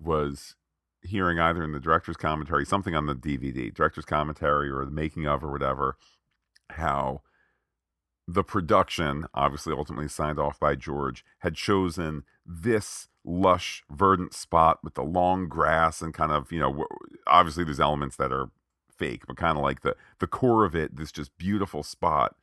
was 0.00 0.56
hearing 1.02 1.38
either 1.38 1.62
in 1.62 1.72
the 1.72 1.80
director's 1.80 2.16
commentary 2.16 2.64
something 2.66 2.94
on 2.94 3.06
the 3.06 3.14
dvd 3.14 3.72
director's 3.74 4.04
commentary 4.04 4.70
or 4.70 4.84
the 4.84 4.90
making 4.90 5.26
of 5.26 5.42
or 5.42 5.50
whatever 5.50 5.96
how 6.70 7.22
the 8.28 8.44
production 8.44 9.26
obviously 9.32 9.72
ultimately 9.72 10.08
signed 10.08 10.38
off 10.38 10.60
by 10.60 10.74
george 10.74 11.24
had 11.38 11.54
chosen 11.54 12.22
this 12.44 13.08
lush, 13.24 13.82
verdant 13.90 14.34
spot 14.34 14.78
with 14.82 14.94
the 14.94 15.02
long 15.02 15.48
grass 15.48 16.00
and 16.00 16.14
kind 16.14 16.32
of, 16.32 16.50
you 16.52 16.58
know, 16.58 16.86
obviously 17.26 17.64
there's 17.64 17.80
elements 17.80 18.16
that 18.16 18.32
are 18.32 18.50
fake, 18.96 19.26
but 19.26 19.36
kind 19.36 19.56
of 19.56 19.62
like 19.62 19.80
the 19.82 19.96
the 20.18 20.26
core 20.26 20.64
of 20.64 20.74
it, 20.74 20.96
this 20.96 21.12
just 21.12 21.36
beautiful 21.38 21.82
spot. 21.82 22.36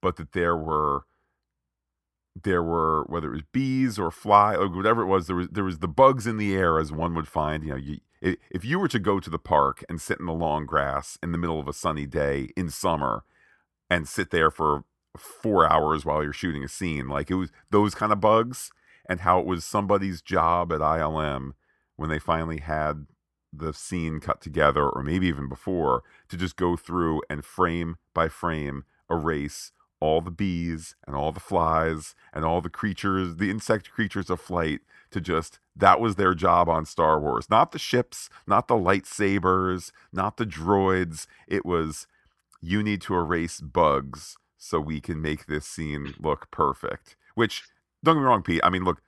But 0.00 0.16
that 0.16 0.32
there 0.32 0.56
were 0.56 1.04
there 2.40 2.62
were 2.62 3.04
whether 3.08 3.28
it 3.28 3.32
was 3.32 3.42
bees 3.52 3.98
or 3.98 4.10
fly 4.10 4.54
or 4.54 4.68
whatever 4.68 5.02
it 5.02 5.06
was, 5.06 5.26
there 5.26 5.36
was 5.36 5.48
there 5.48 5.64
was 5.64 5.78
the 5.78 5.88
bugs 5.88 6.26
in 6.26 6.38
the 6.38 6.54
air 6.54 6.78
as 6.78 6.92
one 6.92 7.14
would 7.14 7.28
find. 7.28 7.62
You 7.62 7.70
know, 7.70 7.76
you 7.76 7.98
if 8.20 8.64
you 8.64 8.78
were 8.78 8.88
to 8.88 8.98
go 8.98 9.20
to 9.20 9.30
the 9.30 9.38
park 9.38 9.84
and 9.88 10.00
sit 10.00 10.20
in 10.20 10.26
the 10.26 10.32
long 10.32 10.64
grass 10.66 11.18
in 11.22 11.32
the 11.32 11.38
middle 11.38 11.60
of 11.60 11.68
a 11.68 11.72
sunny 11.72 12.06
day 12.06 12.50
in 12.56 12.70
summer 12.70 13.24
and 13.90 14.08
sit 14.08 14.30
there 14.30 14.50
for 14.50 14.84
four 15.16 15.70
hours 15.70 16.04
while 16.04 16.22
you're 16.22 16.32
shooting 16.32 16.64
a 16.64 16.68
scene, 16.68 17.08
like 17.08 17.30
it 17.30 17.34
was 17.34 17.50
those 17.70 17.94
kind 17.94 18.12
of 18.12 18.20
bugs 18.20 18.70
and 19.06 19.20
how 19.20 19.38
it 19.40 19.46
was 19.46 19.64
somebody's 19.64 20.22
job 20.22 20.72
at 20.72 20.80
ILM 20.80 21.52
when 21.96 22.10
they 22.10 22.18
finally 22.18 22.58
had 22.58 23.06
the 23.52 23.72
scene 23.72 24.18
cut 24.20 24.40
together, 24.40 24.88
or 24.88 25.02
maybe 25.02 25.26
even 25.26 25.48
before, 25.48 26.02
to 26.28 26.36
just 26.36 26.56
go 26.56 26.76
through 26.76 27.22
and 27.28 27.44
frame 27.44 27.96
by 28.14 28.28
frame 28.28 28.84
erase 29.10 29.72
all 30.02 30.20
the 30.20 30.32
bees 30.32 30.96
and 31.06 31.14
all 31.14 31.30
the 31.30 31.38
flies 31.38 32.16
and 32.32 32.44
all 32.44 32.60
the 32.60 32.68
creatures, 32.68 33.36
the 33.36 33.50
insect 33.50 33.92
creatures 33.92 34.30
of 34.30 34.40
flight, 34.40 34.80
to 35.12 35.20
just 35.20 35.60
that 35.76 36.00
was 36.00 36.16
their 36.16 36.34
job 36.34 36.68
on 36.68 36.84
Star 36.84 37.20
Wars. 37.20 37.48
Not 37.48 37.70
the 37.70 37.78
ships, 37.78 38.28
not 38.44 38.66
the 38.66 38.74
lightsabers, 38.74 39.92
not 40.12 40.38
the 40.38 40.46
droids. 40.46 41.26
It 41.46 41.64
was 41.64 42.08
you 42.60 42.82
need 42.82 43.00
to 43.02 43.14
erase 43.14 43.60
bugs 43.60 44.36
so 44.58 44.80
we 44.80 45.00
can 45.00 45.22
make 45.22 45.46
this 45.46 45.66
scene 45.66 46.14
look 46.18 46.50
perfect. 46.50 47.16
Which 47.36 47.64
don't 48.04 48.16
get 48.16 48.20
me 48.20 48.26
wrong, 48.26 48.42
Pete. 48.42 48.60
I 48.64 48.70
mean, 48.70 48.84
look, 48.84 49.02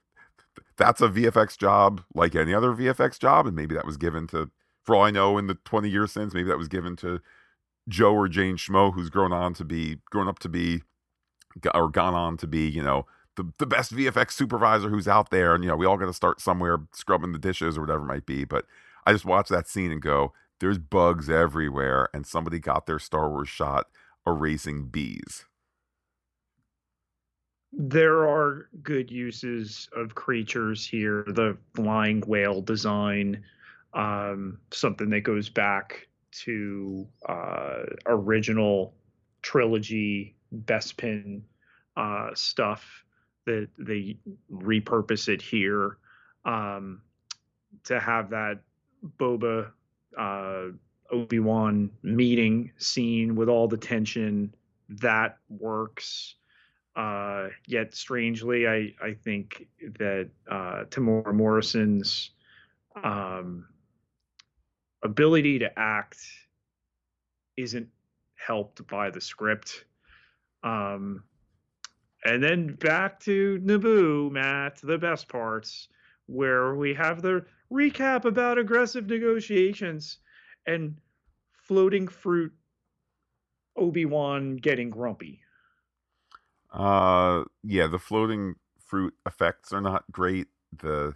that's 0.77 1.01
a 1.01 1.09
VFX 1.09 1.57
job 1.57 2.01
like 2.13 2.35
any 2.35 2.53
other 2.53 2.71
VFX 2.71 3.19
job, 3.19 3.47
and 3.47 3.55
maybe 3.55 3.75
that 3.75 3.85
was 3.85 3.97
given 3.97 4.27
to, 4.27 4.49
for 4.83 4.95
all 4.95 5.03
I 5.03 5.11
know, 5.11 5.37
in 5.37 5.47
the 5.47 5.55
20 5.65 5.89
years 5.89 6.11
since, 6.11 6.33
maybe 6.33 6.49
that 6.49 6.57
was 6.57 6.67
given 6.67 6.95
to 6.97 7.19
Joe 7.87 8.13
or 8.13 8.27
Jane 8.27 8.57
Schmo, 8.57 8.93
who's 8.93 9.09
grown 9.09 9.31
on 9.31 9.53
to 9.55 9.65
be, 9.65 9.97
grown 10.09 10.27
up 10.27 10.39
to 10.39 10.49
be, 10.49 10.83
or 11.73 11.89
gone 11.89 12.13
on 12.13 12.37
to 12.37 12.47
be, 12.47 12.67
you 12.67 12.83
know, 12.83 13.05
the, 13.35 13.51
the 13.57 13.65
best 13.65 13.93
VFX 13.93 14.31
supervisor 14.31 14.89
who's 14.89 15.07
out 15.07 15.29
there. 15.29 15.53
And, 15.53 15.63
you 15.63 15.69
know, 15.69 15.75
we 15.75 15.85
all 15.85 15.97
got 15.97 16.05
to 16.05 16.13
start 16.13 16.41
somewhere 16.41 16.79
scrubbing 16.93 17.31
the 17.31 17.39
dishes 17.39 17.77
or 17.77 17.81
whatever 17.81 18.03
it 18.03 18.07
might 18.07 18.25
be. 18.25 18.45
But 18.45 18.65
I 19.05 19.13
just 19.13 19.25
watch 19.25 19.49
that 19.49 19.67
scene 19.67 19.91
and 19.91 20.01
go, 20.01 20.33
there's 20.59 20.77
bugs 20.77 21.29
everywhere. 21.29 22.09
And 22.13 22.25
somebody 22.25 22.59
got 22.59 22.85
their 22.85 22.99
Star 22.99 23.29
Wars 23.29 23.49
shot 23.49 23.87
erasing 24.25 24.87
bees 24.87 25.45
there 27.77 28.27
are 28.27 28.69
good 28.83 29.11
uses 29.11 29.89
of 29.95 30.15
creatures 30.15 30.85
here. 30.85 31.25
The 31.27 31.57
flying 31.73 32.21
whale 32.21 32.61
design, 32.61 33.43
um, 33.93 34.59
something 34.71 35.09
that 35.09 35.21
goes 35.21 35.49
back 35.49 36.07
to 36.43 37.07
uh, 37.27 37.83
original 38.05 38.93
trilogy 39.41 40.35
Bespin 40.53 41.41
uh, 41.97 42.29
stuff 42.33 43.03
that 43.45 43.69
they 43.77 44.17
repurpose 44.51 45.27
it 45.27 45.41
here 45.41 45.97
um, 46.45 47.01
to 47.83 47.99
have 47.99 48.29
that 48.31 48.59
Boba 49.19 49.71
uh, 50.17 50.65
Obi 51.11 51.39
Wan 51.39 51.91
meeting 52.01 52.71
scene 52.77 53.35
with 53.35 53.49
all 53.49 53.67
the 53.67 53.77
tension 53.77 54.53
that 54.89 55.37
works. 55.49 56.35
Uh, 56.95 57.49
yet 57.67 57.93
strangely, 57.93 58.67
I, 58.67 58.93
I 59.03 59.13
think 59.13 59.67
that 59.99 60.29
uh, 60.49 60.85
Temuera 60.89 61.33
Morrison's 61.33 62.31
um, 63.03 63.65
ability 65.03 65.59
to 65.59 65.77
act 65.77 66.17
isn't 67.57 67.89
helped 68.35 68.87
by 68.87 69.09
the 69.09 69.19
script. 69.19 69.85
Um, 70.63 71.23
and 72.23 72.41
then 72.41 72.75
back 72.75 73.19
to 73.21 73.59
Naboo, 73.63 74.31
Matt, 74.31 74.79
the 74.81 74.97
best 74.97 75.27
parts, 75.27 75.89
where 76.27 76.75
we 76.75 76.93
have 76.93 77.21
the 77.21 77.45
recap 77.71 78.25
about 78.25 78.57
aggressive 78.57 79.05
negotiations 79.05 80.19
and 80.65 80.95
floating 81.53 82.07
fruit 82.07 82.53
Obi 83.75 84.05
Wan 84.05 84.55
getting 84.55 84.89
grumpy. 84.89 85.41
Uh, 86.75 87.45
yeah, 87.63 87.87
the 87.87 87.97
floating 87.99 88.55
fruit 88.85 89.13
effects 89.25 89.71
are 89.71 89.81
not 89.81 90.03
great. 90.11 90.47
The, 90.77 91.15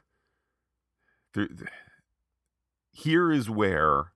the, 1.34 1.50
the 1.52 1.68
here 2.92 3.32
is 3.32 3.50
where, 3.50 4.14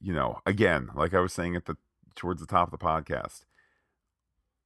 you 0.00 0.12
know, 0.14 0.38
again, 0.46 0.90
like 0.94 1.14
I 1.14 1.20
was 1.20 1.32
saying 1.32 1.56
at 1.56 1.64
the 1.66 1.76
towards 2.14 2.40
the 2.40 2.46
top 2.46 2.72
of 2.72 2.78
the 2.78 2.84
podcast, 2.84 3.42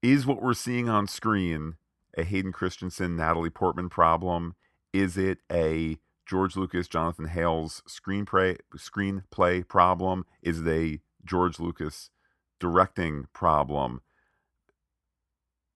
is 0.03 0.27
what 0.27 0.43
we're 0.43 0.55
seeing 0.55 0.89
on 0.89 1.07
screen 1.07 1.77
a 2.17 2.23
Hayden 2.25 2.53
Christensen, 2.53 3.17
Natalie 3.17 3.51
Portman 3.51 3.89
problem? 3.89 4.55
Is 4.93 5.17
it 5.17 5.39
a 5.51 5.99
George 6.27 6.57
Lucas, 6.57 6.89
Jonathan 6.89 7.27
Hales 7.29 7.83
screenplay 7.89 8.59
screenplay 8.77 9.67
problem? 9.67 10.27
Is 10.43 10.61
it 10.61 10.69
a 10.69 11.01
George 11.25 11.59
Lucas 11.59 12.11
directing 12.61 13.27
problem? 13.33 14.03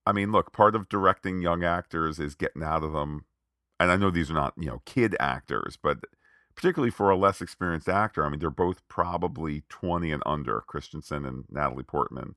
I 0.06 0.12
mean, 0.12 0.32
look, 0.32 0.52
part 0.52 0.74
of 0.74 0.88
directing 0.88 1.42
young 1.42 1.64
actors 1.64 2.18
is 2.18 2.34
getting 2.34 2.62
out 2.62 2.82
of 2.82 2.92
them. 2.92 3.24
And 3.78 3.90
I 3.90 3.96
know 3.96 4.10
these 4.10 4.30
are 4.30 4.34
not, 4.34 4.54
you 4.58 4.66
know, 4.66 4.82
kid 4.84 5.16
actors, 5.20 5.78
but 5.80 5.98
particularly 6.54 6.90
for 6.90 7.10
a 7.10 7.16
less 7.16 7.40
experienced 7.40 7.88
actor, 7.88 8.24
I 8.24 8.28
mean, 8.28 8.40
they're 8.40 8.50
both 8.50 8.86
probably 8.88 9.62
20 9.68 10.12
and 10.12 10.22
under, 10.26 10.60
Christensen 10.60 11.24
and 11.24 11.44
Natalie 11.50 11.84
Portman, 11.84 12.34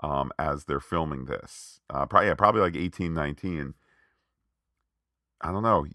um, 0.00 0.30
as 0.38 0.64
they're 0.64 0.80
filming 0.80 1.24
this. 1.24 1.80
Uh, 1.90 2.06
probably, 2.06 2.28
yeah, 2.28 2.34
probably 2.34 2.60
like 2.60 2.76
18, 2.76 3.12
19. 3.12 3.74
I 5.40 5.52
don't 5.52 5.62
know. 5.62 5.86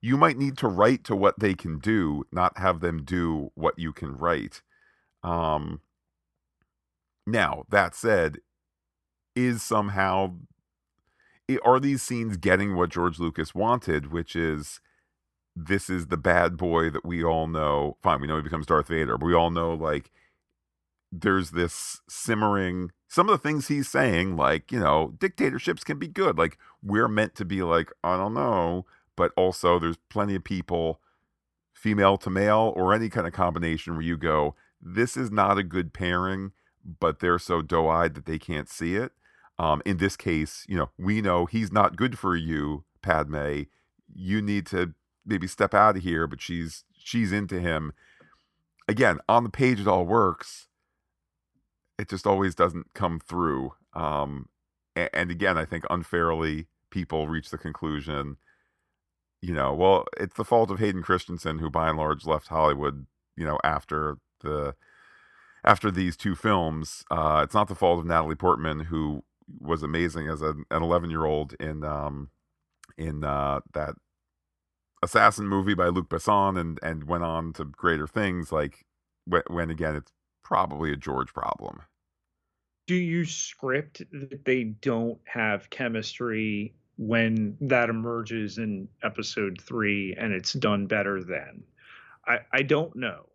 You 0.00 0.16
might 0.16 0.38
need 0.38 0.56
to 0.58 0.68
write 0.68 1.04
to 1.04 1.16
what 1.16 1.38
they 1.38 1.54
can 1.54 1.78
do, 1.78 2.24
not 2.32 2.58
have 2.58 2.80
them 2.80 3.04
do 3.04 3.50
what 3.54 3.78
you 3.78 3.92
can 3.92 4.16
write. 4.16 4.62
Um, 5.22 5.80
now, 7.26 7.64
that 7.70 7.94
said, 7.94 8.38
is 9.34 9.62
somehow 9.62 10.34
are 11.64 11.80
these 11.80 12.02
scenes 12.02 12.36
getting 12.36 12.76
what 12.76 12.90
George 12.90 13.18
Lucas 13.18 13.54
wanted, 13.54 14.10
which 14.10 14.34
is 14.34 14.80
this 15.54 15.90
is 15.90 16.06
the 16.06 16.16
bad 16.16 16.56
boy 16.56 16.88
that 16.88 17.04
we 17.04 17.22
all 17.22 17.46
know. 17.46 17.96
Fine, 18.02 18.20
we 18.20 18.26
know 18.26 18.36
he 18.36 18.42
becomes 18.42 18.66
Darth 18.66 18.88
Vader, 18.88 19.18
but 19.18 19.26
we 19.26 19.34
all 19.34 19.50
know 19.50 19.74
like 19.74 20.10
there's 21.12 21.50
this 21.50 22.00
simmering 22.08 22.90
some 23.12 23.28
of 23.28 23.32
the 23.32 23.46
things 23.46 23.68
he's 23.68 23.90
saying, 23.90 24.36
like, 24.36 24.72
you 24.72 24.80
know, 24.80 25.12
dictatorships 25.18 25.84
can 25.84 25.98
be 25.98 26.08
good. 26.08 26.38
Like, 26.38 26.56
we're 26.82 27.08
meant 27.08 27.34
to 27.34 27.44
be 27.44 27.62
like, 27.62 27.92
I 28.02 28.16
don't 28.16 28.32
know, 28.32 28.86
but 29.16 29.32
also 29.36 29.78
there's 29.78 29.98
plenty 30.08 30.34
of 30.34 30.44
people, 30.44 30.98
female 31.74 32.16
to 32.16 32.30
male, 32.30 32.72
or 32.74 32.94
any 32.94 33.10
kind 33.10 33.26
of 33.26 33.34
combination 33.34 33.92
where 33.92 34.02
you 34.02 34.16
go, 34.16 34.54
this 34.80 35.14
is 35.14 35.30
not 35.30 35.58
a 35.58 35.62
good 35.62 35.92
pairing, 35.92 36.52
but 37.00 37.20
they're 37.20 37.38
so 37.38 37.60
doe 37.60 37.86
eyed 37.86 38.14
that 38.14 38.24
they 38.24 38.38
can't 38.38 38.70
see 38.70 38.96
it. 38.96 39.12
Um, 39.58 39.82
in 39.84 39.98
this 39.98 40.16
case, 40.16 40.64
you 40.68 40.76
know, 40.76 40.90
we 40.98 41.20
know 41.20 41.46
he's 41.46 41.72
not 41.72 41.96
good 41.96 42.18
for 42.18 42.34
you, 42.34 42.84
Padme. 43.02 43.62
You 44.12 44.42
need 44.42 44.66
to 44.66 44.94
maybe 45.24 45.46
step 45.46 45.74
out 45.74 45.96
of 45.96 46.02
here, 46.02 46.26
but 46.26 46.40
she's 46.40 46.84
she's 46.96 47.32
into 47.32 47.60
him. 47.60 47.92
Again, 48.88 49.18
on 49.28 49.44
the 49.44 49.50
page 49.50 49.80
it 49.80 49.86
all 49.88 50.04
works. 50.04 50.68
It 51.98 52.08
just 52.08 52.26
always 52.26 52.54
doesn't 52.54 52.94
come 52.94 53.20
through. 53.20 53.74
Um, 53.94 54.48
and, 54.96 55.10
and 55.12 55.30
again, 55.30 55.56
I 55.56 55.64
think 55.64 55.84
unfairly 55.90 56.66
people 56.90 57.28
reach 57.28 57.50
the 57.50 57.58
conclusion, 57.58 58.36
you 59.40 59.52
know, 59.54 59.74
well, 59.74 60.04
it's 60.18 60.36
the 60.36 60.44
fault 60.44 60.70
of 60.70 60.78
Hayden 60.78 61.02
Christensen, 61.02 61.58
who 61.58 61.70
by 61.70 61.88
and 61.88 61.98
large 61.98 62.24
left 62.26 62.48
Hollywood, 62.48 63.06
you 63.36 63.44
know, 63.44 63.58
after 63.64 64.18
the 64.40 64.74
after 65.64 65.90
these 65.90 66.16
two 66.16 66.34
films. 66.34 67.04
Uh, 67.10 67.40
it's 67.44 67.54
not 67.54 67.68
the 67.68 67.74
fault 67.74 68.00
of 68.00 68.06
Natalie 68.06 68.34
Portman, 68.34 68.80
who 68.80 69.24
was 69.60 69.82
amazing 69.82 70.28
as 70.28 70.42
an 70.42 70.64
11 70.70 71.10
year 71.10 71.24
old 71.24 71.54
in 71.60 71.84
um, 71.84 72.30
in 72.96 73.24
uh, 73.24 73.60
that 73.74 73.94
assassin 75.02 75.48
movie 75.48 75.74
by 75.74 75.88
Luc 75.88 76.08
Besson, 76.08 76.58
and 76.58 76.78
and 76.82 77.04
went 77.04 77.24
on 77.24 77.52
to 77.54 77.64
greater 77.64 78.06
things. 78.06 78.52
Like 78.52 78.84
when, 79.26 79.42
when 79.48 79.70
again, 79.70 79.96
it's 79.96 80.12
probably 80.42 80.92
a 80.92 80.96
George 80.96 81.32
problem. 81.32 81.80
Do 82.86 82.94
you 82.94 83.24
script 83.24 84.02
that 84.12 84.44
they 84.44 84.64
don't 84.64 85.18
have 85.24 85.70
chemistry 85.70 86.74
when 86.98 87.56
that 87.60 87.88
emerges 87.88 88.58
in 88.58 88.88
episode 89.02 89.60
three 89.60 90.14
and 90.18 90.32
it's 90.32 90.52
done 90.52 90.86
better 90.86 91.22
then? 91.22 91.62
I, 92.26 92.40
I 92.52 92.62
don't 92.62 92.94
know 92.96 93.26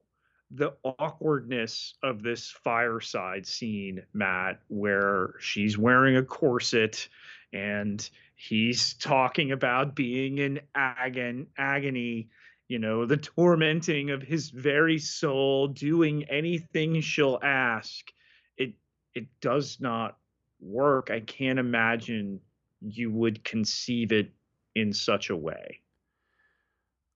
the 0.51 0.73
awkwardness 0.83 1.95
of 2.03 2.23
this 2.23 2.49
fireside 2.63 3.45
scene, 3.45 4.03
Matt, 4.13 4.59
where 4.67 5.33
she's 5.39 5.77
wearing 5.77 6.15
a 6.15 6.23
corset 6.23 7.09
and 7.51 8.09
he's 8.35 8.93
talking 8.93 9.51
about 9.51 9.95
being 9.95 10.37
in 10.37 10.61
agon- 10.73 11.47
agony, 11.57 12.29
you 12.67 12.79
know, 12.79 13.05
the 13.05 13.17
tormenting 13.17 14.11
of 14.11 14.21
his 14.21 14.49
very 14.49 14.99
soul, 14.99 15.67
doing 15.67 16.23
anything 16.25 17.01
she'll 17.01 17.39
ask. 17.43 18.11
It 18.57 18.73
it 19.13 19.27
does 19.41 19.79
not 19.81 20.17
work. 20.61 21.09
I 21.11 21.19
can't 21.19 21.59
imagine 21.59 22.39
you 22.81 23.11
would 23.11 23.43
conceive 23.43 24.11
it 24.11 24.31
in 24.75 24.93
such 24.93 25.29
a 25.29 25.35
way. 25.35 25.81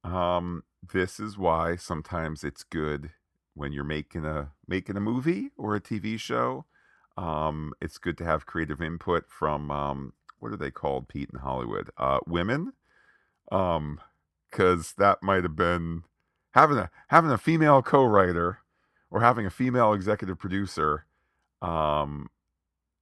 Um, 0.03 0.63
this 0.91 1.19
is 1.19 1.37
why 1.37 1.75
sometimes 1.75 2.43
it's 2.43 2.63
good 2.63 3.11
when 3.53 3.71
you're 3.71 3.83
making 3.83 4.25
a 4.25 4.51
making 4.67 4.97
a 4.97 5.01
movie 5.01 5.49
or 5.57 5.75
a 5.75 5.81
TV 5.81 6.19
show. 6.19 6.65
Um, 7.17 7.73
it's 7.81 7.97
good 7.97 8.17
to 8.19 8.25
have 8.25 8.45
creative 8.45 8.81
input 8.81 9.25
from 9.29 9.69
um, 9.69 10.13
what 10.39 10.51
are 10.51 10.57
they 10.57 10.71
called, 10.71 11.07
Pete 11.07 11.29
in 11.31 11.39
Hollywood? 11.39 11.89
Uh, 11.97 12.19
women, 12.25 12.73
um, 13.51 13.99
because 14.49 14.93
that 14.97 15.21
might 15.21 15.43
have 15.43 15.55
been 15.55 16.03
having 16.51 16.77
a 16.77 16.89
having 17.07 17.31
a 17.31 17.37
female 17.37 17.81
co-writer 17.81 18.59
or 19.09 19.21
having 19.21 19.45
a 19.45 19.51
female 19.51 19.93
executive 19.93 20.39
producer. 20.39 21.05
Um, 21.61 22.29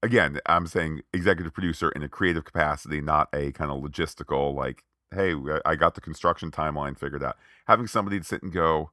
again, 0.04 0.40
I'm 0.46 0.68
saying 0.68 1.02
executive 1.14 1.54
producer 1.54 1.90
in 1.90 2.04
a 2.04 2.10
creative 2.10 2.46
capacity, 2.46 3.02
not 3.02 3.30
a 3.34 3.52
kind 3.52 3.72
of 3.72 3.82
logistical 3.82 4.54
like, 4.54 4.84
hey, 5.14 5.34
I 5.66 5.76
got 5.76 5.96
the 5.96 6.02
construction 6.02 6.52
timeline 6.52 6.98
figured 6.98 7.24
out. 7.24 7.38
Having 7.68 7.88
somebody 7.88 8.20
to 8.20 8.26
sit 8.26 8.44
and 8.44 8.52
go, 8.52 8.92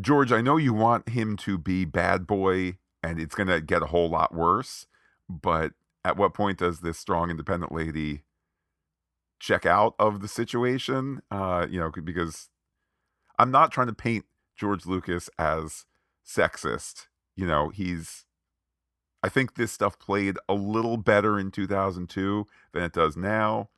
George, 0.00 0.32
I 0.32 0.40
know 0.40 0.56
you 0.56 0.72
want 0.72 1.10
him 1.10 1.36
to 1.38 1.56
be 1.56 1.84
bad 1.84 2.26
boy 2.26 2.78
and 3.02 3.20
it's 3.20 3.34
going 3.34 3.48
to 3.48 3.60
get 3.60 3.82
a 3.82 3.86
whole 3.86 4.08
lot 4.08 4.34
worse, 4.34 4.86
but 5.28 5.72
at 6.04 6.16
what 6.16 6.34
point 6.34 6.58
does 6.58 6.80
this 6.80 6.98
strong 6.98 7.30
independent 7.30 7.72
lady 7.72 8.24
check 9.38 9.64
out 9.64 9.94
of 9.98 10.20
the 10.20 10.28
situation? 10.28 11.22
Uh, 11.30 11.66
you 11.70 11.78
know, 11.78 11.90
because 11.90 12.48
I'm 13.38 13.50
not 13.50 13.70
trying 13.70 13.86
to 13.86 13.94
paint 13.94 14.24
George 14.56 14.86
Lucas 14.86 15.30
as 15.38 15.84
sexist. 16.26 17.06
You 17.36 17.46
know, 17.46 17.68
he's 17.68 18.24
I 19.22 19.28
think 19.30 19.54
this 19.54 19.72
stuff 19.72 19.98
played 19.98 20.36
a 20.50 20.54
little 20.54 20.98
better 20.98 21.38
in 21.38 21.50
2002 21.50 22.46
than 22.72 22.82
it 22.82 22.92
does 22.92 23.16
now 23.16 23.70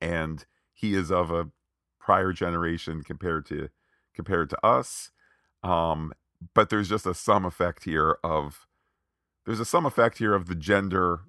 and 0.00 0.44
he 0.72 0.94
is 0.94 1.10
of 1.12 1.30
a 1.30 1.50
prior 2.00 2.32
generation 2.32 3.02
compared 3.02 3.46
to 3.46 3.68
compared 4.14 4.50
to 4.50 4.66
us 4.66 5.12
um, 5.64 6.12
but 6.54 6.70
there's 6.70 6.88
just 6.88 7.06
a 7.06 7.14
sum 7.14 7.44
effect 7.44 7.84
here 7.84 8.18
of 8.22 8.66
there's 9.46 9.60
a 9.60 9.64
sum 9.64 9.86
effect 9.86 10.18
here 10.18 10.34
of 10.34 10.46
the 10.46 10.54
gender 10.54 11.22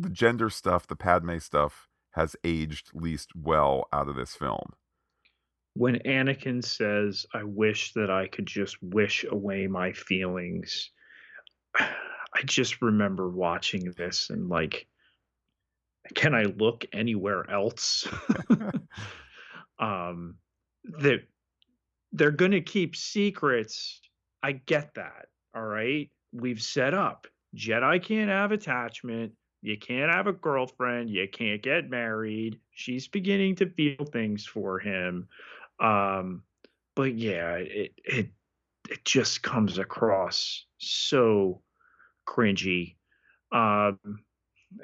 the 0.00 0.10
gender 0.10 0.50
stuff, 0.50 0.86
the 0.86 0.96
Padme 0.96 1.38
stuff 1.38 1.88
has 2.12 2.34
aged 2.42 2.90
least 2.94 3.30
well 3.34 3.86
out 3.92 4.08
of 4.08 4.16
this 4.16 4.34
film. 4.34 4.72
When 5.74 5.96
Anakin 6.06 6.64
says, 6.64 7.26
I 7.32 7.44
wish 7.44 7.92
that 7.92 8.10
I 8.10 8.26
could 8.26 8.46
just 8.46 8.82
wish 8.82 9.24
away 9.28 9.66
my 9.66 9.92
feelings, 9.92 10.90
I 11.78 12.42
just 12.44 12.80
remember 12.80 13.28
watching 13.28 13.92
this 13.96 14.30
and 14.30 14.48
like, 14.48 14.86
can 16.14 16.34
I 16.34 16.44
look 16.44 16.86
anywhere 16.92 17.48
else? 17.50 18.08
um, 19.78 20.36
that 20.84 21.20
they're 22.12 22.30
going 22.30 22.52
to 22.52 22.60
keep 22.60 22.96
secrets. 22.96 24.00
I 24.42 24.52
get 24.52 24.94
that. 24.94 25.26
All 25.54 25.64
right. 25.64 26.10
We've 26.32 26.62
set 26.62 26.94
up 26.94 27.26
Jedi 27.56 28.02
can't 28.02 28.30
have 28.30 28.52
attachment. 28.52 29.32
You 29.62 29.76
can't 29.76 30.10
have 30.10 30.26
a 30.26 30.32
girlfriend. 30.32 31.10
You 31.10 31.28
can't 31.28 31.62
get 31.62 31.90
married. 31.90 32.58
She's 32.72 33.08
beginning 33.08 33.56
to 33.56 33.68
feel 33.70 34.04
things 34.06 34.46
for 34.46 34.78
him. 34.78 35.28
Um, 35.78 36.42
but 36.94 37.14
yeah, 37.14 37.56
it, 37.56 37.92
it, 38.04 38.28
it 38.88 39.04
just 39.04 39.42
comes 39.42 39.78
across 39.78 40.64
so 40.78 41.60
cringy. 42.26 42.96
Um, 43.52 43.98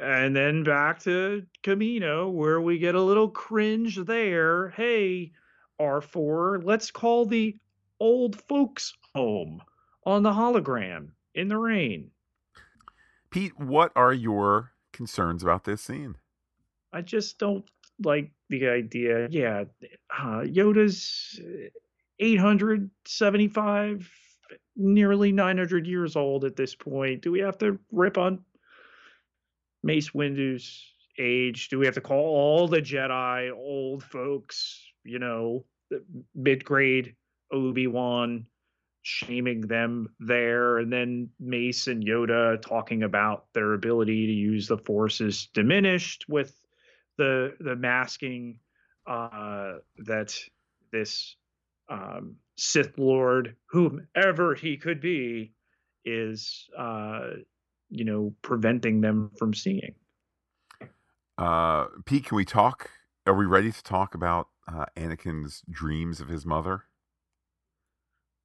and 0.01 0.35
then 0.35 0.65
back 0.65 1.01
to 1.05 1.45
Kamino, 1.63 2.31
where 2.33 2.61
we 2.61 2.79
get 2.79 2.97
a 2.97 3.03
little 3.03 3.29
cringe 3.29 3.97
there. 4.05 4.71
Hey, 4.71 5.33
R4, 5.81 6.65
let's 6.65 6.91
call 6.91 7.27
the 7.27 7.57
old 8.01 8.41
folks 8.49 8.95
home 9.15 9.63
on 10.05 10.23
the 10.23 10.33
hologram 10.33 11.09
in 11.35 11.49
the 11.49 11.59
rain. 11.59 12.11
Pete, 13.31 13.59
what 13.59 13.93
are 13.97 14.13
your 14.13 14.73
concerns 14.93 15.43
about 15.43 15.65
this 15.65 15.83
scene? 15.83 16.17
I 16.93 17.03
just 17.03 17.39
don't 17.39 17.65
like 18.03 18.31
the 18.49 18.69
idea. 18.69 19.29
Yeah, 19.31 19.65
uh, 20.19 20.43
Yoda's 20.43 21.41
875, 22.19 24.11
nearly 24.77 25.33
900 25.33 25.87
years 25.87 26.17
old 26.17 26.45
at 26.45 26.57
this 26.57 26.75
point. 26.75 27.23
Do 27.23 27.33
we 27.33 27.41
have 27.41 27.59
to 27.59 27.79
rip 27.93 28.17
on 28.17 28.45
Mace 29.83 30.15
Windu's 30.15 30.95
age? 31.19 31.69
Do 31.69 31.79
we 31.79 31.87
have 31.87 31.95
to 31.97 32.01
call 32.01 32.25
all 32.25 32.69
the 32.69 32.81
Jedi 32.81 33.51
old 33.53 34.03
folks? 34.03 34.86
You 35.07 35.19
know, 35.19 35.65
mid 36.35 36.65
grade 36.65 37.15
Obi 37.53 37.87
Wan 37.87 38.47
shaming 39.03 39.61
them 39.61 40.13
there, 40.19 40.79
and 40.79 40.93
then 40.93 41.31
Mace 41.39 41.87
and 41.87 42.05
Yoda 42.05 42.61
talking 42.61 43.05
about 43.05 43.47
their 43.55 43.75
ability 43.75 44.27
to 44.27 44.33
use 44.33 44.67
the 44.67 44.79
Force 44.79 45.21
is 45.21 45.47
diminished 45.55 46.25
with 46.29 46.61
the 47.17 47.55
the 47.61 47.77
masking 47.77 48.59
uh, 49.07 49.75
that 49.99 50.37
this 50.91 51.37
um, 51.89 52.35
Sith 52.57 52.99
Lord, 52.99 53.55
whomever 53.67 54.55
he 54.55 54.77
could 54.77 55.01
be, 55.01 55.53
is 56.05 56.69
uh, 56.77 57.29
you 57.91 58.05
know 58.05 58.35
preventing 58.43 59.01
them 59.01 59.31
from 59.39 59.55
seeing. 59.55 59.95
Uh, 61.39 61.87
Pete, 62.07 62.27
can 62.27 62.37
we 62.37 62.45
talk? 62.45 62.91
Are 63.27 63.35
we 63.35 63.45
ready 63.45 63.71
to 63.71 63.83
talk 63.83 64.15
about 64.15 64.49
uh, 64.69 64.87
Anakin's 64.97 65.63
dreams 65.71 66.21
of 66.21 66.29
his 66.29 66.45
mother? 66.45 66.85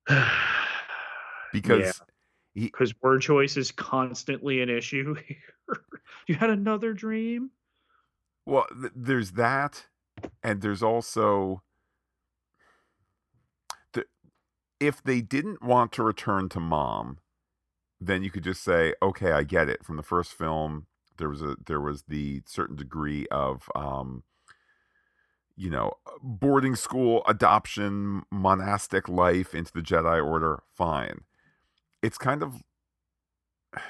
because 1.54 2.02
because 2.56 2.90
yeah. 2.90 2.96
word 3.02 3.22
choice 3.22 3.58
is 3.58 3.72
constantly 3.72 4.62
an 4.62 4.70
issue 4.70 5.14
here. 5.28 5.38
you 6.28 6.36
had 6.36 6.50
another 6.50 6.94
dream. 6.94 7.52
Well, 8.46 8.66
th- 8.80 8.94
there's 8.96 9.32
that, 9.32 9.86
and 10.44 10.62
there's 10.62 10.84
also 10.84 11.62
the, 13.94 14.06
if 14.80 15.02
they 15.04 15.22
didn't 15.22 15.64
want 15.64 15.92
to 15.94 16.04
return 16.04 16.50
to 16.50 16.60
mom, 16.60 17.20
then 18.00 18.24
you 18.24 18.32
could 18.32 18.44
just 18.44 18.64
say, 18.64 18.96
okay, 19.02 19.32
I 19.32 19.44
get 19.44 19.70
it. 19.70 19.86
From 19.86 19.98
the 19.98 20.04
first 20.04 20.34
film, 20.34 20.88
there 21.18 21.30
was 21.30 21.42
a 21.42 21.56
there 21.66 21.80
was 21.80 22.04
the 22.08 22.42
certain 22.48 22.76
degree 22.76 23.28
of 23.30 23.70
um, 23.76 24.24
you 25.56 25.70
know, 25.70 25.94
boarding 26.22 26.76
school, 26.76 27.24
adoption, 27.28 28.24
monastic 28.32 29.08
life 29.10 29.54
into 29.54 29.72
the 29.74 29.82
Jedi 29.82 30.24
Order, 30.24 30.64
fine. 30.72 31.22
It's 32.02 32.18
kind 32.18 32.44
of 32.44 32.64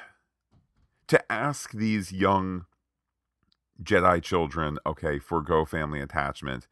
to 1.08 1.32
ask 1.32 1.72
these 1.72 2.12
young 2.12 2.66
Jedi 3.84 4.22
children, 4.22 4.78
okay, 4.86 5.20
forego 5.20 5.66
family 5.66 6.02
attachment. 6.02 6.68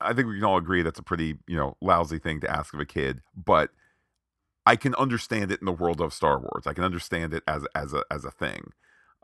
I 0.00 0.12
think 0.12 0.28
we 0.28 0.36
can 0.36 0.44
all 0.44 0.58
agree 0.58 0.82
that's 0.82 0.98
a 0.98 1.02
pretty, 1.02 1.38
you 1.46 1.56
know, 1.56 1.76
lousy 1.80 2.18
thing 2.18 2.40
to 2.40 2.50
ask 2.50 2.72
of 2.72 2.80
a 2.80 2.86
kid, 2.86 3.20
but 3.34 3.70
I 4.64 4.76
can 4.76 4.94
understand 4.94 5.50
it 5.50 5.60
in 5.60 5.66
the 5.66 5.72
world 5.72 6.00
of 6.00 6.12
Star 6.12 6.38
Wars. 6.38 6.66
I 6.66 6.74
can 6.74 6.84
understand 6.84 7.34
it 7.34 7.42
as 7.48 7.66
as 7.74 7.94
a 7.94 8.04
as 8.10 8.24
a 8.24 8.30
thing. 8.30 8.72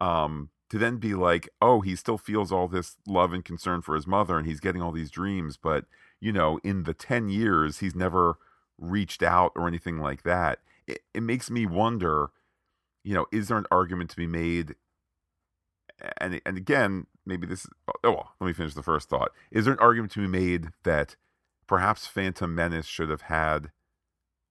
Um, 0.00 0.50
to 0.70 0.78
then 0.78 0.96
be 0.96 1.14
like, 1.14 1.48
oh, 1.60 1.80
he 1.80 1.94
still 1.94 2.18
feels 2.18 2.50
all 2.50 2.68
this 2.68 2.96
love 3.06 3.32
and 3.32 3.44
concern 3.44 3.82
for 3.82 3.94
his 3.94 4.06
mother, 4.06 4.38
and 4.38 4.46
he's 4.46 4.60
getting 4.60 4.82
all 4.82 4.92
these 4.92 5.10
dreams, 5.10 5.56
but 5.56 5.84
you 6.20 6.32
know, 6.32 6.58
in 6.64 6.84
the 6.84 6.94
ten 6.94 7.28
years, 7.28 7.78
he's 7.80 7.94
never 7.94 8.38
reached 8.78 9.22
out 9.22 9.52
or 9.54 9.68
anything 9.68 9.98
like 9.98 10.22
that. 10.22 10.60
It, 10.86 11.00
it 11.12 11.22
makes 11.22 11.50
me 11.50 11.66
wonder, 11.66 12.28
you 13.02 13.14
know, 13.14 13.26
is 13.30 13.48
there 13.48 13.58
an 13.58 13.66
argument 13.70 14.10
to 14.10 14.16
be 14.16 14.26
made? 14.26 14.74
And 16.18 16.40
and 16.44 16.56
again, 16.56 17.06
maybe 17.26 17.46
this. 17.46 17.66
Oh, 17.88 18.10
well, 18.10 18.32
let 18.40 18.46
me 18.46 18.52
finish 18.52 18.74
the 18.74 18.82
first 18.82 19.08
thought. 19.08 19.32
Is 19.50 19.64
there 19.64 19.74
an 19.74 19.80
argument 19.80 20.12
to 20.12 20.20
be 20.20 20.26
made 20.26 20.68
that 20.84 21.16
perhaps 21.66 22.06
Phantom 22.06 22.54
Menace 22.54 22.86
should 22.86 23.10
have 23.10 23.22
had 23.22 23.70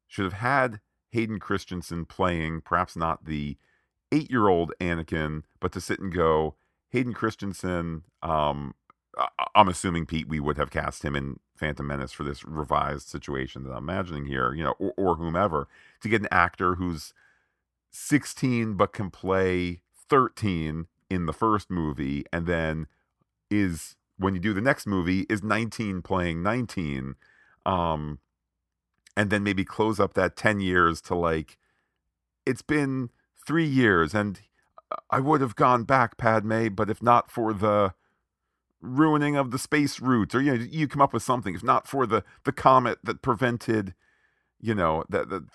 should 0.08 0.26
have 0.26 0.34
had 0.34 0.80
Hayden 1.12 1.40
Christensen 1.40 2.06
playing, 2.06 2.62
perhaps 2.62 2.96
not 2.96 3.26
the 3.26 3.58
eight 4.14 4.30
year 4.30 4.48
old 4.48 4.72
Anakin, 4.80 5.44
but 5.60 5.72
to 5.74 5.82
sit 5.82 6.00
and 6.00 6.14
go, 6.14 6.56
Hayden 6.92 7.14
Christensen, 7.14 8.04
um, 8.22 8.76
I'm 9.56 9.68
assuming 9.68 10.06
Pete, 10.06 10.28
we 10.28 10.40
would 10.40 10.58
have 10.58 10.72
cast 10.72 11.04
him 11.04 11.16
in 11.16 11.40
Phantom 11.56 11.86
Menace 11.86 12.14
for 12.14 12.24
this 12.24 12.46
revised 12.46 13.08
situation 13.08 13.64
that 13.64 13.72
I'm 13.72 13.90
imagining 13.90 14.26
here, 14.26 14.54
you 14.54 14.64
know, 14.64 14.76
or, 14.80 14.94
or 14.98 15.16
whomever, 15.16 15.68
to 16.02 16.10
get 16.10 16.22
an 16.22 16.28
actor 16.32 16.76
who's 16.76 17.14
16 17.92 18.76
but 18.76 18.94
can 18.94 19.10
play 19.10 19.82
13 20.10 20.88
in 21.10 21.26
the 21.26 21.34
first 21.34 21.70
movie, 21.70 22.24
and 22.32 22.48
then 22.48 22.88
is 23.50 23.96
when 24.18 24.34
you 24.34 24.40
do 24.40 24.54
the 24.54 24.62
next 24.62 24.88
movie 24.88 25.22
is 25.30 25.44
19 25.44 26.02
playing 26.02 26.42
19, 26.42 27.16
um, 27.66 28.20
and 29.16 29.30
then 29.30 29.44
maybe 29.44 29.66
close 29.66 30.00
up 30.00 30.14
that 30.14 30.36
10 30.36 30.60
years 30.60 31.02
to 31.02 31.16
like 31.16 31.58
it's 32.46 32.62
been 32.62 33.10
three 33.46 33.66
years, 33.66 34.14
and 34.14 34.40
I 35.10 35.20
would 35.20 35.42
have 35.42 35.56
gone 35.56 35.84
back, 35.84 36.18
Padme, 36.18 36.68
but 36.70 36.90
if 36.90 37.02
not 37.02 37.32
for 37.32 37.54
the 37.54 37.94
ruining 38.82 39.36
of 39.36 39.52
the 39.52 39.58
space 39.60 40.00
route, 40.00 40.36
or 40.36 40.42
you 40.42 40.58
know, 40.58 40.66
you 40.70 40.88
come 40.88 41.02
up 41.02 41.14
with 41.14 41.24
something. 41.24 41.56
If 41.56 41.64
not 41.64 41.88
for 41.88 42.06
the 42.06 42.24
the 42.44 42.52
comet 42.52 43.00
that 43.04 43.22
prevented, 43.22 43.94
you 44.60 44.76
know, 44.76 45.04
that 45.10 45.30
the 45.30 45.46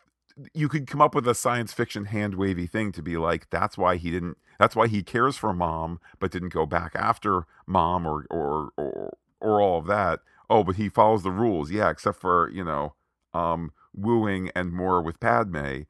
you 0.54 0.68
could 0.68 0.86
come 0.86 1.00
up 1.00 1.14
with 1.14 1.26
a 1.26 1.34
science 1.34 1.72
fiction 1.72 2.06
hand 2.06 2.34
wavy 2.34 2.66
thing 2.66 2.92
to 2.92 3.02
be 3.02 3.16
like, 3.16 3.50
that's 3.50 3.76
why 3.76 3.96
he 3.96 4.10
didn't. 4.10 4.38
That's 4.58 4.76
why 4.76 4.88
he 4.88 5.02
cares 5.02 5.36
for 5.36 5.52
mom, 5.52 6.00
but 6.18 6.30
didn't 6.30 6.52
go 6.52 6.66
back 6.66 6.92
after 6.94 7.44
mom 7.66 8.06
or 8.06 8.26
or 8.30 8.72
or 8.76 9.16
or 9.40 9.60
all 9.60 9.78
of 9.78 9.86
that. 9.86 10.20
Oh, 10.50 10.64
but 10.64 10.76
he 10.76 10.88
follows 10.88 11.22
the 11.22 11.30
rules. 11.30 11.70
Yeah, 11.70 11.90
except 11.90 12.20
for 12.20 12.50
you 12.50 12.64
know, 12.64 12.94
um, 13.34 13.72
wooing 13.94 14.50
and 14.54 14.72
more 14.72 15.02
with 15.02 15.20
Padme. 15.20 15.82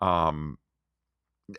Um, 0.00 0.58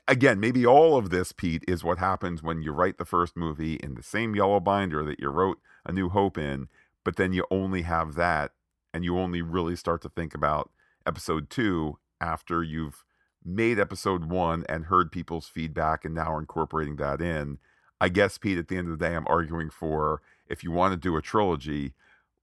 again, 0.08 0.40
maybe 0.40 0.66
all 0.66 0.98
of 0.98 1.10
this, 1.10 1.32
Pete, 1.32 1.64
is 1.68 1.84
what 1.84 1.98
happens 1.98 2.42
when 2.42 2.62
you 2.62 2.72
write 2.72 2.98
the 2.98 3.06
first 3.06 3.36
movie 3.36 3.76
in 3.76 3.96
the 3.96 4.04
same 4.04 4.36
yellow 4.36 4.60
binder 4.60 5.04
that 5.04 5.20
you 5.20 5.30
wrote 5.30 5.60
A 5.86 5.92
New 5.92 6.10
Hope 6.10 6.38
in, 6.38 6.68
but 7.04 7.16
then 7.16 7.34
you 7.34 7.46
only 7.52 7.84
have 7.84 8.16
that 8.16 8.52
and 8.94 9.04
you 9.04 9.18
only 9.18 9.42
really 9.42 9.76
start 9.76 10.02
to 10.04 10.10
think 10.10 10.34
about 10.34 10.72
episode 11.06 11.50
two 11.50 11.98
after 12.22 12.64
you've 12.64 13.04
made 13.44 13.80
episode 13.80 14.26
one 14.26 14.64
and 14.70 14.86
heard 14.86 15.12
people's 15.12 15.48
feedback 15.48 16.06
and 16.06 16.16
now 16.16 16.34
are 16.34 16.40
incorporating 16.40 16.96
that 16.98 17.22
in. 17.22 17.58
I 18.00 18.10
guess, 18.10 18.38
Pete, 18.38 18.58
at 18.58 18.68
the 18.68 18.78
end 18.78 18.90
of 18.90 18.98
the 18.98 19.06
day, 19.06 19.16
I'm 19.16 19.28
arguing 19.28 19.70
for 19.70 20.22
if 20.48 20.64
you 20.64 20.72
want 20.72 20.94
to 20.94 20.98
do 20.98 21.18
a 21.18 21.22
trilogy, 21.22 21.94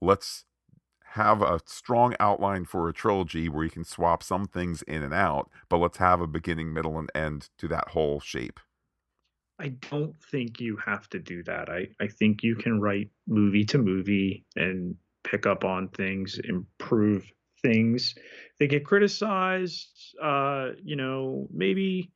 let's 0.01 0.45
have 1.15 1.43
a 1.43 1.61
strong 1.65 2.15
outline 2.21 2.65
for 2.65 2.89
a 2.89 2.93
trilogy 2.93 3.49
where 3.49 3.65
you 3.65 3.71
can 3.71 3.85
swap 3.85 4.23
some 4.23 4.47
things 4.47 4.83
in 4.83 5.03
and 5.03 5.13
out, 5.13 5.51
but 5.69 5.79
let's 5.79 5.99
have 5.99 6.21
a 6.21 6.27
beginning, 6.27 6.73
middle, 6.73 6.99
and 6.99 7.11
end 7.15 7.49
to 7.59 7.67
that 7.69 7.89
whole 7.89 8.21
shape. 8.21 8.61
I 9.59 9.69
don't 9.91 10.15
think 10.31 10.61
you 10.61 10.77
have 10.77 11.09
to 11.11 11.19
do 11.19 11.43
that. 11.45 11.69
I, 11.69 11.89
I 12.01 12.07
think 12.07 12.43
you 12.43 12.55
can 12.55 12.81
write 12.81 13.11
movie 13.27 13.65
to 13.67 13.79
movie 13.79 14.45
and 14.57 14.95
pick 15.25 15.47
up 15.47 15.65
on 15.65 15.89
things, 15.89 16.39
improve 16.45 17.31
things. 17.61 18.15
They 18.59 18.69
get 18.69 18.87
criticized, 18.87 20.15
uh, 20.23 20.71
you 20.83 20.97
know, 20.97 21.49
maybe 21.53 22.13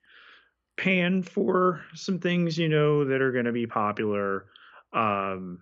pan 0.76 1.22
for 1.22 1.82
some 1.94 2.18
things, 2.18 2.56
you 2.56 2.68
know, 2.68 3.04
that 3.04 3.20
are 3.20 3.32
going 3.32 3.44
to 3.44 3.52
be 3.52 3.66
popular. 3.66 4.46
Um, 4.92 5.58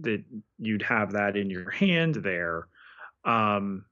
that 0.00 0.24
you'd 0.58 0.82
have 0.82 1.12
that 1.12 1.36
in 1.36 1.50
your 1.50 1.70
hand 1.70 2.16
there. 2.16 2.68
Um, 3.24 3.84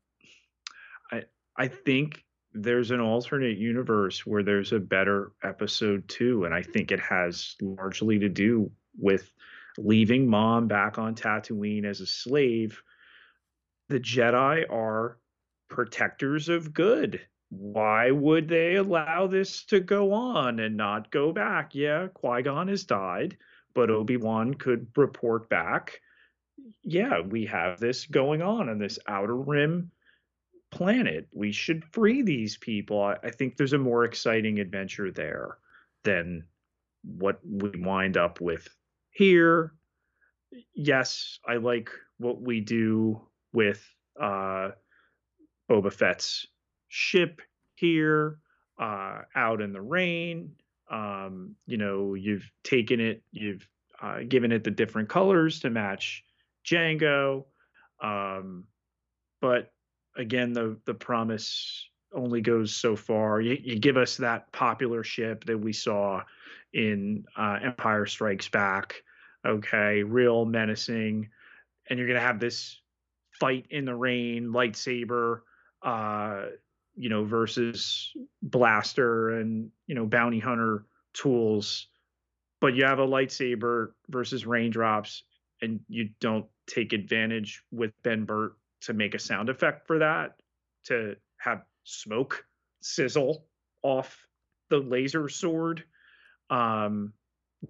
I 1.10 1.24
I 1.56 1.68
think 1.68 2.24
there's 2.54 2.90
an 2.90 3.00
alternate 3.00 3.56
universe 3.56 4.26
where 4.26 4.42
there's 4.42 4.72
a 4.72 4.78
better 4.78 5.32
episode 5.42 6.08
two, 6.08 6.44
and 6.44 6.54
I 6.54 6.62
think 6.62 6.92
it 6.92 7.00
has 7.00 7.56
largely 7.60 8.18
to 8.18 8.28
do 8.28 8.70
with 8.98 9.32
leaving 9.78 10.28
mom 10.28 10.68
back 10.68 10.98
on 10.98 11.14
Tatooine 11.14 11.84
as 11.84 12.00
a 12.00 12.06
slave. 12.06 12.82
The 13.88 14.00
Jedi 14.00 14.70
are 14.70 15.18
protectors 15.68 16.48
of 16.48 16.74
good. 16.74 17.20
Why 17.48 18.10
would 18.10 18.48
they 18.48 18.76
allow 18.76 19.26
this 19.26 19.64
to 19.66 19.80
go 19.80 20.12
on 20.12 20.60
and 20.60 20.76
not 20.76 21.10
go 21.10 21.32
back? 21.32 21.74
Yeah, 21.74 22.08
Qui 22.08 22.42
Gon 22.42 22.68
has 22.68 22.84
died, 22.84 23.36
but 23.74 23.90
Obi 23.90 24.16
Wan 24.16 24.54
could 24.54 24.86
report 24.96 25.48
back 25.48 26.00
yeah, 26.82 27.20
we 27.20 27.46
have 27.46 27.80
this 27.80 28.06
going 28.06 28.42
on 28.42 28.68
on 28.68 28.78
this 28.78 28.98
outer 29.06 29.36
rim 29.36 29.90
planet. 30.70 31.28
We 31.32 31.52
should 31.52 31.84
free 31.84 32.22
these 32.22 32.56
people. 32.56 33.02
I, 33.02 33.16
I 33.22 33.30
think 33.30 33.56
there's 33.56 33.74
a 33.74 33.78
more 33.78 34.04
exciting 34.04 34.58
adventure 34.58 35.10
there 35.10 35.58
than 36.04 36.44
what 37.04 37.40
we 37.44 37.70
wind 37.78 38.16
up 38.16 38.40
with 38.40 38.68
here. 39.10 39.74
Yes, 40.74 41.38
I 41.46 41.56
like 41.56 41.90
what 42.18 42.40
we 42.40 42.60
do 42.60 43.20
with 43.52 43.86
uh, 44.20 44.70
Boba 45.70 45.92
Fett's 45.92 46.46
ship 46.88 47.40
here 47.74 48.38
uh, 48.80 49.22
out 49.34 49.60
in 49.60 49.72
the 49.72 49.80
rain. 49.80 50.52
Um, 50.90 51.56
you 51.66 51.78
know, 51.78 52.14
you've 52.14 52.50
taken 52.64 53.00
it, 53.00 53.22
you've 53.30 53.66
uh, 54.02 54.20
given 54.28 54.52
it 54.52 54.64
the 54.64 54.70
different 54.70 55.08
colors 55.08 55.60
to 55.60 55.70
match 55.70 56.24
Jango. 56.64 57.44
Um, 58.02 58.64
but 59.40 59.72
again, 60.16 60.52
the 60.52 60.78
the 60.84 60.94
promise 60.94 61.88
only 62.14 62.40
goes 62.40 62.74
so 62.74 62.96
far. 62.96 63.40
You, 63.40 63.58
you, 63.62 63.78
give 63.78 63.96
us 63.96 64.18
that 64.18 64.52
popular 64.52 65.02
ship 65.02 65.44
that 65.44 65.58
we 65.58 65.72
saw 65.72 66.22
in 66.72 67.24
uh, 67.36 67.58
Empire 67.62 68.06
Strikes 68.06 68.48
Back. 68.48 69.02
Okay, 69.46 70.02
real 70.02 70.44
menacing, 70.44 71.28
and 71.88 71.98
you're 71.98 72.08
gonna 72.08 72.20
have 72.20 72.38
this 72.38 72.80
fight 73.40 73.66
in 73.70 73.84
the 73.84 73.94
rain, 73.94 74.48
lightsaber, 74.48 75.40
uh, 75.82 76.46
you 76.94 77.08
know, 77.08 77.24
versus 77.24 78.12
blaster 78.42 79.40
and 79.40 79.70
you 79.86 79.94
know 79.94 80.06
bounty 80.06 80.38
hunter 80.38 80.84
tools. 81.12 81.88
But 82.60 82.76
you 82.76 82.84
have 82.84 83.00
a 83.00 83.06
lightsaber 83.06 83.88
versus 84.08 84.46
raindrops, 84.46 85.24
and 85.62 85.80
you 85.88 86.10
don't 86.20 86.46
take 86.66 86.92
advantage 86.92 87.62
with 87.70 87.92
Ben 88.02 88.24
Burtt 88.24 88.52
to 88.82 88.92
make 88.92 89.14
a 89.14 89.18
sound 89.18 89.48
effect 89.48 89.86
for 89.86 89.98
that, 90.00 90.40
to 90.84 91.16
have 91.38 91.62
smoke 91.84 92.44
sizzle 92.82 93.46
off 93.82 94.26
the 94.70 94.78
laser 94.78 95.28
sword. 95.28 95.84
Um, 96.50 97.12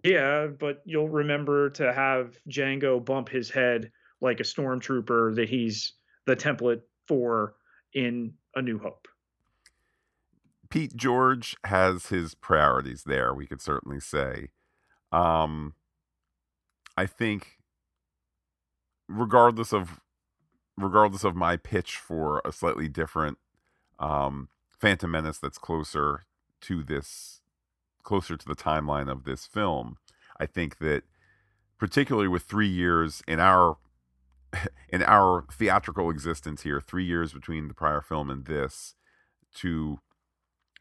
yeah, 0.03 0.47
but 0.47 0.83
you'll 0.85 1.09
remember 1.09 1.71
to 1.71 1.93
have 1.93 2.37
Jango 2.49 3.05
bump 3.05 3.29
his 3.29 3.51
head 3.51 3.93
like 4.21 4.41
a 4.41 4.45
stormtrooper 4.45 5.35
that 5.35 5.49
he's 5.49 5.93
the 6.27 6.35
template 6.35 6.81
for 7.07 7.57
in 7.93 8.33
A 8.55 8.63
New 8.63 8.79
Hope. 8.79 9.07
Pete 10.71 10.97
George 10.97 11.55
has 11.65 12.07
his 12.07 12.35
priorities 12.35 13.03
there, 13.05 13.35
we 13.35 13.47
could 13.47 13.61
certainly 13.61 14.01
say. 14.01 14.49
Um, 15.11 15.75
I 16.97 17.05
think 17.05 17.59
regardless 19.13 19.73
of 19.73 20.01
regardless 20.77 21.25
of 21.25 21.37
my 21.37 21.57
pitch 21.57 21.97
for 21.97 22.41
a 22.45 22.53
slightly 22.53 22.89
different 22.89 23.39
um, 23.99 24.49
Phantom 24.79 25.11
Menace 25.11 25.39
that's 25.39 25.59
closer 25.59 26.23
to 26.63 26.83
this, 26.83 27.41
closer 28.03 28.37
to 28.37 28.47
the 28.47 28.57
timeline 28.57 29.11
of 29.11 29.25
this 29.25 29.47
film, 29.47 29.99
I 30.41 30.47
think 30.47 30.79
that 30.79 31.05
particularly 31.79 32.29
with 32.29 32.43
three 32.43 32.69
years 32.69 33.23
in 33.29 33.39
our 33.39 33.77
in 34.89 35.03
our 35.03 35.45
theatrical 35.53 36.11
existence 36.11 36.63
here, 36.63 36.81
three 36.81 37.05
years 37.05 37.33
between 37.33 37.69
the 37.69 37.75
prior 37.75 38.01
film 38.01 38.31
and 38.31 38.47
this, 38.47 38.95
to 39.57 39.99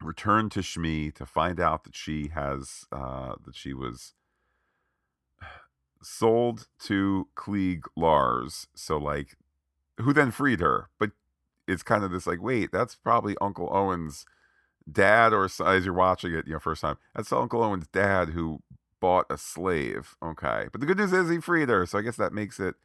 return 0.01 0.49
to 0.49 0.61
Shmi 0.61 1.13
to 1.15 1.25
find 1.25 1.59
out 1.59 1.83
that 1.83 1.95
she 1.95 2.29
has 2.29 2.85
uh, 2.91 3.33
that 3.45 3.55
she 3.55 3.73
was 3.73 4.13
sold 6.01 6.67
to 6.85 7.27
Cliegg 7.35 7.83
Lars. 7.95 8.67
So 8.75 8.97
like 8.97 9.37
who 9.99 10.13
then 10.13 10.31
freed 10.31 10.59
her. 10.59 10.89
But 10.99 11.11
it's 11.67 11.83
kind 11.83 12.03
of 12.03 12.11
this 12.11 12.27
like, 12.27 12.41
wait, 12.41 12.71
that's 12.71 12.95
probably 12.95 13.35
Uncle 13.41 13.69
Owen's 13.71 14.25
dad, 14.91 15.33
or 15.33 15.45
as 15.45 15.85
you're 15.85 15.93
watching 15.93 16.33
it, 16.33 16.47
you 16.47 16.53
know, 16.53 16.59
first 16.59 16.81
time, 16.81 16.97
that's 17.15 17.31
Uncle 17.31 17.63
Owen's 17.63 17.87
dad 17.87 18.29
who 18.29 18.61
bought 18.99 19.25
a 19.29 19.37
slave. 19.37 20.15
Okay, 20.23 20.67
but 20.71 20.81
the 20.81 20.87
good 20.87 20.97
news 20.97 21.13
is 21.13 21.29
he 21.29 21.39
freed 21.39 21.69
her, 21.69 21.85
so 21.85 21.99
I 21.99 22.01
guess 22.01 22.17
that 22.17 22.33
makes 22.33 22.59
it 22.59 22.75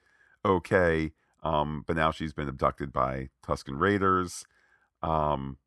okay. 0.44 1.12
Um, 1.42 1.84
but 1.86 1.96
now 1.96 2.10
she's 2.10 2.32
been 2.32 2.48
abducted 2.48 2.92
by 2.92 3.28
Tusken 3.46 3.78
Raiders. 3.78 4.44
Um, 5.02 5.58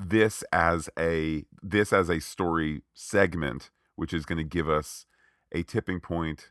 this 0.00 0.42
as 0.52 0.88
a 0.98 1.44
this 1.62 1.92
as 1.92 2.08
a 2.08 2.20
story 2.20 2.82
segment, 2.94 3.70
which 3.96 4.12
is 4.12 4.24
going 4.24 4.38
to 4.38 4.44
give 4.44 4.68
us 4.68 5.06
a 5.52 5.62
tipping 5.62 6.00
point, 6.00 6.50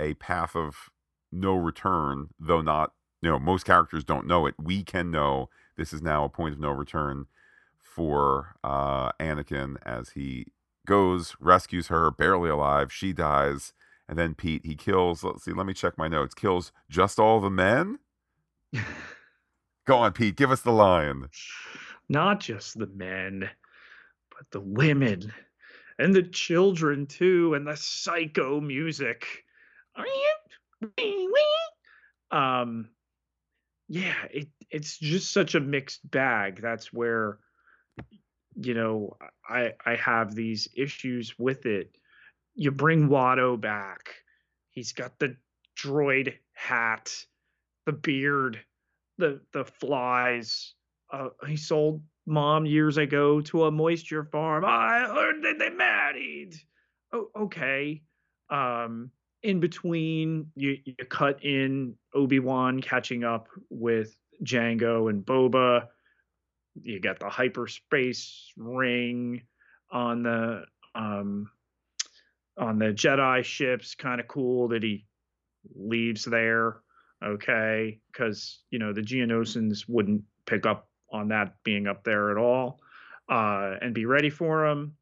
a 0.00 0.14
path 0.14 0.54
of 0.54 0.90
no 1.32 1.56
return, 1.56 2.28
though 2.38 2.62
not 2.62 2.92
you 3.22 3.30
know 3.30 3.38
most 3.38 3.64
characters 3.64 4.04
don't 4.04 4.26
know 4.26 4.46
it. 4.46 4.54
We 4.58 4.82
can 4.84 5.10
know 5.10 5.48
this 5.76 5.92
is 5.92 6.02
now 6.02 6.24
a 6.24 6.28
point 6.28 6.54
of 6.54 6.60
no 6.60 6.70
return 6.70 7.26
for 7.80 8.56
uh, 8.62 9.12
Anakin 9.12 9.76
as 9.84 10.10
he 10.10 10.46
goes, 10.86 11.34
rescues 11.40 11.88
her, 11.88 12.10
barely 12.10 12.50
alive. 12.50 12.92
She 12.92 13.12
dies, 13.12 13.72
and 14.08 14.18
then 14.18 14.34
Pete 14.34 14.64
he 14.64 14.74
kills. 14.74 15.24
Let's 15.24 15.44
see. 15.44 15.52
Let 15.52 15.66
me 15.66 15.74
check 15.74 15.98
my 15.98 16.08
notes. 16.08 16.34
Kills 16.34 16.72
just 16.88 17.18
all 17.18 17.40
the 17.40 17.50
men. 17.50 17.98
Go 19.86 19.98
on, 19.98 20.12
Pete. 20.12 20.36
Give 20.36 20.50
us 20.50 20.62
the 20.62 20.72
line. 20.72 21.26
Not 22.08 22.40
just 22.40 22.78
the 22.78 22.86
men, 22.86 23.48
but 24.30 24.50
the 24.50 24.60
women 24.60 25.32
and 25.98 26.14
the 26.14 26.22
children 26.22 27.06
too, 27.06 27.54
and 27.54 27.66
the 27.66 27.76
psycho 27.76 28.60
music. 28.60 29.44
Um, 32.30 32.88
yeah, 33.88 34.14
it 34.32 34.48
it's 34.70 34.98
just 34.98 35.32
such 35.32 35.54
a 35.54 35.60
mixed 35.60 36.08
bag. 36.10 36.60
That's 36.60 36.92
where 36.92 37.38
you 38.56 38.74
know 38.74 39.16
I 39.48 39.72
I 39.84 39.94
have 39.96 40.34
these 40.34 40.68
issues 40.76 41.34
with 41.38 41.66
it. 41.66 41.96
You 42.54 42.70
bring 42.72 43.08
Watto 43.08 43.60
back. 43.60 44.14
He's 44.70 44.92
got 44.92 45.18
the 45.18 45.36
droid 45.78 46.34
hat, 46.52 47.14
the 47.84 47.92
beard, 47.92 48.58
the 49.18 49.40
the 49.52 49.64
flies. 49.64 50.74
Uh, 51.12 51.28
he 51.46 51.56
sold 51.56 52.02
mom 52.26 52.66
years 52.66 52.96
ago 52.96 53.40
to 53.40 53.64
a 53.64 53.70
moisture 53.70 54.24
farm. 54.24 54.64
I 54.64 55.06
heard 55.06 55.42
that 55.42 55.58
they 55.58 55.70
married. 55.70 56.56
Oh, 57.12 57.28
okay. 57.36 58.02
Um, 58.50 59.12
in 59.46 59.60
between, 59.60 60.50
you, 60.56 60.78
you 60.84 60.94
cut 61.08 61.44
in 61.44 61.94
Obi 62.12 62.40
Wan 62.40 62.82
catching 62.82 63.22
up 63.22 63.46
with 63.70 64.18
Jango 64.42 65.08
and 65.08 65.24
Boba. 65.24 65.86
You 66.82 66.98
got 66.98 67.20
the 67.20 67.28
hyperspace 67.28 68.52
ring 68.56 69.42
on 69.88 70.24
the 70.24 70.64
um, 70.96 71.48
on 72.58 72.80
the 72.80 72.86
Jedi 72.86 73.44
ships. 73.44 73.94
Kind 73.94 74.20
of 74.20 74.26
cool 74.26 74.66
that 74.68 74.82
he 74.82 75.06
leaves 75.76 76.24
there. 76.24 76.80
Okay, 77.24 78.00
because 78.12 78.58
you 78.70 78.80
know 78.80 78.92
the 78.92 79.00
Geonosians 79.00 79.84
wouldn't 79.86 80.22
pick 80.44 80.66
up 80.66 80.88
on 81.12 81.28
that 81.28 81.54
being 81.62 81.86
up 81.86 82.02
there 82.02 82.32
at 82.32 82.36
all, 82.36 82.80
uh, 83.30 83.76
and 83.80 83.94
be 83.94 84.06
ready 84.06 84.28
for 84.28 84.66
him. 84.66 84.96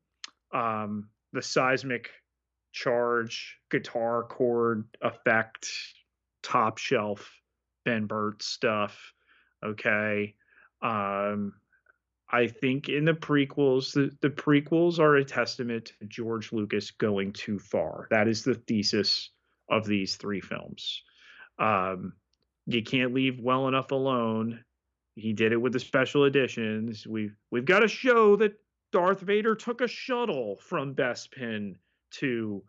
Um, 0.53 1.09
the 1.33 1.41
seismic 1.41 2.11
charge 2.75 3.57
guitar 3.71 4.25
chord 4.25 4.85
effect 5.01 5.71
top 6.43 6.77
shelf 6.77 7.41
ben 7.85 8.07
Burtt 8.07 8.43
stuff 8.43 9.15
okay? 9.65 10.35
Um 10.83 11.55
i 12.31 12.47
think 12.49 12.89
in 12.89 13.05
the 13.05 13.13
prequels 13.13 13.93
the, 13.93 14.11
the 14.23 14.31
prequels 14.31 14.99
are 14.99 15.17
a 15.17 15.25
testament 15.25 15.93
to 16.01 16.07
george 16.07 16.53
lucas 16.53 16.91
going 16.91 17.33
too 17.33 17.59
far. 17.59 18.09
That 18.11 18.29
is 18.29 18.43
the 18.43 18.55
thesis 18.55 19.31
of 19.71 19.87
these 19.87 20.17
three 20.17 20.41
films. 20.41 21.03
Um 21.59 22.13
you 22.67 22.83
can't 22.83 23.15
leave 23.15 23.41
well 23.41 23.69
enough 23.69 23.93
alone. 23.93 24.65
He 25.17 25.33
did 25.33 25.53
it 25.53 25.61
with 25.61 25.75
the 25.75 25.81
special 25.81 26.25
editions. 26.25 27.07
We've 27.07 27.37
we've 27.51 27.65
got 27.65 27.81
to 27.81 27.89
show 27.89 28.37
that 28.37 28.59
darth 28.91 29.21
vader 29.21 29.55
took 29.55 29.81
a 29.81 29.89
shuttle 29.89 30.57
from 30.61 30.95
bespin 30.95 31.77
to 32.21 32.63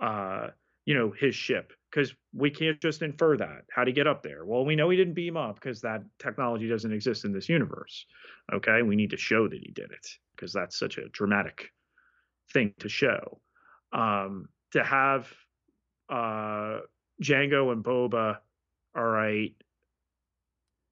uh, 0.00 0.48
you 0.84 0.94
know 0.94 1.12
his 1.18 1.34
ship 1.34 1.72
because 1.90 2.14
we 2.32 2.50
can't 2.50 2.80
just 2.80 3.02
infer 3.02 3.36
that 3.36 3.64
how 3.70 3.84
to 3.84 3.92
get 3.92 4.06
up 4.06 4.22
there 4.22 4.44
well 4.44 4.64
we 4.64 4.74
know 4.74 4.88
he 4.88 4.96
didn't 4.96 5.14
beam 5.14 5.36
up 5.36 5.56
because 5.56 5.82
that 5.82 6.02
technology 6.18 6.66
doesn't 6.66 6.92
exist 6.92 7.24
in 7.26 7.32
this 7.32 7.48
universe 7.48 8.06
okay 8.52 8.82
we 8.82 8.96
need 8.96 9.10
to 9.10 9.16
show 9.16 9.48
that 9.48 9.60
he 9.60 9.70
did 9.72 9.90
it 9.90 10.08
because 10.34 10.52
that's 10.52 10.78
such 10.78 10.96
a 10.98 11.08
dramatic 11.10 11.70
thing 12.52 12.72
to 12.78 12.88
show 12.88 13.40
um, 13.92 14.48
to 14.72 14.82
have 14.82 15.30
uh, 16.08 16.80
Jango 17.22 17.70
and 17.72 17.84
Boba 17.84 18.38
all 18.96 19.04
right 19.04 19.54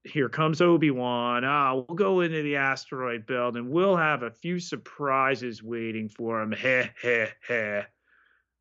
here 0.04 0.28
comes 0.28 0.60
Obi-Wan. 0.60 1.44
Ah, 1.44 1.74
we'll 1.74 1.96
go 1.96 2.20
into 2.20 2.40
the 2.42 2.54
asteroid 2.54 3.26
belt 3.26 3.56
and 3.56 3.68
we'll 3.68 3.96
have 3.96 4.22
a 4.22 4.30
few 4.30 4.60
surprises 4.60 5.64
waiting 5.64 6.08
for 6.08 6.40
him. 6.40 6.52
Heh, 6.56 6.90
heh, 7.02 7.26
heh 7.48 7.82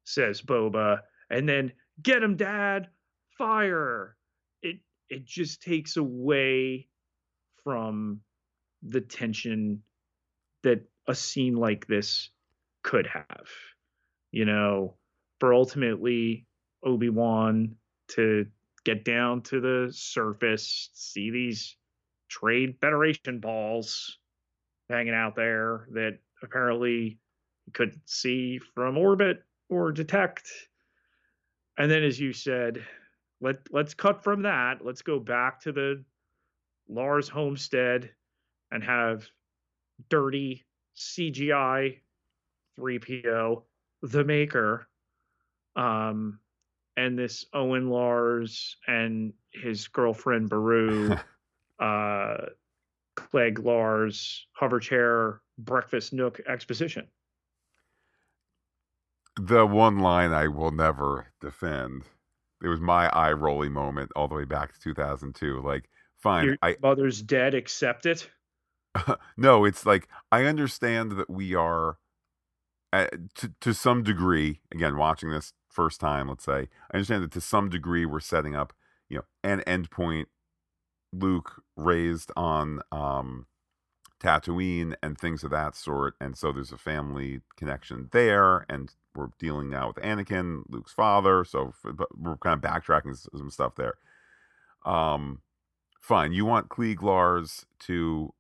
says 0.06 0.42
Boba, 0.42 1.00
and 1.30 1.48
then 1.48 1.74
get 2.02 2.24
him, 2.24 2.38
Dad, 2.38 2.88
fire. 3.38 4.16
It 4.62 4.78
it 5.10 5.26
just 5.26 5.62
takes 5.62 5.98
away 5.98 6.88
from 7.64 8.22
the 8.88 9.02
tension 9.02 9.82
that 10.64 10.84
a 11.08 11.16
scene 11.16 11.56
like 11.56 11.88
this 11.88 12.30
could 12.84 13.08
have. 13.08 13.48
You 14.32 14.46
know, 14.46 14.96
for 15.40 15.54
ultimately 15.54 16.46
Obi 16.84 17.10
Wan 17.10 17.76
to 18.10 18.46
get 18.84 19.04
down 19.04 19.42
to 19.42 19.60
the 19.60 19.92
surface, 19.92 20.90
see 20.94 21.32
these 21.32 21.76
trade 22.30 22.76
federation 22.82 23.40
balls 23.40 24.20
hanging 24.90 25.14
out 25.14 25.36
there 25.36 25.88
that 25.94 26.20
apparently 26.44 27.20
he 27.66 27.72
couldn't 27.72 28.08
see 28.08 28.60
from 28.60 28.98
orbit 28.98 29.44
or 29.70 29.92
detect. 29.92 30.50
And 31.78 31.90
then, 31.90 32.04
as 32.04 32.20
you 32.20 32.34
said, 32.34 32.86
let 33.42 33.58
let's 33.72 33.94
cut 33.94 34.24
from 34.24 34.44
that. 34.44 34.84
Let's 34.84 35.02
go 35.02 35.20
back 35.20 35.62
to 35.62 35.72
the 35.72 36.04
Lars 36.88 37.28
homestead 37.28 38.12
and 38.72 38.84
have 38.84 39.28
dirty 40.10 40.66
CGI 40.96 42.00
3PO, 42.80 43.64
the 44.02 44.24
maker, 44.24 44.88
um, 45.76 46.40
and 46.98 47.18
this 47.18 47.46
Owen 47.54 47.90
Lars 47.90 48.78
and 48.88 49.34
his 49.52 49.88
girlfriend 49.88 50.50
Beru, 50.50 51.16
uh, 51.80 52.38
Cliegg 53.16 53.64
Lars 53.64 54.48
hover 54.54 54.80
chair 54.80 55.42
breakfast 55.58 56.14
nook 56.14 56.40
exposition 56.48 57.08
the 59.46 59.66
one 59.66 60.00
line 60.00 60.32
I 60.32 60.48
will 60.48 60.72
never 60.72 61.28
defend. 61.40 62.04
It 62.64 62.68
was 62.68 62.80
my 62.80 63.10
eye 63.10 63.34
rolling 63.34 63.74
moment 63.74 64.12
all 64.16 64.28
the 64.28 64.36
way 64.36 64.46
back 64.46 64.74
to 64.74 64.80
2002. 64.80 65.62
Like, 65.62 65.90
fine, 66.18 66.46
Your 66.46 66.58
I 66.62 66.78
mother's 66.82 67.22
dead. 67.22 67.54
Accept 67.54 68.06
it. 68.06 68.30
no, 69.38 69.66
it's 69.66 69.86
like 69.86 70.08
I 70.32 70.46
understand 70.46 71.14
that 71.14 71.30
we 71.30 71.54
are, 71.54 71.98
uh, 72.92 73.08
to 73.36 73.54
to 73.62 73.74
some 73.74 74.04
degree. 74.04 74.62
Again, 74.74 74.98
watching 74.98 75.30
this 75.30 75.54
first 75.70 76.00
time, 76.00 76.30
let's 76.30 76.46
say, 76.46 76.70
I 76.92 76.96
understand 76.96 77.24
that 77.24 77.32
to 77.32 77.42
some 77.42 77.70
degree 77.70 78.06
we're 78.06 78.22
setting 78.22 78.56
up, 78.56 78.74
you 79.10 79.18
know, 79.18 79.26
an 79.44 79.62
endpoint. 79.68 80.26
Luke 81.14 81.62
raised 81.78 82.32
on 82.36 82.82
um, 82.92 83.46
Tatooine 84.20 84.96
and 85.04 85.18
things 85.18 85.44
of 85.44 85.52
that 85.52 85.76
sort, 85.76 86.16
and 86.22 86.38
so 86.38 86.52
there's 86.52 86.72
a 86.72 86.78
family 86.78 87.42
connection 87.58 88.10
there, 88.12 88.66
and 88.70 88.92
we're 89.14 89.30
dealing 89.40 89.70
now 89.70 89.88
with 89.88 89.98
Anakin, 89.98 90.64
Luke's 90.70 90.94
father. 90.94 91.44
So 91.44 91.74
we're 92.18 92.38
kind 92.38 92.64
of 92.64 92.70
backtracking 92.70 93.16
some 93.38 93.50
stuff 93.50 93.76
there. 93.76 93.96
Um, 94.86 95.42
fine. 96.00 96.34
You 96.34 96.46
want 96.46 96.70
Cliegg 96.70 97.02
Lars 97.02 97.66
to 97.82 98.34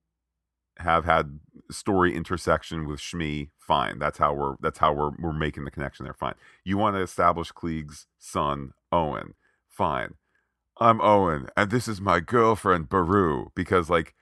have 0.78 1.06
had 1.06 1.40
story 1.72 2.16
intersection 2.16 2.88
with 2.88 3.00
Shmi. 3.00 3.50
Fine. 3.58 4.00
That's 4.00 4.18
how 4.18 4.34
we're 4.34 4.56
that's 4.62 4.80
how 4.80 4.94
we're 4.94 5.12
we're 5.20 5.34
making 5.34 5.66
the 5.66 5.72
connection 5.72 6.06
there. 6.06 6.14
Fine. 6.14 6.36
You 6.64 6.78
want 6.78 6.96
to 6.96 7.02
establish 7.02 7.52
Cliegg's 7.52 8.08
son 8.20 8.74
Owen. 8.92 9.34
Fine. 9.70 10.16
I'm 10.80 11.00
Owen, 11.02 11.48
and 11.56 11.72
this 11.72 11.88
is 11.88 12.02
my 12.02 12.20
girlfriend 12.22 12.90
Beru. 12.90 13.52
because 13.56 13.90
like. 13.90 14.14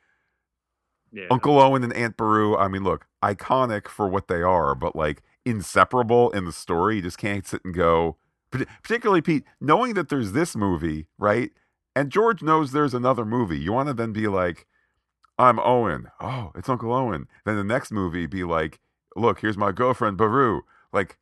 Yeah. 1.13 1.27
Uncle 1.29 1.59
Owen 1.59 1.83
and 1.83 1.93
Aunt 1.93 2.17
Beru, 2.17 2.57
I 2.57 2.67
mean, 2.67 2.83
look, 2.83 3.05
iconic 3.23 3.87
for 3.87 4.07
what 4.07 4.27
they 4.27 4.41
are, 4.41 4.73
but 4.73 4.95
like 4.95 5.21
inseparable 5.45 6.31
in 6.31 6.45
the 6.45 6.51
story. 6.51 6.97
You 6.97 7.03
just 7.03 7.19
can't 7.19 7.45
sit 7.45 7.63
and 7.63 7.73
go, 7.73 8.17
particularly 8.51 9.21
Pete, 9.21 9.43
knowing 9.61 9.93
that 9.93 10.09
there's 10.09 10.31
this 10.31 10.55
movie, 10.55 11.05
right? 11.17 11.51
and 11.95 12.11
George 12.11 12.41
knows 12.41 12.71
there's 12.71 12.93
another 12.93 13.25
movie. 13.25 13.59
You 13.59 13.73
want 13.73 13.87
to 13.87 13.93
then 13.93 14.13
be 14.13 14.27
like, 14.27 14.65
I'm 15.37 15.59
Owen. 15.59 16.09
Oh, 16.19 16.51
it's 16.55 16.69
Uncle 16.69 16.93
Owen. 16.93 17.27
Then 17.45 17.55
the 17.55 17.63
next 17.63 17.91
movie 17.91 18.25
be 18.25 18.43
like, 18.43 18.79
look, 19.15 19.39
here's 19.39 19.57
my 19.57 19.71
girlfriend 19.71 20.17
Beru. 20.17 20.61
Like, 20.91 21.17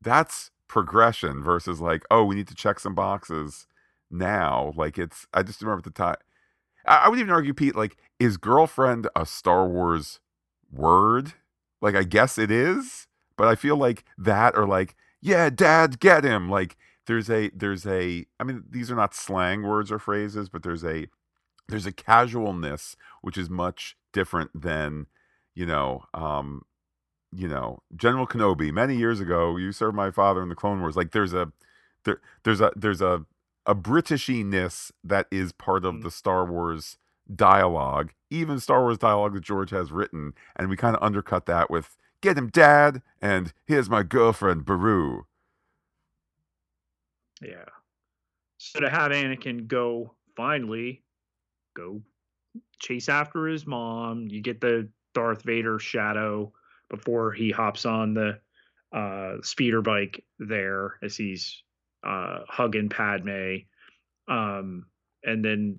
that's 0.00 0.50
progression 0.68 1.42
versus 1.42 1.80
like, 1.80 2.04
oh, 2.10 2.24
we 2.24 2.34
need 2.34 2.48
to 2.48 2.54
check 2.54 2.80
some 2.80 2.94
boxes 2.94 3.66
now. 4.10 4.72
Like, 4.76 4.98
it's, 4.98 5.26
I 5.32 5.42
just 5.42 5.62
remember 5.62 5.82
the 5.82 5.90
time. 5.90 6.16
I, 6.86 6.96
I 7.04 7.08
would 7.08 7.18
even 7.18 7.30
argue, 7.30 7.54
Pete, 7.54 7.76
like, 7.76 7.96
is 8.18 8.36
girlfriend 8.36 9.08
a 9.16 9.26
Star 9.26 9.66
Wars 9.66 10.20
word? 10.72 11.34
Like, 11.80 11.94
I 11.94 12.04
guess 12.04 12.38
it 12.38 12.50
is, 12.50 13.06
but 13.36 13.48
I 13.48 13.54
feel 13.54 13.76
like 13.76 14.04
that 14.18 14.56
or 14.56 14.66
like, 14.66 14.94
yeah, 15.20 15.50
dad, 15.50 16.00
get 16.00 16.24
him. 16.24 16.48
Like, 16.50 16.76
there's 17.06 17.30
a, 17.30 17.50
there's 17.54 17.86
a, 17.86 18.26
I 18.40 18.44
mean, 18.44 18.64
these 18.70 18.90
are 18.90 18.96
not 18.96 19.14
slang 19.14 19.62
words 19.62 19.92
or 19.92 19.98
phrases, 19.98 20.48
but 20.48 20.62
there's 20.62 20.84
a, 20.84 21.06
there's 21.68 21.86
a 21.86 21.92
casualness 21.92 22.96
which 23.22 23.38
is 23.38 23.50
much 23.50 23.96
different 24.12 24.50
than 24.60 25.06
you 25.54 25.66
know 25.66 26.04
um 26.14 26.62
you 27.32 27.48
know 27.48 27.80
general 27.96 28.26
kenobi 28.26 28.72
many 28.72 28.96
years 28.96 29.20
ago 29.20 29.56
you 29.56 29.72
served 29.72 29.96
my 29.96 30.10
father 30.10 30.42
in 30.42 30.48
the 30.48 30.54
clone 30.54 30.80
wars 30.80 30.96
like 30.96 31.12
there's 31.12 31.34
a 31.34 31.50
there, 32.04 32.20
there's 32.44 32.60
a 32.60 32.72
there's 32.76 33.00
a 33.02 33.24
a 33.66 33.74
britishiness 33.74 34.92
that 35.02 35.26
is 35.30 35.52
part 35.52 35.84
of 35.84 35.96
Mm. 35.96 36.02
the 36.02 36.10
star 36.10 36.44
wars 36.44 36.98
dialogue 37.34 38.12
even 38.30 38.60
star 38.60 38.82
wars 38.82 38.98
dialogue 38.98 39.34
that 39.34 39.42
george 39.44 39.70
has 39.70 39.92
written 39.92 40.34
and 40.56 40.68
we 40.68 40.76
kind 40.76 40.96
of 40.96 41.02
undercut 41.02 41.46
that 41.46 41.70
with 41.70 41.96
get 42.20 42.36
him 42.36 42.48
dad 42.48 43.02
and 43.20 43.52
here's 43.66 43.88
my 43.88 44.02
girlfriend 44.02 44.64
beru 44.64 45.24
Yeah. 47.42 47.64
So 48.58 48.80
to 48.80 48.88
have 48.88 49.12
Anakin 49.12 49.66
go 49.66 50.14
finally 50.36 51.02
go 51.76 52.02
chase 52.78 53.08
after 53.08 53.46
his 53.46 53.66
mom, 53.66 54.28
you 54.28 54.40
get 54.40 54.60
the 54.60 54.88
Darth 55.12 55.42
Vader 55.42 55.78
shadow 55.78 56.52
before 56.88 57.32
he 57.32 57.50
hops 57.50 57.84
on 57.84 58.14
the 58.14 58.38
uh 58.92 59.36
speeder 59.42 59.82
bike 59.82 60.24
there 60.38 60.98
as 61.02 61.16
he's 61.16 61.62
uh 62.04 62.40
hugging 62.48 62.88
Padme. 62.88 63.56
Um 64.28 64.86
and 65.24 65.44
then 65.44 65.78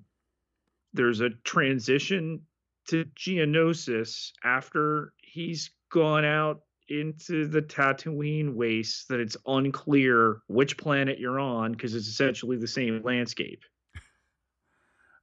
there's 0.96 1.20
a 1.20 1.30
transition 1.44 2.40
to 2.88 3.04
Geonosis 3.16 4.32
after 4.44 5.12
he's 5.22 5.70
gone 5.90 6.24
out 6.24 6.60
into 6.88 7.46
the 7.46 7.62
Tatooine 7.62 8.54
waste 8.54 9.08
that 9.08 9.20
it's 9.20 9.36
unclear 9.46 10.38
which 10.46 10.78
planet 10.78 11.18
you're 11.18 11.40
on 11.40 11.72
because 11.72 11.94
it's 11.94 12.06
essentially 12.06 12.56
the 12.56 12.68
same 12.68 13.02
landscape. 13.02 13.62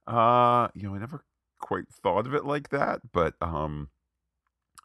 Uh, 0.06 0.68
you 0.74 0.82
know, 0.82 0.94
I 0.94 0.98
never 0.98 1.24
quite 1.58 1.88
thought 1.88 2.26
of 2.26 2.34
it 2.34 2.44
like 2.44 2.68
that, 2.68 3.00
but 3.12 3.34
um 3.40 3.88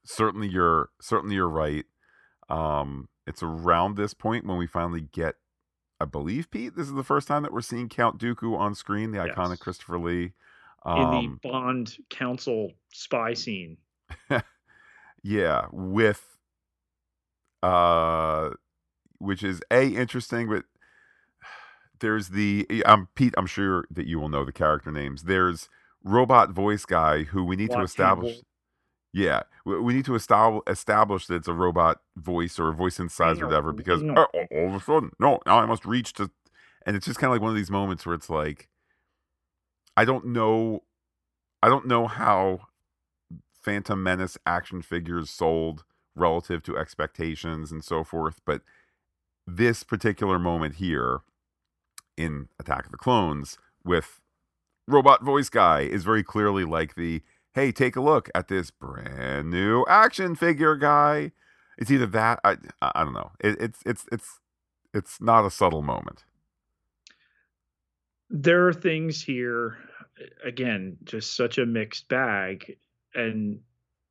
certainly 0.05 0.47
you're 0.47 0.89
certainly 1.01 1.35
you're 1.35 1.49
right. 1.49 1.85
Um 2.49 3.09
it's 3.27 3.43
around 3.43 3.97
this 3.97 4.13
point 4.13 4.45
when 4.45 4.57
we 4.57 4.65
finally 4.65 5.01
get 5.11 5.35
I 5.99 6.05
believe 6.05 6.49
Pete, 6.49 6.77
this 6.77 6.87
is 6.87 6.93
the 6.93 7.03
first 7.03 7.27
time 7.27 7.43
that 7.43 7.51
we're 7.51 7.59
seeing 7.59 7.89
Count 7.89 8.17
Dooku 8.17 8.57
on 8.57 8.73
screen, 8.73 9.11
the 9.11 9.17
iconic 9.17 9.59
Christopher 9.59 9.99
Lee. 9.99 10.31
In 10.85 10.91
Um 10.91 11.39
the 11.41 11.49
Bond 11.49 11.97
Council 12.09 12.71
spy 12.93 13.33
scene. 13.33 13.77
yeah, 15.23 15.65
with 15.71 16.25
uh 17.61 18.51
which 19.17 19.43
is 19.43 19.61
a 19.71 19.87
interesting 19.87 20.47
but 20.47 20.65
there's 21.99 22.29
the 22.29 22.65
um 22.85 23.07
Pete, 23.15 23.33
I'm 23.37 23.47
sure 23.47 23.85
that 23.91 24.07
you 24.07 24.19
will 24.19 24.29
know 24.29 24.45
the 24.45 24.51
character 24.51 24.91
names. 24.91 25.23
There's 25.23 25.69
robot 26.03 26.51
voice 26.51 26.85
guy 26.85 27.23
who 27.23 27.43
we 27.43 27.55
need 27.55 27.71
to 27.71 27.81
establish 27.81 28.33
Campbell. 28.33 28.45
Yeah, 29.11 29.43
we, 29.65 29.93
need 29.93 30.05
to 30.05 30.13
establish 30.13 30.61
establish 30.67 31.25
that 31.27 31.35
it's 31.35 31.47
a 31.47 31.53
robot 31.53 31.99
voice 32.15 32.59
or 32.59 32.69
a 32.69 32.73
voice 32.73 32.99
synthesizer 32.99 33.41
or 33.41 33.47
whatever 33.47 33.73
because 33.73 34.03
all, 34.03 34.27
all 34.51 34.67
of 34.67 34.75
a 34.75 34.79
sudden, 34.79 35.11
no, 35.19 35.39
now 35.47 35.59
I 35.59 35.65
must 35.65 35.83
reach 35.83 36.13
to, 36.13 36.29
and 36.85 36.95
it's 36.95 37.07
just 37.07 37.19
kind 37.19 37.29
of 37.29 37.35
like 37.35 37.41
one 37.41 37.49
of 37.49 37.55
these 37.55 37.71
moments 37.71 38.05
where 38.05 38.13
it's 38.13 38.29
like, 38.29 38.69
I 39.99 40.05
don't 40.05 40.27
know, 40.27 40.83
I 41.61 41.67
don't 41.67 41.85
know 41.85 42.07
how 42.07 42.67
Phantom 43.51 44.01
Menace 44.01 44.37
action 44.45 44.81
figures 44.81 45.29
sold 45.29 45.83
relative 46.15 46.63
to 46.63 46.77
expectations 46.77 47.69
and 47.69 47.83
so 47.83 48.05
forth, 48.05 48.39
but 48.45 48.61
this 49.45 49.83
particular 49.83 50.39
moment 50.39 50.75
here 50.75 51.19
in 52.15 52.47
Attack 52.61 52.85
of 52.85 52.91
the 52.91 52.97
Clones 52.97 53.57
with 53.83 54.21
robot 54.87 55.21
voice 55.21 55.49
guy 55.49 55.81
is 55.81 56.05
very 56.05 56.23
clearly 56.23 56.63
like 56.63 56.95
the 56.95 57.21
hey, 57.53 57.73
take 57.73 57.97
a 57.97 58.01
look 58.01 58.29
at 58.33 58.47
this 58.47 58.71
brand 58.71 59.51
new 59.51 59.83
action 59.89 60.33
figure 60.33 60.77
guy. 60.77 61.33
It's 61.77 61.91
either 61.91 62.05
that 62.05 62.39
I 62.45 62.55
I 62.81 63.03
don't 63.03 63.11
know. 63.11 63.31
It, 63.41 63.57
it's 63.59 63.79
it's 63.85 64.05
it's 64.13 64.39
it's 64.93 65.19
not 65.19 65.45
a 65.45 65.51
subtle 65.51 65.81
moment. 65.81 66.23
There 68.29 68.67
are 68.67 68.73
things 68.73 69.23
here, 69.23 69.77
again, 70.43 70.97
just 71.03 71.35
such 71.35 71.57
a 71.57 71.65
mixed 71.65 72.07
bag. 72.07 72.77
And 73.13 73.59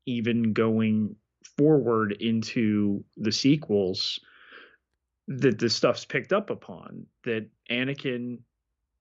even 0.07 0.53
going 0.53 1.17
forward 1.57 2.13
into 2.13 3.05
the 3.17 3.33
sequels, 3.33 4.19
that 5.29 5.59
the 5.59 5.69
stuff's 5.69 6.05
picked 6.05 6.33
up 6.33 6.51
upon. 6.51 7.07
That 7.25 7.49
Anakin, 7.71 8.39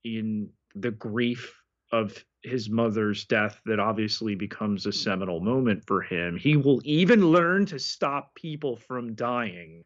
in 0.04 0.50
the 0.76 0.92
grief 0.92 1.56
of 1.92 2.24
his 2.44 2.70
mother's 2.70 3.26
death, 3.26 3.60
that 3.66 3.80
obviously 3.80 4.36
becomes 4.36 4.86
a 4.86 4.92
seminal 4.92 5.40
moment 5.40 5.84
for 5.88 6.02
him, 6.02 6.38
he 6.38 6.58
will 6.58 6.82
even 6.84 7.32
learn 7.32 7.66
to 7.68 7.80
stop 7.80 8.36
people 8.36 8.76
from 8.76 9.16
dying. 9.16 9.84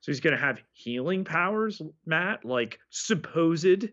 So 0.00 0.12
he's 0.12 0.20
going 0.20 0.36
to 0.36 0.42
have 0.42 0.62
healing 0.72 1.24
powers, 1.24 1.80
Matt, 2.06 2.44
like 2.44 2.78
supposed 2.90 3.88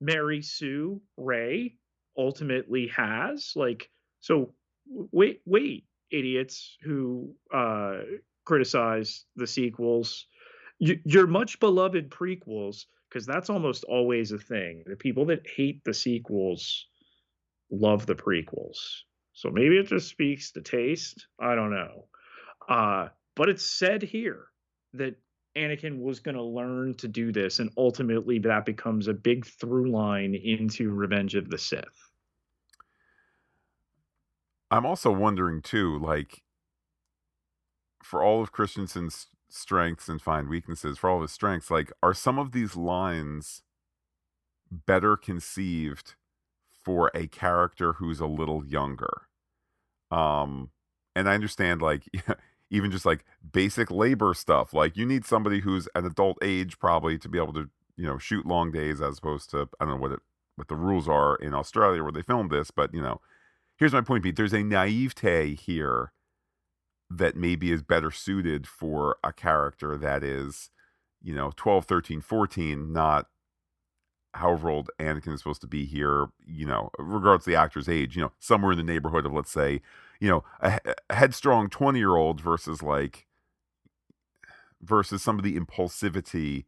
Mary 0.00 0.42
Sue 0.42 1.00
Ray 1.16 1.76
ultimately 2.16 2.88
has. 2.88 3.52
Like, 3.56 3.90
so 4.20 4.54
wait, 4.86 5.40
wait, 5.44 5.84
idiots 6.10 6.76
who 6.82 7.34
uh, 7.52 7.98
criticize 8.44 9.24
the 9.36 9.46
sequels, 9.46 10.26
your 10.78 11.26
much 11.26 11.60
beloved 11.60 12.10
prequels, 12.10 12.84
because 13.08 13.26
that's 13.26 13.50
almost 13.50 13.84
always 13.84 14.32
a 14.32 14.38
thing. 14.38 14.84
The 14.86 14.96
people 14.96 15.26
that 15.26 15.46
hate 15.46 15.82
the 15.84 15.94
sequels 15.94 16.86
love 17.70 18.06
the 18.06 18.14
prequels. 18.14 18.78
So 19.32 19.50
maybe 19.50 19.78
it 19.78 19.86
just 19.86 20.08
speaks 20.08 20.52
to 20.52 20.60
taste. 20.60 21.26
I 21.40 21.54
don't 21.54 21.70
know. 21.70 22.06
Uh, 22.68 23.08
but 23.34 23.48
it's 23.48 23.64
said 23.64 24.02
here 24.02 24.44
that 24.94 25.16
Anakin 25.56 26.00
was 26.00 26.20
going 26.20 26.36
to 26.36 26.42
learn 26.42 26.94
to 26.94 27.08
do 27.08 27.32
this, 27.32 27.58
and 27.58 27.70
ultimately 27.76 28.38
that 28.40 28.64
becomes 28.64 29.08
a 29.08 29.14
big 29.14 29.46
through 29.46 29.90
line 29.90 30.34
into 30.34 30.90
Revenge 30.90 31.34
of 31.34 31.50
the 31.50 31.58
Sith. 31.58 32.01
I'm 34.72 34.86
also 34.86 35.12
wondering 35.12 35.62
too, 35.62 35.98
like 36.00 36.42
for 38.02 38.22
all 38.22 38.42
of 38.42 38.52
Christensen's 38.52 39.28
strengths 39.48 40.08
and 40.08 40.20
fine 40.20 40.48
weaknesses, 40.48 40.98
for 40.98 41.10
all 41.10 41.16
of 41.16 41.22
his 41.22 41.32
strengths, 41.32 41.70
like 41.70 41.92
are 42.02 42.14
some 42.14 42.38
of 42.38 42.52
these 42.52 42.76
lines 42.76 43.62
better 44.70 45.16
conceived 45.16 46.14
for 46.84 47.10
a 47.14 47.26
character 47.26 47.94
who's 47.94 48.20
a 48.20 48.26
little 48.26 48.64
younger? 48.64 49.28
Um 50.10 50.70
and 51.16 51.28
I 51.28 51.34
understand 51.34 51.82
like 51.82 52.04
even 52.70 52.90
just 52.90 53.06
like 53.06 53.24
basic 53.52 53.90
labor 53.90 54.34
stuff, 54.34 54.74
like 54.74 54.96
you 54.96 55.06
need 55.06 55.24
somebody 55.26 55.60
who's 55.60 55.88
an 55.94 56.06
adult 56.06 56.38
age 56.42 56.78
probably 56.78 57.18
to 57.18 57.28
be 57.28 57.38
able 57.38 57.52
to, 57.54 57.70
you 57.96 58.06
know, 58.06 58.18
shoot 58.18 58.46
long 58.46 58.72
days 58.72 59.00
as 59.00 59.18
opposed 59.18 59.50
to 59.50 59.68
I 59.80 59.86
don't 59.86 59.96
know 59.96 60.00
what 60.02 60.12
it 60.12 60.20
what 60.56 60.68
the 60.68 60.76
rules 60.76 61.08
are 61.08 61.36
in 61.36 61.54
Australia 61.54 62.02
where 62.02 62.12
they 62.12 62.22
filmed 62.22 62.50
this, 62.50 62.70
but 62.70 62.94
you 62.94 63.02
know, 63.02 63.20
here's 63.82 63.92
my 63.92 64.00
point, 64.00 64.22
Pete. 64.22 64.36
There's 64.36 64.52
a 64.52 64.62
naivete 64.62 65.56
here 65.56 66.12
that 67.10 67.34
maybe 67.34 67.72
is 67.72 67.82
better 67.82 68.12
suited 68.12 68.64
for 68.64 69.16
a 69.24 69.32
character 69.32 69.96
that 69.96 70.22
is, 70.22 70.70
you 71.20 71.34
know, 71.34 71.52
12, 71.56 71.86
13, 71.86 72.20
14, 72.20 72.92
not 72.92 73.26
however 74.34 74.70
old 74.70 74.88
Anakin 75.00 75.34
is 75.34 75.40
supposed 75.40 75.62
to 75.62 75.66
be 75.66 75.84
here, 75.84 76.28
you 76.46 76.64
know, 76.64 76.90
regardless 76.96 77.42
of 77.42 77.50
the 77.50 77.58
actor's 77.58 77.88
age, 77.88 78.14
you 78.14 78.22
know, 78.22 78.30
somewhere 78.38 78.70
in 78.70 78.78
the 78.78 78.84
neighborhood 78.84 79.26
of, 79.26 79.32
let's 79.32 79.50
say, 79.50 79.80
you 80.20 80.28
know, 80.28 80.44
a, 80.60 80.78
a 81.10 81.14
headstrong 81.16 81.68
20 81.68 81.98
year 81.98 82.14
old 82.14 82.40
versus 82.40 82.84
like, 82.84 83.26
versus 84.80 85.24
some 85.24 85.40
of 85.40 85.44
the 85.44 85.58
impulsivity 85.58 86.66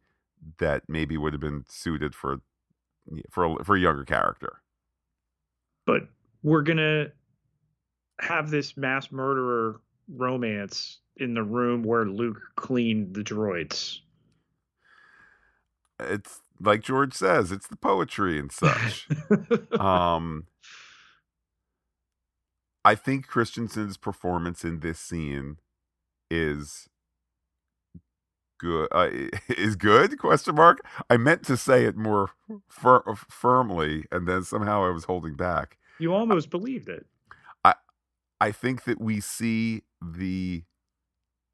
that 0.58 0.82
maybe 0.88 1.16
would 1.16 1.32
have 1.32 1.40
been 1.40 1.64
suited 1.68 2.12
for, 2.12 2.40
for, 3.30 3.44
a, 3.44 3.62
for 3.62 3.76
a 3.76 3.80
younger 3.80 4.04
character. 4.04 4.62
But 5.86 6.08
we're 6.44 6.62
going 6.62 6.76
to 6.76 7.10
have 8.20 8.50
this 8.50 8.76
mass 8.76 9.10
murderer 9.10 9.80
romance 10.08 10.98
in 11.16 11.34
the 11.34 11.42
room 11.42 11.82
where 11.82 12.04
Luke 12.04 12.40
cleaned 12.54 13.14
the 13.14 13.22
droids. 13.22 13.98
It's 15.98 16.40
like 16.60 16.82
George 16.82 17.14
says, 17.14 17.50
it's 17.50 17.66
the 17.66 17.76
poetry 17.76 18.38
and 18.38 18.52
such. 18.52 19.08
um, 19.80 20.46
I 22.84 22.94
think 22.94 23.26
Christensen's 23.26 23.96
performance 23.96 24.64
in 24.64 24.80
this 24.80 25.00
scene 25.00 25.56
is 26.30 26.88
good. 28.58 28.88
Uh, 28.92 29.08
is 29.48 29.76
good? 29.76 30.18
Question 30.18 30.56
mark. 30.56 30.80
I 31.08 31.16
meant 31.16 31.42
to 31.44 31.56
say 31.56 31.84
it 31.84 31.96
more 31.96 32.30
fir- 32.68 33.14
firmly, 33.30 34.04
and 34.12 34.28
then 34.28 34.42
somehow 34.42 34.84
I 34.84 34.90
was 34.90 35.04
holding 35.04 35.36
back. 35.36 35.78
You 35.98 36.14
almost 36.14 36.50
believed 36.50 36.88
it. 36.88 37.06
I 37.64 37.74
I 38.40 38.52
think 38.52 38.84
that 38.84 39.00
we 39.00 39.20
see 39.20 39.82
the 40.02 40.64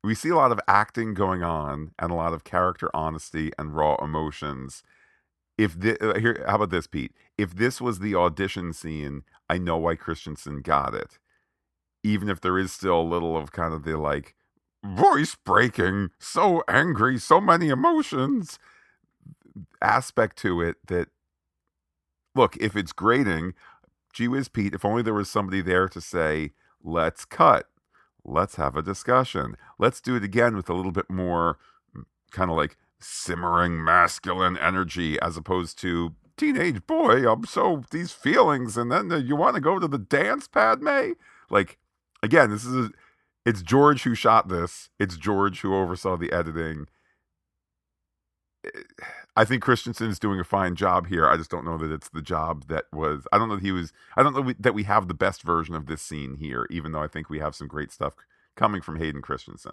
we 0.02 0.14
see 0.14 0.30
a 0.30 0.36
lot 0.36 0.52
of 0.52 0.60
acting 0.66 1.14
going 1.14 1.42
on 1.42 1.92
and 1.98 2.10
a 2.10 2.14
lot 2.14 2.32
of 2.32 2.44
character 2.44 2.90
honesty 2.94 3.52
and 3.58 3.74
raw 3.74 3.96
emotions. 4.02 4.82
If 5.58 5.78
the, 5.78 6.02
uh, 6.02 6.18
here, 6.18 6.42
how 6.48 6.54
about 6.54 6.70
this, 6.70 6.86
Pete? 6.86 7.12
If 7.36 7.54
this 7.54 7.82
was 7.82 7.98
the 7.98 8.14
audition 8.14 8.72
scene, 8.72 9.24
I 9.50 9.58
know 9.58 9.76
why 9.76 9.96
Christensen 9.96 10.62
got 10.62 10.94
it. 10.94 11.18
Even 12.02 12.30
if 12.30 12.40
there 12.40 12.58
is 12.58 12.72
still 12.72 12.98
a 12.98 13.02
little 13.02 13.36
of 13.36 13.52
kind 13.52 13.74
of 13.74 13.84
the 13.84 13.98
like 13.98 14.34
voice 14.82 15.34
breaking, 15.34 16.10
so 16.18 16.62
angry, 16.66 17.18
so 17.18 17.42
many 17.42 17.68
emotions 17.68 18.58
aspect 19.82 20.38
to 20.38 20.62
it 20.62 20.76
that 20.86 21.08
look, 22.34 22.56
if 22.56 22.74
it's 22.74 22.92
grating, 22.92 23.52
gee 24.12 24.28
whiz, 24.28 24.48
Pete, 24.48 24.74
if 24.74 24.84
only 24.84 25.02
there 25.02 25.14
was 25.14 25.30
somebody 25.30 25.60
there 25.60 25.88
to 25.88 26.00
say, 26.00 26.52
let's 26.82 27.24
cut, 27.24 27.66
let's 28.24 28.56
have 28.56 28.76
a 28.76 28.82
discussion, 28.82 29.56
let's 29.78 30.00
do 30.00 30.16
it 30.16 30.24
again 30.24 30.56
with 30.56 30.68
a 30.68 30.74
little 30.74 30.92
bit 30.92 31.10
more 31.10 31.58
mm, 31.96 32.04
kind 32.30 32.50
of 32.50 32.56
like 32.56 32.76
simmering 32.98 33.82
masculine 33.82 34.58
energy 34.58 35.18
as 35.20 35.36
opposed 35.36 35.78
to 35.80 36.14
teenage 36.40 36.86
boy, 36.86 37.30
I'm 37.30 37.44
so 37.44 37.84
these 37.90 38.12
feelings, 38.12 38.76
and 38.76 38.90
then 38.90 39.12
uh, 39.12 39.16
you 39.16 39.36
want 39.36 39.54
to 39.56 39.60
go 39.60 39.78
to 39.78 39.86
the 39.86 39.98
dance, 39.98 40.48
Padme? 40.48 41.12
Like, 41.50 41.78
again, 42.22 42.50
this 42.50 42.64
is 42.64 42.86
a, 42.86 42.90
it's 43.44 43.62
George 43.62 44.02
who 44.02 44.14
shot 44.14 44.48
this. 44.48 44.88
It's 44.98 45.16
George 45.16 45.60
who 45.60 45.74
oversaw 45.74 46.16
the 46.16 46.32
editing. 46.32 46.86
I 49.40 49.46
think 49.46 49.62
Christensen 49.62 50.10
is 50.10 50.18
doing 50.18 50.38
a 50.38 50.44
fine 50.44 50.76
job 50.76 51.06
here. 51.06 51.26
I 51.26 51.38
just 51.38 51.50
don't 51.50 51.64
know 51.64 51.78
that 51.78 51.90
it's 51.90 52.10
the 52.10 52.20
job 52.20 52.66
that 52.68 52.84
was. 52.92 53.26
I 53.32 53.38
don't 53.38 53.48
know 53.48 53.54
that 53.54 53.64
he 53.64 53.72
was. 53.72 53.90
I 54.14 54.22
don't 54.22 54.34
know 54.34 54.52
that 54.60 54.74
we 54.74 54.82
have 54.82 55.08
the 55.08 55.14
best 55.14 55.44
version 55.44 55.74
of 55.74 55.86
this 55.86 56.02
scene 56.02 56.36
here, 56.36 56.66
even 56.68 56.92
though 56.92 57.02
I 57.02 57.08
think 57.08 57.30
we 57.30 57.38
have 57.38 57.54
some 57.54 57.66
great 57.66 57.90
stuff 57.90 58.14
coming 58.54 58.82
from 58.82 58.98
Hayden 58.98 59.22
Christensen. 59.22 59.72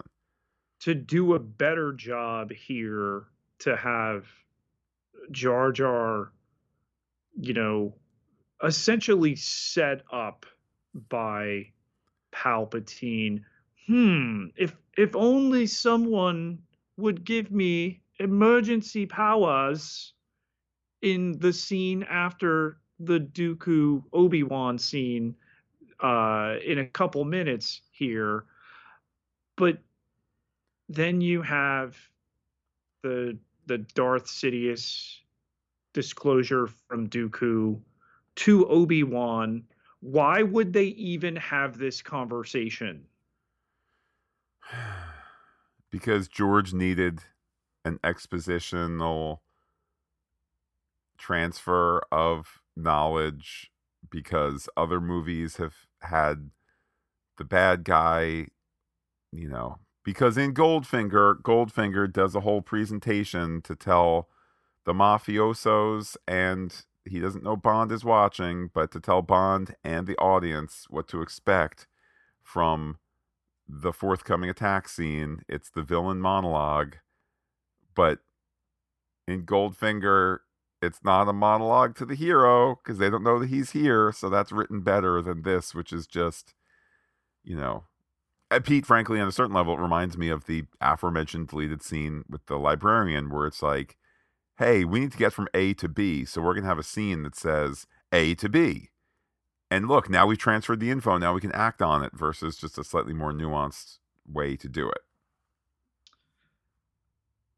To 0.80 0.94
do 0.94 1.34
a 1.34 1.38
better 1.38 1.92
job 1.92 2.50
here, 2.50 3.24
to 3.58 3.76
have 3.76 4.24
Jar 5.32 5.70
Jar, 5.70 6.32
you 7.38 7.52
know, 7.52 7.94
essentially 8.64 9.36
set 9.36 10.00
up 10.10 10.46
by 11.10 11.66
Palpatine. 12.32 13.42
Hmm, 13.86 14.46
if 14.56 14.74
if 14.96 15.14
only 15.14 15.66
someone 15.66 16.60
would 16.96 17.22
give 17.22 17.50
me 17.50 18.00
emergency 18.18 19.06
powers 19.06 20.12
in 21.02 21.38
the 21.38 21.52
scene 21.52 22.02
after 22.04 22.78
the 22.98 23.20
Dooku 23.20 24.02
Obi 24.12 24.42
Wan 24.42 24.78
scene 24.78 25.34
uh, 26.00 26.56
in 26.64 26.78
a 26.78 26.86
couple 26.86 27.24
minutes 27.24 27.82
here, 27.92 28.44
but 29.56 29.78
then 30.88 31.20
you 31.20 31.42
have 31.42 31.96
the 33.02 33.38
the 33.66 33.78
Darth 33.78 34.26
Sidious 34.26 35.18
disclosure 35.92 36.68
from 36.88 37.08
Dooku 37.08 37.78
to 38.36 38.66
Obi 38.68 39.02
Wan. 39.02 39.62
Why 40.00 40.42
would 40.42 40.72
they 40.72 40.86
even 40.86 41.36
have 41.36 41.76
this 41.76 42.00
conversation? 42.00 43.04
because 45.90 46.28
George 46.28 46.72
needed 46.72 47.20
an 47.88 47.98
expositional 48.04 49.38
transfer 51.18 52.00
of 52.12 52.60
knowledge 52.76 53.70
because 54.10 54.68
other 54.76 55.00
movies 55.00 55.56
have 55.56 55.74
had 56.00 56.50
the 57.36 57.44
bad 57.44 57.84
guy, 57.84 58.46
you 59.32 59.48
know, 59.48 59.78
because 60.04 60.38
in 60.38 60.54
Goldfinger, 60.54 61.42
Goldfinger 61.42 62.10
does 62.10 62.34
a 62.34 62.40
whole 62.40 62.62
presentation 62.62 63.60
to 63.62 63.74
tell 63.74 64.28
the 64.84 64.92
mafiosos 64.92 66.16
and 66.26 66.84
he 67.04 67.20
doesn't 67.20 67.44
know 67.44 67.56
Bond 67.56 67.90
is 67.90 68.04
watching, 68.04 68.70
but 68.72 68.90
to 68.92 69.00
tell 69.00 69.22
Bond 69.22 69.74
and 69.82 70.06
the 70.06 70.16
audience 70.18 70.86
what 70.88 71.08
to 71.08 71.22
expect 71.22 71.86
from 72.42 72.98
the 73.68 73.92
forthcoming 73.92 74.48
attack 74.48 74.88
scene. 74.88 75.42
It's 75.48 75.70
the 75.70 75.82
villain 75.82 76.20
monologue 76.20 76.96
but 77.98 78.20
in 79.26 79.44
Goldfinger, 79.44 80.38
it's 80.80 81.00
not 81.02 81.28
a 81.28 81.32
monologue 81.32 81.96
to 81.96 82.06
the 82.06 82.14
hero 82.14 82.76
because 82.76 82.98
they 82.98 83.10
don't 83.10 83.24
know 83.24 83.40
that 83.40 83.48
he's 83.48 83.72
here. 83.72 84.12
So 84.12 84.30
that's 84.30 84.52
written 84.52 84.82
better 84.82 85.20
than 85.20 85.42
this, 85.42 85.74
which 85.74 85.92
is 85.92 86.06
just, 86.06 86.54
you 87.42 87.56
know, 87.56 87.86
and 88.52 88.64
Pete, 88.64 88.86
frankly, 88.86 89.18
on 89.18 89.26
a 89.26 89.32
certain 89.32 89.52
level, 89.52 89.74
it 89.74 89.80
reminds 89.80 90.16
me 90.16 90.28
of 90.28 90.46
the 90.46 90.66
aforementioned 90.80 91.48
deleted 91.48 91.82
scene 91.82 92.22
with 92.30 92.46
the 92.46 92.56
librarian 92.56 93.30
where 93.30 93.48
it's 93.48 93.64
like, 93.64 93.96
hey, 94.58 94.84
we 94.84 95.00
need 95.00 95.10
to 95.10 95.18
get 95.18 95.32
from 95.32 95.48
A 95.52 95.74
to 95.74 95.88
B. 95.88 96.24
So 96.24 96.40
we're 96.40 96.54
going 96.54 96.62
to 96.62 96.68
have 96.68 96.78
a 96.78 96.84
scene 96.84 97.24
that 97.24 97.34
says 97.34 97.88
A 98.12 98.36
to 98.36 98.48
B. 98.48 98.90
And 99.72 99.88
look, 99.88 100.08
now 100.08 100.24
we've 100.24 100.38
transferred 100.38 100.78
the 100.78 100.92
info. 100.92 101.18
Now 101.18 101.34
we 101.34 101.40
can 101.40 101.50
act 101.50 101.82
on 101.82 102.04
it 102.04 102.12
versus 102.14 102.58
just 102.58 102.78
a 102.78 102.84
slightly 102.84 103.12
more 103.12 103.32
nuanced 103.32 103.98
way 104.24 104.54
to 104.54 104.68
do 104.68 104.88
it 104.88 105.00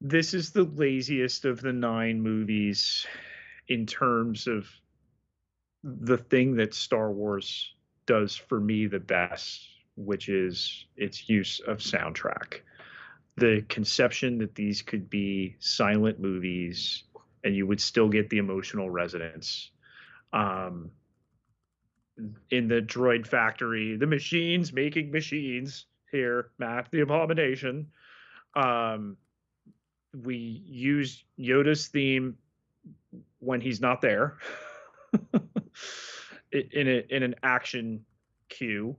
this 0.00 0.32
is 0.32 0.50
the 0.50 0.64
laziest 0.64 1.44
of 1.44 1.60
the 1.60 1.72
nine 1.72 2.20
movies 2.20 3.06
in 3.68 3.86
terms 3.86 4.46
of 4.46 4.66
the 5.84 6.16
thing 6.16 6.56
that 6.56 6.74
Star 6.74 7.10
Wars 7.10 7.74
does 8.06 8.34
for 8.34 8.60
me 8.60 8.86
the 8.86 9.00
best, 9.00 9.60
which 9.96 10.28
is 10.28 10.86
its 10.96 11.28
use 11.28 11.60
of 11.60 11.78
soundtrack. 11.78 12.60
The 13.36 13.64
conception 13.68 14.38
that 14.38 14.54
these 14.54 14.82
could 14.82 15.08
be 15.08 15.56
silent 15.60 16.18
movies 16.18 17.04
and 17.44 17.54
you 17.54 17.66
would 17.66 17.80
still 17.80 18.08
get 18.08 18.28
the 18.30 18.38
emotional 18.38 18.90
resonance. 18.90 19.70
Um, 20.32 20.90
in 22.50 22.68
the 22.68 22.82
droid 22.82 23.26
factory, 23.26 23.96
the 23.96 24.06
machines 24.06 24.72
making 24.72 25.10
machines 25.10 25.86
here, 26.10 26.50
Matt 26.58 26.88
the 26.90 27.00
Abomination. 27.00 27.86
Um, 28.54 29.16
we 30.24 30.62
use 30.66 31.24
Yoda's 31.38 31.86
theme 31.88 32.36
when 33.38 33.60
he's 33.60 33.80
not 33.80 34.00
there 34.00 34.38
in 36.52 36.88
a, 36.88 37.04
in 37.10 37.22
an 37.22 37.34
action 37.42 38.04
cue. 38.48 38.96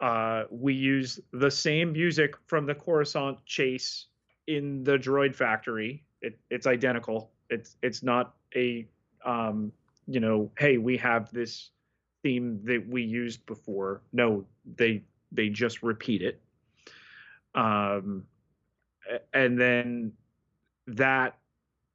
Uh, 0.00 0.44
we 0.50 0.72
use 0.72 1.20
the 1.32 1.50
same 1.50 1.92
music 1.92 2.34
from 2.46 2.66
the 2.66 2.74
Coruscant 2.74 3.44
chase 3.44 4.06
in 4.46 4.82
the 4.84 4.96
droid 4.96 5.34
factory. 5.34 6.04
It, 6.22 6.38
it's 6.50 6.66
identical. 6.66 7.30
It's 7.50 7.76
it's 7.82 8.02
not 8.02 8.34
a 8.54 8.86
um, 9.24 9.72
you 10.06 10.20
know, 10.20 10.50
hey, 10.58 10.78
we 10.78 10.96
have 10.96 11.30
this 11.32 11.70
theme 12.22 12.60
that 12.64 12.86
we 12.88 13.02
used 13.02 13.44
before. 13.46 14.02
No, 14.12 14.44
they 14.76 15.02
they 15.32 15.48
just 15.48 15.82
repeat 15.82 16.22
it. 16.22 16.40
Um, 17.54 18.24
and 19.32 19.60
then 19.60 20.12
that 20.96 21.38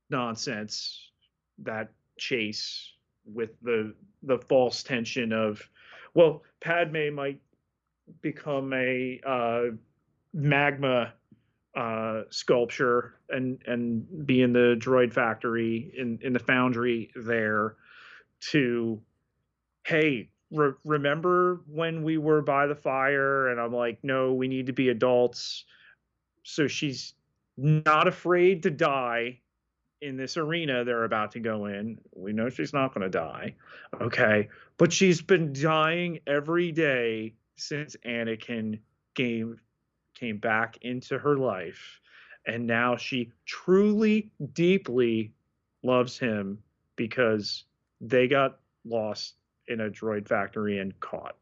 nonsense, 0.09 1.11
that 1.59 1.89
chase 2.17 2.91
with 3.25 3.51
the 3.61 3.93
the 4.23 4.39
false 4.39 4.83
tension 4.83 5.31
of, 5.31 5.61
well, 6.13 6.43
Padme 6.61 7.13
might 7.13 7.39
become 8.21 8.73
a 8.73 9.19
uh, 9.25 9.63
magma 10.33 11.13
uh, 11.75 12.21
sculpture 12.29 13.15
and 13.29 13.59
and 13.65 14.25
be 14.25 14.41
in 14.41 14.53
the 14.53 14.75
droid 14.79 15.13
factory 15.13 15.93
in 15.97 16.19
in 16.21 16.33
the 16.33 16.39
foundry 16.39 17.11
there 17.15 17.75
to 18.39 19.01
hey 19.85 20.29
re- 20.51 20.73
remember 20.85 21.61
when 21.67 22.03
we 22.03 22.17
were 22.17 22.41
by 22.41 22.67
the 22.67 22.75
fire? 22.75 23.49
And 23.49 23.59
i'm 23.59 23.73
like 23.73 23.99
no 24.03 24.33
we 24.33 24.47
need 24.47 24.67
to 24.67 24.73
be 24.73 24.89
adults. 24.89 25.65
So 26.43 26.67
she's 26.67 27.13
not 27.57 28.07
afraid 28.07 28.63
to 28.63 28.71
die 28.71 29.39
in 30.01 30.17
this 30.17 30.37
arena 30.37 30.83
they're 30.83 31.03
about 31.03 31.31
to 31.31 31.39
go 31.39 31.65
in. 31.65 31.97
We 32.15 32.33
know 32.33 32.49
she's 32.49 32.73
not 32.73 32.93
going 32.93 33.09
to 33.09 33.09
die. 33.09 33.55
Okay. 34.01 34.49
But 34.77 34.91
she's 34.91 35.21
been 35.21 35.53
dying 35.53 36.19
every 36.27 36.71
day 36.71 37.33
since 37.55 37.95
Anakin 38.05 38.79
came 39.15 39.59
came 40.13 40.37
back 40.37 40.77
into 40.81 41.17
her 41.17 41.37
life. 41.37 41.99
And 42.47 42.67
now 42.67 42.95
she 42.95 43.31
truly 43.45 44.31
deeply 44.53 45.33
loves 45.83 46.17
him 46.17 46.59
because 46.95 47.65
they 47.99 48.27
got 48.27 48.59
lost 48.85 49.35
in 49.67 49.81
a 49.81 49.89
droid 49.89 50.27
factory 50.27 50.79
and 50.79 50.97
caught. 50.99 51.35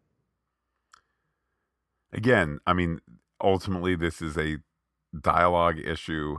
Again, 2.14 2.60
I 2.65 2.73
mean, 2.73 2.99
ultimately, 3.41 3.95
this 3.95 4.22
is 4.22 4.38
a 4.38 4.57
dialogue 5.19 5.80
issue. 5.80 6.38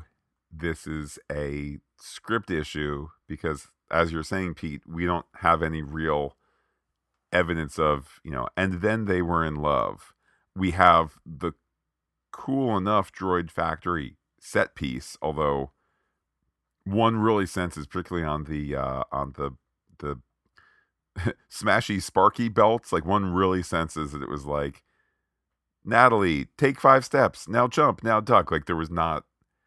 This 0.53 0.87
is 0.87 1.19
a 1.31 1.79
script 1.99 2.51
issue 2.51 3.09
because, 3.29 3.69
as 3.91 4.13
you're 4.13 4.23
saying, 4.23 4.55
Pete, 4.55 4.83
we 4.87 5.07
don't 5.07 5.27
have 5.37 5.63
any 5.63 5.83
real 5.83 6.37
evidence 7.33 7.79
of, 7.79 8.21
you 8.23 8.31
know, 8.31 8.49
and 8.57 8.81
then 8.81 9.07
they 9.07 9.23
were 9.23 9.45
in 9.45 9.57
love. 9.57 10.15
We 10.57 10.71
have 10.73 11.19
the 11.27 11.53
cool 12.33 12.77
enough 12.77 13.13
droid 13.13 13.51
factory 13.51 14.17
set 14.41 14.75
piece, 14.75 15.17
although 15.21 15.73
one 16.85 17.17
really 17.17 17.47
senses, 17.47 17.87
particularly 17.87 18.27
on 18.27 18.45
the 18.45 18.77
uh, 18.77 19.05
on 19.11 19.33
the 19.37 19.53
the 19.99 20.21
smashy 21.51 22.01
sparky 22.01 22.49
belts, 22.49 22.93
like 22.93 23.05
one 23.05 23.33
really 23.33 23.63
senses 23.63 24.13
that 24.13 24.23
it 24.23 24.29
was 24.29 24.45
like 24.45 24.83
Natalie, 25.85 26.49
take 26.57 26.81
five 26.81 27.05
steps, 27.05 27.49
now 27.49 27.69
jump, 27.69 28.03
now 28.03 28.21
duck. 28.21 28.51
Like 28.51 28.67
there 28.67 28.77
was 28.77 28.91
not, 28.91 29.25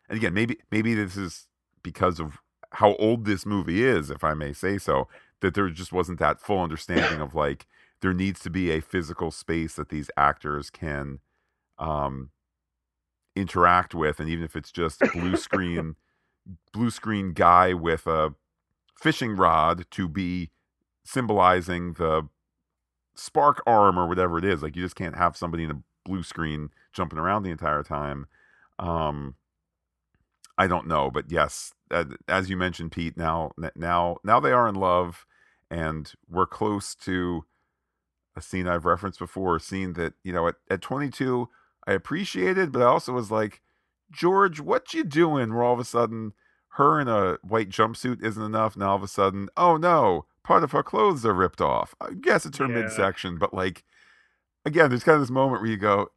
and 0.09 0.17
again, 0.17 0.33
maybe 0.33 0.57
maybe 0.71 0.93
this 0.93 1.15
is 1.17 1.47
because 1.83 2.19
of 2.19 2.37
how 2.71 2.95
old 2.95 3.25
this 3.25 3.45
movie 3.45 3.83
is, 3.83 4.09
if 4.09 4.23
I 4.23 4.33
may 4.33 4.53
say 4.53 4.77
so, 4.77 5.07
that 5.41 5.53
there 5.53 5.69
just 5.69 5.91
wasn't 5.93 6.19
that 6.19 6.41
full 6.41 6.61
understanding 6.61 7.21
of 7.21 7.35
like 7.35 7.65
there 8.01 8.13
needs 8.13 8.39
to 8.41 8.49
be 8.49 8.71
a 8.71 8.81
physical 8.81 9.31
space 9.31 9.75
that 9.75 9.89
these 9.89 10.09
actors 10.17 10.69
can 10.69 11.19
um 11.79 12.31
interact 13.35 13.93
with 13.93 14.19
and 14.19 14.29
even 14.29 14.43
if 14.43 14.55
it's 14.55 14.71
just 14.71 14.99
blue 15.13 15.37
screen 15.37 15.95
blue 16.73 16.89
screen 16.89 17.33
guy 17.33 17.73
with 17.73 18.07
a 18.07 18.33
fishing 18.95 19.35
rod 19.35 19.85
to 19.91 20.07
be 20.07 20.49
symbolizing 21.05 21.93
the 21.93 22.27
spark 23.15 23.61
arm 23.67 23.97
or 23.99 24.07
whatever 24.07 24.39
it 24.39 24.45
is 24.45 24.63
like 24.63 24.75
you 24.75 24.81
just 24.81 24.95
can't 24.95 25.15
have 25.15 25.37
somebody 25.37 25.63
in 25.63 25.71
a 25.71 25.81
blue 26.07 26.23
screen 26.23 26.69
jumping 26.93 27.19
around 27.19 27.43
the 27.43 27.51
entire 27.51 27.83
time 27.83 28.25
um 28.79 29.35
i 30.57 30.65
don't 30.65 30.87
know 30.87 31.11
but 31.11 31.25
yes 31.29 31.73
as 32.27 32.49
you 32.49 32.57
mentioned 32.57 32.91
pete 32.91 33.15
now 33.15 33.51
now 33.75 34.17
now 34.23 34.39
they 34.39 34.51
are 34.51 34.67
in 34.67 34.75
love 34.75 35.25
and 35.69 36.13
we're 36.29 36.47
close 36.47 36.95
to 36.95 37.45
a 38.35 38.41
scene 38.41 38.67
i've 38.67 38.85
referenced 38.85 39.19
before 39.19 39.55
a 39.55 39.59
scene 39.59 39.93
that 39.93 40.13
you 40.23 40.33
know 40.33 40.47
at, 40.47 40.55
at 40.69 40.81
22 40.81 41.47
I 41.87 41.93
appreciated, 41.93 42.71
but 42.71 42.81
I 42.81 42.85
also 42.85 43.13
was 43.13 43.31
like, 43.31 43.61
George, 44.11 44.59
what 44.59 44.93
you 44.93 45.05
doing? 45.05 45.53
Where 45.53 45.63
all 45.63 45.73
of 45.73 45.79
a 45.79 45.85
sudden 45.85 46.33
her 46.71 46.99
in 46.99 47.07
a 47.07 47.37
white 47.41 47.69
jumpsuit 47.69 48.23
isn't 48.23 48.43
enough. 48.43 48.75
Now 48.75 48.89
all 48.89 48.95
of 48.97 49.03
a 49.03 49.07
sudden, 49.07 49.47
oh 49.55 49.77
no, 49.77 50.25
part 50.43 50.63
of 50.63 50.73
her 50.73 50.83
clothes 50.83 51.25
are 51.25 51.33
ripped 51.33 51.61
off. 51.61 51.95
I 52.01 52.11
guess 52.19 52.45
it's 52.45 52.57
her 52.57 52.67
yeah. 52.67 52.83
midsection, 52.83 53.37
but 53.37 53.53
like 53.53 53.85
again, 54.67 54.89
there's 54.89 55.03
kind 55.03 55.15
of 55.15 55.21
this 55.21 55.29
moment 55.31 55.61
where 55.61 55.71
you 55.71 55.77
go, 55.77 56.11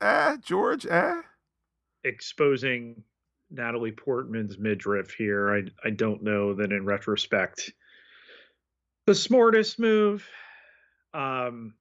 eh, 0.00 0.36
George, 0.42 0.86
eh? 0.86 1.22
Exposing 2.04 3.02
Natalie 3.50 3.92
Portman's 3.92 4.58
midriff 4.58 5.12
here. 5.12 5.54
I 5.54 5.88
I 5.88 5.90
don't 5.90 6.22
know 6.22 6.54
that 6.54 6.72
in 6.72 6.84
retrospect 6.84 7.72
the 9.06 9.14
smartest 9.14 9.78
move 9.78 10.26
um 11.12 11.74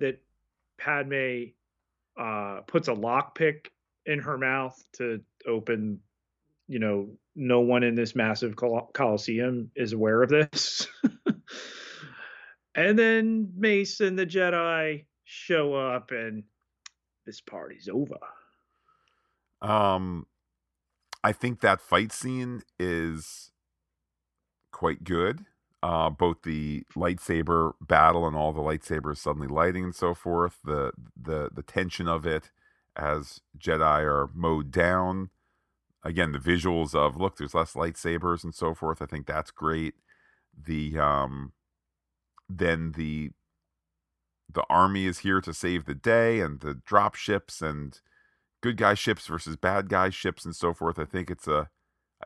that 0.00 0.20
Padme 0.78 1.52
uh, 2.18 2.60
puts 2.66 2.88
a 2.88 2.92
lockpick 2.92 3.68
in 4.06 4.18
her 4.20 4.36
mouth 4.38 4.82
to 4.94 5.22
open. 5.46 6.00
You 6.66 6.78
know, 6.78 7.08
no 7.36 7.60
one 7.60 7.82
in 7.82 7.94
this 7.94 8.14
massive 8.14 8.56
col- 8.56 8.90
coliseum 8.92 9.70
is 9.76 9.92
aware 9.92 10.22
of 10.22 10.30
this. 10.30 10.88
and 12.74 12.98
then 12.98 13.52
Mace 13.56 14.00
and 14.00 14.18
the 14.18 14.26
Jedi 14.26 15.04
show 15.24 15.74
up, 15.74 16.10
and 16.10 16.44
this 17.26 17.40
party's 17.40 17.88
over. 17.88 18.18
Um, 19.62 20.26
I 21.22 21.32
think 21.32 21.60
that 21.60 21.80
fight 21.80 22.12
scene 22.12 22.62
is 22.78 23.50
quite 24.72 25.04
good 25.04 25.46
uh, 25.84 26.08
both 26.08 26.40
the 26.44 26.82
lightsaber 26.96 27.74
battle 27.78 28.26
and 28.26 28.34
all 28.34 28.54
the 28.54 28.62
lightsabers 28.62 29.18
suddenly 29.18 29.46
lighting 29.46 29.84
and 29.84 29.94
so 29.94 30.14
forth, 30.14 30.56
the 30.64 30.92
the 31.14 31.50
the 31.52 31.62
tension 31.62 32.08
of 32.08 32.24
it 32.24 32.50
as 32.96 33.42
Jedi 33.58 34.00
are 34.00 34.30
mowed 34.32 34.70
down. 34.70 35.28
Again, 36.02 36.32
the 36.32 36.38
visuals 36.38 36.94
of 36.94 37.18
look, 37.18 37.36
there's 37.36 37.52
less 37.52 37.74
lightsabers 37.74 38.42
and 38.42 38.54
so 38.54 38.72
forth. 38.72 39.02
I 39.02 39.06
think 39.06 39.26
that's 39.26 39.50
great. 39.50 39.92
The 40.56 40.98
um, 40.98 41.52
then 42.48 42.92
the 42.92 43.30
the 44.52 44.64
army 44.70 45.06
is 45.06 45.20
here 45.20 45.40
to 45.40 45.52
save 45.52 45.84
the 45.84 45.94
day, 45.94 46.40
and 46.40 46.60
the 46.60 46.74
drop 46.74 47.14
ships 47.14 47.60
and 47.60 48.00
good 48.62 48.76
guy 48.76 48.94
ships 48.94 49.26
versus 49.26 49.56
bad 49.56 49.88
guy 49.88 50.10
ships 50.10 50.44
and 50.44 50.54
so 50.54 50.72
forth. 50.72 50.98
I 50.98 51.04
think 51.04 51.30
it's 51.30 51.48
a 51.48 51.68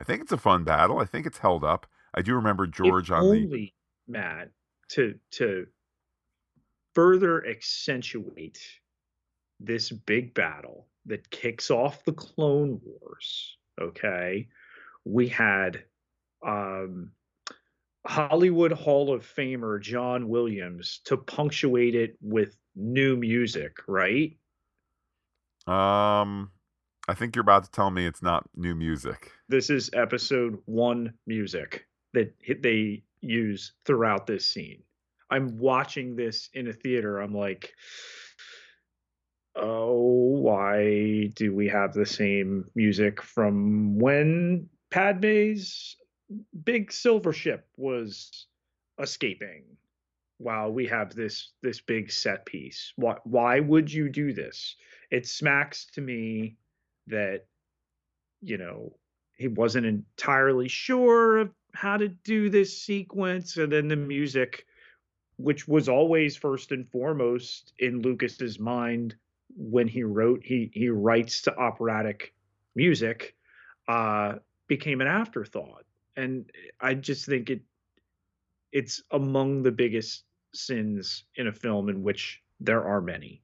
I 0.01 0.05
think 0.05 0.23
it's 0.23 0.32
a 0.32 0.39
fun 0.39 0.65
battle. 0.65 0.99
I 0.99 1.05
think 1.05 1.27
it's 1.27 1.39
held 1.39 1.65
up. 1.65 1.86
I 2.15 2.23
do 2.23 2.35
remember 2.35 2.66
George 2.66 3.11
if 3.11 3.16
on 3.16 3.24
only, 3.24 3.47
the 3.47 3.73
Matt 4.07 4.51
to 4.90 5.19
to 5.32 5.66
further 6.95 7.47
accentuate 7.47 8.61
this 9.61 9.90
big 9.90 10.35
battle 10.35 10.86
that 11.07 11.31
kicks 11.31 11.70
off 11.70 12.05
the 12.05 12.12
Clone 12.12 12.81
Wars. 12.85 13.57
Okay, 13.81 14.49
we 15.05 15.28
had 15.28 15.85
um, 16.47 17.12
Hollywood 18.09 18.72
Hall 18.72 19.12
of 19.12 19.22
Famer 19.22 19.78
John 19.78 20.30
Williams 20.30 21.02
to 21.05 21.18
punctuate 21.18 21.94
it 21.94 22.16
with 22.22 22.56
new 22.74 23.16
music, 23.16 23.76
right? 23.86 24.35
Um, 25.66 26.51
I 27.06 27.12
think 27.14 27.36
you're 27.36 27.43
about 27.43 27.64
to 27.64 27.70
tell 27.70 27.90
me 27.90 28.06
it's 28.06 28.22
not 28.22 28.48
new 28.56 28.74
music. 28.74 29.30
This 29.51 29.68
is 29.68 29.90
episode 29.93 30.56
one 30.64 31.12
music 31.26 31.86
that 32.14 32.32
they 32.62 33.02
use 33.20 33.72
throughout 33.85 34.26
this 34.26 34.47
scene. 34.47 34.82
I'm 35.30 35.59
watching 35.59 36.16
this 36.16 36.48
in 36.55 36.68
a 36.68 36.72
theater. 36.72 37.20
I'm 37.20 37.35
like, 37.35 37.74
oh, 39.55 40.40
why 40.40 41.26
do 41.35 41.55
we 41.55 41.68
have 41.68 41.93
the 41.93 42.06
same 42.06 42.64
music 42.74 43.20
from 43.20 43.98
when 43.98 44.70
Padme's 44.90 45.98
big 46.64 46.92
silver 46.92 47.32
ship 47.32 47.66
was 47.76 48.46
escaping? 48.98 49.64
While 50.38 50.72
we 50.72 50.86
have 50.86 51.14
this 51.14 51.50
this 51.62 51.80
big 51.80 52.12
set 52.12 52.46
piece, 52.46 52.92
why 52.96 53.16
why 53.24 53.59
would 53.60 53.92
you 53.92 54.09
do 54.09 54.32
this? 54.32 54.76
It 55.10 55.26
smacks 55.26 55.86
to 55.94 56.00
me 56.00 56.56
that 57.09 57.46
you 58.40 58.56
know 58.56 58.96
he 59.36 59.48
wasn't 59.48 59.86
entirely 59.86 60.68
sure 60.68 61.38
of 61.38 61.50
how 61.74 61.96
to 61.96 62.09
do 62.09 62.50
this 62.50 62.80
sequence 62.80 63.56
and 63.56 63.72
then 63.72 63.88
the 63.88 63.96
music 63.96 64.64
which 65.36 65.68
was 65.68 65.88
always 65.88 66.36
first 66.36 66.72
and 66.72 66.88
foremost 66.90 67.72
in 67.78 68.02
Lucas's 68.02 68.59
mind 68.59 69.14
when 69.56 69.88
he 69.88 70.02
wrote 70.02 70.40
he 70.44 70.70
he 70.72 70.88
writes 70.88 71.42
to 71.42 71.56
operatic 71.56 72.34
music 72.74 73.34
uh 73.88 74.34
became 74.66 75.00
an 75.00 75.06
afterthought 75.06 75.84
and 76.19 76.51
i 76.81 76.93
just 76.95 77.27
think 77.27 77.51
it 77.51 77.62
it's 78.73 79.03
among 79.12 79.62
the 79.62 79.73
biggest 79.73 80.24
sins 80.55 81.24
in 81.36 81.47
a 81.47 81.53
film 81.53 81.89
in 81.89 82.03
which 82.03 82.43
there 82.61 82.85
are 82.85 83.01
many 83.01 83.43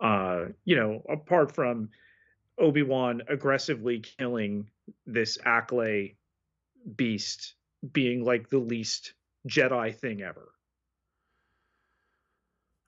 uh 0.00 0.46
you 0.64 0.76
know 0.76 1.02
apart 1.08 1.54
from 1.54 1.88
obi-wan 2.58 3.22
aggressively 3.28 4.00
killing 4.00 4.68
this 5.06 5.38
acklay 5.46 6.14
beast 6.96 7.54
being 7.92 8.24
like 8.24 8.48
the 8.48 8.58
least 8.58 9.14
Jedi 9.48 9.94
thing 9.94 10.22
ever? 10.22 10.52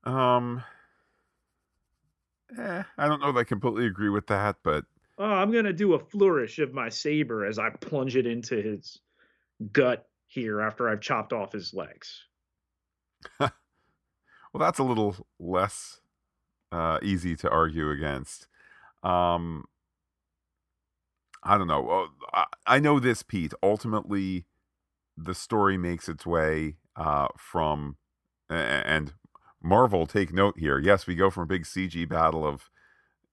Um, 0.04 0.62
eh, 2.58 2.82
I 2.98 3.08
don't 3.08 3.20
know 3.20 3.32
that 3.32 3.40
I 3.40 3.44
completely 3.44 3.86
agree 3.86 4.08
with 4.08 4.26
that, 4.26 4.56
but 4.62 4.84
oh, 5.22 5.34
I'm 5.34 5.52
gonna 5.52 5.72
do 5.72 5.94
a 5.94 5.98
flourish 5.98 6.58
of 6.58 6.74
my 6.74 6.88
saber 6.88 7.46
as 7.46 7.58
I 7.58 7.70
plunge 7.70 8.16
it 8.16 8.26
into 8.26 8.56
his 8.56 8.98
gut 9.72 10.06
here 10.26 10.60
after 10.60 10.88
I've 10.88 11.00
chopped 11.00 11.32
off 11.32 11.52
his 11.52 11.72
legs. 11.72 12.24
well, 13.38 13.50
that's 14.58 14.80
a 14.80 14.84
little 14.84 15.26
less 15.38 16.00
uh, 16.72 16.98
easy 17.02 17.36
to 17.36 17.50
argue 17.50 17.90
against. 17.90 18.48
Um, 19.04 19.64
I 21.44 21.56
don't 21.56 21.68
know. 21.68 22.08
I, 22.32 22.46
I 22.66 22.78
know 22.80 22.98
this, 22.98 23.22
Pete. 23.22 23.52
Ultimately, 23.62 24.46
the 25.16 25.34
story 25.34 25.76
makes 25.76 26.08
its 26.08 26.26
way 26.26 26.76
uh, 26.96 27.28
from, 27.36 27.96
and 28.48 29.12
Marvel, 29.62 30.06
take 30.06 30.32
note 30.32 30.58
here. 30.58 30.78
Yes, 30.78 31.06
we 31.06 31.14
go 31.14 31.30
from 31.30 31.44
a 31.44 31.46
big 31.46 31.64
CG 31.64 32.08
battle 32.08 32.44
of, 32.46 32.70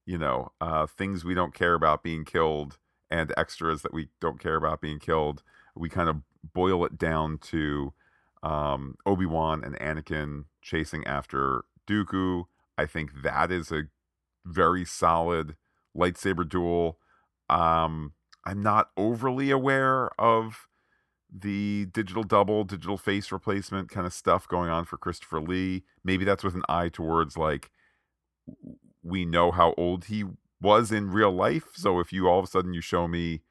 you 0.09 0.17
know, 0.17 0.51
uh, 0.59 0.87
things 0.87 1.23
we 1.23 1.35
don't 1.35 1.53
care 1.53 1.75
about 1.75 2.01
being 2.01 2.25
killed 2.25 2.79
and 3.11 3.31
extras 3.37 3.83
that 3.83 3.93
we 3.93 4.07
don't 4.19 4.39
care 4.39 4.55
about 4.55 4.81
being 4.81 4.97
killed. 4.97 5.43
we 5.75 5.87
kind 5.87 6.09
of 6.09 6.15
boil 6.51 6.83
it 6.83 6.97
down 6.97 7.37
to 7.37 7.93
um, 8.41 8.95
Obi 9.05 9.27
Wan 9.27 9.63
and 9.63 9.77
Anakin 9.77 10.45
chasing 10.63 11.05
after 11.05 11.63
Dooku. 11.87 12.45
I 12.75 12.87
think 12.87 13.21
that 13.21 13.51
is 13.51 13.71
a 13.71 13.83
very 14.47 14.83
solid 14.83 15.55
lightsaber 15.95 16.49
duel. 16.49 16.97
Um, 17.47 18.13
I'm 18.45 18.63
not 18.63 18.89
overly 18.97 19.51
aware 19.51 20.09
of 20.19 20.67
the 21.31 21.85
digital 21.93 22.23
double, 22.23 22.63
digital 22.63 22.97
face 22.97 23.31
replacement 23.31 23.91
kind 23.91 24.07
of 24.07 24.13
stuff 24.13 24.47
going 24.47 24.71
on 24.71 24.85
for 24.85 24.97
Christopher 24.97 25.39
Lee. 25.39 25.83
Maybe 26.03 26.25
that's 26.25 26.43
with 26.43 26.55
an 26.55 26.63
eye 26.67 26.89
towards 26.89 27.37
like 27.37 27.69
we 29.03 29.25
know 29.25 29.51
how 29.51 29.73
old 29.77 30.05
he 30.05 30.25
was 30.61 30.91
in 30.91 31.09
real 31.11 31.31
life. 31.31 31.69
So 31.75 31.99
if 31.99 32.11
you 32.11 32.27
all 32.27 32.39
of 32.39 32.45
a 32.45 32.47
sudden 32.47 32.73
you 32.73 32.81
show 32.81 33.07
me, 33.07 33.41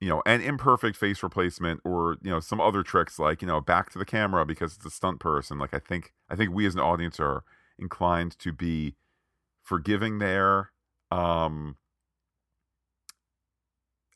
you 0.00 0.08
know, 0.08 0.22
an 0.26 0.40
imperfect 0.40 0.96
face 0.96 1.22
replacement 1.22 1.80
or 1.84 2.16
you 2.22 2.30
know 2.30 2.40
some 2.40 2.60
other 2.60 2.82
tricks 2.82 3.18
like 3.18 3.42
you 3.42 3.48
know 3.48 3.60
back 3.60 3.90
to 3.90 3.98
the 3.98 4.04
camera 4.04 4.44
because 4.44 4.76
it's 4.76 4.86
a 4.86 4.90
stunt 4.90 5.20
person, 5.20 5.58
like 5.58 5.74
I 5.74 5.78
think 5.78 6.12
I 6.28 6.36
think 6.36 6.52
we 6.52 6.66
as 6.66 6.74
an 6.74 6.80
audience 6.80 7.20
are 7.20 7.44
inclined 7.78 8.38
to 8.40 8.52
be 8.52 8.96
forgiving 9.62 10.18
there. 10.18 10.70
Um, 11.10 11.76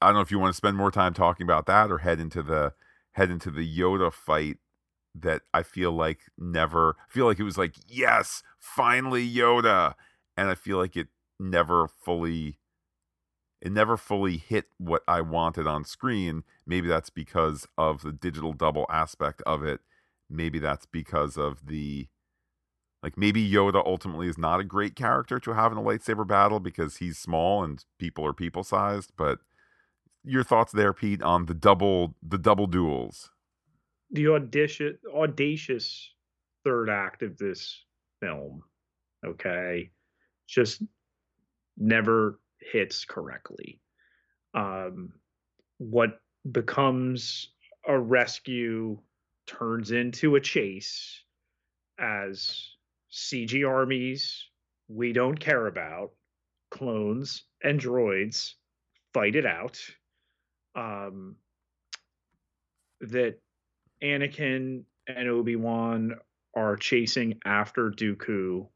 I 0.00 0.06
don't 0.06 0.14
know 0.14 0.20
if 0.20 0.30
you 0.30 0.38
want 0.38 0.52
to 0.52 0.56
spend 0.56 0.76
more 0.76 0.90
time 0.90 1.14
talking 1.14 1.44
about 1.44 1.66
that 1.66 1.90
or 1.90 1.98
head 1.98 2.20
into 2.20 2.42
the 2.42 2.74
head 3.12 3.30
into 3.30 3.50
the 3.50 3.66
Yoda 3.66 4.12
fight 4.12 4.58
that 5.14 5.42
I 5.52 5.62
feel 5.62 5.92
like 5.92 6.20
never 6.36 6.96
I 7.08 7.12
feel 7.12 7.26
like 7.26 7.38
it 7.38 7.44
was 7.44 7.58
like 7.58 7.74
yes 7.88 8.42
finally 8.58 9.28
Yoda 9.28 9.94
and 10.38 10.48
I 10.48 10.54
feel 10.54 10.78
like 10.78 10.96
it 10.96 11.08
never 11.40 11.88
fully 11.88 12.58
it 13.60 13.72
never 13.72 13.96
fully 13.96 14.36
hit 14.36 14.66
what 14.78 15.02
I 15.08 15.20
wanted 15.20 15.66
on 15.66 15.84
screen. 15.84 16.44
Maybe 16.64 16.86
that's 16.86 17.10
because 17.10 17.66
of 17.76 18.02
the 18.02 18.12
digital 18.12 18.52
double 18.52 18.86
aspect 18.88 19.42
of 19.44 19.64
it. 19.64 19.80
Maybe 20.30 20.60
that's 20.60 20.86
because 20.86 21.36
of 21.36 21.66
the 21.66 22.06
like 23.02 23.18
maybe 23.18 23.48
Yoda 23.48 23.84
ultimately 23.84 24.28
is 24.28 24.38
not 24.38 24.60
a 24.60 24.64
great 24.64 24.94
character 24.94 25.40
to 25.40 25.54
have 25.54 25.72
in 25.72 25.78
a 25.78 25.82
lightsaber 25.82 26.26
battle 26.26 26.60
because 26.60 26.98
he's 26.98 27.18
small 27.18 27.64
and 27.64 27.84
people 27.98 28.24
are 28.24 28.32
people 28.32 28.62
sized 28.62 29.12
but 29.16 29.40
your 30.24 30.44
thoughts 30.44 30.72
there, 30.72 30.92
Pete, 30.92 31.22
on 31.22 31.46
the 31.46 31.54
double 31.54 32.14
the 32.22 32.38
double 32.38 32.66
duels? 32.68 33.30
The 34.12 34.28
audacious 34.28 34.96
audacious 35.12 36.12
third 36.64 36.90
act 36.90 37.22
of 37.22 37.38
this 37.38 37.84
film, 38.20 38.62
okay, 39.26 39.90
just 40.48 40.82
never 41.76 42.40
hits 42.60 43.04
correctly. 43.04 43.80
Um, 44.54 45.12
what 45.78 46.20
becomes 46.50 47.50
a 47.86 47.98
rescue 47.98 48.98
turns 49.46 49.90
into 49.92 50.36
a 50.36 50.40
chase 50.40 51.22
as 51.98 52.68
CG 53.12 53.68
armies 53.68 54.48
we 54.88 55.12
don't 55.12 55.38
care 55.38 55.66
about, 55.66 56.12
clones 56.70 57.44
and 57.62 57.80
droids 57.80 58.54
fight 59.14 59.36
it 59.36 59.46
out 59.46 59.80
um, 60.74 61.36
that 63.00 63.36
Anakin 64.02 64.84
and 65.06 65.28
Obi 65.28 65.56
Wan 65.56 66.14
are 66.54 66.76
chasing 66.76 67.38
after 67.44 67.90
Dooku. 67.90 68.66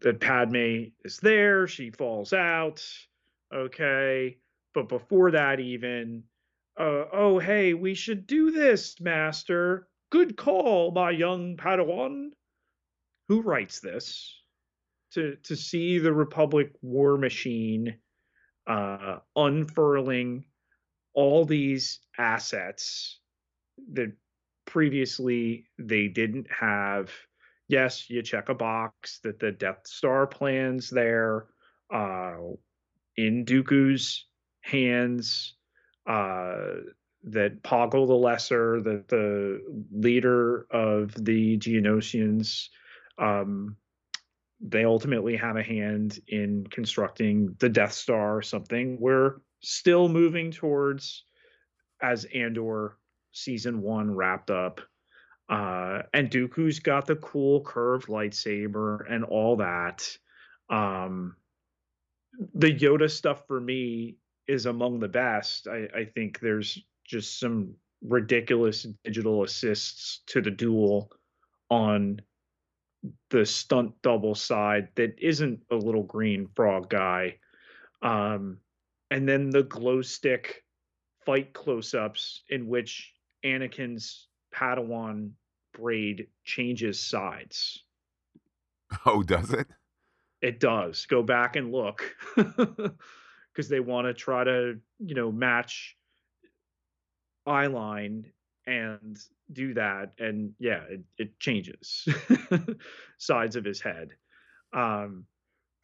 That 0.00 0.20
Padme 0.20 0.90
is 1.04 1.18
there, 1.18 1.66
she 1.66 1.90
falls 1.90 2.32
out. 2.32 2.84
Okay, 3.54 4.36
but 4.74 4.88
before 4.88 5.30
that, 5.30 5.60
even, 5.60 6.24
uh, 6.78 7.04
oh 7.12 7.38
hey, 7.38 7.74
we 7.74 7.94
should 7.94 8.26
do 8.26 8.50
this, 8.50 9.00
Master. 9.00 9.88
Good 10.10 10.36
call, 10.36 10.90
my 10.92 11.10
young 11.10 11.56
Padawan. 11.56 12.30
Who 13.28 13.42
writes 13.42 13.80
this? 13.80 14.34
To 15.12 15.36
to 15.44 15.56
see 15.56 15.98
the 15.98 16.12
Republic 16.12 16.72
war 16.82 17.16
machine 17.16 17.98
uh, 18.66 19.18
unfurling 19.34 20.44
all 21.14 21.44
these 21.44 22.00
assets 22.18 23.18
that 23.92 24.12
previously 24.66 25.66
they 25.78 26.08
didn't 26.08 26.46
have. 26.50 27.10
Yes, 27.68 28.08
you 28.08 28.22
check 28.22 28.48
a 28.48 28.54
box 28.54 29.20
that 29.24 29.38
the 29.38 29.52
Death 29.52 29.86
Star 29.86 30.26
plans 30.26 30.88
there 30.90 31.46
uh, 31.92 32.36
in 33.16 33.44
Dooku's 33.44 34.26
hands. 34.62 35.54
Uh, 36.06 36.80
that 37.24 37.62
Poggle 37.62 38.06
the 38.06 38.14
Lesser, 38.14 38.80
that 38.82 39.08
the 39.08 39.60
leader 39.92 40.66
of 40.70 41.12
the 41.12 41.58
Geonosians, 41.58 42.68
um, 43.18 43.76
they 44.60 44.84
ultimately 44.84 45.36
have 45.36 45.56
a 45.56 45.62
hand 45.62 46.20
in 46.28 46.66
constructing 46.70 47.54
the 47.58 47.68
Death 47.68 47.92
Star, 47.92 48.40
something 48.42 48.98
we're 49.00 49.40
still 49.60 50.08
moving 50.08 50.50
towards 50.50 51.24
as 52.00 52.24
Andor 52.26 52.96
season 53.32 53.82
one 53.82 54.14
wrapped 54.14 54.50
up. 54.50 54.80
Uh, 55.48 56.02
and 56.12 56.30
Dooku's 56.30 56.78
got 56.78 57.06
the 57.06 57.16
cool 57.16 57.62
curved 57.62 58.08
lightsaber 58.08 59.10
and 59.10 59.24
all 59.24 59.56
that. 59.56 60.06
Um, 60.68 61.36
the 62.54 62.72
Yoda 62.72 63.10
stuff 63.10 63.46
for 63.46 63.60
me 63.60 64.16
is 64.46 64.66
among 64.66 65.00
the 65.00 65.08
best. 65.08 65.66
I, 65.66 65.88
I 65.94 66.04
think 66.04 66.40
there's 66.40 66.78
just 67.04 67.40
some 67.40 67.74
ridiculous 68.02 68.86
digital 69.04 69.42
assists 69.42 70.22
to 70.26 70.40
the 70.40 70.50
duel 70.50 71.10
on 71.70 72.20
the 73.30 73.46
stunt 73.46 73.92
double 74.02 74.34
side 74.34 74.88
that 74.96 75.14
isn't 75.18 75.60
a 75.70 75.76
little 75.76 76.02
green 76.02 76.48
frog 76.54 76.90
guy. 76.90 77.38
Um, 78.02 78.58
and 79.10 79.28
then 79.28 79.50
the 79.50 79.62
glow 79.62 80.02
stick 80.02 80.64
fight 81.24 81.52
close-ups 81.52 82.42
in 82.48 82.68
which 82.68 83.12
Anakin's 83.44 84.27
Padawan 84.54 85.30
braid 85.72 86.28
changes 86.44 86.98
sides. 86.98 87.82
Oh, 89.04 89.22
does 89.22 89.52
it? 89.52 89.66
It 90.40 90.60
does. 90.60 91.06
Go 91.06 91.22
back 91.22 91.56
and 91.56 91.72
look 91.72 92.14
because 92.36 93.68
they 93.68 93.80
want 93.80 94.06
to 94.06 94.14
try 94.14 94.44
to, 94.44 94.78
you 94.98 95.14
know, 95.14 95.32
match 95.32 95.96
eyeline 97.46 98.24
and 98.66 99.18
do 99.52 99.74
that. 99.74 100.12
And 100.18 100.52
yeah, 100.58 100.82
it, 100.88 101.00
it 101.18 101.40
changes 101.40 102.06
sides 103.18 103.56
of 103.56 103.64
his 103.64 103.80
head. 103.80 104.10
Um, 104.72 105.24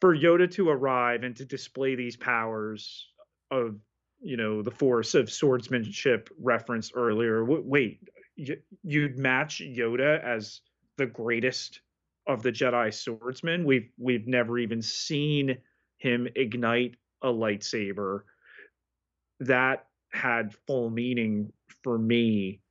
for 0.01 0.15
Yoda 0.15 0.49
to 0.51 0.69
arrive 0.69 1.23
and 1.23 1.35
to 1.37 1.45
display 1.45 1.95
these 1.95 2.15
powers 2.15 3.07
of 3.51 3.75
you 4.21 4.37
know 4.37 4.61
the 4.61 4.71
force 4.71 5.13
of 5.13 5.31
swordsmanship 5.31 6.29
referenced 6.39 6.93
earlier. 6.95 7.43
wait, 7.43 7.99
you'd 8.35 9.17
match 9.17 9.61
Yoda 9.61 10.23
as 10.23 10.61
the 10.97 11.05
greatest 11.05 11.81
of 12.27 12.43
the 12.43 12.51
Jedi 12.51 12.93
swordsmen. 12.93 13.65
We've 13.65 13.89
we've 13.97 14.27
never 14.27 14.57
even 14.57 14.81
seen 14.81 15.57
him 15.97 16.27
ignite 16.35 16.95
a 17.21 17.27
lightsaber. 17.27 18.21
That 19.39 19.87
had 20.11 20.53
full 20.67 20.89
meaning 20.89 21.51
for 21.83 21.97
me. 21.97 22.61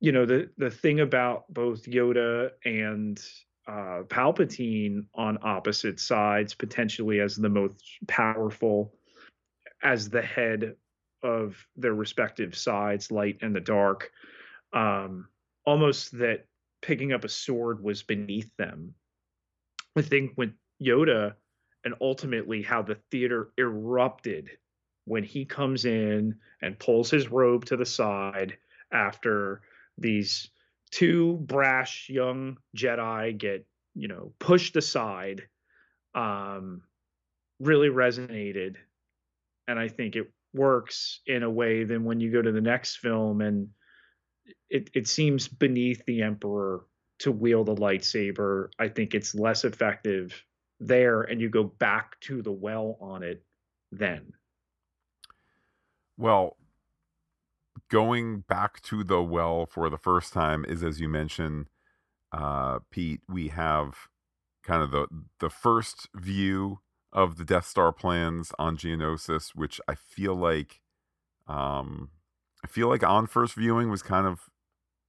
You 0.00 0.12
know, 0.12 0.26
the 0.26 0.50
the 0.56 0.70
thing 0.70 1.00
about 1.00 1.52
both 1.52 1.84
Yoda 1.84 2.50
and 2.64 3.20
uh, 3.66 4.02
Palpatine 4.06 5.04
on 5.14 5.38
opposite 5.42 6.00
sides, 6.00 6.54
potentially 6.54 7.20
as 7.20 7.36
the 7.36 7.50
most 7.50 7.82
powerful, 8.06 8.94
as 9.82 10.08
the 10.08 10.22
head 10.22 10.74
of 11.22 11.56
their 11.76 11.94
respective 11.94 12.56
sides, 12.56 13.10
light 13.10 13.38
and 13.42 13.54
the 13.54 13.60
dark. 13.60 14.10
Um, 14.72 15.28
almost 15.64 16.18
that 16.18 16.46
picking 16.82 17.12
up 17.12 17.24
a 17.24 17.28
sword 17.28 17.82
was 17.82 18.02
beneath 18.02 18.50
them. 18.56 18.94
I 19.96 20.02
think 20.02 20.32
with 20.36 20.52
Yoda 20.82 21.34
and 21.84 21.94
ultimately 22.00 22.62
how 22.62 22.82
the 22.82 22.98
theater 23.10 23.50
erupted 23.58 24.50
when 25.04 25.24
he 25.24 25.44
comes 25.44 25.84
in 25.84 26.36
and 26.62 26.78
pulls 26.78 27.10
his 27.10 27.30
robe 27.30 27.64
to 27.64 27.76
the 27.76 27.86
side 27.86 28.56
after 28.92 29.62
these 29.96 30.50
two 30.90 31.34
brash 31.42 32.08
young 32.08 32.58
Jedi 32.76 33.36
get, 33.36 33.66
you 33.94 34.08
know, 34.08 34.32
pushed 34.38 34.76
aside, 34.76 35.48
um, 36.14 36.82
really 37.58 37.88
resonated. 37.88 38.76
And 39.66 39.78
I 39.78 39.88
think 39.88 40.16
it 40.16 40.30
works 40.54 41.20
in 41.26 41.42
a 41.42 41.50
way 41.50 41.84
than 41.84 42.04
when 42.04 42.20
you 42.20 42.32
go 42.32 42.42
to 42.42 42.52
the 42.52 42.60
next 42.60 42.96
film 42.96 43.40
and 43.40 43.68
it, 44.70 44.90
it 44.94 45.08
seems 45.08 45.48
beneath 45.48 46.04
the 46.06 46.22
Emperor 46.22 46.84
to 47.20 47.32
wield 47.32 47.68
a 47.68 47.74
lightsaber. 47.74 48.68
I 48.78 48.88
think 48.88 49.14
it's 49.14 49.34
less 49.34 49.64
effective 49.64 50.44
there, 50.80 51.22
and 51.22 51.40
you 51.40 51.48
go 51.48 51.64
back 51.64 52.18
to 52.20 52.42
the 52.42 52.52
well 52.52 52.96
on 53.00 53.22
it 53.22 53.42
then. 53.90 54.32
Well, 56.16 56.56
going 57.90 58.40
back 58.40 58.80
to 58.82 59.04
the 59.04 59.22
well 59.22 59.66
for 59.66 59.90
the 59.90 59.98
first 59.98 60.32
time 60.32 60.64
is, 60.64 60.82
as 60.82 61.00
you 61.00 61.08
mentioned, 61.08 61.66
uh, 62.32 62.80
Pete. 62.90 63.20
We 63.28 63.48
have 63.48 64.08
kind 64.62 64.82
of 64.82 64.90
the 64.90 65.06
the 65.40 65.50
first 65.50 66.08
view 66.14 66.80
of 67.18 67.36
the 67.36 67.44
Death 67.44 67.66
Star 67.66 67.90
plans 67.90 68.52
on 68.60 68.76
Geonosis, 68.76 69.50
which 69.50 69.80
I 69.88 69.96
feel 69.96 70.36
like, 70.36 70.80
um, 71.48 72.10
I 72.64 72.68
feel 72.68 72.86
like 72.88 73.02
on 73.02 73.26
first 73.26 73.54
viewing 73.54 73.90
was 73.90 74.04
kind 74.04 74.24
of 74.24 74.48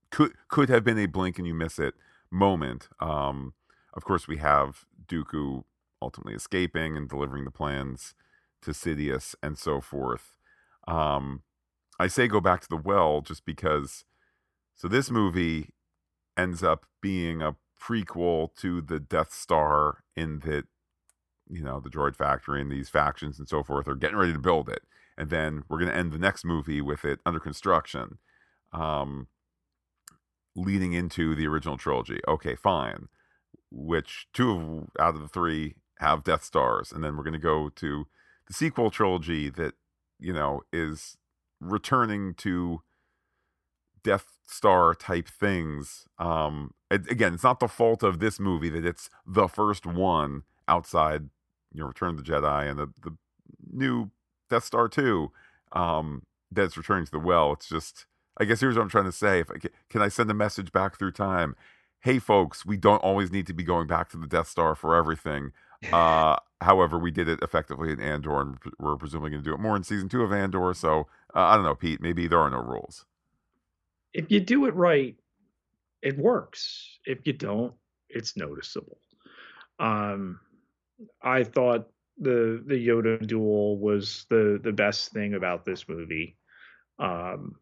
could 0.10 0.34
could 0.48 0.70
have 0.70 0.84
been 0.84 0.98
a 0.98 1.06
blink 1.06 1.38
and 1.38 1.46
you 1.46 1.54
miss 1.54 1.78
it 1.78 1.94
moment. 2.32 2.90
Um, 3.00 3.54
of 3.94 4.06
course, 4.06 4.28
we 4.28 4.38
have 4.38 4.86
Dooku 5.06 5.66
ultimately 6.02 6.34
escaping 6.34 6.98
and 6.98 7.08
delivering 7.08 7.46
the 7.46 7.52
plans 7.52 8.16
to 8.64 8.72
Sidious 8.72 9.36
and 9.44 9.56
so 9.56 9.80
forth. 9.80 10.36
Um, 10.88 11.44
I 12.00 12.08
say 12.08 12.28
go 12.28 12.42
back 12.42 12.62
to 12.62 12.70
the 12.70 12.76
well 12.76 13.22
just 13.22 13.46
because. 13.46 14.04
So 14.74 14.88
this 14.88 15.12
movie 15.12 15.74
ends 16.36 16.64
up 16.64 16.88
being 17.02 17.44
a 17.44 17.56
prequel 17.80 18.56
to 18.56 18.82
the 18.82 19.00
Death 19.00 19.32
Star 19.32 20.04
in 20.16 20.40
that 20.40 20.66
you 21.50 21.64
know 21.64 21.80
the 21.80 21.90
droid 21.90 22.16
factory 22.16 22.62
and 22.62 22.72
these 22.72 22.90
factions 22.90 23.40
and 23.40 23.50
so 23.50 23.64
forth 23.64 23.88
are 23.88 23.96
getting 23.96 24.18
ready 24.18 24.34
to 24.34 24.40
build 24.40 24.70
it 24.70 24.84
and 25.18 25.30
then 25.30 25.64
we're 25.68 25.80
going 25.80 25.92
to 25.92 25.98
end 25.98 26.12
the 26.12 26.20
next 26.20 26.46
movie 26.46 26.82
with 26.82 27.04
it 27.04 27.20
under 27.26 27.40
construction 27.40 28.18
um 28.72 29.28
leading 30.56 30.94
into 30.94 31.36
the 31.36 31.48
original 31.48 31.78
trilogy. 31.78 32.20
Okay 32.28 32.56
fine. 32.56 33.08
Which 33.72 34.28
two 34.34 34.52
of, 34.52 34.88
out 35.00 35.16
of 35.16 35.22
the 35.22 35.28
three 35.28 35.76
have 36.00 36.24
death 36.24 36.44
stars 36.44 36.92
and 36.92 37.04
then 37.04 37.18
we're 37.18 37.24
going 37.24 37.34
to 37.34 37.40
go 37.40 37.70
to 37.70 38.08
the 38.48 38.54
sequel 38.54 38.90
trilogy 38.90 39.50
that 39.50 39.74
you 40.20 40.34
know 40.34 40.62
is 40.72 41.18
returning 41.60 42.34
to 42.36 42.82
death 44.02 44.26
star 44.48 44.96
type 44.96 45.28
things 45.28 46.06
um 46.18 46.72
it, 46.90 47.06
again 47.12 47.34
it's 47.34 47.44
not 47.44 47.60
the 47.60 47.68
fault 47.68 48.02
of 48.02 48.20
this 48.20 48.40
movie 48.40 48.70
that 48.70 48.86
it's 48.86 49.10
the 49.28 49.50
first 49.50 49.86
one 49.86 50.44
outside 50.70 51.30
you 51.74 51.82
know 51.82 51.88
Return 51.88 52.12
of 52.12 52.18
the 52.18 52.32
Jedi 52.32 52.70
and 52.70 52.80
the 52.80 52.88
the 53.02 53.16
new 53.72 54.12
Death 54.50 54.64
Star 54.64 54.88
two 54.88 55.32
um, 55.72 56.24
that's 56.52 56.78
returning 56.78 57.06
to 57.06 57.12
the 57.12 57.20
well. 57.20 57.54
It's 57.54 57.70
just 57.70 58.06
I 58.38 58.46
guess 58.46 58.60
here's 58.60 58.76
what 58.76 58.84
I'm 58.84 58.90
trying 58.90 59.06
to 59.06 59.12
say. 59.12 59.40
If 59.40 59.52
I 59.52 59.58
can, 59.58 59.72
can 59.90 60.02
I 60.02 60.08
send 60.08 60.32
a 60.32 60.34
message 60.34 60.72
back 60.72 60.98
through 60.98 61.12
time? 61.12 61.56
Hey 62.02 62.20
folks, 62.20 62.66
we 62.66 62.78
don't 62.78 63.04
always 63.04 63.32
need 63.32 63.48
to 63.48 63.54
be 63.54 63.64
going 63.64 63.88
back 63.88 64.10
to 64.10 64.18
the 64.18 64.28
Death 64.28 64.48
Star 64.48 64.76
for 64.76 64.96
everything. 64.96 65.52
Uh, 65.94 66.36
however, 66.60 67.00
we 67.00 67.10
did 67.10 67.30
it 67.30 67.40
effectively 67.42 67.90
in 67.90 68.02
Andor, 68.02 68.42
and 68.42 68.58
we're 68.80 68.98
presumably 68.98 69.30
going 69.30 69.42
to 69.42 69.50
do 69.50 69.56
it 69.56 69.62
more 69.62 69.78
in 69.78 69.84
season 69.84 70.10
two 70.10 70.24
of 70.24 70.34
Andor. 70.34 70.74
So 70.74 71.08
uh, 71.34 71.40
I 71.40 71.56
don't 71.56 71.64
know, 71.64 71.74
Pete. 71.74 72.02
Maybe 72.02 72.28
there 72.28 72.40
are 72.40 72.50
no 72.50 72.60
rules. 72.60 73.06
If 74.14 74.30
you 74.30 74.42
do 74.42 74.66
it 74.66 74.76
right, 74.76 75.16
it 76.02 76.18
works. 76.18 77.00
If 77.06 77.20
you 77.26 77.32
don't, 77.32 77.74
it's 78.10 78.36
noticeable. 78.36 78.98
Um, 79.80 80.42
I 81.22 81.44
thought 81.44 81.90
the 82.18 82.62
the 82.66 82.76
Yoda 82.76 83.26
duel 83.26 83.78
was 83.78 84.26
the 84.30 84.60
the 84.62 84.74
best 84.74 85.12
thing 85.12 85.34
about 85.34 85.66
this 85.66 85.88
movie. 85.88 86.38
Um, 86.98 87.56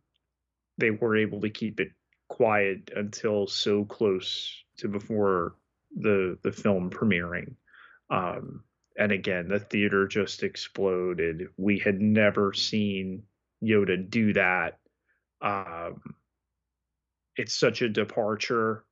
they 0.78 0.92
were 0.92 1.16
able 1.16 1.42
to 1.42 1.50
keep 1.50 1.80
it 1.80 1.92
quiet 2.30 2.92
until 2.96 3.48
so 3.48 3.86
close 3.86 4.52
to 4.78 4.88
before 4.88 5.56
the 5.96 6.38
the 6.44 6.52
film 6.52 6.90
premiering. 6.90 7.56
Um, 8.10 8.64
and 8.98 9.12
again, 9.12 9.48
the 9.48 9.60
theater 9.60 10.08
just 10.08 10.44
exploded. 10.44 11.48
We 11.58 11.78
had 11.78 12.02
never 12.02 12.54
seen 12.54 13.24
Yoda 13.64 14.10
do 14.10 14.34
that. 14.34 14.80
Um, 15.42 16.16
it's 17.36 17.54
such 17.54 17.84
a 17.84 17.90
departure. 17.90 18.84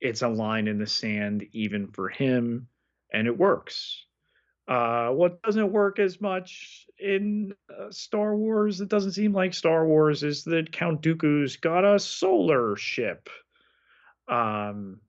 It's 0.00 0.22
a 0.22 0.28
line 0.28 0.68
in 0.68 0.78
the 0.78 0.86
sand, 0.86 1.44
even 1.52 1.88
for 1.88 2.08
him 2.08 2.68
and 3.12 3.26
it 3.26 3.36
works. 3.36 4.04
Uh, 4.68 5.08
what 5.08 5.40
doesn't 5.42 5.72
work 5.72 5.98
as 5.98 6.20
much 6.20 6.86
in 6.98 7.54
uh, 7.70 7.90
Star 7.90 8.36
Wars, 8.36 8.82
it 8.82 8.90
doesn't 8.90 9.12
seem 9.12 9.32
like 9.32 9.54
Star 9.54 9.86
Wars, 9.86 10.22
is 10.22 10.44
that 10.44 10.72
Count 10.72 11.00
Dooku's 11.00 11.56
got 11.56 11.86
a 11.86 11.98
solar 11.98 12.76
ship. 12.76 13.30
Um, 14.28 15.00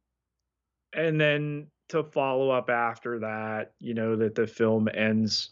and 0.94 1.20
then 1.20 1.68
to 1.90 2.04
follow 2.04 2.52
up 2.52 2.70
after 2.70 3.20
that, 3.20 3.74
you 3.80 3.94
know, 3.94 4.16
that 4.16 4.36
the 4.36 4.48
film 4.48 4.88
ends 4.94 5.50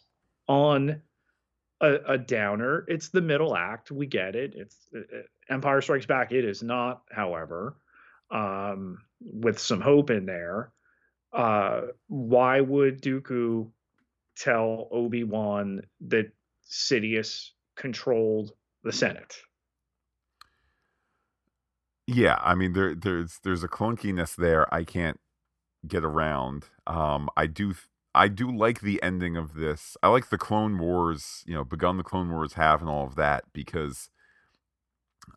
on 0.47 1.01
a, 1.81 1.95
a 2.07 2.17
downer. 2.17 2.85
It's 2.87 3.09
the 3.09 3.21
middle 3.21 3.57
act. 3.57 3.91
We 3.91 4.05
get 4.05 4.37
it. 4.37 4.53
It's 4.55 4.77
uh, 4.95 4.99
uh 4.99 5.21
Empire 5.49 5.81
Strikes 5.81 6.05
Back. 6.05 6.31
It 6.31 6.45
is 6.45 6.63
not, 6.63 7.01
however, 7.11 7.75
um, 8.31 8.99
with 9.21 9.59
some 9.59 9.81
hope 9.81 10.11
in 10.11 10.25
there 10.25 10.71
uh, 11.33 11.81
why 12.07 12.61
would 12.61 13.01
Dooku 13.01 13.69
tell 14.35 14.87
Obi 14.91 15.23
Wan 15.23 15.81
that 16.07 16.31
Sidious 16.69 17.49
controlled 17.75 18.51
the 18.83 18.91
Senate? 18.91 19.35
Yeah, 22.07 22.37
I 22.41 22.55
mean 22.55 22.73
there 22.73 22.95
there's 22.95 23.39
there's 23.43 23.63
a 23.63 23.67
clunkiness 23.67 24.35
there 24.35 24.73
I 24.73 24.83
can't 24.83 25.19
get 25.87 26.03
around. 26.05 26.65
Um, 26.85 27.29
I 27.35 27.47
do 27.47 27.75
I 28.15 28.29
do 28.29 28.49
like 28.49 28.81
the 28.81 29.01
ending 29.03 29.35
of 29.35 29.53
this. 29.55 29.97
I 30.01 30.07
like 30.07 30.29
the 30.29 30.37
Clone 30.37 30.79
Wars, 30.79 31.43
you 31.45 31.53
know, 31.53 31.63
begun 31.65 31.97
the 31.97 32.03
Clone 32.03 32.31
Wars 32.31 32.53
have 32.53 32.81
and 32.81 32.89
all 32.89 33.05
of 33.05 33.15
that 33.15 33.43
because 33.53 34.09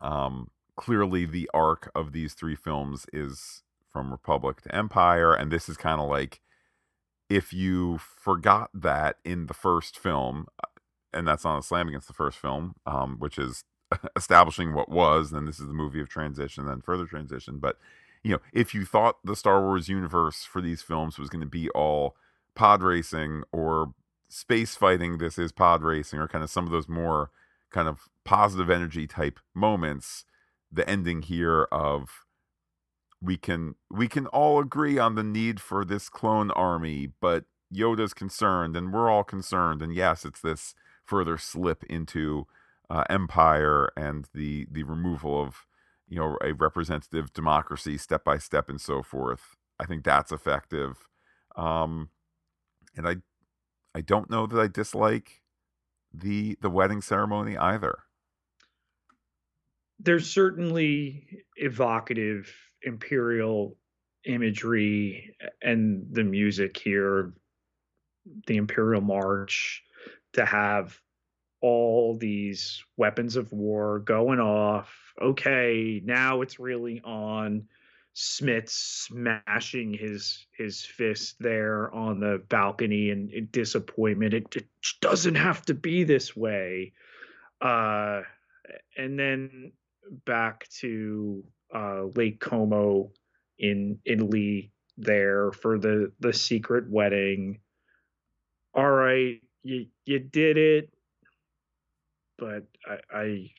um 0.01 0.49
clearly 0.77 1.25
the 1.25 1.49
arc 1.53 1.91
of 1.93 2.13
these 2.13 2.33
three 2.33 2.55
films 2.55 3.05
is 3.11 3.63
from 3.91 4.11
Republic 4.11 4.61
to 4.61 4.75
Empire, 4.75 5.33
and 5.33 5.51
this 5.51 5.67
is 5.69 5.77
kind 5.77 5.99
of 5.99 6.09
like 6.09 6.41
if 7.29 7.53
you 7.53 7.97
forgot 7.97 8.69
that 8.73 9.15
in 9.23 9.45
the 9.45 9.53
first 9.53 9.97
film, 9.97 10.47
uh, 10.61 10.67
and 11.13 11.27
that's 11.27 11.45
not 11.45 11.59
a 11.59 11.63
slam 11.63 11.87
against 11.87 12.07
the 12.07 12.13
first 12.13 12.37
film, 12.37 12.75
um, 12.85 13.17
which 13.19 13.37
is 13.37 13.63
establishing 14.15 14.73
what 14.73 14.89
was, 14.89 15.31
and 15.31 15.47
this 15.47 15.59
is 15.59 15.67
the 15.67 15.73
movie 15.73 16.01
of 16.01 16.09
transition, 16.09 16.65
then 16.65 16.81
further 16.81 17.05
transition. 17.05 17.57
But 17.59 17.77
you 18.23 18.31
know, 18.31 18.39
if 18.53 18.73
you 18.75 18.85
thought 18.85 19.17
the 19.23 19.35
Star 19.35 19.61
Wars 19.61 19.89
universe 19.89 20.43
for 20.43 20.61
these 20.61 20.81
films 20.81 21.17
was 21.17 21.29
going 21.29 21.41
to 21.41 21.47
be 21.47 21.69
all 21.69 22.15
pod 22.53 22.83
racing 22.83 23.43
or 23.51 23.93
space 24.29 24.75
fighting, 24.75 25.17
this 25.17 25.37
is 25.37 25.51
pod 25.51 25.83
racing, 25.83 26.19
or 26.19 26.27
kind 26.27 26.43
of 26.43 26.49
some 26.49 26.65
of 26.65 26.71
those 26.71 26.87
more 26.89 27.31
kind 27.71 27.87
of 27.87 28.09
positive 28.25 28.69
energy 28.69 29.07
type 29.07 29.39
moments. 29.55 30.25
The 30.71 30.87
ending 30.87 31.21
here 31.21 31.63
of 31.71 32.25
we 33.21 33.37
can 33.37 33.75
we 33.89 34.07
can 34.07 34.27
all 34.27 34.59
agree 34.59 34.97
on 34.97 35.15
the 35.15 35.23
need 35.23 35.59
for 35.59 35.85
this 35.85 36.09
clone 36.09 36.51
army, 36.51 37.09
but 37.21 37.45
Yoda's 37.73 38.13
concerned, 38.13 38.75
and 38.75 38.91
we're 38.91 39.09
all 39.09 39.23
concerned. 39.23 39.81
And 39.81 39.93
yes, 39.93 40.25
it's 40.25 40.41
this 40.41 40.73
further 41.05 41.37
slip 41.37 41.83
into 41.83 42.47
uh, 42.89 43.03
empire 43.09 43.91
and 43.95 44.27
the 44.33 44.67
the 44.71 44.83
removal 44.83 45.41
of 45.41 45.65
you 46.07 46.17
know 46.17 46.37
a 46.43 46.53
representative 46.53 47.31
democracy 47.31 47.97
step 47.97 48.23
by 48.23 48.37
step 48.37 48.69
and 48.69 48.81
so 48.81 49.03
forth. 49.03 49.55
I 49.79 49.85
think 49.85 50.03
that's 50.03 50.31
effective. 50.31 51.07
Um, 51.55 52.09
and 52.95 53.07
I 53.07 53.17
I 53.93 54.01
don't 54.01 54.29
know 54.29 54.47
that 54.47 54.59
I 54.59 54.67
dislike 54.67 55.41
the 56.13 56.57
the 56.61 56.69
wedding 56.69 57.01
ceremony 57.01 57.55
either. 57.55 57.99
There's 59.99 60.29
certainly 60.29 61.43
evocative 61.55 62.51
imperial 62.83 63.75
imagery 64.25 65.35
and 65.61 66.05
the 66.11 66.23
music 66.23 66.77
here, 66.77 67.33
the 68.47 68.57
Imperial 68.57 69.01
March, 69.01 69.83
to 70.33 70.45
have 70.45 70.97
all 71.61 72.17
these 72.17 72.83
weapons 72.97 73.35
of 73.35 73.51
war 73.51 73.99
going 73.99 74.39
off. 74.39 74.93
Okay, 75.21 76.01
now 76.03 76.41
it's 76.41 76.59
really 76.59 77.01
on. 77.03 77.67
Smits 78.13 78.71
smashing 78.71 79.93
his 79.93 80.45
his 80.51 80.83
fist 80.83 81.37
there 81.39 81.89
on 81.93 82.19
the 82.19 82.43
balcony 82.49 83.09
and, 83.09 83.49
disappointment. 83.53 84.33
It, 84.33 84.53
it, 84.53 84.67
doesn't 84.99 85.35
have 85.35 85.65
to 85.67 85.73
be 85.73 86.03
this 86.03 86.35
way. 86.35 86.91
Uh, 87.61 88.23
and 88.97 89.17
then 89.17 89.71
back 90.25 90.67
to 90.79 91.45
uh, 91.73 92.03
Lake 92.15 92.39
Como 92.39 93.11
in 93.59 93.99
Italy 94.05 94.71
there 94.97 95.51
for 95.51 95.77
the 95.77 96.11
the 96.19 96.33
secret 96.33 96.89
wedding. 96.89 97.59
All 98.73 98.89
right, 98.89 99.41
you 99.63 99.87
you 100.05 100.19
did 100.19 100.57
it, 100.57 100.93
but 102.37 102.63
I 102.87 102.97
I, 103.17 103.51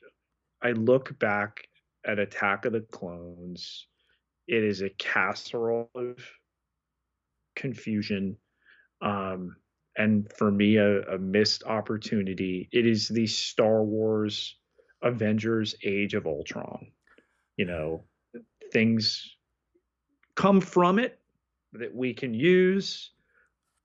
I 0.61 0.71
look 0.71 1.17
back 1.19 1.67
at 2.05 2.19
Attack 2.19 2.65
of 2.65 2.73
the 2.73 2.81
Clones. 2.81 3.87
It 4.47 4.63
is 4.63 4.81
a 4.81 4.89
casserole 4.89 5.89
of 5.95 6.17
confusion. 7.55 8.37
Um, 9.01 9.55
and 9.97 10.31
for 10.33 10.51
me, 10.51 10.77
a, 10.77 11.01
a 11.03 11.17
missed 11.17 11.63
opportunity. 11.63 12.67
It 12.71 12.85
is 12.85 13.07
the 13.07 13.27
Star 13.27 13.83
Wars 13.83 14.57
Avengers 15.01 15.75
Age 15.83 16.13
of 16.13 16.25
Ultron. 16.25 16.91
You 17.57 17.65
know, 17.65 18.03
things 18.71 19.35
come 20.35 20.59
from 20.61 20.99
it 20.99 21.19
that 21.73 21.93
we 21.93 22.13
can 22.13 22.33
use, 22.33 23.11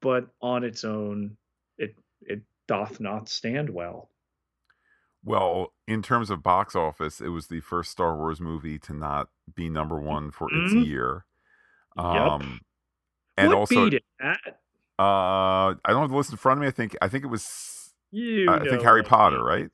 but 0.00 0.28
on 0.40 0.64
its 0.64 0.84
own, 0.84 1.36
it 1.76 1.94
it 2.22 2.42
doth 2.66 3.00
not 3.00 3.28
stand 3.28 3.68
well. 3.70 4.10
Well, 5.24 5.74
in 5.86 6.02
terms 6.02 6.30
of 6.30 6.42
box 6.42 6.74
office, 6.76 7.20
it 7.20 7.28
was 7.28 7.48
the 7.48 7.60
first 7.60 7.90
Star 7.90 8.16
Wars 8.16 8.40
movie 8.40 8.78
to 8.80 8.94
not 8.94 9.28
be 9.54 9.68
number 9.68 9.98
one 10.00 10.30
for 10.30 10.48
its 10.54 10.72
Mhm. 10.72 10.86
year. 10.86 11.24
Yep. 11.96 12.04
Um, 12.04 12.60
and 13.36 13.48
what 13.48 13.58
also, 13.58 13.84
beat 13.90 13.94
it, 13.94 14.04
uh, 14.20 14.34
I 14.98 15.74
don't 15.88 16.00
have 16.02 16.10
the 16.10 16.16
list 16.16 16.30
in 16.30 16.36
front 16.36 16.58
of 16.58 16.62
me. 16.62 16.68
I 16.68 16.70
think 16.70 16.96
I 17.02 17.08
think 17.08 17.24
it 17.24 17.28
was 17.28 17.94
You 18.10 18.48
I 18.50 18.64
think 18.64 18.82
Harry 18.82 19.02
Potter, 19.02 19.38
beat 19.38 19.42
right? 19.42 19.70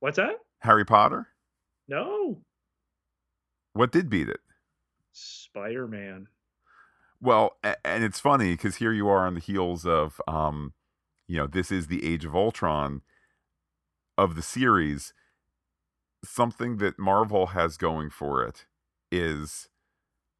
What's 0.00 0.16
that? 0.16 0.36
Harry 0.60 0.84
Potter. 0.84 1.26
No, 1.88 2.42
What 3.76 3.92
did 3.92 4.08
beat 4.08 4.30
it? 4.30 4.40
Spider 5.12 5.86
Man. 5.86 6.28
Well, 7.20 7.56
and 7.62 8.02
it's 8.02 8.20
funny 8.20 8.52
because 8.52 8.76
here 8.76 8.92
you 8.92 9.06
are 9.08 9.26
on 9.26 9.34
the 9.34 9.40
heels 9.40 9.86
of, 9.86 10.18
um, 10.26 10.72
you 11.28 11.36
know, 11.36 11.46
this 11.46 11.70
is 11.70 11.86
the 11.86 12.04
Age 12.04 12.24
of 12.24 12.34
Ultron 12.34 13.02
of 14.16 14.34
the 14.34 14.42
series. 14.42 15.12
Something 16.24 16.78
that 16.78 16.98
Marvel 16.98 17.48
has 17.48 17.76
going 17.76 18.08
for 18.08 18.42
it 18.42 18.64
is, 19.12 19.68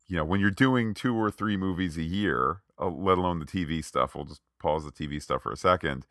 you 0.06 0.16
know, 0.16 0.24
when 0.24 0.40
you're 0.40 0.50
doing 0.50 0.94
two 0.94 1.14
or 1.14 1.30
three 1.30 1.58
movies 1.58 1.98
a 1.98 2.02
year, 2.02 2.62
uh, 2.80 2.88
let 2.88 3.18
alone 3.18 3.38
the 3.38 3.46
TV 3.46 3.84
stuff, 3.84 4.14
we'll 4.14 4.24
just 4.24 4.40
pause 4.58 4.84
the 4.84 4.92
TV 4.92 5.20
stuff 5.20 5.42
for 5.42 5.52
a 5.52 5.56
second. 5.56 6.06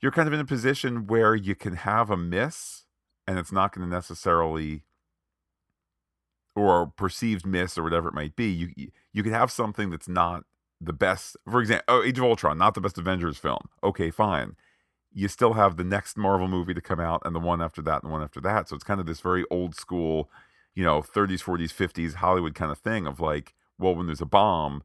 You're 0.00 0.12
kind 0.12 0.26
of 0.26 0.32
in 0.32 0.40
a 0.40 0.46
position 0.46 1.06
where 1.06 1.34
you 1.34 1.54
can 1.54 1.76
have 1.76 2.08
a 2.08 2.16
miss, 2.16 2.84
and 3.26 3.38
it's 3.38 3.52
not 3.52 3.74
going 3.74 3.86
to 3.86 3.94
necessarily 3.94 4.84
or 6.58 6.86
perceived 6.86 7.46
miss 7.46 7.78
or 7.78 7.82
whatever 7.82 8.08
it 8.08 8.14
might 8.14 8.36
be, 8.36 8.50
you 8.50 8.72
you- 8.76 9.22
could 9.22 9.32
have 9.32 9.50
something 9.50 9.90
that's 9.90 10.08
not 10.08 10.44
the 10.80 10.92
best. 10.92 11.36
For 11.50 11.60
example, 11.60 11.84
oh, 11.88 12.02
Age 12.04 12.18
of 12.18 12.24
Ultron, 12.24 12.56
not 12.58 12.74
the 12.74 12.80
best 12.80 12.98
Avengers 12.98 13.36
film. 13.38 13.68
Okay, 13.82 14.10
fine. 14.10 14.56
You 15.12 15.28
still 15.28 15.54
have 15.54 15.76
the 15.76 15.84
next 15.84 16.16
Marvel 16.16 16.48
movie 16.48 16.74
to 16.74 16.80
come 16.80 17.00
out, 17.00 17.22
and 17.24 17.34
the 17.34 17.40
one 17.40 17.62
after 17.62 17.82
that, 17.82 18.02
and 18.02 18.10
the 18.10 18.12
one 18.12 18.22
after 18.22 18.40
that. 18.42 18.68
So 18.68 18.76
it's 18.76 18.84
kind 18.84 19.00
of 19.00 19.06
this 19.06 19.20
very 19.20 19.44
old 19.50 19.74
school, 19.74 20.30
you 20.74 20.84
know, 20.84 21.02
30s, 21.02 21.42
40s, 21.42 21.72
50s 21.72 22.14
Hollywood 22.16 22.54
kind 22.54 22.70
of 22.70 22.78
thing 22.78 23.06
of 23.06 23.20
like, 23.20 23.54
well, 23.78 23.94
when 23.94 24.06
there's 24.06 24.20
a 24.20 24.26
bomb, 24.26 24.82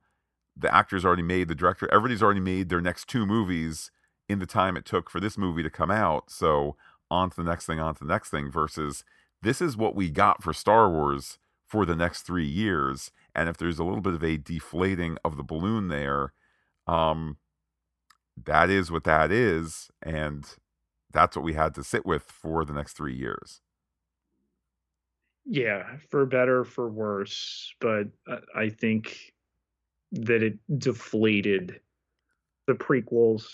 the 0.55 0.73
actor's 0.73 1.05
already 1.05 1.23
made, 1.23 1.47
the 1.47 1.55
director, 1.55 1.87
everybody's 1.91 2.23
already 2.23 2.39
made 2.39 2.69
their 2.69 2.81
next 2.81 3.07
two 3.07 3.25
movies 3.25 3.91
in 4.29 4.39
the 4.39 4.45
time 4.45 4.77
it 4.77 4.85
took 4.85 5.09
for 5.09 5.19
this 5.19 5.37
movie 5.37 5.63
to 5.63 5.69
come 5.69 5.91
out. 5.91 6.29
So 6.29 6.75
on 7.11 7.29
to 7.31 7.35
the 7.37 7.43
next 7.43 7.65
thing, 7.65 7.79
on 7.79 7.95
to 7.95 8.03
the 8.03 8.13
next 8.13 8.29
thing, 8.29 8.51
versus 8.51 9.03
this 9.41 9.61
is 9.61 9.75
what 9.77 9.95
we 9.95 10.09
got 10.09 10.41
for 10.43 10.53
Star 10.53 10.89
Wars 10.89 11.37
for 11.73 11.87
the 11.87 11.95
next 11.95 12.21
three 12.21 12.45
years. 12.45 13.09
And 13.33 13.49
if 13.49 13.57
there's 13.57 13.79
a 13.79 13.83
little 13.83 13.99
bit 13.99 14.13
of 14.13 14.23
a 14.23 14.37
deflating 14.37 15.17
of 15.25 15.37
the 15.37 15.43
balloon 15.43 15.87
there, 15.87 16.31
um, 16.85 17.37
that 18.45 18.69
is 18.69 18.91
what 18.91 19.05
that 19.05 19.31
is. 19.31 19.89
And 20.03 20.45
that's 21.11 21.35
what 21.35 21.43
we 21.43 21.53
had 21.53 21.73
to 21.73 21.83
sit 21.83 22.05
with 22.05 22.25
for 22.25 22.63
the 22.63 22.73
next 22.73 22.93
three 22.93 23.15
years. 23.15 23.59
Yeah, 25.45 25.97
for 26.11 26.27
better, 26.27 26.63
for 26.63 26.89
worse. 26.89 27.73
But 27.79 28.09
I 28.27 28.37
I 28.55 28.69
think 28.69 29.33
that 30.11 30.43
it 30.43 30.59
deflated 30.77 31.79
the 32.67 32.73
prequels 32.73 33.45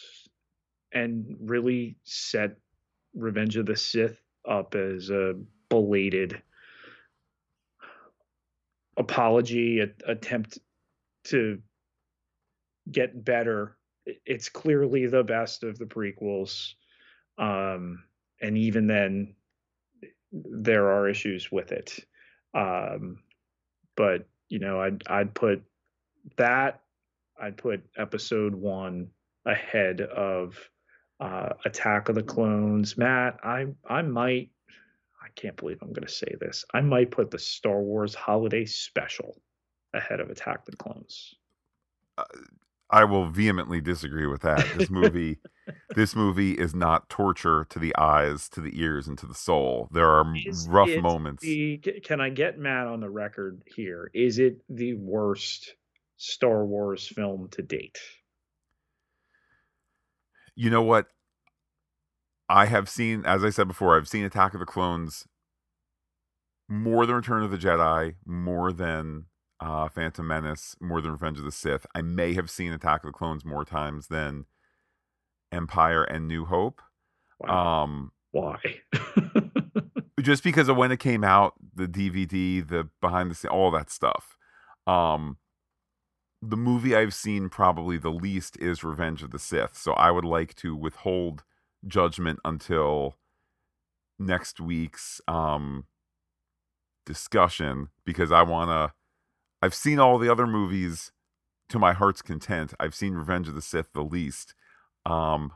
and 0.92 1.38
really 1.40 1.96
set 2.04 2.58
Revenge 3.16 3.56
of 3.56 3.66
the 3.66 3.78
Sith 3.78 4.22
up 4.48 4.76
as 4.76 5.10
a 5.10 5.36
belated 5.70 6.42
apology, 9.00 9.80
a, 9.80 9.88
attempt 10.06 10.60
to 11.26 11.60
get 12.92 13.24
better. 13.26 13.78
It's 14.06 14.50
clearly 14.50 15.08
the 15.08 15.24
best 15.24 15.64
of 15.64 15.80
the 15.80 15.86
prequels. 15.86 16.74
Um, 17.38 18.04
and 18.42 18.58
even 18.58 18.88
then, 18.88 19.36
there 20.32 20.92
are 20.92 21.10
issues 21.10 21.52
with 21.52 21.72
it. 21.72 21.98
Um, 22.54 23.20
but 23.96 24.28
you 24.50 24.60
know, 24.60 24.82
I'd 24.82 25.04
I'd 25.08 25.34
put 25.34 25.64
that 26.38 26.82
I'd 27.42 27.58
put 27.58 27.82
episode 27.98 28.54
one 28.56 29.10
ahead 29.46 30.02
of 30.02 30.58
uh, 31.20 31.50
Attack 31.66 32.10
of 32.10 32.16
the 32.16 32.24
Clones. 32.24 32.98
Matt, 32.98 33.40
I 33.44 33.68
I 33.88 34.02
might 34.02 34.50
I 35.22 35.28
can't 35.36 35.56
believe 35.58 35.80
I'm 35.82 35.94
going 35.94 36.06
to 36.08 36.12
say 36.12 36.34
this. 36.40 36.66
I 36.74 36.82
might 36.82 37.12
put 37.12 37.30
the 37.32 37.40
Star 37.40 37.82
Wars 37.82 38.16
Holiday 38.16 38.66
Special 38.66 39.42
ahead 39.94 40.20
of 40.20 40.30
Attack 40.30 40.66
the 40.66 40.76
Clones. 40.76 41.36
Uh, 42.18 42.24
I 42.90 43.04
will 43.04 43.28
vehemently 43.28 43.82
disagree 43.82 44.26
with 44.26 44.42
that. 44.42 44.66
This 44.78 44.90
movie, 44.90 45.38
this 45.96 46.16
movie 46.16 46.54
is 46.54 46.74
not 46.74 47.08
torture 47.10 47.66
to 47.70 47.80
the 47.80 47.96
eyes, 47.98 48.50
to 48.50 48.62
the 48.62 48.80
ears, 48.82 49.08
and 49.08 49.18
to 49.20 49.28
the 49.28 49.36
soul. 49.36 49.90
There 49.92 50.10
are 50.10 50.26
Is 50.46 50.68
rough 50.68 50.90
moments. 50.98 51.44
the- 51.44 51.78
can 52.04 52.20
I 52.22 52.30
get 52.30 52.58
Matt 52.58 52.88
on 52.88 53.00
the 53.00 53.10
record 53.10 53.62
here? 53.68 54.10
Is 54.14 54.40
it 54.40 54.62
the 54.70 54.96
worst 54.96 55.76
Star 56.18 56.66
Wars 56.66 57.08
film 57.08 57.50
to 57.52 57.62
date? 57.62 58.00
you 60.56 60.70
know 60.70 60.82
what? 60.82 61.08
I 62.50 62.66
have 62.66 62.90
seen, 62.90 63.24
as 63.26 63.44
I 63.44 63.52
said 63.52 63.68
before, 63.68 63.96
I've 63.96 64.08
seen 64.08 64.26
Attack 64.26 64.54
of 64.54 64.60
the 64.60 64.66
Clones 64.66 65.26
more 66.68 67.06
than 67.06 67.16
Return 67.16 67.44
of 67.44 67.52
the 67.52 67.58
Jedi, 67.58 68.16
more 68.26 68.72
than 68.74 69.26
uh, 69.60 69.88
Phantom 69.90 70.26
Menace, 70.26 70.76
more 70.82 71.02
than 71.02 71.12
Revenge 71.12 71.38
of 71.38 71.46
the 71.46 71.52
Sith. 71.52 71.86
I 71.94 72.02
may 72.02 72.34
have 72.34 72.50
seen 72.50 72.74
Attack 72.74 73.04
of 73.04 73.10
the 73.10 73.18
Clones 73.18 73.46
more 73.46 73.66
times 73.66 74.08
than 74.08 74.46
Empire 75.52 76.04
and 76.04 76.28
New 76.28 76.46
Hope. 76.46 76.82
Wow. 77.40 77.84
Um, 77.84 78.12
Why? 78.32 78.58
just 80.22 80.44
because 80.44 80.70
of 80.70 80.78
when 80.78 80.92
it 80.92 81.00
came 81.00 81.24
out, 81.24 81.54
the 81.76 81.88
DVD, 81.88 82.68
the 82.68 82.90
behind 83.02 83.30
the 83.30 83.36
scenes, 83.36 83.52
all 83.52 83.72
that 83.72 83.92
stuff. 83.92 84.38
Um, 84.88 85.38
the 86.42 86.58
movie 86.58 86.96
I've 86.96 87.14
seen 87.14 87.50
probably 87.50 87.98
the 87.98 88.12
least 88.12 88.58
is 88.60 88.84
Revenge 88.84 89.24
of 89.24 89.32
the 89.32 89.40
Sith, 89.40 89.78
so 89.78 89.94
I 89.94 90.10
would 90.10 90.26
like 90.26 90.56
to 90.56 90.76
withhold 90.76 91.44
judgment 91.88 92.40
until 92.46 93.16
next 94.20 94.60
week's 94.60 95.22
um 95.28 95.86
discussion 97.06 97.90
because 98.06 98.32
I 98.32 98.44
want 98.44 98.70
to 98.70 98.94
I've 99.62 99.76
seen 99.76 100.00
all 100.00 100.18
the 100.20 100.32
other 100.32 100.48
movies 100.48 101.12
to 101.70 101.80
my 101.80 101.94
heart's 101.94 102.22
content. 102.22 102.74
I've 102.80 102.96
seen 102.96 103.14
Revenge 103.16 103.48
of 103.48 103.56
the 103.56 103.62
Sith 103.62 103.94
the 103.94 104.04
least. 104.04 104.56
Um 105.06 105.54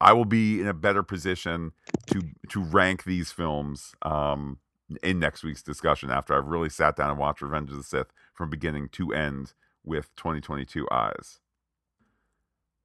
I- 0.00 0.12
will 0.12 0.26
be 0.26 0.60
in 0.60 0.68
a 0.68 0.74
better 0.74 1.02
position 1.02 1.72
to 2.08 2.22
to 2.50 2.62
rank 2.62 3.04
these 3.04 3.32
films 3.32 3.94
um 4.02 4.58
in 5.02 5.18
next 5.20 5.44
week's 5.44 5.62
discussion 5.62 6.10
after 6.10 6.34
I've 6.36 6.46
really 6.48 6.70
sat 6.70 6.96
down 6.96 7.10
and 7.10 7.18
watched 7.18 7.42
Revenge 7.42 7.70
of 7.70 7.76
the 7.78 7.82
Sith 7.84 8.12
from 8.34 8.50
beginning 8.50 8.88
to 8.90 9.12
end 9.12 9.54
with 9.84 10.14
2022 10.16 10.88
eyes. 10.92 11.40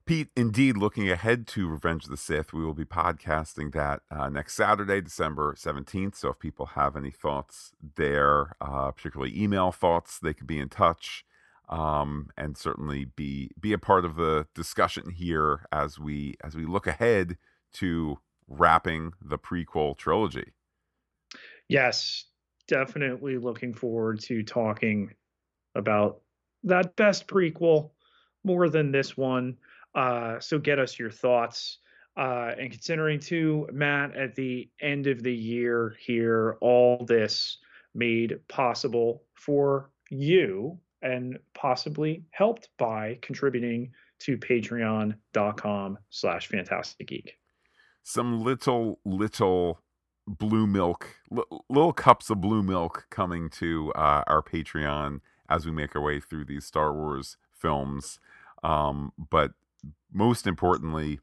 Pete, 0.09 0.29
indeed, 0.35 0.75
looking 0.75 1.07
ahead 1.07 1.45
to 1.45 1.67
Revenge 1.67 2.05
of 2.05 2.09
the 2.09 2.17
Sith, 2.17 2.51
we 2.51 2.65
will 2.65 2.73
be 2.73 2.83
podcasting 2.83 3.71
that 3.73 4.01
uh, 4.09 4.27
next 4.27 4.55
Saturday, 4.55 5.01
December 5.01 5.53
17th. 5.53 6.15
So 6.15 6.29
if 6.29 6.39
people 6.39 6.65
have 6.65 6.95
any 6.95 7.11
thoughts 7.11 7.73
there, 7.95 8.55
uh, 8.59 8.89
particularly 8.89 9.39
email 9.39 9.71
thoughts, 9.71 10.17
they 10.17 10.33
could 10.33 10.47
be 10.47 10.57
in 10.57 10.67
touch 10.67 11.25
um, 11.69 12.31
and 12.35 12.57
certainly 12.57 13.05
be 13.05 13.51
be 13.59 13.71
a 13.71 13.77
part 13.77 14.03
of 14.03 14.15
the 14.15 14.47
discussion 14.55 15.11
here 15.11 15.67
as 15.71 15.99
we 15.99 16.33
as 16.43 16.55
we 16.55 16.65
look 16.65 16.87
ahead 16.87 17.37
to 17.73 18.17
wrapping 18.47 19.11
the 19.21 19.37
prequel 19.37 19.95
trilogy. 19.95 20.53
yes, 21.67 22.25
definitely 22.67 23.37
looking 23.37 23.75
forward 23.75 24.21
to 24.21 24.41
talking 24.41 25.13
about 25.75 26.21
that 26.63 26.95
best 26.95 27.27
prequel 27.27 27.91
more 28.43 28.69
than 28.69 28.91
this 28.91 29.15
one. 29.15 29.55
Uh, 29.95 30.39
so 30.39 30.59
get 30.59 30.79
us 30.79 30.97
your 30.99 31.11
thoughts. 31.11 31.79
Uh, 32.17 32.51
and 32.59 32.71
considering 32.71 33.19
too, 33.19 33.67
Matt, 33.71 34.15
at 34.15 34.35
the 34.35 34.69
end 34.81 35.07
of 35.07 35.23
the 35.23 35.33
year 35.33 35.95
here, 35.99 36.57
all 36.61 37.05
this 37.05 37.57
made 37.95 38.39
possible 38.47 39.23
for 39.35 39.89
you 40.09 40.77
and 41.01 41.39
possibly 41.53 42.23
helped 42.31 42.69
by 42.77 43.17
contributing 43.21 43.91
to 44.19 44.37
patreon.com 44.37 45.97
slash 46.09 46.47
Phantastic 46.49 47.07
Geek. 47.07 47.37
some 48.03 48.43
little 48.43 48.99
little 49.05 49.81
blue 50.27 50.67
milk 50.67 51.15
li- 51.31 51.43
little 51.69 51.93
cups 51.93 52.29
of 52.29 52.41
blue 52.41 52.61
milk 52.61 53.05
coming 53.09 53.49
to 53.49 53.91
uh, 53.95 54.23
our 54.27 54.41
patreon 54.43 55.21
as 55.49 55.65
we 55.65 55.71
make 55.71 55.95
our 55.95 56.01
way 56.01 56.19
through 56.19 56.45
these 56.45 56.65
star 56.65 56.93
wars 56.93 57.37
films 57.51 58.19
um, 58.63 59.11
but 59.31 59.51
most 60.11 60.47
importantly, 60.47 61.19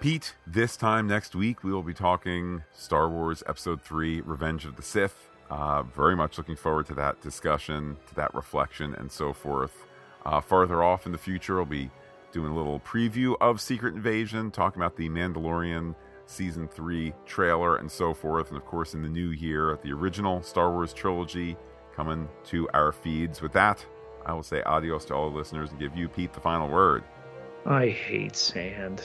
Pete, 0.00 0.34
this 0.46 0.76
time 0.76 1.08
next 1.08 1.34
week, 1.34 1.64
we 1.64 1.72
will 1.72 1.82
be 1.82 1.94
talking 1.94 2.62
Star 2.72 3.08
Wars 3.08 3.42
Episode 3.48 3.82
3 3.82 4.20
Revenge 4.20 4.64
of 4.64 4.76
the 4.76 4.82
Sith. 4.82 5.28
Uh, 5.50 5.82
very 5.82 6.14
much 6.14 6.38
looking 6.38 6.56
forward 6.56 6.86
to 6.86 6.94
that 6.94 7.20
discussion, 7.20 7.96
to 8.06 8.14
that 8.14 8.32
reflection, 8.34 8.94
and 8.94 9.10
so 9.10 9.32
forth. 9.32 9.87
Uh, 10.28 10.42
farther 10.42 10.82
off 10.82 11.06
in 11.06 11.12
the 11.12 11.16
future, 11.16 11.58
I'll 11.58 11.64
be 11.64 11.90
doing 12.32 12.52
a 12.52 12.54
little 12.54 12.80
preview 12.80 13.34
of 13.40 13.62
Secret 13.62 13.94
Invasion, 13.94 14.50
talking 14.50 14.78
about 14.78 14.94
the 14.94 15.08
Mandalorian 15.08 15.94
Season 16.26 16.68
3 16.68 17.14
trailer 17.24 17.76
and 17.76 17.90
so 17.90 18.12
forth. 18.12 18.48
And 18.48 18.58
of 18.58 18.66
course, 18.66 18.92
in 18.92 19.00
the 19.00 19.08
new 19.08 19.30
year, 19.30 19.78
the 19.82 19.90
original 19.90 20.42
Star 20.42 20.70
Wars 20.70 20.92
trilogy 20.92 21.56
coming 21.96 22.28
to 22.48 22.68
our 22.74 22.92
feeds. 22.92 23.40
With 23.40 23.52
that, 23.52 23.82
I 24.26 24.34
will 24.34 24.42
say 24.42 24.60
adios 24.64 25.06
to 25.06 25.14
all 25.14 25.30
the 25.30 25.36
listeners 25.36 25.70
and 25.70 25.80
give 25.80 25.96
you, 25.96 26.10
Pete, 26.10 26.34
the 26.34 26.40
final 26.40 26.68
word. 26.68 27.04
I 27.64 27.88
hate 27.88 28.36
sand. 28.36 29.02